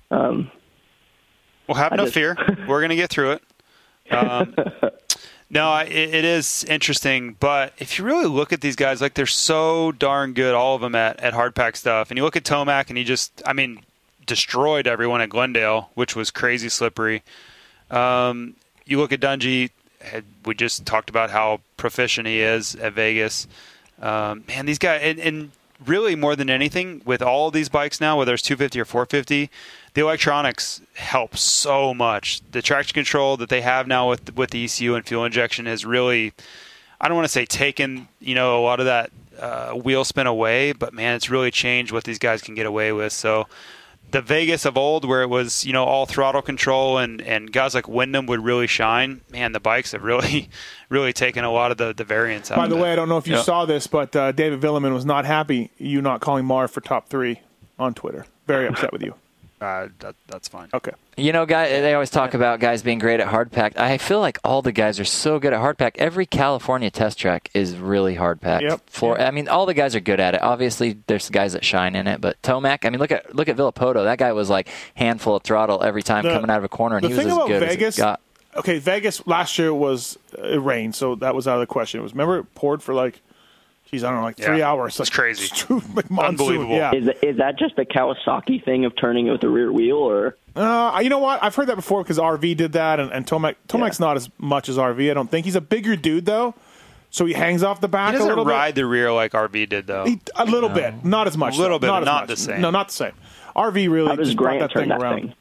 Um, 0.09 0.49
Well, 1.67 1.75
have 1.77 1.93
I 1.93 1.95
no 1.97 2.03
just- 2.05 2.13
fear. 2.15 2.35
We're 2.67 2.79
going 2.79 2.89
to 2.89 2.95
get 2.95 3.09
through 3.09 3.33
it. 3.33 3.43
Um, 4.09 4.55
no, 5.49 5.75
it, 5.77 5.91
it 5.91 6.25
is 6.25 6.63
interesting, 6.63 7.35
but 7.39 7.73
if 7.77 7.99
you 7.99 8.05
really 8.05 8.25
look 8.25 8.53
at 8.53 8.61
these 8.61 8.75
guys, 8.77 9.01
like 9.01 9.13
they're 9.15 9.25
so 9.25 9.91
darn 9.91 10.33
good, 10.33 10.55
all 10.55 10.75
of 10.75 10.81
them 10.81 10.95
at, 10.95 11.19
at 11.19 11.33
hard 11.33 11.55
pack 11.55 11.75
stuff. 11.75 12.09
And 12.09 12.17
you 12.17 12.23
look 12.23 12.35
at 12.37 12.43
Tomac, 12.43 12.87
and 12.89 12.97
he 12.97 13.03
just, 13.03 13.41
I 13.45 13.53
mean, 13.53 13.81
destroyed 14.25 14.87
everyone 14.87 15.21
at 15.21 15.29
Glendale, 15.29 15.89
which 15.93 16.15
was 16.15 16.31
crazy 16.31 16.69
slippery. 16.69 17.21
Um, 17.91 18.55
you 18.85 18.97
look 18.97 19.11
at 19.11 19.19
Dungey, 19.19 19.69
had- 20.01 20.25
we 20.45 20.55
just 20.55 20.85
talked 20.85 21.09
about 21.09 21.29
how 21.31 21.61
proficient 21.77 22.27
he 22.27 22.41
is 22.41 22.75
at 22.75 22.93
Vegas. 22.93 23.47
Um, 24.01 24.43
man, 24.47 24.65
these 24.65 24.77
guys, 24.79 25.01
and, 25.03 25.19
and 25.19 25.51
really 25.85 26.15
more 26.15 26.35
than 26.35 26.49
anything, 26.49 27.01
with 27.05 27.21
all 27.21 27.51
these 27.51 27.69
bikes 27.69 27.99
now, 27.99 28.17
whether 28.17 28.33
it's 28.33 28.43
250 28.43 28.79
or 28.79 28.85
450, 28.85 29.49
the 29.93 30.01
electronics 30.01 30.81
help 30.95 31.37
so 31.37 31.93
much. 31.93 32.41
The 32.51 32.61
traction 32.61 32.93
control 32.93 33.37
that 33.37 33.49
they 33.49 33.61
have 33.61 33.87
now 33.87 34.09
with 34.09 34.35
with 34.35 34.51
the 34.51 34.63
ECU 34.63 34.95
and 34.95 35.05
fuel 35.05 35.25
injection 35.25 35.65
has 35.65 35.85
really, 35.85 36.33
I 37.01 37.07
don't 37.07 37.15
want 37.15 37.25
to 37.25 37.31
say 37.31 37.45
taken, 37.45 38.07
you 38.19 38.35
know, 38.35 38.59
a 38.59 38.63
lot 38.63 38.79
of 38.79 38.85
that 38.85 39.11
uh, 39.39 39.71
wheel 39.73 40.03
spin 40.03 40.27
away, 40.27 40.71
but 40.71 40.93
man, 40.93 41.15
it's 41.15 41.29
really 41.29 41.51
changed 41.51 41.91
what 41.91 42.03
these 42.03 42.19
guys 42.19 42.41
can 42.41 42.55
get 42.55 42.65
away 42.65 42.91
with. 42.91 43.13
So 43.13 43.47
the 44.11 44.21
Vegas 44.21 44.65
of 44.65 44.77
old, 44.77 45.05
where 45.05 45.21
it 45.21 45.29
was 45.29 45.65
you 45.65 45.73
know 45.73 45.83
all 45.83 46.05
throttle 46.05 46.41
control 46.41 46.97
and, 46.97 47.21
and 47.21 47.51
guys 47.51 47.75
like 47.75 47.87
Windham 47.87 48.25
would 48.27 48.43
really 48.43 48.67
shine. 48.67 49.21
Man, 49.31 49.51
the 49.51 49.59
bikes 49.59 49.91
have 49.91 50.03
really 50.03 50.49
really 50.89 51.13
taken 51.13 51.43
a 51.43 51.51
lot 51.51 51.71
of 51.71 51.77
the, 51.77 51.93
the 51.93 52.03
variance 52.03 52.49
out. 52.51 52.57
By 52.57 52.67
the 52.67 52.77
it. 52.77 52.81
way, 52.81 52.93
I 52.93 52.95
don't 52.95 53.09
know 53.09 53.17
if 53.17 53.27
you 53.27 53.35
Yeah. 53.35 53.41
saw 53.43 53.65
this, 53.65 53.87
but 53.87 54.15
uh, 54.15 54.31
David 54.31 54.61
Vuillemin 54.61 54.93
was 54.93 55.05
not 55.05 55.25
happy 55.25 55.71
you 55.77 56.01
not 56.01 56.21
calling 56.21 56.45
Marv 56.45 56.71
for 56.71 56.81
top 56.81 57.09
three 57.09 57.41
on 57.77 57.93
Twitter. 57.93 58.25
Very 58.47 58.67
upset 58.67 58.91
with 58.93 59.03
you. 59.03 59.13
Uh, 59.59 59.87
that, 59.99 60.15
that's 60.27 60.47
fine. 60.47 60.69
Okay. 60.71 60.91
You 61.17 61.31
know, 61.31 61.47
guy, 61.47 61.67
they 61.67 61.95
always 61.95 62.11
talk 62.11 62.35
about 62.35 62.59
guys 62.59 62.83
being 62.83 62.99
great 62.99 63.19
at 63.19 63.27
hard 63.27 63.51
pack. 63.51 63.75
I 63.79 63.97
feel 63.97 64.19
like 64.19 64.37
all 64.43 64.61
the 64.61 64.71
guys 64.71 64.99
are 64.99 65.05
so 65.05 65.39
good 65.39 65.51
at 65.51 65.59
hard 65.59 65.79
pack. 65.79 65.97
Every 65.97 66.27
California 66.27 66.91
test 66.91 67.17
track 67.17 67.49
is 67.55 67.75
really 67.75 68.13
hard 68.13 68.39
packed. 68.39 68.63
Yep. 68.63 68.81
For 68.85 69.19
I 69.19 69.31
mean, 69.31 69.47
all 69.47 69.65
the 69.65 69.73
guys 69.73 69.95
are 69.95 69.99
good 69.99 70.19
at 70.19 70.35
it. 70.35 70.43
Obviously, 70.43 70.97
there's 71.07 71.27
guys 71.31 71.53
that 71.53 71.65
shine 71.65 71.95
in 71.95 72.05
it, 72.05 72.21
but 72.21 72.39
Tomac. 72.43 72.85
I 72.85 72.91
mean, 72.91 72.99
look 72.99 73.11
at 73.11 73.33
look 73.35 73.49
at 73.49 73.57
Villopoto. 73.57 74.03
That 74.03 74.19
guy 74.19 74.31
was 74.31 74.47
like 74.49 74.67
handful 74.93 75.35
of 75.37 75.41
throttle 75.43 75.81
every 75.81 76.03
time 76.03 76.23
The- 76.23 76.33
coming 76.33 76.51
out 76.51 76.59
of 76.59 76.63
a 76.63 76.69
corner, 76.69 76.97
and 76.97 77.03
the 77.03 77.07
he 77.09 77.13
was 77.15 77.23
thing 77.23 77.31
as 77.31 77.37
about 77.37 77.47
good 77.47 77.59
Vegas, 77.63 77.95
as 77.95 77.97
it 77.97 78.01
got. 78.01 78.21
okay, 78.57 78.77
Vegas 78.77 79.25
last 79.25 79.57
year 79.57 79.73
was 79.73 80.19
uh, 80.37 80.43
it 80.43 80.57
rained, 80.61 80.93
so 80.93 81.15
that 81.15 81.33
was 81.33 81.47
out 81.47 81.55
of 81.55 81.61
the 81.61 81.65
question. 81.67 81.99
It 81.99 82.03
was 82.03 82.11
remember 82.13 82.37
it 82.37 82.53
poured 82.53 82.83
for 82.83 82.93
like, 82.93 83.21
geez, 83.89 84.03
I 84.03 84.09
don't 84.09 84.19
know, 84.19 84.23
like 84.25 84.37
three 84.37 84.59
Yeah. 84.59 84.69
hours. 84.69 84.97
That's 84.97 85.09
like, 85.09 85.15
crazy. 85.15 85.49
Unbelievable. 86.19 86.75
Yeah. 86.75 86.93
Is 86.93 87.05
that, 87.05 87.23
is 87.23 87.37
that 87.37 87.57
just 87.57 87.75
the 87.75 87.85
Kawasaki 87.85 88.63
thing 88.63 88.85
of 88.85 88.95
turning 88.95 89.27
it 89.27 89.31
with 89.31 89.41
the 89.41 89.49
rear 89.49 89.71
wheel, 89.71 89.97
or 89.97 90.35
Uh, 90.55 90.99
you 91.03 91.09
know 91.09 91.19
what? 91.19 91.43
I've 91.43 91.55
heard 91.55 91.67
that 91.67 91.75
before 91.75 92.03
because 92.03 92.17
RV 92.17 92.57
did 92.57 92.73
that, 92.73 92.99
and, 92.99 93.11
and 93.11 93.25
Tomac 93.25 93.55
Tomac's 93.67 93.99
not 93.99 94.17
as 94.17 94.29
much 94.37 94.69
as 94.69 94.77
RV. 94.77 95.09
I 95.09 95.13
don't 95.13 95.29
think 95.29 95.45
he's 95.45 95.55
a 95.55 95.61
bigger 95.61 95.95
dude 95.95 96.25
though, 96.25 96.55
so 97.11 97.25
he 97.25 97.33
hangs 97.33 97.63
off 97.63 97.79
the 97.81 97.87
back 97.87 98.09
He 98.09 98.15
a 98.15 98.19
doesn't 98.19 98.29
little 98.29 98.45
ride 98.45 98.75
the 98.75 98.85
rear 98.85 99.11
like 99.11 99.31
RV 99.33 99.69
did 99.69 99.87
though. 99.87 100.05
He, 100.05 100.19
a 100.35 100.45
little 100.45 100.69
bit, 100.69 101.05
not 101.05 101.27
as 101.27 101.37
much. 101.37 101.57
A 101.57 101.61
little 101.61 101.79
though. 101.79 101.87
bit, 101.87 101.91
not 101.93 101.99
but 102.01 102.05
not 102.05 102.27
the 102.27 102.37
same. 102.37 102.61
No, 102.61 102.69
not 102.71 102.87
the 102.89 102.93
same. 102.93 103.13
RV 103.55 103.89
really 103.89 104.09
How 104.09 104.15
does 104.15 104.27
just 104.27 104.37
brought 104.37 104.57
Grant 104.57 104.61
that 104.61 104.71
turn 104.71 104.81
thing 104.83 104.89
that 104.89 105.01
around. 105.01 105.15
thing? 105.21 105.33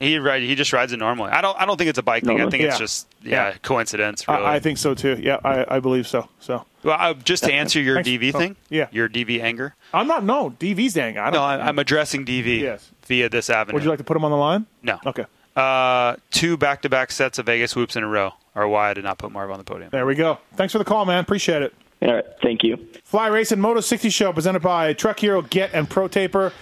He 0.00 0.18
ride, 0.18 0.42
he 0.42 0.54
just 0.54 0.72
rides 0.72 0.92
it 0.92 0.98
normally. 0.98 1.30
I 1.30 1.40
don't 1.40 1.58
I 1.60 1.64
don't 1.66 1.76
think 1.76 1.88
it's 1.88 1.98
a 1.98 2.02
bike 2.02 2.24
thing. 2.24 2.38
No, 2.38 2.46
I 2.46 2.50
think 2.50 2.62
yeah. 2.62 2.68
it's 2.70 2.78
just 2.78 3.06
yeah, 3.22 3.30
Yeah. 3.50 3.54
coincidence. 3.62 4.26
Really. 4.28 4.42
I, 4.42 4.54
I 4.56 4.60
think 4.60 4.78
so 4.78 4.94
too. 4.94 5.18
Yeah, 5.20 5.38
I, 5.44 5.76
I 5.76 5.80
believe 5.80 6.06
so. 6.06 6.28
So 6.40 6.64
well, 6.82 6.96
uh, 6.98 7.14
just 7.14 7.44
to 7.44 7.52
answer 7.52 7.80
your 7.80 8.02
Thanks. 8.02 8.08
DV 8.10 8.34
Oh, 8.34 8.38
thing, 8.38 8.56
yeah. 8.68 8.88
your 8.90 9.08
DV 9.08 9.40
anger. 9.40 9.74
I'm 9.94 10.06
not. 10.06 10.24
No, 10.24 10.50
DV's 10.50 10.96
anger. 10.98 11.20
I 11.20 11.24
don't. 11.26 11.34
No, 11.34 11.42
I, 11.42 11.68
I'm 11.68 11.78
addressing 11.78 12.26
DV 12.26 12.60
Yes. 12.60 12.90
via 13.06 13.28
this 13.28 13.48
avenue. 13.48 13.74
Would 13.74 13.84
you 13.84 13.88
like 13.90 13.98
to 13.98 14.04
put 14.04 14.16
him 14.16 14.24
on 14.24 14.30
the 14.30 14.36
line? 14.36 14.66
no. 14.82 14.98
Okay. 15.06 15.24
Uh, 15.56 16.16
two 16.32 16.56
back-to-back 16.56 17.12
sets 17.12 17.38
of 17.38 17.46
Vegas 17.46 17.76
whoops 17.76 17.94
in 17.94 18.02
a 18.02 18.08
row 18.08 18.32
are 18.56 18.66
why 18.66 18.90
I 18.90 18.94
did 18.94 19.04
not 19.04 19.18
put 19.18 19.30
Marv 19.30 19.52
on 19.52 19.58
the 19.58 19.64
podium. 19.64 19.90
There 19.92 20.04
we 20.04 20.16
go. 20.16 20.38
Thanks 20.56 20.72
for 20.72 20.78
the 20.78 20.84
call, 20.84 21.04
man. 21.04 21.20
Appreciate 21.20 21.62
it. 21.62 21.72
all 22.02 22.12
right? 22.12 22.24
Thank 22.42 22.64
you. 22.64 22.76
Fly 23.04 23.28
Racing 23.28 23.60
Moto 23.60 23.78
60 23.78 24.10
Show 24.10 24.32
presented 24.32 24.62
by 24.62 24.92
Truck 24.94 25.20
Hero, 25.20 25.42
Get, 25.42 25.70
and 25.72 25.88
Pro 25.88 26.08
Taper. 26.08 26.52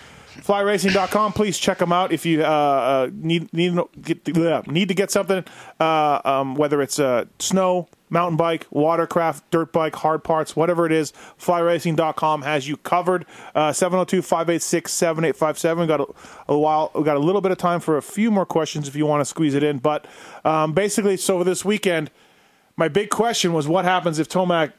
FlyRacing.com. 0.40 1.32
Please 1.32 1.58
check 1.58 1.78
them 1.78 1.92
out 1.92 2.12
if 2.12 2.26
you 2.26 2.42
uh, 2.42 2.46
uh, 2.46 3.10
need 3.12 3.52
need 3.52 3.78
get, 4.00 4.26
need 4.66 4.88
to 4.88 4.94
get 4.94 5.10
something, 5.10 5.44
uh, 5.78 6.20
um, 6.24 6.54
whether 6.54 6.80
it's 6.80 6.98
uh, 6.98 7.26
snow, 7.38 7.88
mountain 8.10 8.36
bike, 8.36 8.66
watercraft, 8.70 9.50
dirt 9.50 9.72
bike, 9.72 9.96
hard 9.96 10.24
parts, 10.24 10.56
whatever 10.56 10.86
it 10.86 10.92
is. 10.92 11.12
FlyRacing.com 11.40 12.42
has 12.42 12.68
you 12.68 12.76
covered. 12.78 13.26
Uh, 13.54 13.70
702-586-7857. 13.70 15.88
Got 15.88 16.00
a, 16.48 16.56
while. 16.56 16.88
Got 16.88 17.16
a 17.16 17.20
little 17.20 17.40
bit 17.40 17.52
of 17.52 17.58
time 17.58 17.80
for 17.80 17.96
a 17.96 18.02
few 18.02 18.30
more 18.30 18.46
questions 18.46 18.88
if 18.88 18.96
you 18.96 19.06
want 19.06 19.20
to 19.20 19.24
squeeze 19.24 19.54
it 19.54 19.62
in. 19.62 19.78
But 19.78 20.06
um, 20.44 20.72
basically, 20.72 21.16
so 21.16 21.44
this 21.44 21.64
weekend, 21.64 22.10
my 22.76 22.88
big 22.88 23.10
question 23.10 23.52
was, 23.52 23.68
what 23.68 23.84
happens 23.84 24.18
if 24.18 24.28
Tomac 24.28 24.72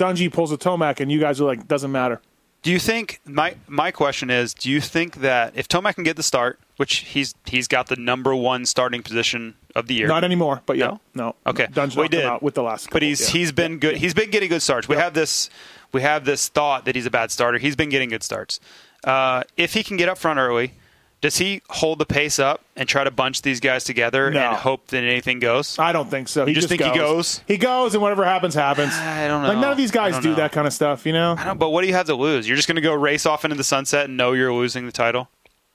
Dungey 0.00 0.32
pulls 0.32 0.50
a 0.50 0.56
Tomac 0.56 1.00
and 1.00 1.12
you 1.12 1.20
guys 1.20 1.40
are 1.40 1.44
like, 1.44 1.68
doesn't 1.68 1.92
matter. 1.92 2.20
Do 2.62 2.70
you 2.70 2.78
think 2.78 3.20
my 3.24 3.54
my 3.68 3.90
question 3.90 4.28
is? 4.30 4.52
Do 4.52 4.70
you 4.70 4.80
think 4.80 5.16
that 5.16 5.52
if 5.56 5.66
Tomac 5.66 5.94
can 5.94 6.04
get 6.04 6.16
the 6.16 6.22
start, 6.22 6.58
which 6.76 6.96
he's 6.98 7.34
he's 7.46 7.66
got 7.68 7.86
the 7.86 7.96
number 7.96 8.34
one 8.34 8.66
starting 8.66 9.02
position 9.02 9.54
of 9.74 9.86
the 9.86 9.94
year, 9.94 10.08
Not 10.08 10.24
anymore, 10.24 10.60
but 10.66 10.76
yeah, 10.76 10.86
No? 10.88 11.00
no. 11.14 11.34
Okay, 11.46 11.66
Dungey 11.66 11.96
we 11.96 12.08
did. 12.08 12.24
out 12.24 12.42
with 12.42 12.54
the 12.54 12.62
last. 12.62 12.90
but 12.90 13.02
he's 13.02 13.20
yeah. 13.20 13.38
he's 13.38 13.52
been 13.52 13.78
good. 13.78 13.96
He's 13.96 14.12
been 14.14 14.30
getting 14.30 14.48
good 14.50 14.62
starts. 14.62 14.88
We 14.88 14.96
have 14.96 15.14
this 15.14 15.48
we 15.92 16.02
have 16.02 16.24
this 16.24 16.48
thought 16.48 16.84
that 16.84 16.94
he's 16.94 17.06
a 17.06 17.10
bad 17.10 17.30
starter. 17.30 17.56
He's 17.58 17.76
been 17.76 17.88
getting 17.88 18.10
good 18.10 18.22
starts. 18.22 18.60
Uh, 19.04 19.42
if 19.56 19.72
he 19.72 19.82
can 19.82 19.96
get 19.96 20.08
up 20.10 20.18
front 20.18 20.38
early, 20.38 20.72
does 21.20 21.36
he 21.36 21.60
hold 21.68 21.98
the 21.98 22.06
pace 22.06 22.38
up 22.38 22.62
and 22.76 22.88
try 22.88 23.04
to 23.04 23.10
bunch 23.10 23.42
these 23.42 23.60
guys 23.60 23.84
together 23.84 24.30
No. 24.30 24.40
and 24.40 24.56
hope 24.56 24.86
that 24.88 25.04
anything 25.04 25.38
goes? 25.38 25.78
I 25.78 25.92
don't 25.92 26.10
think 26.10 26.28
so. 26.28 26.46
He 26.46 26.52
You 26.52 26.54
just 26.54 26.68
think 26.68 26.82
he 26.82 26.90
goes? 26.94 27.42
He 27.46 27.58
goes, 27.58 27.92
and 27.94 28.02
whatever 28.02 28.24
happens, 28.24 28.54
happens. 28.54 28.92
I 28.94 29.28
don't 29.28 29.42
know. 29.42 29.48
Like 29.48 29.58
none 29.58 29.70
of 29.72 29.76
these 29.76 29.90
guys 29.90 30.14
don't 30.14 30.24
know. 30.24 30.34
that 30.36 30.52
kind 30.52 30.66
of 30.66 30.72
stuff, 30.72 31.04
you 31.04 31.12
know. 31.12 31.34
I 31.38 31.44
don't, 31.44 31.58
but 31.58 31.70
what 31.70 31.82
do 31.82 31.88
you 31.88 31.94
have 31.94 32.06
to 32.06 32.14
lose? 32.14 32.48
You're 32.48 32.56
just 32.56 32.68
going 32.68 32.76
to 32.76 32.82
go 32.82 32.94
race 32.94 33.26
off 33.26 33.44
into 33.44 33.56
the 33.56 33.64
sunset 33.64 34.06
and 34.06 34.16
know 34.16 34.32
you're 34.32 34.52
losing 34.52 34.86
the 34.86 34.92
title. 34.92 35.28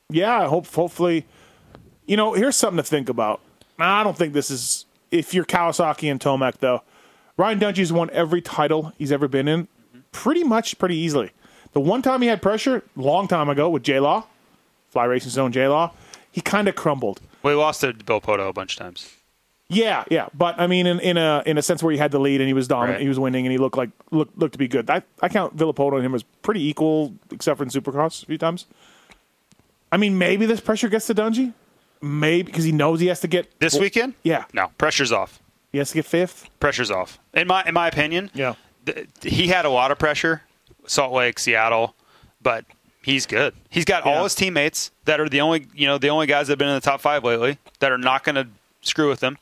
Yeah, 0.09 0.47
hope 0.47 0.67
hopefully, 0.67 1.25
you 2.05 2.17
know. 2.17 2.33
Here's 2.33 2.55
something 2.55 2.77
to 2.77 2.83
think 2.83 3.09
about. 3.09 3.41
I 3.79 4.03
don't 4.03 4.17
think 4.17 4.33
this 4.33 4.49
is 4.51 4.85
if 5.11 5.33
you're 5.33 5.45
Kawasaki 5.45 6.09
and 6.09 6.19
Tomac 6.19 6.57
though. 6.59 6.81
Ryan 7.37 7.59
Dungey's 7.59 7.91
won 7.91 8.09
every 8.11 8.41
title 8.41 8.93
he's 8.97 9.11
ever 9.11 9.27
been 9.27 9.47
in, 9.47 9.63
mm-hmm. 9.63 9.99
pretty 10.11 10.43
much 10.43 10.77
pretty 10.77 10.95
easily. 10.95 11.31
The 11.73 11.81
one 11.81 12.01
time 12.01 12.21
he 12.21 12.29
had 12.29 12.41
pressure, 12.41 12.83
long 12.95 13.27
time 13.27 13.49
ago 13.49 13.69
with 13.69 13.83
J 13.83 13.99
Law, 13.99 14.25
Fly 14.95 15.03
Racing 15.03 15.31
Zone 15.31 15.51
J 15.51 15.67
Law, 15.67 15.91
he 16.31 16.39
kind 16.39 16.69
of 16.69 16.75
crumbled. 16.75 17.19
Well, 17.43 17.53
he 17.53 17.59
lost 17.59 17.81
to 17.81 17.91
Villopoto 17.91 18.47
a 18.47 18.53
bunch 18.53 18.73
of 18.75 18.79
times. 18.79 19.13
Yeah, 19.67 20.05
yeah, 20.09 20.27
but 20.33 20.57
I 20.57 20.67
mean, 20.67 20.87
in, 20.87 21.01
in 21.01 21.17
a 21.17 21.43
in 21.45 21.57
a 21.57 21.61
sense 21.61 21.83
where 21.83 21.91
he 21.91 21.97
had 21.97 22.11
the 22.11 22.19
lead 22.19 22.39
and 22.39 22.47
he 22.47 22.53
was 22.53 22.69
dominant, 22.69 22.93
Right. 22.95 23.01
he 23.01 23.09
was 23.09 23.19
winning, 23.19 23.45
and 23.45 23.51
he 23.51 23.57
looked 23.57 23.75
like 23.75 23.89
looked 24.11 24.37
looked 24.37 24.53
to 24.53 24.57
be 24.57 24.69
good. 24.69 24.89
I 24.89 25.01
I 25.21 25.27
count 25.27 25.57
Villopoto 25.57 25.95
and 25.97 26.05
him 26.05 26.15
as 26.15 26.23
pretty 26.43 26.63
equal, 26.65 27.13
except 27.29 27.57
for 27.57 27.63
in 27.63 27.69
Supercross 27.69 28.23
a 28.23 28.25
few 28.25 28.37
times. 28.37 28.67
I 29.91 29.97
mean, 29.97 30.17
maybe 30.17 30.45
this 30.45 30.61
pressure 30.61 30.87
gets 30.87 31.07
to 31.07 31.13
Dungey, 31.15 31.51
maybe 32.01 32.43
because 32.43 32.63
he 32.63 32.71
knows 32.71 33.01
he 33.01 33.07
has 33.07 33.19
to 33.19 33.27
get 33.27 33.59
This 33.59 33.77
weekend? 33.77 34.13
Yeah, 34.23 34.45
No, 34.53 34.71
pressure's 34.77 35.11
off. 35.11 35.39
he 35.73 35.77
has 35.79 35.89
to 35.89 35.95
get 35.95 36.05
fifth. 36.05 36.49
Pressure's 36.61 36.89
off. 36.91 37.19
In 37.33 37.47
my 37.47 37.63
in 37.65 37.73
my 37.73 37.87
opinion, 37.89 38.31
Yeah, 38.33 38.53
th- 38.85 39.07
he 39.23 39.47
had 39.47 39.65
a 39.65 39.69
lot 39.69 39.91
of 39.91 39.99
pressure, 39.99 40.43
Salt 40.87 41.11
Lake, 41.11 41.37
Seattle, 41.39 41.95
but 42.41 42.65
he's 43.05 43.25
good. 43.25 43.53
He's 43.69 43.85
got 43.85 44.03
all 44.03 44.23
his 44.23 44.35
teammates 44.35 44.91
that 45.05 45.19
are 45.21 45.29
the 45.29 45.41
only 45.41 45.67
you 45.73 45.87
know 45.87 45.97
the 45.97 46.09
only 46.09 46.27
guys 46.27 46.47
that 46.47 46.53
have 46.53 46.59
been 46.59 46.67
in 46.67 46.73
the 46.75 46.81
top 46.81 46.99
five 47.01 47.23
lately 47.23 47.57
that 47.79 47.91
are 47.91 47.97
not 47.97 48.23
going 48.23 48.35
to 48.35 48.47
screw 48.81 49.07
with 49.09 49.21
him. 49.21 49.37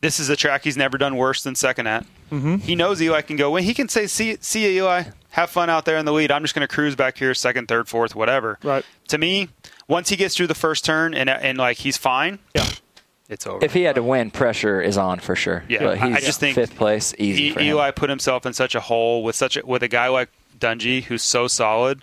This 0.00 0.18
is 0.18 0.28
a 0.28 0.36
track 0.36 0.64
he's 0.64 0.76
never 0.76 0.98
done 0.98 1.16
worse 1.16 1.42
than 1.44 1.54
second 1.54 1.86
at. 1.86 2.04
Mm-hmm. 2.30 2.56
He 2.56 2.74
knows 2.74 3.00
Eli 3.00 3.20
can 3.22 3.36
go 3.36 3.50
when 3.52 3.62
he 3.62 3.72
can 3.74 3.88
say, 3.88 4.06
"See, 4.06 4.36
see 4.40 4.64
you, 4.64 4.82
Eli. 4.82 5.04
Have 5.30 5.48
fun 5.48 5.70
out 5.70 5.84
there 5.86 5.96
in 5.96 6.04
the 6.04 6.12
lead. 6.12 6.30
I'm 6.30 6.42
just 6.42 6.54
going 6.54 6.66
to 6.66 6.72
cruise 6.74 6.94
back 6.96 7.16
here, 7.18 7.32
second, 7.34 7.68
third, 7.68 7.88
fourth, 7.88 8.14
whatever." 8.14 8.58
Right. 8.62 8.84
To 9.08 9.18
me, 9.18 9.48
once 9.88 10.08
he 10.10 10.16
gets 10.16 10.36
through 10.36 10.48
the 10.48 10.54
first 10.54 10.84
turn 10.84 11.14
and 11.14 11.30
and 11.30 11.56
like 11.58 11.76
he's 11.78 11.96
fine, 11.96 12.40
yeah, 12.54 12.66
it's 13.28 13.46
over. 13.46 13.64
If 13.64 13.74
he 13.74 13.82
had 13.82 13.94
to 13.94 14.02
win, 14.02 14.30
pressure 14.32 14.80
is 14.80 14.98
on 14.98 15.20
for 15.20 15.36
sure. 15.36 15.62
Yeah, 15.68 15.78
but 15.84 15.98
I- 16.02 16.06
he's 16.08 16.16
I 16.16 16.20
just 16.20 16.40
think 16.40 16.56
fifth 16.56 16.74
place 16.76 17.14
easy 17.18 17.44
E- 17.44 17.50
for 17.52 17.60
him. 17.60 17.66
Eli 17.68 17.90
put 17.92 18.10
himself 18.10 18.44
in 18.44 18.52
such 18.54 18.74
a 18.74 18.80
hole 18.80 19.22
with 19.22 19.36
such 19.36 19.56
a, 19.56 19.64
with 19.64 19.82
a 19.84 19.88
guy 19.88 20.08
like 20.08 20.30
Dungey 20.58 21.04
who's 21.04 21.22
so 21.22 21.46
solid. 21.48 22.02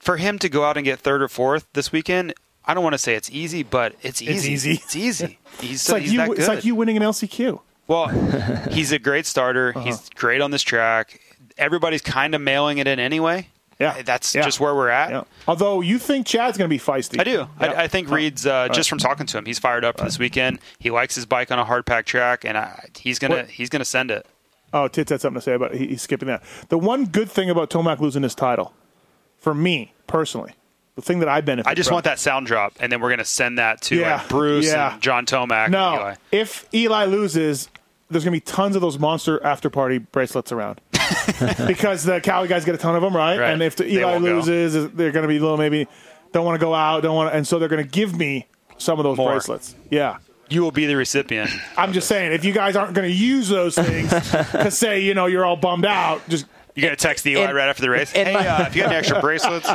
For 0.00 0.16
him 0.16 0.38
to 0.40 0.48
go 0.48 0.64
out 0.64 0.76
and 0.76 0.84
get 0.84 0.98
third 0.98 1.22
or 1.22 1.28
fourth 1.28 1.66
this 1.74 1.92
weekend, 1.92 2.34
I 2.64 2.74
don't 2.74 2.82
want 2.82 2.94
to 2.94 2.98
say 2.98 3.14
it's 3.14 3.30
easy, 3.30 3.62
but 3.62 3.94
it's 4.02 4.20
easy. 4.20 4.54
It's 4.54 4.66
easy. 4.66 4.72
It's 4.72 4.96
easy. 5.24 5.38
He's, 5.60 5.70
it's 5.72 5.82
so, 5.82 5.92
like 5.94 6.02
he's 6.02 6.12
you. 6.12 6.18
that 6.18 6.28
good. 6.30 6.38
It's 6.38 6.48
like 6.48 6.64
you 6.64 6.74
winning 6.74 6.96
an 6.96 7.02
LCQ. 7.02 7.60
Well, 7.86 8.08
he's 8.70 8.92
a 8.92 8.98
great 8.98 9.26
starter. 9.26 9.72
Uh-huh. 9.76 9.84
He's 9.84 10.08
great 10.10 10.40
on 10.40 10.50
this 10.50 10.62
track. 10.62 11.20
Everybody's 11.58 12.02
kind 12.02 12.34
of 12.34 12.40
mailing 12.40 12.78
it 12.78 12.86
in 12.86 12.98
anyway. 12.98 13.48
Yeah, 13.78 14.02
That's 14.02 14.34
Yeah. 14.34 14.42
just 14.42 14.60
where 14.60 14.74
we're 14.74 14.90
at. 14.90 15.10
Yeah. 15.10 15.22
Although 15.48 15.80
you 15.80 15.98
think 15.98 16.26
Chad's 16.26 16.58
going 16.58 16.68
to 16.68 16.74
be 16.74 16.78
feisty, 16.78 17.18
I 17.18 17.24
do. 17.24 17.30
Yeah. 17.30 17.46
I, 17.58 17.82
I 17.84 17.88
think 17.88 18.10
Reed's 18.10 18.46
uh, 18.46 18.68
just 18.68 18.90
from 18.90 18.98
talking 18.98 19.24
to 19.26 19.38
him. 19.38 19.46
He's 19.46 19.58
fired 19.58 19.86
up 19.86 19.98
for 19.98 20.04
this 20.04 20.18
weekend. 20.18 20.58
He 20.78 20.90
likes 20.90 21.14
his 21.14 21.24
bike 21.24 21.50
on 21.50 21.58
a 21.58 21.64
hard 21.64 21.86
pack 21.86 22.04
track, 22.04 22.44
and 22.44 22.58
I, 22.58 22.88
he's 22.98 23.18
gonna 23.18 23.36
What- 23.36 23.48
he's 23.50 23.70
gonna 23.70 23.86
send 23.86 24.10
it. 24.10 24.26
Oh, 24.74 24.86
Tits 24.86 25.10
had 25.10 25.20
something 25.22 25.40
to 25.40 25.44
say 25.44 25.54
about 25.54 25.74
it. 25.74 25.78
He, 25.80 25.86
he's 25.88 26.02
skipping 26.02 26.28
that. 26.28 26.42
The 26.68 26.78
one 26.78 27.06
good 27.06 27.30
thing 27.30 27.48
about 27.50 27.70
Tomac 27.70 27.98
losing 28.00 28.22
his 28.22 28.34
title, 28.34 28.72
for 29.40 29.54
me 29.54 29.92
personally, 30.06 30.52
the 30.94 31.02
thing 31.02 31.20
that 31.20 31.28
I 31.28 31.40
benefit. 31.40 31.68
I 31.68 31.74
just 31.74 31.88
from, 31.88 31.96
want 31.96 32.04
that 32.04 32.18
sound 32.18 32.46
drop, 32.46 32.74
and 32.80 32.92
then 32.92 33.00
we're 33.00 33.10
gonna 33.10 33.24
send 33.24 33.58
that 33.58 33.80
to 33.82 33.96
Yeah, 33.96 34.16
like, 34.16 34.28
Bruce 34.28 34.66
yeah. 34.66 34.94
and 34.94 35.02
John 35.02 35.26
Tomac. 35.26 35.70
No, 35.70 35.92
and 35.92 36.00
Eli. 36.00 36.14
if 36.32 36.68
Eli 36.72 37.04
loses, 37.06 37.68
there's 38.10 38.24
going 38.24 38.32
to 38.32 38.36
be 38.36 38.40
tons 38.40 38.74
of 38.74 38.82
those 38.82 38.98
monster 38.98 39.42
after 39.44 39.70
party 39.70 39.98
bracelets 39.98 40.52
around. 40.52 40.80
because 41.66 42.04
the 42.04 42.20
Cali 42.22 42.48
guys 42.48 42.64
get 42.64 42.74
a 42.74 42.78
ton 42.78 42.96
of 42.96 43.02
them, 43.02 43.16
right? 43.16 43.38
Right. 43.38 43.52
And 43.52 43.62
if 43.62 43.76
the 43.76 43.86
Eli 43.86 44.04
won't 44.04 44.24
go. 44.24 44.34
loses, 44.34 44.90
they're 44.90 45.12
going 45.12 45.22
to 45.22 45.28
be 45.28 45.36
a 45.36 45.40
little 45.40 45.56
maybe 45.56 45.86
don't 46.32 46.44
want 46.44 46.60
to 46.60 46.64
go 46.64 46.74
out, 46.74 47.02
don't 47.02 47.14
want, 47.14 47.30
to, 47.30 47.36
and 47.36 47.46
so 47.46 47.58
they're 47.58 47.68
going 47.68 47.82
to 47.82 47.88
give 47.88 48.16
me 48.16 48.46
some 48.78 48.98
of 48.98 49.04
those 49.04 49.16
More. 49.16 49.32
bracelets. 49.32 49.74
Yeah. 49.90 50.18
You 50.48 50.62
will 50.62 50.72
be 50.72 50.86
the 50.86 50.96
recipient. 50.96 51.50
I'm 51.76 51.92
just 51.92 52.08
saying, 52.08 52.32
if 52.32 52.44
you 52.44 52.52
guys 52.52 52.74
aren't 52.74 52.94
going 52.94 53.08
to 53.08 53.14
use 53.14 53.48
those 53.48 53.76
things 53.76 54.10
to 54.52 54.70
say, 54.70 55.00
you 55.00 55.14
know, 55.14 55.26
you're 55.26 55.44
all 55.44 55.56
bummed 55.56 55.86
out, 55.86 56.28
just 56.28 56.46
You're 56.74 56.86
gonna 56.88 56.96
text 56.96 57.26
Eli 57.26 57.50
In- 57.50 57.56
right 57.56 57.68
after 57.68 57.82
the 57.82 57.90
race. 57.90 58.10
Hey, 58.12 58.32
my- 58.32 58.46
uh, 58.46 58.66
if 58.66 58.74
you 58.76 58.82
got 58.82 58.88
any 58.90 58.98
extra 58.98 59.20
bracelets, 59.22 59.68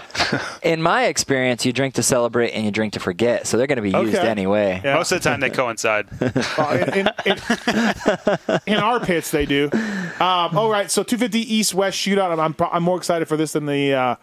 In 0.63 0.81
my 0.81 1.05
experience, 1.05 1.65
you 1.65 1.73
drink 1.73 1.95
to 1.95 2.03
celebrate 2.03 2.51
and 2.51 2.63
you 2.65 2.71
drink 2.71 2.93
to 2.93 2.99
forget, 2.99 3.45
so 3.47 3.57
they're 3.57 3.67
going 3.67 3.77
to 3.77 3.81
be 3.81 3.91
used 3.91 4.15
Okay. 4.15 4.27
anyway. 4.27 4.81
Yeah. 4.83 4.95
most 4.95 5.11
of 5.11 5.21
the 5.21 5.29
time 5.29 5.39
they 5.39 5.49
coincide. 5.51 6.07
Well, 6.57 6.71
in, 6.71 6.89
in, 6.99 7.07
in, 7.25 8.59
in 8.67 8.77
our 8.77 8.99
pits, 8.99 9.31
they 9.31 9.45
do. 9.45 9.69
Um, 9.73 10.57
all 10.57 10.69
right, 10.69 10.89
so 10.89 11.03
250 11.03 11.39
East 11.53 11.73
West 11.73 11.97
shootout. 11.97 12.31
I'm, 12.31 12.39
I'm, 12.39 12.55
I'm 12.71 12.83
more 12.83 12.97
excited 12.97 13.27
for 13.27 13.37
this 13.37 13.53
than 13.53 13.65
the 13.65 13.93
uh, 13.93 14.15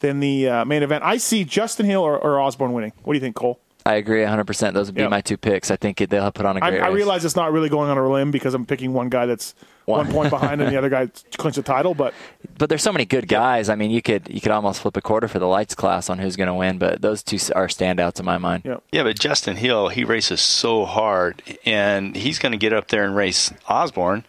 than 0.00 0.20
the 0.20 0.48
uh, 0.48 0.64
main 0.64 0.82
event. 0.82 1.02
I 1.04 1.16
see 1.16 1.44
Justin 1.44 1.86
Hill 1.86 2.02
or, 2.02 2.16
or 2.18 2.40
Osborne 2.40 2.72
winning. 2.72 2.92
What 3.02 3.14
do 3.14 3.16
you 3.16 3.20
think, 3.20 3.34
Cole? 3.34 3.58
I 3.88 3.94
agree 3.94 4.22
100%. 4.22 4.74
Those 4.74 4.86
would 4.88 4.94
be 4.94 5.00
Yep. 5.02 5.10
my 5.10 5.20
two 5.20 5.36
picks. 5.36 5.70
I 5.70 5.76
think 5.76 6.00
it- 6.00 6.10
they'll 6.10 6.30
put 6.30 6.44
on 6.46 6.56
a 6.58 6.64
I, 6.64 6.70
great 6.70 6.82
I 6.82 6.86
race. 6.88 6.94
realize 6.96 7.24
it's 7.24 7.36
not 7.36 7.52
really 7.52 7.68
going 7.68 7.88
on 7.90 7.96
a 7.96 8.08
limb 8.08 8.30
because 8.30 8.52
I'm 8.54 8.66
picking 8.66 8.92
one 8.92 9.08
guy 9.08 9.26
that's 9.26 9.54
one, 9.86 10.04
One. 10.06 10.12
point 10.12 10.30
behind 10.30 10.60
and 10.60 10.70
the 10.70 10.76
other 10.76 10.90
guy 10.90 11.08
clinched 11.38 11.56
the 11.56 11.62
title, 11.62 11.94
but 11.94 12.12
But 12.58 12.68
there's 12.68 12.82
so 12.82 12.92
many 12.92 13.06
good 13.06 13.26
guys. 13.28 13.68
I 13.70 13.74
mean, 13.76 13.90
you 13.90 14.02
could 14.02 14.28
you 14.28 14.40
could 14.42 14.52
almost 14.52 14.80
flip 14.82 14.96
a 14.98 15.00
quarter 15.00 15.28
for 15.28 15.38
the 15.38 15.46
lights 15.46 15.74
class 15.74 16.10
on 16.10 16.18
who's 16.18 16.36
going 16.36 16.48
to 16.48 16.54
win. 16.54 16.76
But 16.76 17.00
those 17.00 17.22
two 17.22 17.36
are 17.54 17.68
standouts 17.68 18.18
in 18.20 18.26
my 18.26 18.36
mind. 18.36 18.64
Yeah, 18.92 19.02
but 19.04 19.18
Justin 19.18 19.56
Hill, 19.56 19.88
he 19.88 20.04
races 20.04 20.40
so 20.42 20.84
hard, 20.84 21.42
and 21.64 22.14
he's 22.16 22.38
going 22.38 22.52
to 22.52 22.58
get 22.58 22.72
up 22.74 22.88
there 22.88 23.04
and 23.04 23.16
race 23.16 23.50
Osborne. 23.68 24.24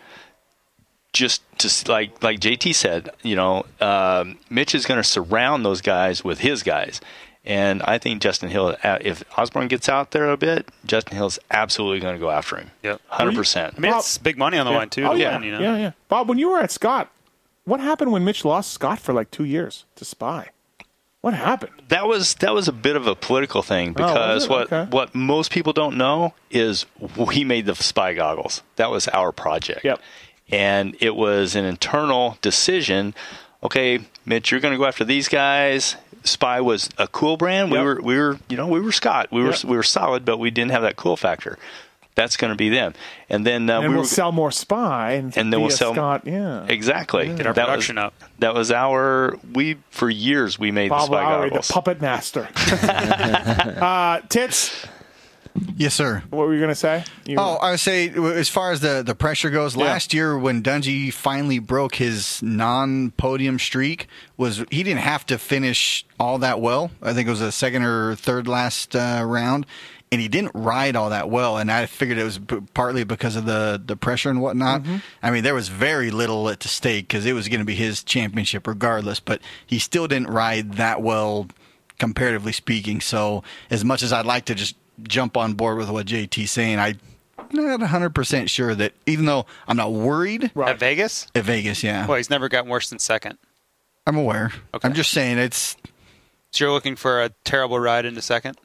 Just 1.12 1.41
to 1.57 1.91
like 1.91 2.22
like 2.24 2.39
JT 2.39 2.74
said, 2.76 3.10
you 3.24 3.36
know, 3.36 3.66
um, 3.82 4.38
Mitch 4.49 4.76
is 4.76 4.86
going 4.86 4.99
to 4.99 5.03
surround 5.03 5.66
those 5.66 5.82
guys 5.82 6.24
with 6.24 6.39
his 6.39 6.62
guys, 6.62 7.01
and 7.49 7.81
I 7.83 7.97
think 7.97 8.21
Justin 8.21 8.49
Hill, 8.49 8.77
uh, 8.83 8.99
if 9.01 9.23
Osborne 9.37 9.67
gets 9.67 9.89
out 9.89 10.11
there 10.11 10.29
a 10.29 10.37
bit, 10.37 10.69
Justin 10.85 11.17
Hill's 11.17 11.39
absolutely 11.51 11.99
going 11.99 12.13
to 12.15 12.19
go 12.19 12.29
after 12.29 12.55
him. 12.57 12.71
Yep, 12.83 13.01
hundred 13.07 13.35
percent. 13.35 13.73
I 13.77 13.79
mean, 13.81 13.93
it's 13.93 14.17
big 14.17 14.37
money 14.37 14.57
on 14.57 14.65
the 14.65 14.71
Yeah. 14.71 14.77
line 14.77 14.89
too. 14.89 15.03
Oh, 15.05 15.13
yeah. 15.15 15.33
win, 15.37 15.43
you 15.43 15.51
know? 15.51 15.59
yeah, 15.59 15.75
yeah. 15.77 15.91
Bob, 16.07 16.29
when 16.29 16.37
you 16.37 16.49
were 16.51 16.59
at 16.59 16.71
Scott, 16.71 17.11
what 17.65 17.79
happened 17.81 18.11
when 18.11 18.23
Mitch 18.23 18.45
lost 18.45 18.71
Scott 18.71 18.99
for 18.99 19.11
like 19.13 19.31
two 19.31 19.43
years 19.43 19.85
to 19.95 20.05
Spy? 20.05 20.49
What 21.21 21.33
happened? 21.33 21.73
That 21.89 22.07
was 22.07 22.35
that 22.35 22.53
was 22.53 22.69
a 22.69 22.71
bit 22.71 22.95
of 22.95 23.05
a 23.05 23.13
political 23.13 23.61
thing 23.61 23.89
Oh, 23.89 23.93
because 23.93 24.45
it? 24.45 24.49
what 24.49 24.71
Okay. 24.71 24.85
what 24.89 25.13
most 25.13 25.51
people 25.51 25.73
don't 25.73 25.97
know 25.97 26.33
is 26.49 26.85
we 27.17 27.43
made 27.43 27.65
the 27.65 27.75
spy 27.75 28.13
goggles. 28.13 28.61
That 28.77 28.89
was 28.89 29.09
our 29.09 29.33
project. 29.33 29.83
Yep. 29.83 29.99
And 30.49 30.95
it 31.01 31.15
was 31.15 31.55
an 31.57 31.65
internal 31.65 32.37
decision. 32.41 33.13
Okay, 33.61 33.99
Mitch, 34.25 34.49
you're 34.49 34.61
going 34.61 34.71
to 34.71 34.77
go 34.77 34.85
after 34.85 35.03
these 35.03 35.27
guys. 35.27 35.97
Spy 36.24 36.61
was 36.61 36.89
a 36.97 37.07
cool 37.07 37.38
brand. 37.38 37.72
We 37.72 37.80
were 37.80 37.99
we 38.01 38.17
were 38.17 38.38
you 38.49 38.57
know 38.57 38.67
we 38.67 38.80
were 38.80 38.91
Scott. 38.91 39.28
We 39.32 39.41
were 39.43 39.51
Yep. 39.51 39.63
we 39.65 39.76
were 39.78 39.84
solid, 39.84 40.26
but 40.26 40.38
we 40.38 40.51
didn't 40.51 40.72
have 40.72 40.82
that 40.84 40.95
cool 40.95 41.17
factor. 41.17 41.57
That's 42.15 42.36
going 42.36 42.51
to 42.51 42.57
be 42.57 42.67
them. 42.67 42.95
And 43.30 43.45
then 43.45 43.70
uh, 43.70 43.76
and 43.80 43.84
we 43.89 43.95
we'll 43.95 43.99
were 44.03 44.07
sell 44.07 44.32
more 44.34 44.51
Spy 44.51 45.11
and, 45.13 45.38
and 45.38 45.53
then 45.53 45.61
we'll 45.61 45.70
sell 45.70 45.93
Scott. 45.93 46.24
Yeah, 46.26 46.65
exactly. 46.67 47.28
Get 47.34 47.47
our 47.47 47.53
That 47.53 47.67
was- 47.67 47.72
production 47.72 47.97
up. 47.97 48.13
That 48.39 48.53
was 48.53 48.72
our 48.72 49.38
we 49.53 49.78
for 49.89 50.09
years 50.09 50.59
we 50.59 50.72
made 50.72 50.91
the 50.91 50.99
spy 51.05 51.13
Lowry, 51.24 51.45
the 51.45 51.49
goggles. 51.51 51.72
puppet 51.72 52.01
master. 52.01 52.49
uh, 52.57 54.20
Tits. 54.30 54.86
Yes, 55.77 55.93
sir. 55.93 56.23
What 56.29 56.47
were 56.47 56.53
you 56.53 56.59
going 56.59 56.69
to 56.69 56.75
say? 56.75 57.03
You- 57.25 57.37
Oh, 57.39 57.55
I 57.61 57.71
would 57.71 57.79
say 57.79 58.09
as 58.09 58.49
far 58.49 58.71
as 58.71 58.79
the, 58.81 59.03
the 59.05 59.15
pressure 59.15 59.49
goes, 59.49 59.75
last 59.75 60.13
year 60.13 60.37
when 60.37 60.61
Dungey 60.63 61.11
finally 61.11 61.59
broke 61.59 61.95
his 61.95 62.41
non-podium 62.43 63.59
streak, 63.59 64.07
was 64.37 64.63
he 64.71 64.83
didn't 64.83 65.01
have 65.01 65.25
to 65.27 65.37
finish 65.37 66.05
all 66.19 66.37
that 66.39 66.59
well. 66.61 66.91
I 67.01 67.13
think 67.13 67.27
it 67.27 67.31
was 67.31 67.41
a 67.41 67.51
second 67.51 67.83
or 67.83 68.15
third 68.15 68.47
last 68.47 68.95
uh, 68.95 69.23
round, 69.25 69.65
and 70.11 70.21
he 70.21 70.27
didn't 70.27 70.51
ride 70.53 70.95
all 70.95 71.09
that 71.09 71.29
well. 71.29 71.57
And 71.57 71.71
I 71.71 71.85
figured 71.85 72.17
it 72.17 72.23
was 72.23 72.39
b- 72.39 72.59
partly 72.73 73.03
because 73.03 73.35
of 73.35 73.45
the 73.45 73.81
the 73.83 73.95
pressure 73.95 74.29
and 74.29 74.41
whatnot. 74.41 74.83
Mm-hmm. 74.83 74.97
I 75.23 75.31
mean, 75.31 75.43
there 75.43 75.55
was 75.55 75.67
very 75.69 76.11
little 76.11 76.49
at 76.49 76.63
stake 76.63 77.07
because 77.07 77.25
it 77.25 77.33
was 77.33 77.47
going 77.47 77.59
to 77.59 77.65
be 77.65 77.75
his 77.75 78.03
championship 78.03 78.65
regardless. 78.67 79.19
But 79.19 79.41
he 79.65 79.79
still 79.79 80.07
didn't 80.07 80.29
ride 80.29 80.73
that 80.73 81.01
well, 81.01 81.47
comparatively 81.97 82.51
speaking. 82.53 83.01
So 83.01 83.43
as 83.69 83.83
much 83.85 84.03
as 84.03 84.11
I'd 84.13 84.25
like 84.25 84.45
to 84.45 84.55
just 84.55 84.75
jump 85.03 85.37
on 85.37 85.53
board 85.53 85.77
with 85.77 85.89
what 85.89 86.05
JT's 86.05 86.51
saying, 86.51 86.79
I'm 86.79 86.99
not 87.51 87.79
100% 87.79 88.49
sure 88.49 88.75
that 88.75 88.93
even 89.05 89.25
though 89.25 89.45
I'm 89.67 89.77
not 89.77 89.91
worried 89.91 90.51
At 90.55 90.79
Vegas? 90.79 91.27
at 91.35 91.43
Vegas, 91.43 91.83
yeah. 91.83 92.05
Well, 92.07 92.17
he's 92.17 92.29
never 92.29 92.49
gotten 92.49 92.69
worse 92.69 92.89
than 92.89 92.99
second. 92.99 93.37
I'm 94.07 94.15
aware. 94.17 94.51
I'm 94.83 94.93
just 94.93 95.11
saying 95.11 95.37
it's 95.37 95.77
So 96.51 96.65
you're 96.65 96.73
looking 96.73 96.95
for 96.95 97.21
a 97.23 97.29
terrible 97.43 97.79
ride 97.79 98.05
into 98.05 98.21
second 98.21 98.57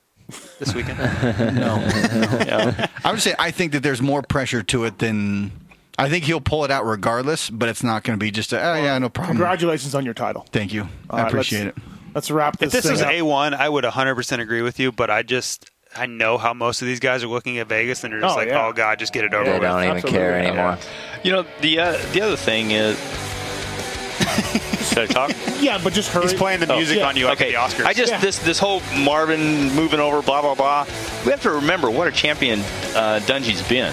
this 0.58 0.74
weekend? 0.74 0.98
no. 1.56 1.74
I'm 3.04 3.16
just 3.16 3.24
saying 3.24 3.36
I 3.38 3.50
think 3.50 3.72
that 3.72 3.82
there's 3.82 4.00
more 4.02 4.22
pressure 4.22 4.62
to 4.64 4.84
it 4.84 4.98
than 4.98 5.52
I 5.98 6.08
think 6.08 6.24
he'll 6.24 6.40
pull 6.40 6.64
it 6.64 6.70
out 6.70 6.84
regardless, 6.86 7.50
but 7.50 7.68
it's 7.68 7.82
not 7.84 8.02
going 8.04 8.18
to 8.18 8.22
be 8.24 8.30
just 8.30 8.52
a, 8.52 8.60
oh 8.60 8.74
yeah, 8.74 8.98
no 8.98 9.08
problem. 9.08 9.36
Congratulations 9.36 9.94
on 9.94 10.04
your 10.04 10.14
title. 10.14 10.46
Thank 10.50 10.72
you. 10.72 10.88
All 11.10 11.18
I 11.18 11.22
right, 11.22 11.28
appreciate 11.28 11.64
let's- 11.66 11.76
it. 11.78 11.82
Let's 12.14 12.30
wrap 12.30 12.58
this. 12.58 12.68
If 12.68 12.72
this 12.74 12.82
thing 12.84 12.92
was 12.92 13.02
up. 13.02 13.10
A1, 13.10 13.54
I 13.54 13.68
would 13.68 13.82
100% 13.82 14.38
agree 14.40 14.62
with 14.62 14.78
you, 14.78 14.92
but 14.92 15.10
I 15.10 15.24
just 15.24 15.68
I 15.96 16.06
know 16.06 16.38
how 16.38 16.54
most 16.54 16.82
of 16.82 16.86
these 16.88 17.00
guys 17.00 17.22
are 17.22 17.28
looking 17.28 17.58
at 17.58 17.68
Vegas 17.68 18.02
and 18.04 18.12
they're 18.12 18.20
just 18.20 18.34
Oh, 18.34 18.36
like, 18.38 18.48
yeah. 18.48 18.66
"Oh 18.66 18.72
god, 18.72 18.98
just 18.98 19.12
get 19.12 19.24
it 19.24 19.32
over 19.34 19.44
They 19.44 19.52
with." 19.52 19.62
don't 19.62 19.98
even 19.98 20.02
care 20.10 20.34
anymore. 20.38 20.76
You 21.22 21.32
know 21.32 21.46
the 21.60 21.78
uh, 21.78 21.98
the 22.12 22.20
other 22.22 22.36
thing 22.36 22.70
is. 22.72 22.96
Should 24.88 24.98
I 24.98 25.06
talk? 25.06 25.30
Yeah, 25.60 25.80
but 25.82 25.92
just 25.92 26.10
hurry. 26.10 26.22
He's 26.24 26.34
playing 26.34 26.60
the 26.60 26.66
music 26.66 27.02
on 27.02 27.16
you 27.16 27.24
like 27.26 27.40
okay. 27.40 27.50
the 27.52 27.58
Oscars. 27.58 27.84
I 27.86 27.94
just 27.94 28.12
Yeah. 28.12 28.18
this 28.20 28.38
this 28.40 28.58
whole 28.58 28.80
Marvin 28.98 29.72
moving 29.74 29.98
over, 30.00 30.20
blah 30.22 30.42
blah 30.42 30.54
blah. 30.54 30.86
We 31.24 31.30
have 31.30 31.42
to 31.42 31.50
remember 31.52 31.90
what 31.90 32.06
a 32.06 32.12
champion 32.12 32.60
uh, 32.94 33.20
Dungey's 33.24 33.66
been, 33.68 33.92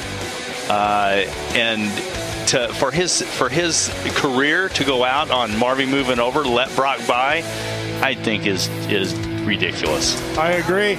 uh, 0.69 1.25
and 1.55 1.89
to 2.49 2.67
for 2.73 2.91
his 2.91 3.21
for 3.21 3.47
his 3.49 3.89
career 4.15 4.69
to 4.69 4.83
go 4.83 5.03
out 5.03 5.31
on 5.31 5.57
Marvin 5.57 5.89
moving 5.89 6.19
over, 6.19 6.43
let 6.43 6.73
Brock 6.75 6.99
by, 7.07 7.37
I 8.01 8.13
think 8.15 8.45
is 8.45 8.67
is 8.89 9.13
ridiculous. 9.45 10.19
I 10.37 10.51
agree. 10.53 10.95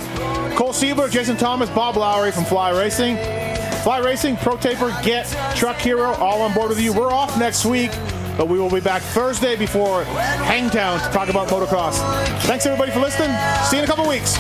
Cole 0.57 0.73
Siebler, 0.73 1.11
Jason 1.11 1.37
Thomas, 1.37 1.71
Bob 1.71 1.97
Lowry 1.97 2.31
from 2.31 2.45
Fly 2.45 2.71
Racing. 2.71 3.17
Fly 3.83 3.99
Racing, 3.99 4.37
Pro 4.37 4.57
Taper, 4.57 4.97
Get, 5.03 5.27
Truck 5.57 5.79
Hero, 5.79 6.13
all 6.15 6.43
on 6.43 6.55
board 6.55 6.69
with 6.69 6.81
you. 6.81 6.93
We're 6.93 7.13
off 7.13 7.37
next 7.39 7.65
week, 7.65 7.91
but 8.37 8.47
we 8.49 8.59
will 8.59 8.71
be 8.71 8.81
back 8.81 9.03
Thursday 9.03 9.57
before 9.57 10.05
Hangtown 10.05 11.01
to 11.01 11.09
talk 11.13 11.29
about 11.29 11.49
motocross. 11.49 11.99
Thanks 12.43 12.65
everybody 12.67 12.93
for 12.93 13.01
listening. 13.01 13.31
See 13.69 13.77
you 13.77 13.83
in 13.83 13.89
a 13.89 13.89
couple 13.89 14.09
weeks. 14.09 14.37